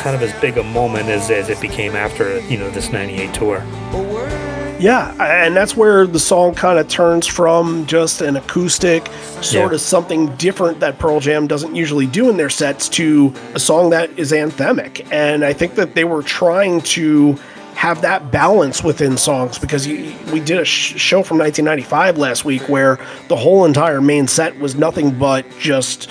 kind 0.00 0.14
of 0.14 0.22
as 0.22 0.32
big 0.40 0.56
a 0.56 0.62
moment 0.62 1.08
as, 1.08 1.28
as 1.32 1.48
it 1.48 1.60
became 1.60 1.96
after 1.96 2.38
you 2.42 2.58
know 2.58 2.70
this 2.70 2.92
98 2.92 3.34
tour 3.34 3.58
Yeah, 4.78 5.12
and 5.20 5.56
that's 5.56 5.76
where 5.76 6.06
the 6.06 6.20
song 6.20 6.54
kind 6.54 6.78
of 6.78 6.86
turns 6.86 7.26
from 7.26 7.84
just 7.86 8.20
an 8.20 8.36
acoustic, 8.36 9.08
sort 9.40 9.70
Yeah. 9.72 9.74
of 9.74 9.80
something 9.80 10.26
different 10.36 10.78
that 10.80 10.98
Pearl 11.00 11.18
Jam 11.18 11.48
doesn't 11.48 11.74
usually 11.74 12.06
do 12.06 12.28
in 12.30 12.36
their 12.36 12.50
sets, 12.50 12.88
to 12.90 13.32
a 13.54 13.60
song 13.60 13.90
that 13.90 14.10
is 14.16 14.30
anthemic. 14.32 15.04
And 15.12 15.44
I 15.44 15.52
think 15.52 15.74
that 15.74 15.94
they 15.94 16.04
were 16.04 16.22
trying 16.22 16.80
to 16.96 17.36
have 17.82 18.02
that 18.02 18.30
balance 18.30 18.84
within 18.84 19.16
songs 19.16 19.58
because 19.58 19.88
you, 19.88 20.14
we 20.32 20.38
did 20.38 20.56
a 20.56 20.64
sh- 20.64 20.96
show 21.00 21.20
from 21.20 21.36
1995 21.38 22.16
last 22.16 22.44
week 22.44 22.68
where 22.68 22.96
the 23.26 23.34
whole 23.34 23.64
entire 23.64 24.00
main 24.00 24.28
set 24.28 24.56
was 24.60 24.76
nothing 24.76 25.10
but 25.18 25.44
just 25.58 26.08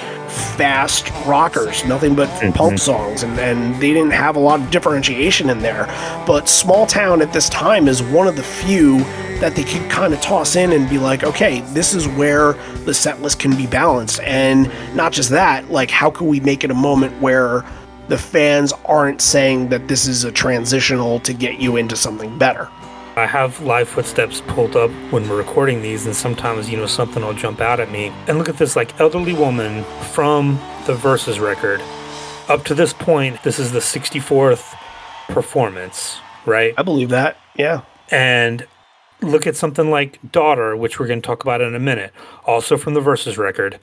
fast 0.58 1.10
rockers, 1.26 1.86
nothing 1.86 2.14
but 2.14 2.28
mm-hmm. 2.28 2.52
punk 2.52 2.78
songs, 2.78 3.24
and, 3.24 3.40
and 3.40 3.74
they 3.82 3.94
didn't 3.94 4.12
have 4.12 4.36
a 4.36 4.40
lot 4.40 4.60
of 4.60 4.70
differentiation 4.70 5.50
in 5.50 5.60
there. 5.60 5.86
But 6.28 6.50
Small 6.50 6.86
Town 6.86 7.22
at 7.22 7.32
this 7.32 7.48
time 7.48 7.88
is 7.88 8.04
one 8.04 8.28
of 8.28 8.36
the 8.36 8.44
few 8.44 8.98
that 9.40 9.56
they 9.56 9.64
could 9.64 9.90
kind 9.90 10.14
of 10.14 10.20
toss 10.20 10.58
in 10.58 10.74
and 10.74 10.90
be 10.90 10.98
like, 10.98 11.24
okay, 11.24 11.62
this 11.68 11.94
is 11.94 12.06
where 12.06 12.52
the 12.84 12.94
set 12.94 13.22
list 13.22 13.40
can 13.40 13.56
be 13.56 13.66
balanced. 13.66 14.20
And 14.24 14.70
not 14.94 15.14
just 15.14 15.30
that, 15.30 15.72
like, 15.72 15.90
how 15.90 16.12
can 16.12 16.28
we 16.28 16.42
make 16.42 16.66
it 16.66 16.70
a 16.70 16.76
moment 16.76 17.22
where 17.22 17.64
the 18.12 18.18
fans 18.18 18.74
aren't 18.84 19.22
saying 19.22 19.70
that 19.70 19.88
this 19.88 20.06
is 20.06 20.26
a 20.26 20.32
transitional 20.34 21.18
to 21.22 21.34
get 21.34 21.62
you 21.62 21.78
into 21.78 21.96
something 21.96 22.38
better? 22.38 22.68
I 23.16 23.26
have 23.26 23.62
live 23.62 23.88
footsteps 23.88 24.42
pulled 24.48 24.76
up 24.76 24.92
when 25.12 25.30
we're 25.30 25.38
recording 25.38 25.82
these, 25.82 26.06
and 26.06 26.14
sometimes, 26.14 26.70
you 26.70 26.76
know, 26.76 26.88
something 26.88 27.24
will 27.24 27.34
jump 27.34 27.62
out 27.62 27.80
at 27.80 27.90
me. 27.90 28.12
And 28.28 28.38
look 28.38 28.50
at 28.50 28.58
this 28.58 28.76
like 28.76 29.00
elderly 29.00 29.34
woman 29.34 29.86
from 30.12 30.60
the 30.88 30.94
Versus 30.94 31.40
record. 31.40 31.82
Up 32.50 32.66
to 32.66 32.76
this 32.76 32.92
point, 32.92 33.42
this 33.44 33.58
is 33.58 33.72
the 33.72 33.80
64th 33.80 34.76
performance, 35.30 36.20
right? 36.46 36.74
I 36.78 36.84
believe 36.84 37.08
that. 37.12 37.38
Yeah. 37.56 37.84
And 38.10 38.68
look 39.22 39.48
at 39.48 39.56
something 39.56 39.90
like 39.90 40.20
Daughter, 40.34 40.76
which 40.76 41.00
we're 41.00 41.08
going 41.08 41.22
to 41.22 41.26
talk 41.26 41.44
about 41.44 41.62
in 41.62 41.76
a 41.76 41.80
minute, 41.80 42.12
also 42.46 42.76
from 42.76 42.94
the 42.94 43.00
Versus 43.00 43.38
record. 43.38 43.80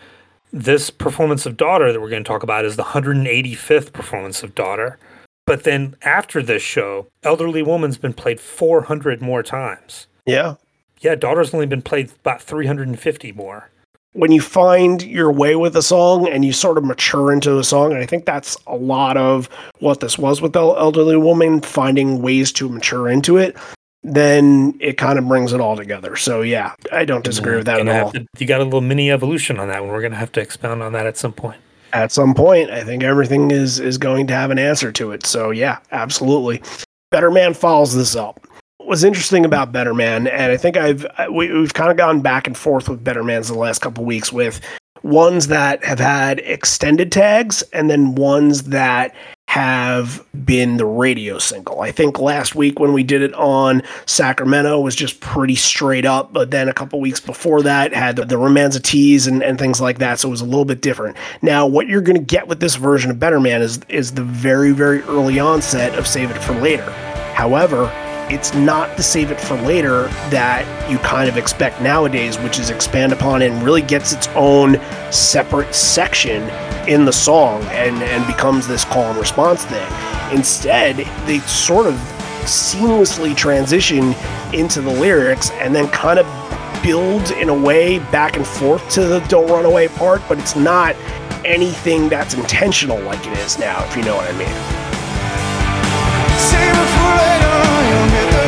This 0.53 0.91
performance 0.91 1.45
of 1.47 1.57
Daughter 1.57 1.93
that 1.93 2.01
we're 2.01 2.09
going 2.09 2.25
to 2.25 2.29
talk 2.29 2.43
about 2.43 2.65
is 2.65 2.77
the 2.77 2.83
185th 2.83 3.93
performance 3.93 4.43
of 4.43 4.55
Daughter. 4.55 4.99
But 5.47 5.65
then 5.65 5.95
after 6.03 6.43
this 6.43 6.63
show, 6.63 7.07
Elderly 7.23 7.63
Woman's 7.63 7.99
been 7.99 8.13
played 8.15 8.41
400 8.41 9.21
more 9.21 9.43
times. 9.43 10.07
Yeah. 10.27 10.55
Yeah, 11.01 11.15
Daughter's 11.15 11.55
only 11.55 11.67
been 11.67 11.83
played 11.83 12.11
about 12.21 12.43
350 12.43 13.33
more. 13.33 13.71
when 14.15 14.33
you 14.33 14.41
find 14.41 15.03
your 15.03 15.31
way 15.31 15.55
with 15.55 15.77
a 15.77 15.83
song 15.83 16.27
and 16.29 16.45
you 16.45 16.53
sort 16.53 16.77
of 16.77 16.85
mature 16.85 17.31
into 17.33 17.59
a 17.59 17.63
song, 17.65 17.93
and 17.93 18.01
I 18.01 18.07
think 18.07 18.25
that's 18.25 18.57
a 18.67 18.75
lot 18.75 19.17
of 19.17 19.49
what 19.79 20.01
this 20.01 20.19
was 20.19 20.41
with 20.41 20.55
the 20.55 20.61
elderly 20.65 21.17
woman, 21.17 21.61
finding 21.61 22.21
ways 22.21 22.51
to 22.53 22.69
mature 22.69 23.09
into 23.09 23.37
it, 23.37 23.57
then 24.15 24.77
it 24.81 24.99
kind 24.99 25.19
of 25.19 25.27
brings 25.29 25.53
it 25.53 25.61
all 25.61 25.77
together. 25.77 26.17
So 26.17 26.43
yeah, 26.43 26.75
I 26.93 27.05
don't 27.05 27.25
disagree 27.25 27.57
with 27.57 27.67
that 27.67 27.81
at 27.87 28.03
all. 28.03 28.13
to- 28.13 28.27
you 28.39 28.47
got 28.47 28.61
a 28.61 28.65
little 28.65 28.81
mini 28.81 29.11
evolution 29.11 29.59
on 29.59 29.69
that 29.69 29.83
one. 29.83 29.91
We're 29.91 30.01
going 30.01 30.13
to 30.13 30.19
have 30.19 30.33
to 30.33 30.41
expound 30.41 30.83
on 30.83 30.93
that 30.93 31.07
at 31.07 31.17
some 31.17 31.33
point. 31.33 31.61
At 31.93 32.13
some 32.13 32.35
point, 32.35 32.71
I 32.71 32.85
think 32.85 33.03
everything 33.03 33.51
is 33.51 33.81
is 33.81 33.97
going 33.99 34.27
to 34.27 34.35
have 34.35 34.51
an 34.51 34.59
answer 34.59 34.93
to 34.93 35.13
it. 35.13 35.25
So 35.25 35.51
yeah, 35.51 35.79
absolutely. 35.93 36.63
Better 37.11 37.31
Man 37.31 37.55
follows 37.55 37.95
this 37.95 38.15
up. 38.15 38.47
What 38.77 38.89
was 38.89 39.05
interesting 39.05 39.45
about 39.45 39.73
Better 39.73 39.95
Man, 39.95 40.27
and 40.27 40.53
I 40.53 40.57
think 40.59 40.77
I've 40.77 41.07
we, 41.33 41.51
we've 41.53 41.75
kind 41.75 41.91
of 41.91 41.97
gone 41.97 42.21
back 42.21 42.47
and 42.47 42.57
forth 42.57 42.89
with 42.89 43.03
Better 43.03 43.25
Man's 43.25 43.49
the 43.49 43.55
last 43.59 43.81
couple 43.81 44.05
weeks 44.05 44.33
with 44.33 44.61
ones 45.03 45.47
that 45.47 45.83
have 45.85 45.99
had 45.99 46.41
extended 46.41 47.11
tags 47.11 47.63
and 47.73 47.89
then 47.89 48.15
ones 48.15 48.65
that 48.65 49.15
have 49.49 50.23
been 50.45 50.77
the 50.77 50.85
radio 50.85 51.39
single. 51.39 51.81
I 51.81 51.91
think 51.91 52.19
last 52.19 52.55
week 52.55 52.79
when 52.79 52.93
we 52.93 53.03
did 53.03 53.23
it 53.23 53.33
on 53.33 53.83
Sacramento 54.05 54.79
was 54.79 54.95
just 54.95 55.21
pretty 55.21 55.55
straight 55.55 56.05
up, 56.05 56.35
but 56.35 56.51
then 56.51 56.69
a 56.69 56.75
couple 56.75 57.01
weeks 57.01 57.19
before 57.19 57.63
that 57.63 57.95
had 57.95 58.17
the, 58.17 58.27
the 58.27 58.35
Romanza 58.35 58.83
teas 58.83 59.27
and, 59.27 59.43
and 59.43 59.59
things 59.59 59.81
like 59.81 60.01
that, 60.01 60.19
so 60.19 60.29
it 60.29 60.33
was 60.33 60.43
a 60.43 60.45
little 60.45 60.67
bit 60.67 60.83
different. 60.83 61.17
Now, 61.41 61.67
what 61.67 61.89
you're 61.89 62.03
going 62.03 62.19
to 62.19 62.23
get 62.23 62.47
with 62.47 62.61
this 62.61 62.75
version 62.75 63.11
of 63.11 63.19
Better 63.19 63.41
Man 63.41 63.63
is 63.63 63.81
is 63.89 64.13
the 64.13 64.23
very 64.23 64.73
very 64.73 65.01
early 65.05 65.39
onset 65.39 65.99
of 65.99 66.07
Save 66.07 66.31
It 66.31 66.43
for 66.43 66.53
Later. 66.53 66.91
However, 67.33 67.87
it's 68.31 68.55
not 68.55 68.97
the 68.97 69.03
save 69.03 69.31
it 69.31 69.41
for 69.41 69.55
later 69.57 70.05
that 70.31 70.91
you 70.91 70.99
kind 70.99 71.29
of 71.29 71.37
expect 71.37 71.81
nowadays, 71.81 72.39
which 72.39 72.59
is 72.59 72.71
expand 72.71 73.13
upon 73.13 73.43
and 73.43 73.63
really 73.63 73.83
gets 73.83 74.13
its 74.13 74.29
own 74.29 74.81
separate 75.11 75.75
section 75.75 76.43
in 76.89 77.05
the 77.05 77.13
song 77.13 77.63
and, 77.65 78.03
and 78.03 78.27
becomes 78.27 78.67
this 78.67 78.85
call 78.85 79.05
and 79.05 79.19
response 79.19 79.65
thing. 79.65 79.93
Instead, 80.33 80.97
they 81.27 81.39
sort 81.41 81.87
of 81.87 81.95
seamlessly 82.45 83.37
transition 83.37 84.15
into 84.53 84.81
the 84.81 84.91
lyrics 84.91 85.51
and 85.53 85.75
then 85.75 85.89
kind 85.89 86.19
of 86.19 86.27
build 86.83 87.31
in 87.33 87.49
a 87.49 87.55
way 87.55 87.99
back 88.11 88.37
and 88.37 88.47
forth 88.47 88.89
to 88.91 89.05
the 89.05 89.21
don't 89.29 89.51
run 89.51 89.65
away 89.65 89.89
part, 89.89 90.23
but 90.29 90.39
it's 90.39 90.57
not 90.57 90.95
anything 91.45 92.09
that's 92.09 92.35
intentional 92.35 93.01
like 93.03 93.25
it 93.27 93.39
is 93.39 93.59
now, 93.59 93.85
if 93.85 93.97
you 93.97 94.03
know 94.03 94.17
what 94.17 94.33
I 94.33 94.39
mean. 94.39 94.79
Tell 97.89 98.05
me 98.05 98.31
the 98.33 98.48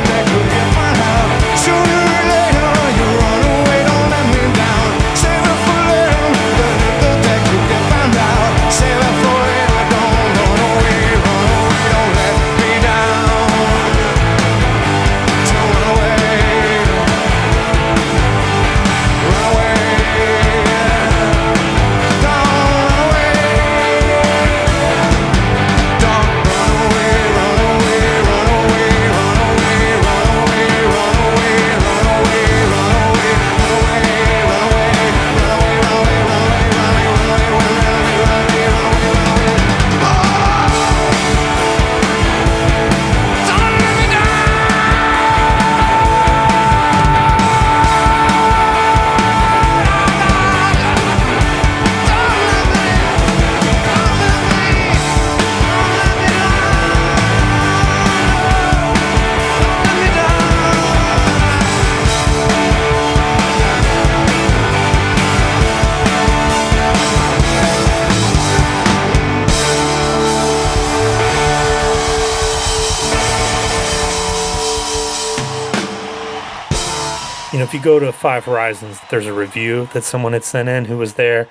if 77.70 77.74
you 77.74 77.80
go 77.80 78.00
to 78.00 78.12
Five 78.12 78.46
Horizons, 78.46 78.98
there's 79.10 79.26
a 79.26 79.32
review 79.32 79.88
that 79.92 80.02
someone 80.02 80.32
had 80.32 80.42
sent 80.42 80.68
in 80.68 80.86
who 80.86 80.98
was 80.98 81.14
there. 81.14 81.48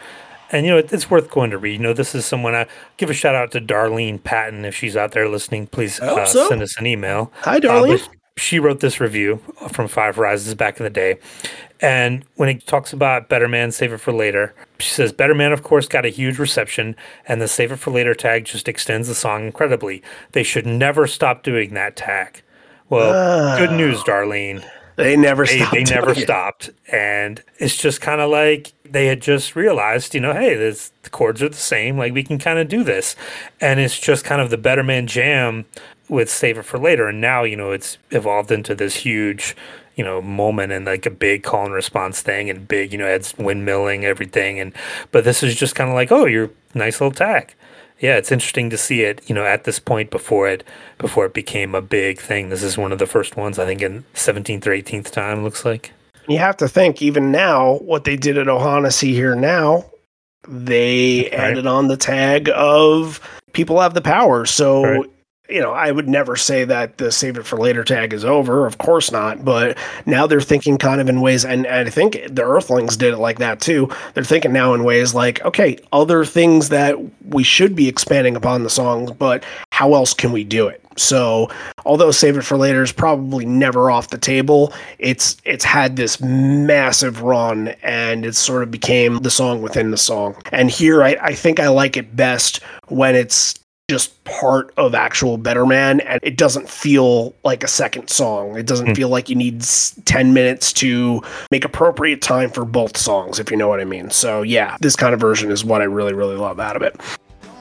And, 0.51 0.65
you 0.65 0.71
know, 0.73 0.77
it, 0.79 0.91
it's 0.91 1.09
worth 1.09 1.29
going 1.29 1.49
to 1.51 1.57
read. 1.57 1.73
You 1.73 1.79
know, 1.79 1.93
this 1.93 2.13
is 2.13 2.25
someone, 2.25 2.53
I 2.55 2.67
give 2.97 3.09
a 3.09 3.13
shout 3.13 3.35
out 3.35 3.51
to 3.51 3.61
Darlene 3.61 4.21
Patton. 4.21 4.65
If 4.65 4.75
she's 4.75 4.97
out 4.97 5.13
there 5.13 5.29
listening, 5.29 5.67
please 5.67 5.97
uh, 6.01 6.25
so. 6.25 6.49
send 6.49 6.61
us 6.61 6.77
an 6.77 6.85
email. 6.87 7.31
Hi, 7.43 7.55
Uh, 7.55 7.59
Darlene. 7.61 8.05
but 8.05 8.09
she 8.35 8.59
wrote 8.59 8.81
this 8.81 8.99
review 8.99 9.41
from 9.71 9.87
Five 9.87 10.17
Horizons 10.17 10.55
back 10.55 10.77
in 10.77 10.83
the 10.83 10.89
day. 10.89 11.19
And 11.79 12.25
when 12.35 12.49
he 12.49 12.55
talks 12.55 12.91
about 12.91 13.29
Better 13.29 13.47
Man, 13.47 13.71
Save 13.71 13.93
It 13.93 13.99
for 13.99 14.11
Later, 14.11 14.53
she 14.77 14.89
says, 14.89 15.13
Better 15.13 15.33
Man, 15.33 15.53
of 15.53 15.63
course, 15.63 15.87
got 15.87 16.03
a 16.05 16.09
huge 16.09 16.37
reception, 16.37 16.97
and 17.29 17.41
the 17.41 17.47
Save 17.47 17.71
It 17.71 17.77
for 17.77 17.91
Later 17.91 18.13
tag 18.13 18.43
just 18.43 18.67
extends 18.67 19.07
the 19.07 19.15
song 19.15 19.45
incredibly. 19.45 20.03
They 20.33 20.43
should 20.43 20.65
never 20.65 21.07
stop 21.07 21.43
doing 21.43 21.75
that 21.75 21.95
tag. 21.95 22.41
Well, 22.89 23.57
good 23.57 23.71
news, 23.71 24.03
Darlene. 24.03 24.69
They 24.99 25.15
never 25.15 25.45
stopped. 25.45 25.73
they 25.73 25.83
never 25.83 26.13
stopped. 26.13 26.69
And 26.91 27.41
it's 27.57 27.77
just 27.77 28.01
kind 28.01 28.21
of 28.21 28.29
like 28.29 28.73
they 28.83 29.07
had 29.07 29.21
just 29.21 29.55
realized, 29.55 30.13
you 30.13 30.21
know, 30.21 30.33
hey, 30.33 30.55
this, 30.55 30.91
the 31.03 31.09
chords 31.09 31.41
are 31.41 31.49
the 31.49 31.55
same. 31.55 31.97
Like 31.97 32.13
we 32.13 32.23
can 32.23 32.37
kind 32.37 32.59
of 32.59 32.67
do 32.67 32.83
this. 32.83 33.15
And 33.61 33.79
it's 33.79 33.97
just 33.97 34.25
kind 34.25 34.41
of 34.41 34.49
the 34.49 34.57
Better 34.57 34.83
Man 34.83 35.07
jam 35.07 35.65
with 36.09 36.29
Save 36.29 36.57
It 36.57 36.63
for 36.63 36.77
Later. 36.77 37.07
And 37.07 37.21
now, 37.21 37.43
you 37.43 37.55
know, 37.55 37.71
it's 37.71 37.97
evolved 38.11 38.51
into 38.51 38.75
this 38.75 38.95
huge, 38.95 39.55
you 39.95 40.03
know, 40.03 40.21
moment 40.21 40.71
and 40.71 40.85
like 40.85 41.05
a 41.05 41.11
big 41.11 41.43
call 41.43 41.65
and 41.65 41.73
response 41.73 42.21
thing 42.21 42.49
and 42.49 42.67
big, 42.67 42.91
you 42.91 42.97
know, 42.97 43.05
Ed's 43.05 43.33
windmilling 43.33 44.03
everything. 44.03 44.59
And, 44.59 44.73
but 45.11 45.23
this 45.23 45.43
is 45.43 45.55
just 45.55 45.75
kind 45.75 45.89
of 45.89 45.95
like, 45.95 46.11
oh, 46.11 46.25
you're 46.25 46.51
nice 46.73 46.99
little 46.99 47.11
tag. 47.15 47.53
Yeah, 47.99 48.15
it's 48.15 48.31
interesting 48.31 48.69
to 48.69 48.77
see 48.77 49.01
it, 49.01 49.21
you 49.27 49.35
know, 49.35 49.45
at 49.45 49.65
this 49.65 49.77
point 49.79 50.09
before 50.09 50.47
it 50.47 50.63
before 50.97 51.25
it 51.25 51.33
became 51.33 51.75
a 51.75 51.81
big 51.81 52.19
thing. 52.19 52.49
This 52.49 52.63
is 52.63 52.77
one 52.77 52.91
of 52.91 52.99
the 52.99 53.05
first 53.05 53.35
ones, 53.35 53.59
I 53.59 53.65
think, 53.65 53.81
in 53.81 54.05
seventeenth 54.13 54.65
or 54.65 54.71
eighteenth 54.71 55.11
time. 55.11 55.43
Looks 55.43 55.65
like. 55.65 55.91
You 56.27 56.37
have 56.37 56.57
to 56.57 56.67
think, 56.67 57.01
even 57.01 57.31
now, 57.31 57.77
what 57.79 58.03
they 58.03 58.15
did 58.15 58.37
at 58.37 58.47
Ohana, 58.47 58.93
Sea.Hear.Now, 58.93 59.85
they 60.47 61.23
Right. 61.23 61.33
added 61.33 61.65
on 61.67 61.87
the 61.87 61.97
tag 61.97 62.49
of 62.53 63.19
people 63.53 63.81
have 63.81 63.95
the 63.95 64.01
power. 64.01 64.45
So, 64.45 64.83
Right. 64.83 65.09
You 65.49 65.59
know, 65.59 65.71
I 65.71 65.91
would 65.91 66.07
never 66.07 66.35
say 66.35 66.63
that 66.65 66.97
the 66.97 67.11
save 67.11 67.37
it 67.37 67.45
for 67.45 67.57
later 67.57 67.83
tag 67.83 68.13
is 68.13 68.23
over. 68.23 68.65
Of 68.65 68.77
course 68.77 69.11
not. 69.11 69.43
But 69.43 69.77
now 70.05 70.27
they're 70.27 70.41
thinking 70.41 70.77
kind 70.77 71.01
of 71.01 71.09
in 71.09 71.21
ways, 71.21 71.43
and, 71.43 71.65
and 71.65 71.87
I 71.87 71.91
think 71.91 72.19
the 72.29 72.43
Earthlings 72.43 72.95
did 72.95 73.13
it 73.13 73.17
like 73.17 73.39
that 73.39 73.59
too. 73.61 73.89
They're 74.13 74.23
thinking 74.23 74.53
now 74.53 74.73
in 74.73 74.83
ways 74.83 75.13
like, 75.13 75.43
okay, 75.43 75.77
other 75.91 76.23
things 76.25 76.69
that 76.69 76.97
we 77.25 77.43
should 77.43 77.75
be 77.75 77.87
expanding 77.87 78.35
upon 78.35 78.63
the 78.63 78.69
songs, 78.69 79.11
but 79.11 79.43
how 79.71 79.93
else 79.93 80.13
can 80.13 80.31
we 80.31 80.43
do 80.43 80.67
it? 80.67 80.83
So, 80.97 81.49
although 81.85 82.11
Save 82.11 82.37
It 82.37 82.41
for 82.41 82.57
Later 82.57 82.83
is 82.83 82.91
probably 82.91 83.45
never 83.45 83.89
off 83.89 84.09
the 84.09 84.17
table, 84.17 84.73
it's 84.97 85.37
it's 85.45 85.63
had 85.63 85.95
this 85.95 86.19
massive 86.19 87.21
run 87.21 87.69
and 87.83 88.25
it 88.25 88.35
sort 88.35 88.63
of 88.63 88.71
became 88.71 89.19
the 89.19 89.31
song 89.31 89.61
within 89.61 89.91
the 89.91 89.97
song. 89.97 90.35
And 90.51 90.69
here 90.69 91.01
I, 91.01 91.15
I 91.21 91.33
think 91.33 91.59
I 91.59 91.69
like 91.69 91.95
it 91.95 92.15
best 92.17 92.61
when 92.89 93.15
it's 93.15 93.55
just 93.89 94.23
part 94.23 94.71
of 94.77 94.93
actual 94.93 95.37
Better 95.37 95.65
Man 95.65 95.99
and 96.01 96.19
it 96.23 96.37
doesn't 96.37 96.69
feel 96.69 97.33
like 97.43 97.63
a 97.63 97.67
second 97.67 98.09
song. 98.09 98.57
It 98.57 98.67
doesn't 98.67 98.95
feel 98.95 99.09
like 99.09 99.27
you 99.27 99.35
need 99.35 99.61
10 100.05 100.33
minutes 100.33 100.71
to 100.73 101.21
make 101.51 101.65
appropriate 101.65 102.21
time 102.21 102.51
for 102.51 102.63
both 102.63 102.95
songs, 102.95 103.39
if 103.39 103.49
you 103.51 103.57
know 103.57 103.67
what 103.67 103.79
I 103.79 103.85
mean. 103.85 104.11
So, 104.11 104.43
yeah, 104.43 104.77
this 104.79 104.95
kind 104.95 105.13
of 105.13 105.19
version 105.19 105.51
is 105.51 105.65
what 105.65 105.81
I 105.81 105.85
really, 105.85 106.13
really 106.13 106.35
love 106.35 106.59
out 106.59 106.75
of 106.75 106.83
it. 106.83 106.95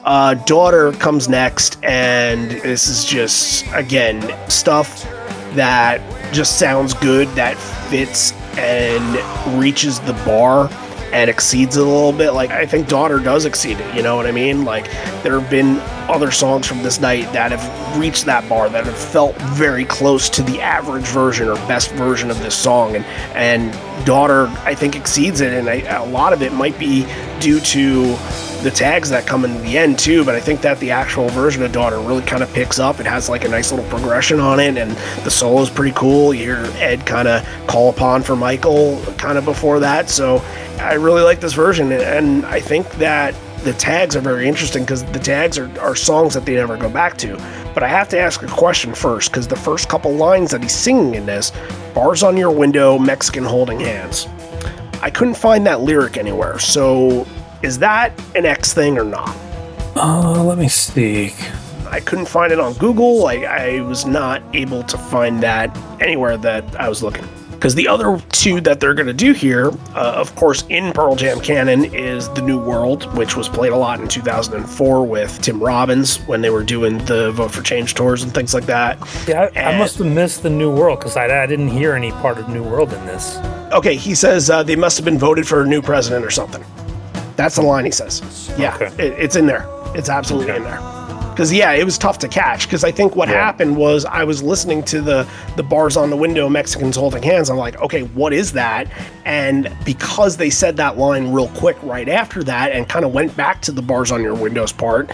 Uh, 0.05 0.35
Daughter 0.35 0.91
comes 0.93 1.27
next, 1.27 1.83
and 1.83 2.51
this 2.51 2.87
is 2.87 3.03
just, 3.03 3.65
again, 3.73 4.21
stuff 4.49 5.03
that 5.55 5.99
just 6.33 6.57
sounds 6.57 6.93
good, 6.93 7.27
that 7.29 7.57
fits 7.89 8.31
and 8.57 9.59
reaches 9.59 9.99
the 10.01 10.13
bar 10.25 10.69
and 11.11 11.29
exceeds 11.29 11.77
it 11.77 11.81
a 11.81 11.85
little 11.85 12.11
bit. 12.11 12.31
Like, 12.31 12.51
I 12.51 12.65
think 12.65 12.87
Daughter 12.87 13.19
does 13.19 13.45
exceed 13.45 13.79
it, 13.79 13.95
you 13.95 14.01
know 14.01 14.15
what 14.15 14.25
I 14.25 14.31
mean? 14.31 14.65
Like, 14.65 14.85
there 15.23 15.39
have 15.39 15.49
been 15.49 15.79
other 16.09 16.31
songs 16.31 16.67
from 16.67 16.83
this 16.83 16.99
night 16.99 17.31
that 17.33 17.51
have 17.51 17.97
reached 17.99 18.25
that 18.25 18.47
bar, 18.49 18.69
that 18.69 18.85
have 18.85 18.97
felt 18.97 19.35
very 19.53 19.85
close 19.85 20.29
to 20.29 20.43
the 20.43 20.61
average 20.61 21.05
version 21.05 21.47
or 21.47 21.55
best 21.67 21.91
version 21.91 22.31
of 22.31 22.39
this 22.39 22.55
song. 22.55 22.95
And, 22.95 23.05
and 23.35 24.05
Daughter, 24.05 24.47
I 24.63 24.75
think, 24.75 24.95
exceeds 24.95 25.41
it, 25.41 25.53
and 25.53 25.69
I, 25.69 25.81
a 25.81 26.05
lot 26.05 26.31
of 26.33 26.41
it 26.41 26.53
might 26.53 26.79
be 26.79 27.05
due 27.39 27.59
to 27.59 28.15
the 28.63 28.71
tags 28.71 29.09
that 29.09 29.25
come 29.25 29.45
in 29.45 29.61
the 29.61 29.77
end 29.77 29.97
too 29.97 30.25
but 30.25 30.35
i 30.35 30.39
think 30.39 30.61
that 30.61 30.77
the 30.79 30.91
actual 30.91 31.29
version 31.29 31.63
of 31.63 31.71
daughter 31.71 31.99
really 31.99 32.21
kind 32.23 32.43
of 32.43 32.53
picks 32.53 32.79
up. 32.79 32.99
It 32.99 33.05
has 33.05 33.29
like 33.29 33.45
a 33.45 33.47
nice 33.47 33.71
little 33.71 33.89
progression 33.89 34.39
on 34.39 34.59
it 34.59 34.77
and 34.77 34.91
the 35.23 35.31
solo 35.31 35.61
is 35.61 35.69
pretty 35.69 35.93
cool. 35.95 36.33
You 36.33 36.55
hear 36.55 36.71
ed 36.77 37.05
kind 37.05 37.27
of 37.27 37.47
call 37.67 37.89
upon 37.89 38.23
for 38.23 38.35
michael 38.35 39.01
kind 39.17 39.37
of 39.37 39.45
before 39.45 39.79
that 39.79 40.09
so 40.09 40.37
i 40.79 40.93
really 40.93 41.21
like 41.21 41.39
this 41.39 41.53
version 41.53 41.91
and 41.91 42.45
i 42.45 42.59
think 42.59 42.89
that 42.93 43.33
the 43.63 43.73
tags 43.73 44.15
are 44.15 44.21
very 44.21 44.47
interesting 44.47 44.83
because 44.83 45.03
the 45.03 45.19
tags 45.19 45.57
are, 45.57 45.69
are 45.81 45.95
songs 45.95 46.33
that 46.33 46.45
they 46.45 46.55
never 46.55 46.77
go 46.77 46.89
back 46.89 47.17
to. 47.17 47.35
But 47.73 47.83
i 47.83 47.87
have 47.87 48.09
to 48.09 48.19
ask 48.19 48.41
a 48.41 48.47
question 48.47 48.93
first 48.93 49.31
because 49.31 49.47
the 49.47 49.55
first 49.55 49.89
couple 49.89 50.13
lines 50.13 50.51
that 50.51 50.61
he's 50.63 50.75
singing 50.75 51.15
in 51.15 51.25
this 51.25 51.51
bars 51.93 52.23
on 52.23 52.37
your 52.37 52.51
window 52.51 52.97
mexican 52.97 53.43
holding 53.43 53.79
hands. 53.79 54.27
I 55.01 55.09
couldn't 55.09 55.35
find 55.35 55.65
that 55.65 55.81
lyric 55.81 56.17
anywhere 56.17 56.59
so 56.59 57.25
is 57.61 57.79
that 57.79 58.13
an 58.35 58.45
X 58.45 58.73
thing 58.73 58.97
or 58.97 59.03
not? 59.03 59.35
Uh, 59.95 60.43
let 60.43 60.57
me 60.57 60.67
see. 60.69 61.33
I 61.87 61.99
couldn't 61.99 62.27
find 62.27 62.53
it 62.53 62.59
on 62.59 62.73
Google. 62.73 63.25
I, 63.25 63.35
I 63.37 63.81
was 63.81 64.05
not 64.05 64.43
able 64.53 64.83
to 64.83 64.97
find 64.97 65.41
that 65.41 65.75
anywhere 66.01 66.37
that 66.37 66.79
I 66.79 66.87
was 66.87 67.01
looking. 67.01 67.27
Because 67.51 67.75
the 67.75 67.89
other 67.89 68.21
two 68.29 68.61
that 68.61 68.79
they're 68.79 68.93
going 68.93 69.07
to 69.07 69.13
do 69.13 69.33
here, 69.33 69.71
uh, 69.93 70.13
of 70.15 70.33
course, 70.35 70.63
in 70.69 70.93
Pearl 70.93 71.17
Jam 71.17 71.41
canon, 71.41 71.93
is 71.93 72.29
The 72.29 72.41
New 72.41 72.57
World, 72.57 73.13
which 73.17 73.35
was 73.35 73.49
played 73.49 73.73
a 73.73 73.75
lot 73.75 73.99
in 73.99 74.07
2004 74.07 75.05
with 75.05 75.41
Tim 75.41 75.61
Robbins 75.61 76.25
when 76.25 76.39
they 76.39 76.51
were 76.51 76.63
doing 76.63 76.99
the 76.99 77.33
Vote 77.33 77.51
for 77.51 77.61
Change 77.61 77.95
tours 77.95 78.23
and 78.23 78.33
things 78.33 78.53
like 78.53 78.65
that. 78.67 78.97
Yeah, 79.27 79.49
I, 79.57 79.73
I 79.73 79.77
must 79.77 79.97
have 79.97 80.07
missed 80.07 80.41
the 80.41 80.49
New 80.49 80.73
World 80.73 80.99
because 80.99 81.17
I, 81.17 81.43
I 81.43 81.45
didn't 81.47 81.67
hear 81.67 81.95
any 81.95 82.11
part 82.11 82.37
of 82.37 82.47
New 82.47 82.63
World 82.63 82.93
in 82.93 83.05
this. 83.05 83.35
Okay, 83.73 83.97
he 83.97 84.15
says 84.15 84.49
uh, 84.49 84.63
they 84.63 84.77
must 84.77 84.97
have 84.97 85.03
been 85.03 85.19
voted 85.19 85.45
for 85.45 85.63
a 85.63 85.67
new 85.67 85.81
president 85.81 86.23
or 86.23 86.31
something. 86.31 86.63
That's 87.39 87.55
the 87.55 87.61
line 87.61 87.85
he 87.85 87.91
says. 87.91 88.21
Yeah, 88.57 88.75
Okay. 88.75 88.87
it, 89.07 89.13
it's 89.17 89.35
in 89.37 89.45
there. 89.45 89.65
It's 89.95 90.09
absolutely 90.09 90.53
in 90.57 90.63
there. 90.63 90.81
Because 91.31 91.53
yeah, 91.53 91.71
it 91.71 91.85
was 91.85 91.97
tough 91.97 92.17
to 92.17 92.27
catch. 92.27 92.65
Because 92.65 92.83
I 92.83 92.91
think 92.91 93.15
what 93.15 93.29
happened 93.29 93.77
was 93.77 94.03
I 94.03 94.25
was 94.25 94.43
listening 94.43 94.83
to 94.83 94.99
the 94.99 95.25
the 95.55 95.63
bars 95.63 95.95
on 95.95 96.09
the 96.09 96.17
window, 96.17 96.49
Mexicans 96.49 96.97
holding 96.97 97.23
hands. 97.23 97.49
I'm 97.49 97.55
like, 97.55 97.79
okay, 97.81 98.01
what 98.03 98.33
is 98.33 98.51
that? 98.53 98.91
And 99.23 99.73
because 99.85 100.35
they 100.35 100.49
said 100.49 100.75
that 100.77 100.97
line 100.97 101.31
real 101.31 101.47
quick 101.49 101.77
right 101.81 102.09
after 102.09 102.43
that, 102.43 102.73
and 102.73 102.89
kind 102.89 103.05
of 103.05 103.13
went 103.13 103.37
back 103.37 103.61
to 103.61 103.71
the 103.71 103.81
bars 103.81 104.11
on 104.11 104.21
your 104.21 104.35
windows 104.35 104.73
part, 104.73 105.11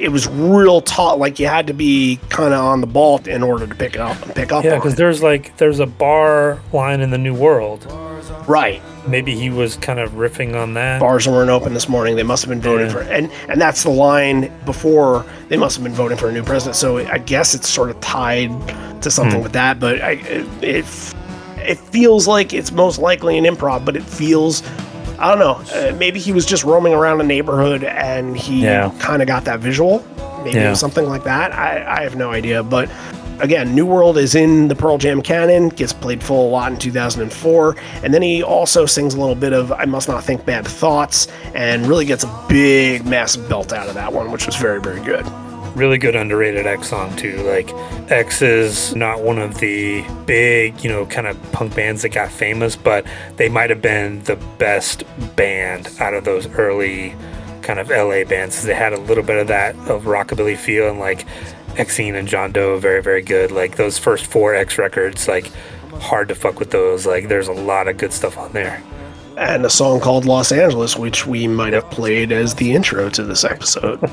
it 0.00 0.08
was 0.08 0.26
real 0.28 0.80
taut. 0.80 1.18
Like 1.18 1.38
you 1.38 1.46
had 1.46 1.66
to 1.66 1.74
be 1.74 2.18
kind 2.30 2.54
of 2.54 2.64
on 2.64 2.80
the 2.80 2.86
ball 2.86 3.18
in 3.26 3.42
order 3.42 3.66
to 3.66 3.74
pick 3.74 3.94
it 3.94 4.00
up 4.00 4.20
and 4.22 4.34
pick 4.34 4.52
up. 4.52 4.64
Yeah, 4.64 4.76
because 4.76 4.94
there's 4.94 5.22
like 5.22 5.58
there's 5.58 5.78
a 5.80 5.86
bar 5.86 6.58
line 6.72 7.02
in 7.02 7.10
the 7.10 7.18
New 7.18 7.34
World. 7.34 7.86
Right. 8.46 8.82
Maybe 9.06 9.34
he 9.34 9.50
was 9.50 9.76
kind 9.76 10.00
of 10.00 10.12
riffing 10.12 10.60
on 10.60 10.74
that. 10.74 10.98
bars 11.00 11.28
weren't 11.28 11.50
open 11.50 11.74
this 11.74 11.88
morning. 11.88 12.16
They 12.16 12.22
must 12.24 12.42
have 12.42 12.48
been 12.48 12.60
voting 12.60 12.86
Yeah. 12.86 12.92
for 12.92 13.00
and 13.02 13.30
and 13.48 13.60
that's 13.60 13.82
the 13.84 13.90
line 13.90 14.50
before 14.64 15.24
they 15.48 15.56
must 15.56 15.76
have 15.76 15.84
been 15.84 15.92
voting 15.94 16.18
for 16.18 16.28
a 16.28 16.32
new 16.32 16.42
president. 16.42 16.76
So 16.76 16.98
I 16.98 17.18
guess 17.18 17.54
it's 17.54 17.68
sort 17.68 17.90
of 17.90 18.00
tied 18.00 18.50
to 19.02 19.10
something 19.10 19.42
with 19.42 19.52
that. 19.52 19.78
But 19.78 20.00
I, 20.02 20.10
it, 20.12 20.46
it 20.62 21.14
it 21.58 21.78
feels 21.78 22.26
like 22.28 22.52
it's 22.52 22.72
most 22.72 22.98
likely 22.98 23.38
an 23.38 23.44
improv, 23.44 23.84
but 23.84 23.96
it 23.96 24.02
feels 24.02 24.62
I 25.18 25.34
don't 25.34 25.38
know. 25.38 25.62
Uh, 25.74 25.94
maybe 25.96 26.18
he 26.20 26.32
was 26.32 26.44
just 26.44 26.62
roaming 26.64 26.92
around 26.92 27.20
a 27.20 27.24
neighborhood 27.24 27.84
and 27.84 28.36
he 28.36 28.62
Yeah. 28.64 28.92
kind 28.98 29.22
of 29.22 29.28
got 29.28 29.44
that 29.46 29.60
visual. 29.60 30.04
Maybe 30.44 30.58
it 30.58 30.62
Yeah. 30.62 30.70
was 30.70 30.80
something 30.80 31.06
like 31.08 31.24
that. 31.24 31.52
I, 31.54 32.00
I 32.00 32.02
have 32.02 32.16
no 32.16 32.30
idea. 32.32 32.62
But 32.62 32.90
again, 33.40 33.74
New 33.74 33.86
World 33.86 34.18
is 34.18 34.34
in 34.34 34.68
the 34.68 34.74
Pearl 34.74 34.98
Jam 34.98 35.22
canon, 35.22 35.68
gets 35.70 35.92
played 35.92 36.22
full 36.22 36.48
a 36.48 36.50
lot 36.50 36.72
in 36.72 36.78
2004. 36.78 37.76
And 38.02 38.12
then 38.14 38.22
he 38.22 38.42
also 38.42 38.86
sings 38.86 39.14
a 39.14 39.20
little 39.20 39.34
bit 39.34 39.52
of 39.52 39.72
I 39.72 39.84
Must 39.84 40.08
Not 40.08 40.24
Think 40.24 40.44
Bad 40.44 40.66
Thoughts 40.66 41.28
and 41.54 41.86
really 41.86 42.04
gets 42.04 42.24
a 42.24 42.46
big, 42.48 43.04
massive 43.06 43.48
belt 43.48 43.72
out 43.72 43.88
of 43.88 43.94
that 43.94 44.12
one, 44.12 44.30
which 44.30 44.46
was 44.46 44.56
very, 44.56 44.80
very 44.80 45.00
good. 45.00 45.26
really 45.76 45.98
good 45.98 46.16
underrated 46.16 46.66
X 46.66 46.88
song 46.88 47.14
too. 47.16 47.36
Like 47.42 47.70
X 48.10 48.40
is 48.40 48.96
not 48.96 49.20
one 49.20 49.38
of 49.38 49.58
the 49.58 50.04
big, 50.24 50.82
you 50.82 50.90
know, 50.90 51.04
kind 51.06 51.26
of 51.26 51.40
punk 51.52 51.74
bands 51.76 52.02
that 52.02 52.10
got 52.10 52.32
famous, 52.32 52.76
but 52.76 53.04
they 53.36 53.48
might 53.48 53.70
have 53.70 53.82
been 53.82 54.22
the 54.24 54.36
best 54.58 55.04
band 55.36 55.90
out 56.00 56.14
of 56.14 56.24
those 56.24 56.46
early 56.54 57.14
kind 57.60 57.78
of 57.78 57.90
LA 57.90 58.24
bands. 58.24 58.62
They 58.62 58.74
had 58.74 58.92
a 58.92 59.00
little 59.00 59.24
bit 59.24 59.36
of 59.36 59.48
that 59.48 59.74
of 59.88 60.04
rockabilly 60.04 60.56
feel 60.56 60.88
and 60.88 60.98
like 60.98 61.26
Exene 61.76 62.14
and 62.14 62.26
John 62.26 62.52
Doe 62.52 62.78
very 62.78 63.02
very 63.02 63.22
good. 63.22 63.50
Like 63.50 63.76
those 63.76 63.98
first 63.98 64.26
four 64.26 64.54
X 64.54 64.78
records, 64.78 65.28
like 65.28 65.50
hard 66.00 66.28
to 66.28 66.34
fuck 66.34 66.58
with 66.58 66.70
those. 66.70 67.06
Like 67.06 67.28
there's 67.28 67.48
a 67.48 67.52
lot 67.52 67.88
of 67.88 67.98
good 67.98 68.12
stuff 68.12 68.36
on 68.36 68.52
there. 68.52 68.82
And 69.36 69.66
a 69.66 69.70
song 69.70 70.00
called 70.00 70.24
Los 70.24 70.50
Angeles, 70.50 70.96
which 70.96 71.26
we 71.26 71.46
might 71.46 71.74
have 71.74 71.90
played 71.90 72.32
as 72.32 72.54
the 72.54 72.74
intro 72.74 73.10
to 73.10 73.22
this 73.22 73.44
episode. 73.44 74.00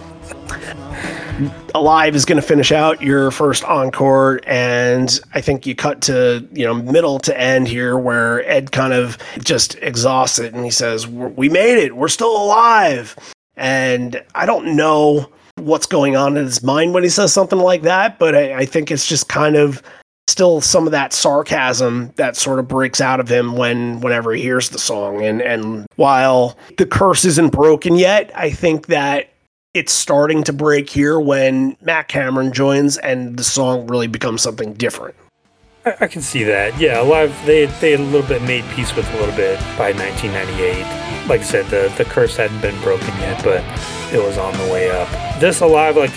Alive 1.75 2.13
is 2.15 2.25
going 2.25 2.39
to 2.39 2.47
finish 2.47 2.71
out 2.71 3.01
your 3.01 3.31
first 3.31 3.63
encore, 3.63 4.39
and 4.45 5.19
I 5.33 5.41
think 5.41 5.65
you 5.65 5.73
cut 5.73 6.01
to 6.03 6.47
you 6.51 6.65
know 6.65 6.75
middle 6.75 7.17
to 7.19 7.39
end 7.39 7.67
here, 7.67 7.97
where 7.97 8.47
Ed 8.47 8.71
kind 8.71 8.93
of 8.93 9.17
just 9.39 9.75
exhausts 9.81 10.37
it, 10.37 10.53
and 10.53 10.63
he 10.63 10.69
says, 10.69 11.07
"We 11.07 11.49
made 11.49 11.79
it. 11.79 11.95
We're 11.95 12.09
still 12.09 12.35
alive." 12.35 13.15
And 13.55 14.23
I 14.35 14.45
don't 14.45 14.75
know 14.75 15.29
what's 15.57 15.85
going 15.85 16.15
on 16.15 16.37
in 16.37 16.45
his 16.45 16.63
mind 16.63 16.93
when 16.93 17.03
he 17.03 17.09
says 17.09 17.33
something 17.33 17.59
like 17.59 17.83
that, 17.83 18.19
but 18.19 18.35
I, 18.35 18.59
I 18.59 18.65
think 18.65 18.91
it's 18.91 19.07
just 19.07 19.29
kind 19.29 19.55
of 19.55 19.81
still 20.27 20.61
some 20.61 20.85
of 20.85 20.91
that 20.91 21.13
sarcasm 21.13 22.11
that 22.15 22.35
sort 22.37 22.59
of 22.59 22.67
breaks 22.67 23.01
out 23.01 23.19
of 23.19 23.27
him 23.27 23.55
when 23.57 23.99
whenever 23.99 24.31
he 24.33 24.41
hears 24.41 24.69
the 24.69 24.79
song 24.79 25.21
and 25.21 25.41
and 25.41 25.85
while 25.97 26.57
the 26.77 26.85
curse 26.85 27.25
isn't 27.25 27.51
broken 27.51 27.97
yet 27.97 28.31
i 28.33 28.49
think 28.49 28.87
that 28.87 29.33
it's 29.73 29.91
starting 29.91 30.41
to 30.41 30.53
break 30.53 30.89
here 30.89 31.19
when 31.19 31.75
matt 31.81 32.07
cameron 32.07 32.53
joins 32.53 32.97
and 32.99 33.35
the 33.35 33.43
song 33.43 33.85
really 33.87 34.07
becomes 34.07 34.41
something 34.41 34.73
different 34.75 35.13
I, 35.85 35.95
I 36.01 36.07
can 36.07 36.21
see 36.21 36.45
that. 36.45 36.79
Yeah, 36.79 37.01
live 37.01 37.37
they 37.45 37.65
they 37.65 37.91
had 37.91 37.99
a 37.99 38.03
little 38.03 38.25
bit 38.25 38.41
made 38.43 38.63
peace 38.73 38.95
with 38.95 39.05
a 39.13 39.17
little 39.17 39.35
bit 39.35 39.59
by 39.77 39.91
1998. 39.91 41.27
Like 41.27 41.41
I 41.41 41.43
said, 41.43 41.65
the 41.65 41.93
the 41.97 42.05
curse 42.05 42.37
hadn't 42.37 42.61
been 42.61 42.79
broken 42.81 43.09
yet, 43.19 43.43
but 43.43 43.61
it 44.13 44.23
was 44.23 44.37
on 44.37 44.53
the 44.57 44.71
way 44.71 44.89
up. 44.91 45.07
This 45.39 45.61
alive, 45.61 45.97
like 45.97 46.11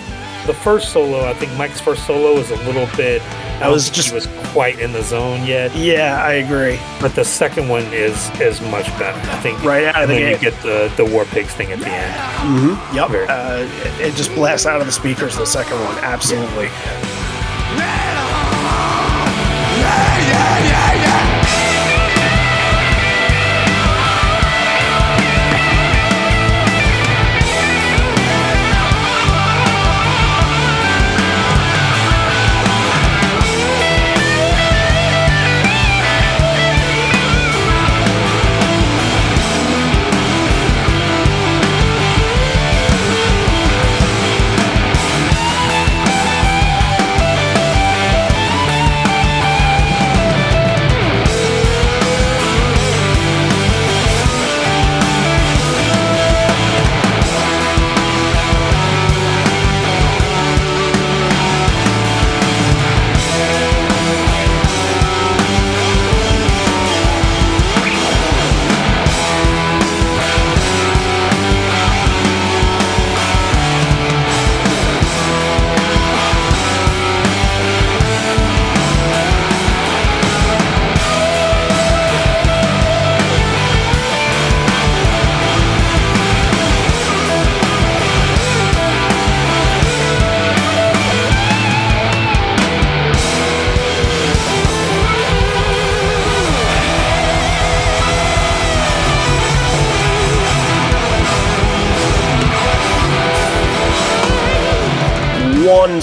the 0.46 0.54
first 0.54 0.92
solo, 0.92 1.28
I 1.28 1.34
think 1.34 1.52
Mike's 1.58 1.80
first 1.80 2.06
solo 2.06 2.34
was 2.34 2.50
a 2.50 2.56
little 2.56 2.88
bit. 2.96 3.20
I 3.60 3.64
I 3.64 3.68
was 3.68 3.88
just- 3.90 4.08
he 4.08 4.14
was 4.14 4.26
quite 4.52 4.78
in 4.78 4.92
the 4.92 5.02
zone 5.02 5.44
yet, 5.46 5.74
Yeah, 5.74 6.22
I 6.22 6.34
agree. 6.34 6.78
but 7.00 7.14
the 7.14 7.24
second 7.24 7.68
one 7.68 7.84
is 7.92 8.30
is 8.40 8.60
much 8.60 8.86
better. 8.98 9.18
I 9.30 9.36
think 9.40 9.62
Right 9.64 9.84
out 9.84 9.96
of 9.96 10.02
and 10.02 10.10
the 10.10 10.22
then 10.22 10.32
you 10.32 10.38
get 10.38 10.60
the 10.62 10.90
the 10.96 11.04
War 11.06 11.24
Pigs 11.24 11.52
thing 11.54 11.72
at 11.72 11.80
the 11.80 11.88
end. 11.88 12.78
Yep. 12.94 13.08
Very- 13.10 13.26
Uh, 13.28 13.66
it, 14.00 14.08
it 14.08 14.14
just 14.14 14.34
blasts 14.34 14.66
out 14.66 14.80
of 14.80 14.86
the 14.86 14.92
speakers. 14.92 15.36
The 15.36 15.46
second 15.46 15.82
one, 15.84 15.96
absolutely. 16.04 16.68
one 16.68 17.86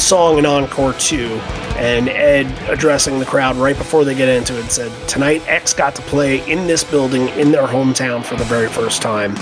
song 0.04 0.38
in 0.38 0.46
Encore 0.46 0.94
2, 0.94 1.16
and 1.78 2.10
Ed 2.10 2.46
addressing 2.70 3.20
the 3.20 3.26
crowd 3.26 3.56
right 3.56 3.78
before 3.78 4.04
they 4.04 4.14
get 4.14 4.28
into 4.28 4.60
it 4.60 4.70
said, 4.70 4.92
Tonight, 5.08 5.42
X 5.48 5.74
got 5.74 5.96
to 5.96 6.02
play 6.04 6.48
in 6.52 6.68
this 6.68 6.84
building 6.84 7.30
in 7.30 7.52
their 7.52 7.66
hometown 7.66 8.24
for 8.24 8.36
the 8.36 8.44
very 8.44 8.68
first 8.68 9.02
time. 9.02 9.36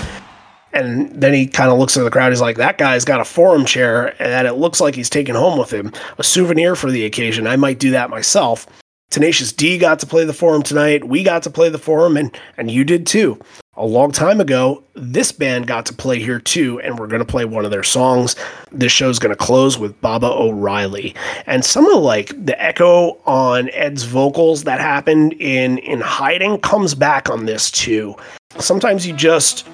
And 0.72 1.10
then 1.20 1.34
he 1.34 1.46
kind 1.46 1.70
of 1.70 1.78
looks 1.78 1.96
at 1.96 2.04
the 2.04 2.10
crowd. 2.10 2.30
He's 2.30 2.40
like, 2.40 2.56
That 2.56 2.78
guy's 2.78 3.04
got 3.04 3.20
a 3.20 3.24
forum 3.24 3.64
chair 3.64 4.14
that 4.18 4.46
it 4.46 4.54
looks 4.54 4.80
like 4.80 4.94
he's 4.94 5.10
taking 5.10 5.34
home 5.34 5.58
with 5.58 5.72
him. 5.72 5.92
A 6.18 6.24
souvenir 6.24 6.76
for 6.76 6.90
the 6.90 7.04
occasion. 7.04 7.46
I 7.46 7.56
might 7.56 7.78
do 7.78 7.90
that 7.90 8.08
myself. 8.08 8.66
Tenacious 9.12 9.52
D 9.52 9.76
got 9.76 9.98
to 9.98 10.06
play 10.06 10.24
the 10.24 10.32
forum 10.32 10.62
tonight. 10.62 11.04
We 11.04 11.22
got 11.22 11.42
to 11.42 11.50
play 11.50 11.68
the 11.68 11.78
forum, 11.78 12.16
and, 12.16 12.34
and 12.56 12.70
you 12.70 12.82
did 12.82 13.06
too. 13.06 13.38
A 13.76 13.84
long 13.84 14.10
time 14.10 14.40
ago, 14.40 14.82
this 14.94 15.32
band 15.32 15.66
got 15.66 15.84
to 15.86 15.92
play 15.92 16.18
here 16.18 16.38
too, 16.38 16.80
and 16.80 16.98
we're 16.98 17.08
going 17.08 17.20
to 17.20 17.26
play 17.26 17.44
one 17.44 17.66
of 17.66 17.70
their 17.70 17.82
songs. 17.82 18.36
This 18.70 18.90
show's 18.90 19.18
going 19.18 19.30
to 19.30 19.36
close 19.36 19.78
with 19.78 20.00
Baba 20.00 20.28
O'Riley. 20.28 21.14
And 21.46 21.62
some 21.62 21.86
of 21.86 22.02
like 22.02 22.28
the 22.42 22.60
echo 22.62 23.18
on 23.26 23.68
Ed's 23.74 24.04
vocals 24.04 24.64
that 24.64 24.80
happened 24.80 25.34
in 25.34 25.76
in 25.78 26.00
hiding 26.00 26.58
comes 26.60 26.94
back 26.94 27.28
on 27.28 27.44
this 27.44 27.70
too. 27.70 28.16
Sometimes 28.58 29.06
you 29.06 29.12
just 29.12 29.66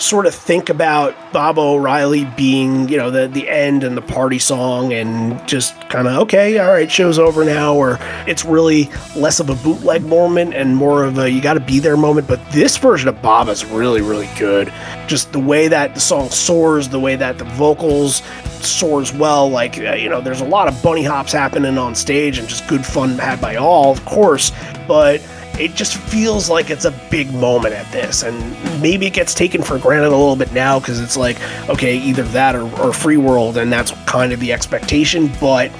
sort 0.00 0.26
of 0.26 0.34
think 0.34 0.68
about 0.68 1.14
Bob 1.32 1.58
O'Reilly 1.58 2.24
being, 2.36 2.88
you 2.88 2.96
know, 2.96 3.10
the 3.10 3.28
the 3.28 3.48
end 3.48 3.84
and 3.84 3.96
the 3.96 4.02
party 4.02 4.38
song 4.38 4.92
and 4.92 5.46
just 5.46 5.78
kind 5.88 6.08
of 6.08 6.14
okay, 6.22 6.58
all 6.58 6.68
right, 6.68 6.90
show's 6.90 7.18
over 7.18 7.44
now 7.44 7.74
or 7.74 7.98
it's 8.26 8.44
really 8.44 8.90
less 9.14 9.40
of 9.40 9.50
a 9.50 9.54
bootleg 9.56 10.04
moment 10.04 10.54
and 10.54 10.76
more 10.76 11.04
of 11.04 11.18
a 11.18 11.30
you 11.30 11.40
got 11.40 11.54
to 11.54 11.60
be 11.60 11.78
there 11.78 11.96
moment, 11.96 12.26
but 12.26 12.40
this 12.50 12.76
version 12.76 13.08
of 13.08 13.20
Bob 13.20 13.48
is 13.48 13.64
really 13.64 14.00
really 14.00 14.28
good. 14.38 14.72
Just 15.06 15.32
the 15.32 15.40
way 15.40 15.68
that 15.68 15.94
the 15.94 16.00
song 16.00 16.30
soars, 16.30 16.88
the 16.88 17.00
way 17.00 17.16
that 17.16 17.38
the 17.38 17.44
vocals 17.44 18.22
soars 18.64 19.12
well, 19.12 19.48
like 19.48 19.78
uh, 19.78 19.92
you 19.92 20.08
know, 20.08 20.20
there's 20.20 20.40
a 20.40 20.46
lot 20.46 20.68
of 20.68 20.82
bunny 20.82 21.04
hops 21.04 21.32
happening 21.32 21.78
on 21.78 21.94
stage 21.94 22.38
and 22.38 22.48
just 22.48 22.66
good 22.68 22.84
fun 22.84 23.18
had 23.18 23.40
by 23.40 23.56
all, 23.56 23.92
of 23.92 24.04
course, 24.04 24.52
but 24.86 25.20
it 25.60 25.74
just 25.74 25.96
feels 25.96 26.48
like 26.48 26.70
it's 26.70 26.86
a 26.86 26.90
big 27.10 27.32
moment 27.34 27.74
at 27.74 27.90
this. 27.92 28.22
And 28.22 28.80
maybe 28.80 29.06
it 29.06 29.12
gets 29.12 29.34
taken 29.34 29.62
for 29.62 29.78
granted 29.78 30.08
a 30.08 30.16
little 30.16 30.36
bit 30.36 30.52
now 30.52 30.80
because 30.80 31.00
it's 31.00 31.16
like 31.16 31.38
okay 31.68 31.98
either 31.98 32.22
that 32.22 32.56
or, 32.56 32.62
or 32.80 32.92
free 32.92 33.18
world 33.18 33.58
and 33.58 33.70
that's 33.70 33.92
kind 34.06 34.32
of 34.32 34.40
the 34.40 34.52
expectation. 34.52 35.30
But 35.40 35.70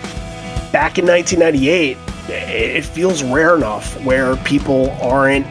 back 0.70 0.98
in 0.98 1.07
1998 1.07 1.97
it 2.28 2.85
feels 2.85 3.24
rare 3.24 3.57
enough 3.57 4.01
where 4.05 4.36
people 4.36 4.90
aren't 5.02 5.47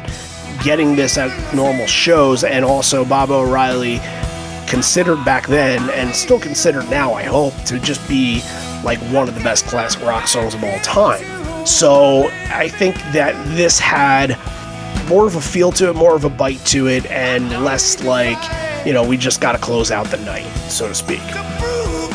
getting 0.64 0.96
this 0.96 1.18
at 1.18 1.56
normal 1.56 1.88
shows. 1.88 2.44
And 2.44 2.64
also 2.64 3.04
bob 3.04 3.32
o'reilly 3.32 4.00
considered 4.68 5.24
back 5.26 5.48
then 5.48 5.90
and 5.90 6.16
still 6.16 6.40
considered 6.40 6.88
now 6.92 7.12
i 7.12 7.24
hope 7.24 7.56
to 7.64 7.80
just 7.80 8.08
be 8.08 8.40
like 8.84 9.00
one 9.12 9.28
of 9.28 9.34
the 9.34 9.42
best 9.42 9.66
classic 9.66 10.00
rock 10.04 10.28
songs 10.28 10.54
of 10.54 10.64
all 10.64 10.78
time 10.82 11.39
so 11.66 12.30
I 12.50 12.70
think 12.70 12.96
that 13.14 13.34
this 13.56 13.80
had 13.80 14.38
more 15.08 15.26
of 15.26 15.36
a 15.36 15.42
feel 15.42 15.72
to 15.74 15.90
it, 15.90 15.96
more 15.96 16.16
of 16.16 16.24
a 16.24 16.30
bite 16.30 16.64
to 16.68 16.88
it, 16.88 17.06
and 17.08 17.50
less 17.64 18.04
like, 18.04 18.38
you 18.86 18.94
know, 18.94 19.08
we 19.08 19.18
just 19.18 19.42
got 19.42 19.54
to 19.54 19.58
close 19.58 19.92
out 19.92 20.08
the 20.08 20.18
night, 20.18 20.48
so 20.70 20.88
to 20.88 20.96
speak. 20.96 21.22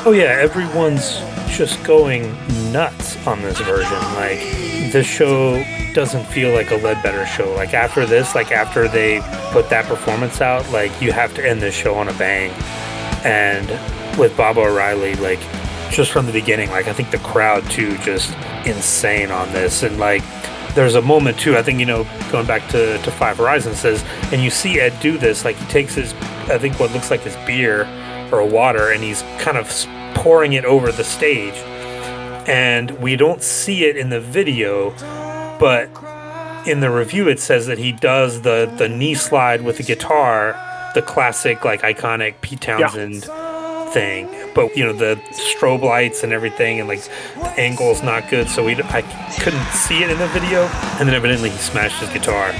Oh 0.06 0.12
yeah, 0.14 0.38
everyone's 0.40 1.20
just 1.48 1.82
going 1.84 2.32
nuts 2.72 3.16
on 3.26 3.42
this 3.42 3.58
version. 3.60 3.98
Like 4.14 4.38
this 4.92 5.06
show 5.06 5.62
doesn't 5.94 6.24
feel 6.26 6.52
like 6.52 6.70
a 6.70 6.76
Ledbetter 6.76 7.26
show. 7.26 7.52
Like 7.54 7.74
after 7.74 8.04
this, 8.04 8.34
like 8.34 8.52
after 8.52 8.88
they 8.88 9.20
put 9.52 9.68
that 9.70 9.86
performance 9.86 10.40
out, 10.40 10.68
like 10.70 11.00
you 11.00 11.12
have 11.12 11.34
to 11.34 11.48
end 11.48 11.62
this 11.62 11.74
show 11.74 11.94
on 11.94 12.08
a 12.08 12.12
bang. 12.14 12.50
And 13.24 13.68
with 14.18 14.36
Bob 14.36 14.58
O'Reilly, 14.58 15.14
like 15.16 15.40
just 15.90 16.10
from 16.10 16.26
the 16.26 16.32
beginning, 16.32 16.70
like 16.70 16.86
I 16.88 16.92
think 16.92 17.10
the 17.10 17.18
crowd 17.18 17.68
too 17.70 17.96
just 17.98 18.32
insane 18.66 19.30
on 19.30 19.52
this. 19.52 19.82
And 19.82 19.98
like 19.98 20.22
there's 20.74 20.94
a 20.94 21.02
moment 21.02 21.38
too, 21.38 21.56
I 21.56 21.62
think, 21.62 21.78
you 21.78 21.86
know, 21.86 22.04
going 22.30 22.46
back 22.46 22.68
to, 22.70 22.98
to 22.98 23.10
Five 23.12 23.38
Horizons 23.38 23.78
says, 23.78 24.04
and 24.32 24.42
you 24.42 24.50
see 24.50 24.80
Ed 24.80 24.98
do 25.00 25.16
this, 25.16 25.44
like 25.44 25.56
he 25.56 25.66
takes 25.66 25.94
his 25.94 26.12
I 26.48 26.58
think 26.58 26.78
what 26.78 26.92
looks 26.92 27.10
like 27.10 27.20
his 27.20 27.36
beer 27.46 27.86
or 28.32 28.44
water 28.46 28.90
and 28.90 29.02
he's 29.02 29.22
kind 29.38 29.56
of 29.56 29.68
pouring 30.14 30.52
it 30.52 30.64
over 30.64 30.90
the 30.92 31.04
stage. 31.04 31.54
And 32.46 32.90
we 33.00 33.16
don't 33.16 33.42
see 33.42 33.84
it 33.84 33.96
in 33.96 34.10
the 34.10 34.20
video, 34.20 34.90
but 35.58 35.88
in 36.66 36.80
the 36.80 36.90
review 36.90 37.28
it 37.28 37.40
says 37.40 37.66
that 37.66 37.78
he 37.78 37.92
does 37.92 38.42
the 38.42 38.72
the 38.78 38.88
knee 38.88 39.14
slide 39.14 39.62
with 39.62 39.76
the 39.78 39.82
guitar, 39.82 40.52
the 40.94 41.02
classic 41.02 41.64
like 41.64 41.82
iconic 41.82 42.40
Pete 42.40 42.60
Townshend 42.60 43.28
thing. 43.94 44.28
But 44.54 44.76
you 44.76 44.84
know 44.84 44.92
the 44.92 45.16
strobe 45.32 45.82
lights 45.82 46.22
and 46.22 46.32
everything, 46.32 46.80
and 46.80 46.88
like 46.88 47.02
the 47.36 47.54
angle's 47.58 48.02
not 48.02 48.28
good, 48.28 48.48
so 48.48 48.62
we 48.64 48.74
I 48.74 49.02
couldn't 49.40 49.66
see 49.72 50.02
it 50.02 50.10
in 50.10 50.18
the 50.18 50.28
video. 50.28 50.64
And 50.98 51.08
then 51.08 51.14
evidently 51.14 51.50
he 51.50 51.56
smashed 51.56 52.00
his 52.00 52.10
guitar. 52.10 52.52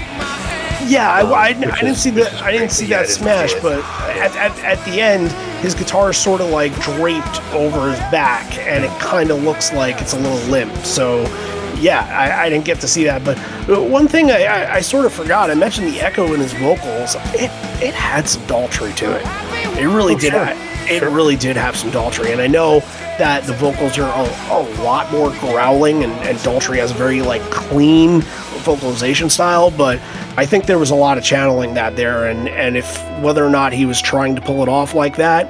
Yeah, 0.86 1.10
I, 1.10 1.20
I, 1.22 1.44
I 1.46 1.52
didn't 1.52 1.94
see 1.94 2.10
is 2.10 2.26
I 2.42 2.52
didn't 2.52 2.70
see. 2.70 2.86
Yeah, 2.86 2.98
that 2.98 3.06
didn't 3.08 3.18
smash, 3.18 3.52
see 3.54 3.60
but 3.60 3.78
at, 4.16 4.36
at, 4.36 4.58
at 4.64 4.84
the 4.84 5.00
end, 5.00 5.30
his 5.62 5.74
guitar 5.74 6.10
is 6.10 6.16
sort 6.18 6.40
of 6.40 6.50
like 6.50 6.74
draped 6.82 7.40
over 7.52 7.90
his 7.90 7.98
back, 8.10 8.58
and 8.58 8.84
it 8.84 9.00
kind 9.00 9.30
of 9.30 9.42
looks 9.42 9.72
like 9.72 10.00
it's 10.02 10.12
a 10.12 10.18
little 10.18 10.50
limp. 10.50 10.74
So, 10.84 11.22
yeah, 11.78 12.04
I, 12.12 12.44
I 12.44 12.48
didn't 12.50 12.66
get 12.66 12.80
to 12.80 12.88
see 12.88 13.04
that. 13.04 13.24
But 13.24 13.38
uh, 13.70 13.80
one 13.82 14.08
thing 14.08 14.30
I, 14.30 14.44
I, 14.44 14.74
I 14.74 14.80
sort 14.82 15.06
of 15.06 15.12
forgot, 15.14 15.50
I 15.50 15.54
mentioned 15.54 15.86
the 15.88 16.00
echo 16.02 16.34
in 16.34 16.40
his 16.40 16.52
vocals. 16.54 17.14
It 17.34 17.50
it 17.82 17.94
had 17.94 18.28
some 18.28 18.42
Daltrey 18.42 18.94
to 18.96 19.16
it. 19.16 19.78
It 19.80 19.86
really 19.86 20.14
Oh, 20.16 20.18
did. 20.18 20.32
sure. 20.32 20.54
It 20.86 21.02
really 21.02 21.36
did 21.36 21.56
have 21.56 21.76
some 21.76 21.90
Daltrey. 21.90 22.32
And 22.32 22.40
I 22.40 22.46
know 22.46 22.80
that 23.18 23.44
the 23.44 23.54
vocals 23.54 23.98
are 23.98 24.02
a, 24.02 24.52
a 24.52 24.62
lot 24.82 25.10
more 25.12 25.30
growling, 25.40 26.04
and, 26.04 26.12
and 26.12 26.36
Daltrey 26.38 26.78
has 26.78 26.90
a 26.90 26.94
very 26.94 27.22
like 27.22 27.42
clean 27.50 28.20
vocalization 28.64 29.30
style, 29.30 29.70
but 29.70 30.00
I 30.36 30.46
think 30.46 30.66
there 30.66 30.78
was 30.78 30.90
a 30.90 30.94
lot 30.94 31.18
of 31.18 31.24
channeling 31.24 31.74
that 31.74 31.96
there, 31.96 32.26
and 32.26 32.48
and 32.48 32.76
if 32.76 32.98
whether 33.20 33.44
or 33.44 33.50
not 33.50 33.72
he 33.72 33.86
was 33.86 34.00
trying 34.00 34.34
to 34.34 34.40
pull 34.40 34.62
it 34.62 34.68
off 34.68 34.94
like 34.94 35.16
that, 35.16 35.46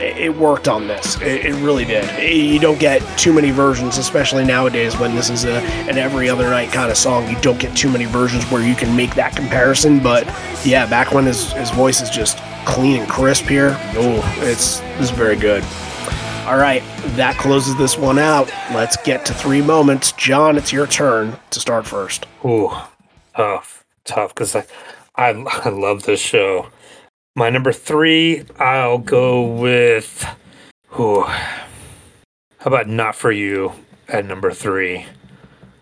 it 0.00 0.36
worked 0.36 0.68
on 0.68 0.86
this. 0.86 1.20
It, 1.20 1.46
it 1.46 1.54
really 1.54 1.84
did. 1.84 2.04
You 2.32 2.58
don't 2.58 2.78
get 2.78 3.00
too 3.18 3.32
many 3.32 3.50
versions, 3.50 3.98
especially 3.98 4.44
nowadays 4.44 4.96
when 4.98 5.14
this 5.14 5.30
is 5.30 5.44
a 5.44 5.60
an 5.88 5.98
every 5.98 6.28
other 6.28 6.50
night 6.50 6.72
kind 6.72 6.90
of 6.90 6.96
song. 6.96 7.28
You 7.28 7.38
don't 7.40 7.58
get 7.58 7.76
too 7.76 7.90
many 7.90 8.04
versions 8.04 8.44
where 8.50 8.62
you 8.62 8.74
can 8.74 8.96
make 8.96 9.14
that 9.14 9.34
comparison. 9.36 10.02
But 10.02 10.26
yeah, 10.64 10.86
back 10.86 11.12
when 11.12 11.24
his 11.24 11.52
his 11.52 11.70
voice 11.70 12.00
is 12.00 12.10
just 12.10 12.38
clean 12.66 13.00
and 13.00 13.10
crisp 13.10 13.44
here, 13.44 13.76
oh, 13.94 14.22
it's 14.42 14.80
is 15.00 15.10
very 15.10 15.36
good. 15.36 15.64
All 16.46 16.58
right, 16.58 16.82
that 17.16 17.36
closes 17.38 17.76
this 17.76 17.98
one 17.98 18.20
out. 18.20 18.48
Let's 18.72 18.96
get 18.98 19.26
to 19.26 19.34
three 19.34 19.62
moments. 19.62 20.12
John, 20.12 20.56
it's 20.56 20.72
your 20.72 20.86
turn 20.86 21.36
to 21.50 21.58
start 21.58 21.86
first. 21.86 22.26
Ooh, 22.44 22.70
tough, 23.34 23.84
tough. 24.04 24.32
Because 24.32 24.54
I, 24.54 24.64
I, 25.16 25.30
I 25.30 25.70
love 25.70 26.04
this 26.04 26.20
show. 26.20 26.68
My 27.38 27.50
number 27.50 27.70
three, 27.70 28.46
I'll 28.58 28.96
go 28.96 29.44
with. 29.44 30.26
How 30.90 31.28
about 32.64 32.88
"Not 32.88 33.14
for 33.14 33.30
You" 33.30 33.72
at 34.08 34.24
number 34.24 34.52
three? 34.52 35.04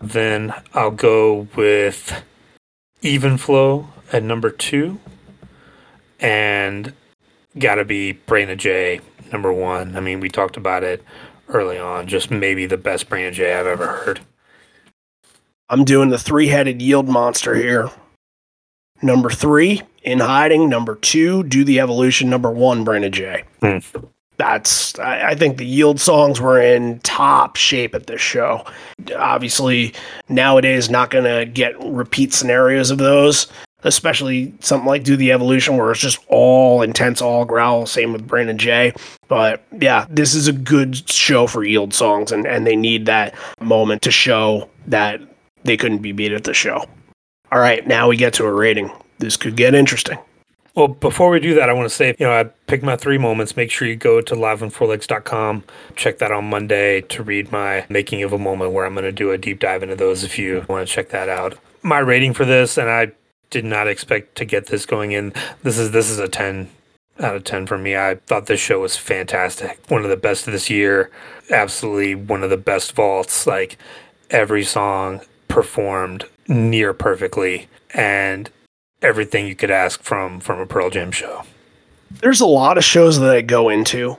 Then 0.01 0.53
I'll 0.73 0.91
go 0.91 1.47
with 1.55 2.21
"Even 3.01 3.37
Flow" 3.37 3.87
at 4.11 4.21
number 4.21 4.49
two, 4.49 4.99
and 6.19 6.91
gotta 7.57 7.85
be 7.85 8.11
"Brain 8.11 8.49
of 8.49 8.57
J" 8.57 8.99
number 9.31 9.53
one. 9.53 9.95
I 9.95 10.01
mean, 10.01 10.19
we 10.19 10.27
talked 10.27 10.57
about 10.57 10.83
it 10.83 11.05
early 11.47 11.79
on. 11.79 12.05
Just 12.07 12.29
maybe 12.29 12.65
the 12.65 12.75
best 12.75 13.07
"Brain 13.07 13.27
of 13.27 13.33
J" 13.33 13.53
I've 13.53 13.65
ever 13.65 13.87
heard. 13.87 14.19
I'm 15.69 15.85
doing 15.85 16.09
the 16.09 16.19
three 16.19 16.47
headed 16.47 16.81
yield 16.81 17.07
monster 17.07 17.55
here. 17.55 17.91
Number 19.01 19.29
three, 19.29 19.83
in 20.05 20.19
hiding. 20.19 20.69
Number 20.69 20.95
two, 20.95 21.43
do 21.43 21.63
the 21.65 21.79
evolution. 21.79 22.29
Number 22.29 22.51
one, 22.51 22.83
Brain 22.83 23.03
of 23.03 23.11
J. 23.11 23.43
Hmm. 23.61 23.79
That's, 24.37 24.99
I, 24.99 25.29
I 25.29 25.35
think 25.35 25.57
the 25.57 25.65
yield 25.65 25.99
songs 25.99 26.41
were 26.41 26.61
in 26.61 26.99
top 26.99 27.55
shape 27.55 27.95
at 27.95 28.07
this 28.07 28.21
show. 28.21 28.65
Obviously, 29.17 29.93
nowadays, 30.27 30.89
not 30.89 31.09
going 31.09 31.23
to 31.23 31.45
get 31.45 31.73
repeat 31.81 32.33
scenarios 32.33 32.91
of 32.91 32.97
those, 32.97 33.47
especially 33.83 34.53
something 34.59 34.87
like 34.87 35.05
Do 35.05 35.15
the 35.15 35.31
Evolution, 35.31 35.77
where 35.77 35.89
it's 35.89 36.01
just 36.01 36.19
all 36.27 36.81
intense, 36.81 37.21
all 37.21 37.45
growl. 37.45 37.85
Same 37.85 38.11
with 38.11 38.27
Brain 38.27 38.49
of 38.49 38.57
J. 38.57 38.93
But 39.29 39.63
yeah, 39.71 40.05
this 40.09 40.35
is 40.35 40.49
a 40.49 40.53
good 40.53 41.09
show 41.09 41.47
for 41.47 41.63
yield 41.63 41.93
songs, 41.93 42.33
and, 42.33 42.45
and 42.45 42.67
they 42.67 42.75
need 42.75 43.05
that 43.05 43.35
moment 43.61 44.01
to 44.01 44.11
show 44.11 44.69
that 44.87 45.21
they 45.63 45.77
couldn't 45.77 45.99
be 45.99 46.11
beat 46.11 46.33
at 46.33 46.43
the 46.43 46.53
show. 46.53 46.85
All 47.53 47.59
right, 47.59 47.87
now 47.87 48.09
we 48.09 48.17
get 48.17 48.33
to 48.33 48.45
a 48.45 48.51
rating. 48.51 48.91
This 49.19 49.37
could 49.37 49.55
get 49.55 49.73
interesting. 49.75 50.19
Well, 50.75 50.89
before 50.89 51.29
we 51.29 51.39
do 51.39 51.53
that, 51.55 51.69
I 51.69 51.73
want 51.73 51.87
to 51.87 51.95
say, 51.95 52.15
you 52.19 52.25
know, 52.25 52.33
I 52.33 52.43
picked 52.67 52.83
my 52.83 52.97
three 52.97 53.17
moments. 53.17 53.55
Make 53.55 53.71
sure 53.71 53.87
you 53.87 53.95
go 53.95 54.19
to 54.19 54.35
liveonfourlegs.com. 54.35 55.63
Check 55.95 56.17
that 56.17 56.33
on 56.33 56.49
Monday 56.49 56.99
to 57.01 57.23
read 57.23 57.49
my 57.49 57.85
making 57.87 58.23
of 58.23 58.33
a 58.33 58.37
moment 58.37 58.73
where 58.73 58.85
I'm 58.85 58.93
going 58.93 59.05
to 59.05 59.11
do 59.13 59.31
a 59.31 59.37
deep 59.37 59.61
dive 59.61 59.83
into 59.83 59.95
those 59.95 60.25
if 60.25 60.37
you 60.37 60.65
want 60.67 60.85
to 60.85 60.93
check 60.93 61.09
that 61.09 61.29
out. 61.29 61.57
My 61.81 61.99
rating 61.99 62.33
for 62.33 62.43
this, 62.43 62.77
and 62.77 62.89
I 62.89 63.13
did 63.49 63.63
not 63.63 63.87
expect 63.87 64.35
to 64.35 64.43
get 64.43 64.65
this 64.65 64.85
going 64.85 65.13
in. 65.13 65.31
This 65.63 65.77
is 65.77 65.91
this 65.91 66.09
is 66.09 66.19
a 66.19 66.27
10 66.27 66.69
out 67.21 67.35
of 67.35 67.45
10 67.45 67.67
for 67.67 67.77
me. 67.77 67.95
I 67.95 68.15
thought 68.27 68.47
this 68.47 68.59
show 68.59 68.81
was 68.81 68.97
fantastic. 68.97 69.79
One 69.87 70.03
of 70.03 70.09
the 70.09 70.17
best 70.17 70.45
of 70.45 70.51
this 70.51 70.69
year. 70.69 71.09
Absolutely 71.49 72.15
one 72.15 72.43
of 72.43 72.49
the 72.49 72.57
best 72.57 72.93
vaults. 72.93 73.47
Like 73.47 73.77
every 74.29 74.65
song 74.65 75.21
performed 75.47 76.25
near 76.49 76.93
perfectly 76.93 77.69
and 77.93 78.49
everything 79.05 79.47
you 79.47 79.55
could 79.55 79.71
ask 79.71 80.01
from 80.03 80.39
from 80.39 80.59
a 80.59 80.65
Pearl 80.65 80.89
Jam 80.89 81.11
show. 81.11 81.43
There's 82.21 82.41
a 82.41 82.45
lot 82.45 82.77
of 82.77 82.83
shows 82.83 83.19
that 83.19 83.35
I 83.35 83.41
go 83.41 83.69
into, 83.69 84.17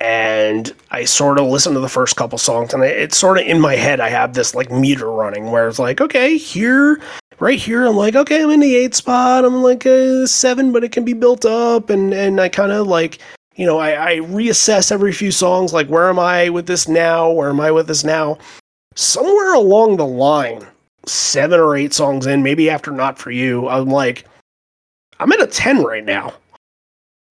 and 0.00 0.74
I 0.90 1.04
sort 1.04 1.38
of 1.38 1.46
listen 1.46 1.74
to 1.74 1.80
the 1.80 1.88
first 1.88 2.16
couple 2.16 2.38
songs, 2.38 2.74
and 2.74 2.82
it's 2.82 3.16
sort 3.16 3.38
of 3.38 3.46
in 3.46 3.60
my 3.60 3.74
head. 3.76 4.00
I 4.00 4.08
have 4.08 4.34
this 4.34 4.54
like 4.54 4.70
meter 4.70 5.10
running 5.10 5.50
where 5.50 5.68
it's 5.68 5.78
like, 5.78 6.00
okay, 6.00 6.36
here, 6.36 7.00
right 7.38 7.58
here, 7.58 7.86
I'm 7.86 7.96
like, 7.96 8.14
okay, 8.16 8.42
I'm 8.42 8.50
in 8.50 8.60
the 8.60 8.76
eight 8.76 8.94
spot. 8.94 9.44
I'm 9.44 9.62
like 9.62 9.84
a 9.86 10.26
seven, 10.26 10.72
but 10.72 10.84
it 10.84 10.92
can 10.92 11.04
be 11.04 11.12
built 11.12 11.44
up, 11.44 11.90
and 11.90 12.12
and 12.12 12.40
I 12.40 12.48
kind 12.48 12.72
of 12.72 12.86
like. 12.86 13.18
You 13.56 13.66
know, 13.66 13.78
I, 13.78 14.14
I 14.14 14.16
reassess 14.16 14.90
every 14.90 15.12
few 15.12 15.30
songs, 15.30 15.72
like 15.72 15.86
where 15.86 16.08
am 16.08 16.18
I 16.18 16.48
with 16.48 16.66
this 16.66 16.88
now? 16.88 17.30
Where 17.30 17.50
am 17.50 17.60
I 17.60 17.70
with 17.70 17.86
this 17.86 18.02
now? 18.02 18.36
Somewhere 18.96 19.54
along 19.54 19.96
the 19.96 20.06
line, 20.06 20.66
seven 21.06 21.60
or 21.60 21.76
eight 21.76 21.92
songs 21.92 22.26
in, 22.26 22.42
maybe 22.42 22.70
after 22.70 22.90
Not 22.90 23.18
For 23.18 23.30
You, 23.30 23.68
I'm 23.68 23.88
like, 23.88 24.26
I'm 25.18 25.32
at 25.32 25.42
a 25.42 25.46
10 25.46 25.82
right 25.82 26.04
now. 26.04 26.34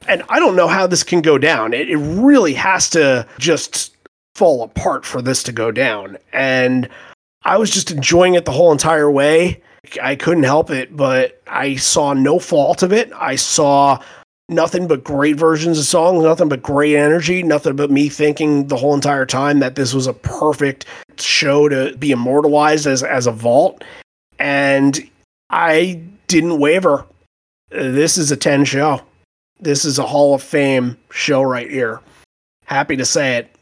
And 0.08 0.24
I 0.30 0.40
don't 0.40 0.56
know 0.56 0.68
how 0.68 0.88
this 0.88 1.04
can 1.04 1.22
go 1.22 1.38
down. 1.38 1.74
It, 1.74 1.90
it 1.90 1.98
really 1.98 2.54
has 2.54 2.90
to 2.92 3.28
just 3.40 3.96
fall 4.36 4.64
apart 4.64 5.06
for 5.06 5.22
this 5.22 5.44
to 5.44 5.52
go 5.52 5.72
down. 5.72 6.18
And 6.34 6.90
I 7.44 7.58
was 7.58 7.70
just 7.70 7.92
enjoying 7.92 8.36
it 8.36 8.46
the 8.46 8.52
whole 8.52 8.72
entire 8.72 9.10
way. 9.10 9.62
I 10.02 10.16
couldn't 10.16 10.44
help 10.44 10.70
it, 10.70 10.96
but 10.96 11.42
I 11.48 11.76
saw 11.76 12.14
no 12.14 12.40
fault 12.40 12.84
of 12.84 12.94
it. 12.94 13.12
I 13.14 13.36
saw 13.36 14.02
nothing 14.50 14.88
but 14.88 15.04
great 15.04 15.38
versions 15.38 15.80
of 15.80 15.86
songs, 15.86 16.24
nothing 16.24 16.50
but 16.50 16.62
great 16.62 16.96
energy, 16.96 17.44
nothing 17.44 17.76
but 17.76 17.92
me 17.92 18.10
thinking 18.10 18.68
the 18.68 18.78
whole 18.78 18.94
entire 18.94 19.26
time 19.26 19.60
that 19.60 19.76
this 19.76 19.94
was 19.94 20.08
a 20.08 20.14
perfect 20.14 20.86
show 21.18 21.70
to 21.70 21.96
be 21.98 22.12
immortalized 22.12 22.88
as 22.88 23.04
as 23.04 23.28
a 23.28 23.32
vault. 23.32 23.84
And 24.40 25.10
I 25.50 26.02
didn't 26.28 26.60
waver. 26.60 27.06
This 27.70 28.18
is 28.18 28.32
a 28.32 28.38
10 28.38 28.66
show. 28.66 29.02
This 29.60 29.86
is 29.86 29.98
a 29.98 30.06
Hall 30.06 30.34
of 30.34 30.44
Fame 30.44 30.98
show 31.12 31.42
right 31.42 31.70
here. 31.70 32.02
Happy 32.66 32.96
to 32.98 33.06
say 33.06 33.38
it. 33.38 33.56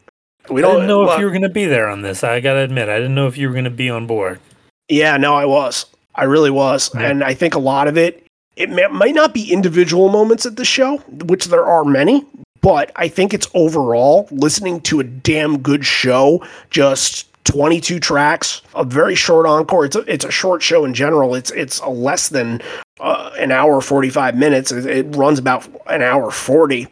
We 0.50 0.62
I 0.64 0.72
didn't 0.72 0.88
know 0.88 1.08
if 1.08 1.18
you 1.18 1.24
were 1.24 1.30
going 1.30 1.42
to 1.42 1.48
be 1.48 1.66
there 1.66 1.88
on 1.88 2.02
this. 2.02 2.24
I 2.24 2.40
got 2.40 2.54
to 2.54 2.60
admit, 2.60 2.88
I 2.88 2.96
didn't 2.96 3.14
know 3.14 3.28
if 3.28 3.36
you 3.36 3.46
were 3.46 3.54
going 3.54 3.64
to 3.64 3.70
be 3.70 3.88
on 3.88 4.06
board. 4.06 4.40
Yeah, 4.88 5.16
no, 5.16 5.34
I 5.34 5.44
was. 5.44 5.86
I 6.14 6.24
really 6.24 6.50
was. 6.50 6.90
Yeah. 6.94 7.02
And 7.02 7.24
I 7.24 7.34
think 7.34 7.54
a 7.54 7.60
lot 7.60 7.88
of 7.88 7.96
it, 7.96 8.21
it 8.56 8.70
may, 8.70 8.86
might 8.88 9.14
not 9.14 9.34
be 9.34 9.52
individual 9.52 10.08
moments 10.08 10.46
at 10.46 10.56
the 10.56 10.64
show, 10.64 10.98
which 10.98 11.46
there 11.46 11.64
are 11.64 11.84
many, 11.84 12.24
but 12.60 12.92
I 12.96 13.08
think 13.08 13.34
it's 13.34 13.48
overall 13.54 14.28
listening 14.30 14.80
to 14.82 15.00
a 15.00 15.04
damn 15.04 15.58
good 15.58 15.84
show, 15.84 16.44
just 16.70 17.28
22 17.44 17.98
tracks, 17.98 18.62
a 18.74 18.84
very 18.84 19.14
short 19.14 19.46
encore. 19.46 19.84
It's 19.84 19.96
a, 19.96 20.00
it's 20.00 20.24
a 20.24 20.30
short 20.30 20.62
show 20.62 20.84
in 20.84 20.94
general. 20.94 21.34
It's 21.34 21.50
it's 21.50 21.80
a 21.80 21.88
less 21.88 22.28
than 22.28 22.62
uh, 23.00 23.32
an 23.38 23.50
hour 23.50 23.80
45 23.80 24.36
minutes. 24.36 24.70
It, 24.70 24.86
it 24.86 25.16
runs 25.16 25.38
about 25.38 25.68
an 25.88 26.02
hour 26.02 26.30
40, 26.30 26.86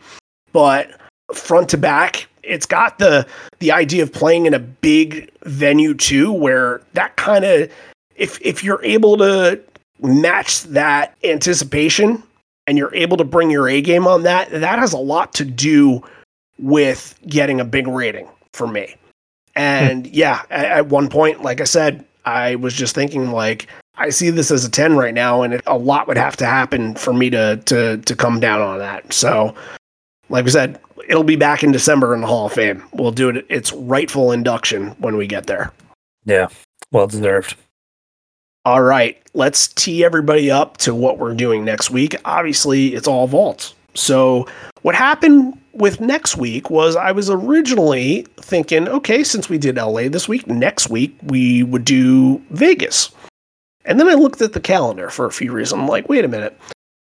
but 0.53 0.91
front 1.33 1.69
to 1.71 1.79
back, 1.79 2.27
it's 2.43 2.67
got 2.67 2.99
the 2.99 3.27
the 3.61 3.71
idea 3.71 4.03
of 4.03 4.13
playing 4.13 4.47
in 4.47 4.55
a 4.55 4.59
big 4.59 5.31
venue 5.45 5.95
too, 5.95 6.33
where 6.33 6.83
that 6.95 7.17
kind 7.17 7.45
of 7.45 7.71
if 8.17 8.41
if 8.43 8.65
you're 8.65 8.85
able 8.85 9.17
to 9.19 9.61
match 10.03 10.63
that 10.65 11.17
anticipation 11.25 12.23
and 12.67 12.79
you're 12.79 12.95
able 12.95 13.17
to 13.17 13.25
bring 13.25 13.51
your 13.51 13.69
A 13.69 13.81
game 13.81 14.07
on 14.07 14.23
that, 14.23 14.51
that 14.51 14.79
has 14.79 14.93
a 14.93 14.99
lot 14.99 15.35
to 15.35 15.45
do 15.45 16.03
with 16.59 17.19
getting 17.27 17.61
a 17.61 17.65
big 17.65 17.89
rating 17.89 18.29
for 18.53 18.67
me. 18.67 18.97
And 19.57 20.07
hmm. 20.07 20.13
yeah, 20.15 20.43
at, 20.51 20.65
at 20.67 20.87
one 20.87 21.09
point, 21.09 21.43
like 21.43 21.61
I 21.61 21.65
said, 21.65 22.05
I 22.25 22.57
was 22.57 22.75
just 22.75 22.95
thinking 22.95 23.33
like 23.33 23.67
I 23.97 24.11
see 24.11 24.31
this 24.31 24.51
as 24.51 24.65
a 24.65 24.71
10 24.71 24.97
right 24.97 25.15
now 25.15 25.43
and 25.43 25.55
it, 25.55 25.63
a 25.67 25.77
lot 25.77 26.07
would 26.07 26.17
have 26.17 26.37
to 26.39 26.47
happen 26.47 26.95
for 26.95 27.13
me 27.13 27.31
to 27.31 27.57
to 27.67 27.99
to 27.99 28.17
come 28.17 28.41
down 28.41 28.61
on 28.61 28.79
that. 28.79 29.13
So 29.13 29.55
like 30.29 30.45
I 30.47 30.49
said, 30.49 30.81
it'll 31.09 31.25
be 31.25 31.37
back 31.37 31.63
in 31.63 31.73
December 31.73 32.15
in 32.15 32.21
the 32.21 32.27
Hall 32.27 32.47
of 32.47 32.53
Fame. 32.53 32.83
We'll 32.93 33.11
do 33.11 33.31
it 33.31 33.45
its 33.49 33.73
rightful 33.73 34.33
induction 34.33 34.89
when 34.99 35.17
we 35.17 35.27
get 35.27 35.47
there. 35.47 35.73
Yeah, 36.25 36.49
well 36.93 37.07
deserved. 37.07 37.57
All 38.67 38.83
right, 38.83 39.17
let's 39.33 39.69
tee 39.69 40.05
everybody 40.05 40.51
up 40.51 40.77
to 40.79 40.95
what 40.95 41.17
we're 41.17 41.33
doing 41.35 41.65
next 41.65 41.91
week. 41.91 42.15
Obviously, 42.27 42.89
it's 42.95 43.09
all 43.09 43.27
vaults. 43.27 43.75
So, 43.95 44.47
what 44.83 44.95
happened 44.95 45.59
with 45.73 46.03
next 46.03 46.37
week 46.37 46.69
was 46.69 46.95
I 46.95 47.13
was 47.13 47.31
originally 47.31 48.27
thinking, 48.37 48.87
okay, 48.87 49.25
since 49.25 49.49
we 49.49 49.57
did 49.57 49.77
LA 49.77 50.11
this 50.11 50.29
week, 50.29 50.47
next 50.47 50.91
week 50.91 51.17
we 51.23 51.63
would 51.63 51.87
do 51.87 52.37
Vegas. 52.51 53.11
And 53.87 53.99
then 53.99 54.11
I 54.11 54.15
looked 54.15 54.43
at 54.43 54.53
the 54.53 54.61
calendar 54.61 55.09
for 55.09 55.25
a 55.25 55.33
few 55.33 55.53
reasons. 55.53 55.81
I'm 55.81 55.89
like, 55.89 56.11
wait 56.11 56.27
a 56.27 56.29
minute. 56.29 56.59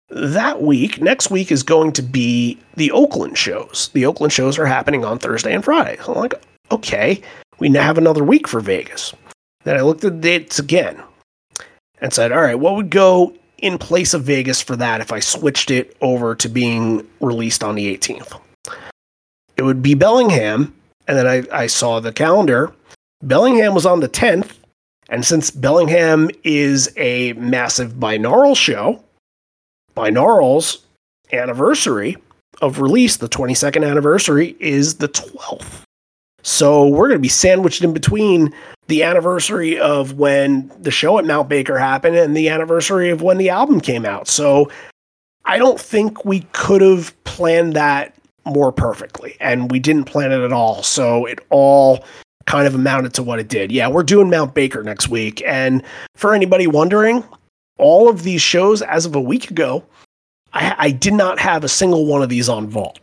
That 0.08 0.62
week, 0.62 1.00
next 1.00 1.30
week 1.30 1.52
is 1.52 1.62
going 1.62 1.92
to 1.92 2.02
be 2.02 2.58
the 2.74 2.90
Oakland 2.90 3.38
shows. 3.38 3.90
The 3.92 4.04
Oakland 4.04 4.32
shows 4.32 4.58
are 4.58 4.66
happening 4.66 5.04
on 5.04 5.20
Thursday 5.20 5.54
and 5.54 5.64
Friday. 5.64 5.96
So 6.02 6.12
I'm 6.12 6.18
like, 6.18 6.34
okay, 6.72 7.22
we 7.60 7.68
now 7.68 7.82
have 7.82 7.98
another 7.98 8.24
week 8.24 8.48
for 8.48 8.58
Vegas. 8.58 9.14
Then 9.62 9.76
I 9.76 9.82
looked 9.82 10.02
at 10.02 10.14
the 10.14 10.20
dates 10.20 10.58
again 10.58 11.00
and 12.06 12.14
said, 12.14 12.30
all 12.30 12.40
right, 12.40 12.54
what 12.54 12.76
would 12.76 12.90
go 12.90 13.34
in 13.58 13.78
place 13.78 14.14
of 14.14 14.22
Vegas 14.22 14.62
for 14.62 14.76
that 14.76 15.00
if 15.00 15.10
I 15.10 15.18
switched 15.18 15.72
it 15.72 15.96
over 16.00 16.36
to 16.36 16.48
being 16.48 17.04
released 17.20 17.64
on 17.64 17.74
the 17.74 17.96
18th? 17.96 18.40
it 19.56 19.62
would 19.62 19.82
be 19.82 19.94
Bellingham. 19.94 20.74
And 21.08 21.16
then 21.16 21.26
I, 21.26 21.42
I 21.52 21.66
saw 21.66 22.00
the 22.00 22.12
calendar. 22.12 22.72
Bellingham 23.22 23.74
was 23.74 23.86
on 23.86 24.00
the 24.00 24.08
10th. 24.08 24.52
And 25.08 25.24
since 25.24 25.50
Bellingham 25.50 26.30
is 26.42 26.92
a 26.96 27.32
massive 27.34 27.94
binaural 27.94 28.56
show, 28.56 29.02
binaural's 29.96 30.84
anniversary 31.32 32.16
of 32.60 32.80
release, 32.80 33.16
the 33.16 33.28
22nd 33.28 33.88
anniversary, 33.88 34.56
is 34.58 34.96
the 34.96 35.08
12th. 35.08 35.82
So 36.46 36.86
we're 36.86 37.08
going 37.08 37.18
to 37.18 37.22
be 37.22 37.28
sandwiched 37.28 37.82
in 37.82 37.92
between 37.92 38.54
the 38.86 39.02
anniversary 39.02 39.80
of 39.80 40.12
when 40.12 40.70
the 40.78 40.92
show 40.92 41.18
at 41.18 41.24
Mount 41.24 41.48
Baker 41.48 41.76
happened 41.76 42.14
and 42.14 42.36
the 42.36 42.48
anniversary 42.48 43.10
of 43.10 43.20
when 43.20 43.36
the 43.36 43.50
album 43.50 43.80
came 43.80 44.06
out. 44.06 44.28
So 44.28 44.70
I 45.44 45.58
don't 45.58 45.80
think 45.80 46.24
we 46.24 46.40
could 46.52 46.82
have 46.82 47.12
planned 47.24 47.72
that 47.72 48.14
more 48.44 48.70
perfectly, 48.70 49.36
and 49.40 49.72
we 49.72 49.80
didn't 49.80 50.04
plan 50.04 50.30
it 50.30 50.40
at 50.40 50.52
all. 50.52 50.84
So 50.84 51.26
it 51.26 51.40
all 51.50 52.04
kind 52.44 52.68
of 52.68 52.76
amounted 52.76 53.12
to 53.14 53.24
what 53.24 53.40
it 53.40 53.48
did. 53.48 53.72
Yeah, 53.72 53.88
we're 53.88 54.04
doing 54.04 54.30
Mount 54.30 54.54
Baker 54.54 54.84
next 54.84 55.08
week. 55.08 55.42
And 55.44 55.82
for 56.14 56.32
anybody 56.32 56.68
wondering, 56.68 57.24
all 57.76 58.08
of 58.08 58.22
these 58.22 58.40
shows 58.40 58.82
as 58.82 59.04
of 59.04 59.16
a 59.16 59.20
week 59.20 59.50
ago, 59.50 59.84
I, 60.52 60.76
I 60.78 60.90
did 60.92 61.14
not 61.14 61.40
have 61.40 61.64
a 61.64 61.68
single 61.68 62.06
one 62.06 62.22
of 62.22 62.28
these 62.28 62.48
on 62.48 62.68
vault. 62.68 63.00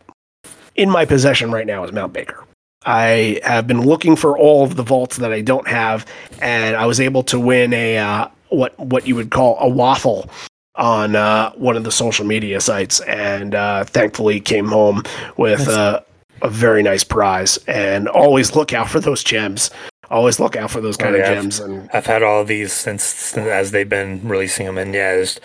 In 0.76 0.88
my 0.88 1.04
possession 1.04 1.52
right 1.52 1.66
now 1.66 1.84
is 1.84 1.92
Mount 1.92 2.14
Baker. 2.14 2.42
I 2.84 3.40
have 3.44 3.66
been 3.66 3.82
looking 3.82 4.16
for 4.16 4.36
all 4.38 4.64
of 4.64 4.76
the 4.76 4.82
vaults 4.82 5.16
that 5.18 5.32
I 5.32 5.40
don't 5.40 5.66
have, 5.68 6.06
and 6.40 6.76
I 6.76 6.86
was 6.86 7.00
able 7.00 7.22
to 7.24 7.40
win 7.40 7.72
a 7.72 7.98
uh, 7.98 8.28
what 8.48 8.78
what 8.78 9.06
you 9.06 9.16
would 9.16 9.30
call 9.30 9.58
a 9.60 9.68
waffle 9.68 10.28
on 10.76 11.14
uh, 11.16 11.52
one 11.52 11.76
of 11.76 11.84
the 11.84 11.92
social 11.92 12.26
media 12.26 12.60
sites, 12.60 13.00
and 13.00 13.54
uh, 13.54 13.84
thankfully 13.84 14.40
came 14.40 14.66
home 14.66 15.02
with 15.36 15.68
a 15.68 16.04
very 16.44 16.82
nice 16.82 17.04
prize. 17.04 17.58
And 17.66 18.08
always 18.08 18.54
look 18.56 18.72
out 18.72 18.90
for 18.90 19.00
those 19.00 19.22
gems. 19.24 19.70
Always 20.10 20.38
look 20.38 20.54
out 20.54 20.70
for 20.70 20.80
those 20.82 20.96
kind 20.98 21.14
Oh, 21.16 21.18
of 21.18 21.24
yeah. 21.24 21.34
gems. 21.34 21.60
And 21.60 21.88
I've 21.94 22.06
had 22.06 22.22
all 22.22 22.42
of 22.42 22.48
these 22.48 22.72
since, 22.72 23.02
since 23.02 23.46
as 23.46 23.70
they've 23.70 23.88
been 23.88 24.20
releasing 24.28 24.66
them, 24.66 24.76
and 24.76 24.92
yeah, 24.92 25.12
it's, 25.12 25.40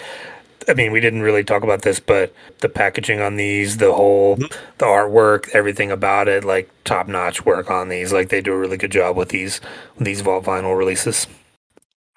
I 0.68 0.74
mean, 0.74 0.92
we 0.92 1.00
didn't 1.00 1.22
really 1.22 1.44
talk 1.44 1.64
about 1.64 1.82
this, 1.82 2.00
but 2.00 2.34
the 2.60 2.70
packaging 2.70 3.22
on 3.22 3.36
these, 3.36 3.78
the 3.78 3.94
whole, 3.94 4.38
mm-hmm. 4.38 4.76
the 4.78 4.86
artwork, 4.86 5.50
everything 5.54 5.92
about 5.92 6.28
it, 6.28 6.44
like 6.44 6.70
top 6.84 7.08
notch 7.08 7.46
work 7.46 7.72
on 7.72 7.90
these. 7.90 8.12
Like 8.12 8.30
they 8.30 8.42
do 8.42 8.54
a 8.54 8.58
really 8.58 8.78
good 8.78 8.92
job 8.92 9.16
with 9.16 9.30
these 9.30 9.62
these 10.00 10.22
vault 10.22 10.46
vinyl 10.46 10.78
releases. 10.78 11.28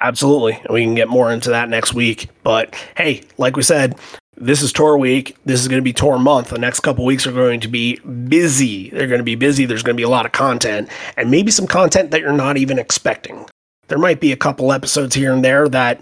Absolutely. 0.01 0.61
We 0.69 0.83
can 0.83 0.97
get 0.97 1.09
more 1.09 1.33
into 1.33 1.51
that 1.51 1.69
next 1.69 1.95
week. 1.95 2.29
But 2.43 2.75
hey, 2.97 3.23
like 3.39 3.57
we 3.57 3.63
said, 3.63 3.95
this 4.37 4.61
is 4.61 4.73
tour 4.73 4.99
week. 4.99 5.37
This 5.45 5.61
is 5.61 5.69
going 5.69 5.81
to 5.81 5.85
be 5.85 5.93
tour 5.93 6.19
month. 6.19 6.49
The 6.49 6.59
next 6.59 6.81
couple 6.81 7.05
weeks 7.05 7.27
are 7.27 7.33
going 7.33 7.61
to 7.61 7.69
be 7.69 8.01
busy. 8.01 8.91
They're 8.91 9.07
going 9.07 9.21
to 9.21 9.25
be 9.25 9.37
busy. 9.37 9.65
There's 9.65 9.85
going 9.85 9.95
to 9.95 10.01
be 10.01 10.05
a 10.05 10.09
lot 10.09 10.27
of 10.27 10.33
content 10.33 10.89
and 11.17 11.31
maybe 11.31 11.53
some 11.53 11.69
content 11.69 12.11
that 12.11 12.21
you're 12.21 12.33
not 12.33 12.57
even 12.57 12.79
expecting. 12.79 13.47
There 13.87 13.99
might 13.99 14.21
be 14.21 14.33
a 14.33 14.37
couple 14.37 14.73
episodes 14.73 15.15
here 15.15 15.33
and 15.33 15.45
there 15.45 15.69
that 15.69 16.01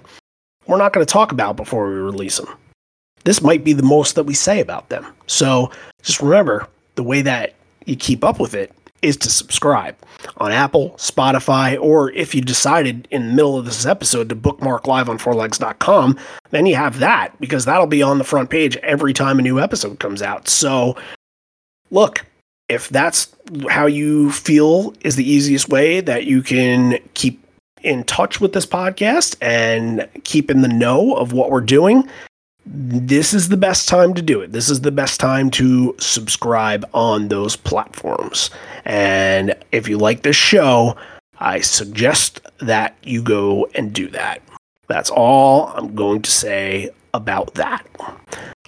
we're 0.70 0.78
not 0.78 0.92
going 0.92 1.04
to 1.04 1.12
talk 1.12 1.32
about 1.32 1.56
before 1.56 1.88
we 1.88 1.94
release 1.94 2.38
them. 2.38 2.48
This 3.24 3.42
might 3.42 3.64
be 3.64 3.72
the 3.72 3.82
most 3.82 4.14
that 4.14 4.24
we 4.24 4.34
say 4.34 4.60
about 4.60 4.88
them. 4.88 5.06
So 5.26 5.70
just 6.02 6.20
remember 6.20 6.66
the 6.94 7.02
way 7.02 7.22
that 7.22 7.54
you 7.84 7.96
keep 7.96 8.24
up 8.24 8.40
with 8.40 8.54
it 8.54 8.72
is 9.02 9.16
to 9.16 9.30
subscribe 9.30 9.96
on 10.36 10.52
Apple, 10.52 10.90
Spotify, 10.90 11.80
or 11.80 12.12
if 12.12 12.34
you 12.34 12.40
decided 12.40 13.08
in 13.10 13.28
the 13.28 13.34
middle 13.34 13.56
of 13.56 13.64
this 13.64 13.86
episode 13.86 14.28
to 14.28 14.34
bookmark 14.34 14.86
live 14.86 15.08
on 15.08 15.18
fourlegs.com, 15.18 16.18
then 16.50 16.66
you 16.66 16.76
have 16.76 16.98
that 16.98 17.38
because 17.40 17.64
that'll 17.64 17.86
be 17.86 18.02
on 18.02 18.18
the 18.18 18.24
front 18.24 18.50
page 18.50 18.76
every 18.78 19.12
time 19.12 19.38
a 19.38 19.42
new 19.42 19.58
episode 19.58 19.98
comes 19.98 20.22
out. 20.22 20.48
So 20.48 20.96
look, 21.90 22.26
if 22.68 22.88
that's 22.88 23.34
how 23.68 23.86
you 23.86 24.30
feel 24.30 24.94
is 25.00 25.16
the 25.16 25.28
easiest 25.28 25.68
way 25.68 26.00
that 26.00 26.26
you 26.26 26.42
can 26.42 26.98
keep 27.14 27.39
in 27.82 28.04
touch 28.04 28.40
with 28.40 28.52
this 28.52 28.66
podcast 28.66 29.36
and 29.40 30.08
keep 30.24 30.50
in 30.50 30.62
the 30.62 30.68
know 30.68 31.14
of 31.14 31.32
what 31.32 31.50
we're 31.50 31.60
doing, 31.60 32.08
this 32.66 33.32
is 33.34 33.48
the 33.48 33.56
best 33.56 33.88
time 33.88 34.14
to 34.14 34.22
do 34.22 34.40
it. 34.40 34.52
This 34.52 34.70
is 34.70 34.82
the 34.82 34.92
best 34.92 35.18
time 35.18 35.50
to 35.52 35.94
subscribe 35.98 36.88
on 36.94 37.28
those 37.28 37.56
platforms. 37.56 38.50
And 38.84 39.54
if 39.72 39.88
you 39.88 39.98
like 39.98 40.22
this 40.22 40.36
show, 40.36 40.96
I 41.38 41.60
suggest 41.60 42.40
that 42.58 42.96
you 43.02 43.22
go 43.22 43.66
and 43.74 43.92
do 43.92 44.08
that. 44.10 44.42
That's 44.88 45.10
all 45.10 45.68
I'm 45.68 45.94
going 45.94 46.22
to 46.22 46.30
say 46.30 46.90
about 47.14 47.54
that. 47.54 47.86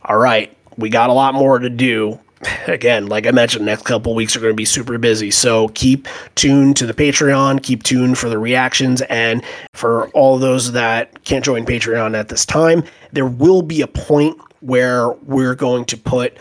All 0.05 0.19
right, 0.19 0.57
we 0.77 0.89
got 0.89 1.11
a 1.11 1.15
lot 1.15 1.35
more 1.35 1.59
to 1.59 1.71
do. 1.71 2.19
Again, 2.67 3.07
like 3.07 3.27
I 3.27 3.31
mentioned, 3.31 3.65
next 3.65 3.85
couple 3.85 4.15
weeks 4.15 4.37
are 4.37 4.41
going 4.41 4.53
to 4.53 4.57
be 4.57 4.65
super 4.65 4.99
busy. 4.99 5.31
So 5.31 5.69
keep 5.69 6.09
tuned 6.35 6.77
to 6.77 6.87
the 6.87 6.95
Patreon, 6.95 7.63
keep 7.63 7.83
tuned 7.83 8.19
for 8.19 8.29
the 8.29 8.39
reactions, 8.39 9.03
and 9.03 9.43
for 9.75 10.09
all 10.09 10.39
those 10.39 10.73
that 10.73 11.25
can't 11.25 11.45
join 11.45 11.65
Patreon 11.65 12.17
at 12.19 12.29
this 12.29 12.45
time, 12.45 12.85
there 13.13 13.27
will 13.27 13.63
be 13.63 13.81
a 13.81 13.87
point 13.87 14.39
where 14.61 15.11
we're 15.11 15.55
going 15.55 15.85
to 15.87 15.97
put 15.97 16.37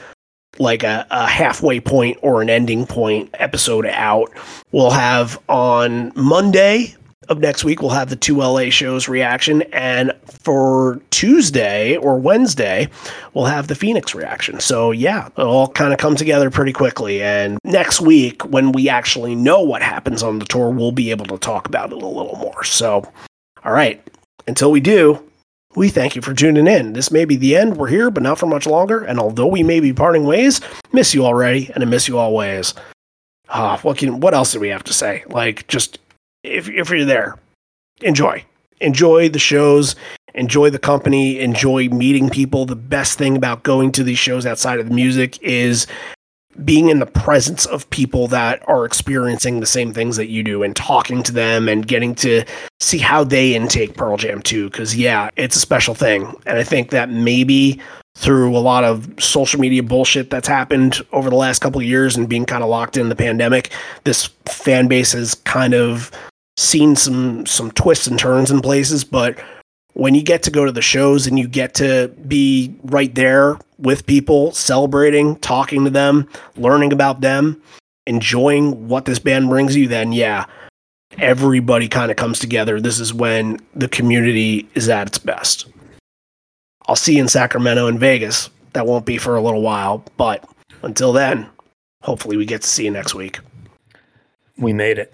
like 0.59 0.83
a, 0.83 1.07
a 1.09 1.27
halfway 1.27 1.79
point 1.79 2.17
or 2.21 2.41
an 2.41 2.49
ending 2.49 2.85
point 2.85 3.29
episode 3.35 3.85
out. 3.85 4.31
We'll 4.71 4.91
have 4.91 5.39
on 5.49 6.11
Monday 6.15 6.95
of 7.29 7.39
next 7.39 7.63
week, 7.63 7.81
we'll 7.81 7.91
have 7.91 8.09
the 8.09 8.15
two 8.15 8.37
LA 8.37 8.69
shows 8.69 9.07
reaction. 9.07 9.61
And 9.73 10.11
for 10.25 10.99
Tuesday 11.11 11.95
or 11.97 12.19
Wednesday, 12.19 12.89
we'll 13.33 13.45
have 13.45 13.67
the 13.67 13.75
Phoenix 13.75 14.15
reaction. 14.15 14.59
So, 14.59 14.91
yeah, 14.91 15.27
it'll 15.37 15.51
all 15.51 15.67
kind 15.67 15.93
of 15.93 15.99
come 15.99 16.15
together 16.15 16.49
pretty 16.49 16.73
quickly. 16.73 17.21
And 17.21 17.59
next 17.63 18.01
week, 18.01 18.41
when 18.43 18.71
we 18.71 18.89
actually 18.89 19.35
know 19.35 19.61
what 19.61 19.81
happens 19.81 20.23
on 20.23 20.39
the 20.39 20.45
tour, 20.45 20.71
we'll 20.71 20.91
be 20.91 21.11
able 21.11 21.25
to 21.27 21.37
talk 21.37 21.67
about 21.67 21.91
it 21.91 22.01
a 22.01 22.07
little 22.07 22.37
more. 22.37 22.63
So, 22.63 23.09
all 23.63 23.71
right, 23.71 24.01
until 24.47 24.71
we 24.71 24.79
do, 24.79 25.23
we 25.75 25.89
thank 25.89 26.15
you 26.15 26.21
for 26.21 26.33
tuning 26.33 26.67
in. 26.67 26.93
This 26.93 27.11
may 27.11 27.23
be 27.23 27.35
the 27.35 27.55
end. 27.55 27.77
We're 27.77 27.87
here, 27.87 28.09
but 28.09 28.23
not 28.23 28.39
for 28.39 28.47
much 28.47 28.65
longer. 28.65 29.03
And 29.03 29.19
although 29.19 29.47
we 29.47 29.63
may 29.63 29.79
be 29.79 29.93
parting 29.93 30.25
ways, 30.25 30.59
miss 30.91 31.13
you 31.13 31.23
already, 31.25 31.71
and 31.73 31.83
I 31.83 31.85
miss 31.85 32.07
you 32.07 32.17
always. 32.17 32.73
Ah, 33.47 33.77
what 33.81 33.97
can 33.97 34.19
what 34.21 34.33
else 34.33 34.53
do 34.53 34.59
we 34.59 34.69
have 34.69 34.83
to 34.85 34.93
say? 34.93 35.23
Like, 35.27 35.67
just 35.67 35.99
if 36.43 36.69
if 36.69 36.89
you're 36.89 37.05
there, 37.05 37.37
enjoy, 38.01 38.43
enjoy 38.79 39.29
the 39.29 39.39
shows, 39.39 39.95
enjoy 40.33 40.69
the 40.69 40.79
company, 40.79 41.39
enjoy 41.39 41.89
meeting 41.89 42.29
people. 42.29 42.65
The 42.65 42.75
best 42.75 43.17
thing 43.17 43.35
about 43.35 43.63
going 43.63 43.91
to 43.93 44.03
these 44.03 44.19
shows 44.19 44.45
outside 44.45 44.79
of 44.79 44.89
the 44.89 44.95
music 44.95 45.41
is 45.41 45.87
being 46.65 46.89
in 46.89 46.99
the 46.99 47.05
presence 47.05 47.65
of 47.65 47.89
people 47.91 48.27
that 48.27 48.61
are 48.67 48.83
experiencing 48.85 49.59
the 49.59 49.65
same 49.65 49.93
things 49.93 50.17
that 50.17 50.27
you 50.27 50.43
do 50.43 50.63
and 50.63 50.75
talking 50.75 51.23
to 51.23 51.31
them 51.31 51.69
and 51.69 51.87
getting 51.87 52.13
to 52.13 52.43
see 52.79 52.97
how 52.97 53.23
they 53.23 53.55
intake 53.55 53.95
Pearl 53.95 54.17
Jam 54.17 54.41
too. 54.41 54.69
Cause 54.71 54.93
yeah, 54.93 55.29
it's 55.37 55.55
a 55.55 55.59
special 55.59 55.95
thing. 55.95 56.35
And 56.45 56.57
I 56.57 56.63
think 56.63 56.89
that 56.89 57.09
maybe 57.09 57.79
through 58.15 58.55
a 58.55 58.59
lot 58.59 58.83
of 58.83 59.09
social 59.17 59.59
media 59.59 59.81
bullshit 59.81 60.29
that's 60.29 60.47
happened 60.47 61.01
over 61.13 61.29
the 61.29 61.35
last 61.35 61.59
couple 61.59 61.79
of 61.79 61.87
years 61.87 62.17
and 62.17 62.27
being 62.27 62.45
kind 62.45 62.63
of 62.63 62.69
locked 62.69 62.97
in 62.97 63.09
the 63.09 63.15
pandemic, 63.15 63.71
this 64.03 64.25
fan 64.45 64.87
base 64.87 65.13
has 65.13 65.35
kind 65.35 65.73
of 65.73 66.11
seen 66.57 66.95
some 66.95 67.45
some 67.45 67.71
twists 67.71 68.07
and 68.07 68.19
turns 68.19 68.51
in 68.51 68.61
places, 68.61 69.03
but 69.03 69.39
when 69.93 70.15
you 70.15 70.23
get 70.23 70.43
to 70.43 70.51
go 70.51 70.65
to 70.65 70.71
the 70.71 70.81
shows 70.81 71.27
and 71.27 71.37
you 71.37 71.47
get 71.47 71.73
to 71.75 72.09
be 72.27 72.73
right 72.83 73.13
there 73.13 73.57
with 73.77 74.05
people, 74.05 74.51
celebrating, 74.51 75.35
talking 75.37 75.83
to 75.83 75.89
them, 75.89 76.27
learning 76.55 76.93
about 76.93 77.21
them, 77.21 77.61
enjoying 78.07 78.87
what 78.87 79.05
this 79.05 79.19
band 79.19 79.49
brings 79.49 79.75
you, 79.75 79.87
then 79.87 80.13
yeah, 80.13 80.45
everybody 81.17 81.87
kind 81.87 82.09
of 82.09 82.17
comes 82.17 82.39
together. 82.39 82.79
This 82.79 82.99
is 82.99 83.13
when 83.13 83.59
the 83.75 83.89
community 83.89 84.69
is 84.75 84.87
at 84.87 85.07
its 85.07 85.17
best. 85.17 85.67
I'll 86.87 86.95
see 86.95 87.15
you 87.15 87.21
in 87.21 87.27
Sacramento 87.27 87.87
and 87.87 87.99
Vegas. 87.99 88.49
That 88.73 88.87
won't 88.87 89.05
be 89.05 89.17
for 89.17 89.35
a 89.35 89.41
little 89.41 89.61
while, 89.61 90.05
but 90.17 90.47
until 90.83 91.11
then, 91.11 91.49
hopefully 92.01 92.37
we 92.37 92.45
get 92.45 92.61
to 92.61 92.67
see 92.67 92.85
you 92.85 92.91
next 92.91 93.13
week. 93.13 93.39
We 94.57 94.73
made 94.73 94.97
it. 94.97 95.13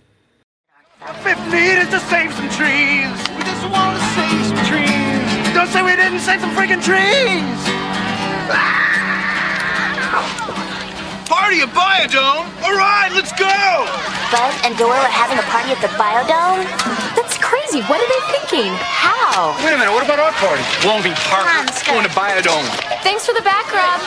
50 1.16 1.48
meters 1.52 1.88
to 1.90 2.00
save 2.12 2.34
some 2.36 2.50
trees. 2.52 3.08
We 3.36 3.42
just 3.48 3.64
want 3.72 3.96
to 3.96 4.04
save 4.12 4.44
some 4.52 4.60
trees. 4.68 5.24
Don't 5.56 5.70
say 5.72 5.80
we 5.82 5.96
didn't 5.96 6.20
save 6.20 6.42
some 6.42 6.52
freaking 6.52 6.84
trees. 6.84 7.48
Party 11.28 11.62
at 11.64 11.70
Biodome. 11.72 12.48
All 12.64 12.76
right, 12.76 13.10
let's 13.16 13.32
go. 13.40 13.48
Buzz 14.32 14.56
and 14.64 14.76
Doyle 14.78 14.92
are 14.92 15.08
having 15.08 15.40
a 15.40 15.44
party 15.48 15.72
at 15.72 15.80
the 15.80 15.88
Biodome? 15.96 16.66
That's 17.16 17.38
crazy. 17.38 17.82
What 17.88 18.02
are 18.02 18.08
they 18.08 18.22
thinking? 18.40 18.74
How? 18.76 19.56
Wait 19.64 19.74
a 19.74 19.78
minute, 19.78 19.94
what 19.94 20.04
about 20.04 20.20
our 20.20 20.32
party? 20.34 20.64
Won't 20.86 21.04
be 21.04 21.12
Parker. 21.32 21.48
Come 21.48 21.68
on, 21.68 21.72
Scott. 21.72 21.94
Going 21.94 22.04
to 22.04 22.10
Biodome. 22.12 22.68
Thanks 23.04 23.26
for 23.26 23.34
the 23.34 23.42
back 23.42 23.72
rub. 23.72 24.02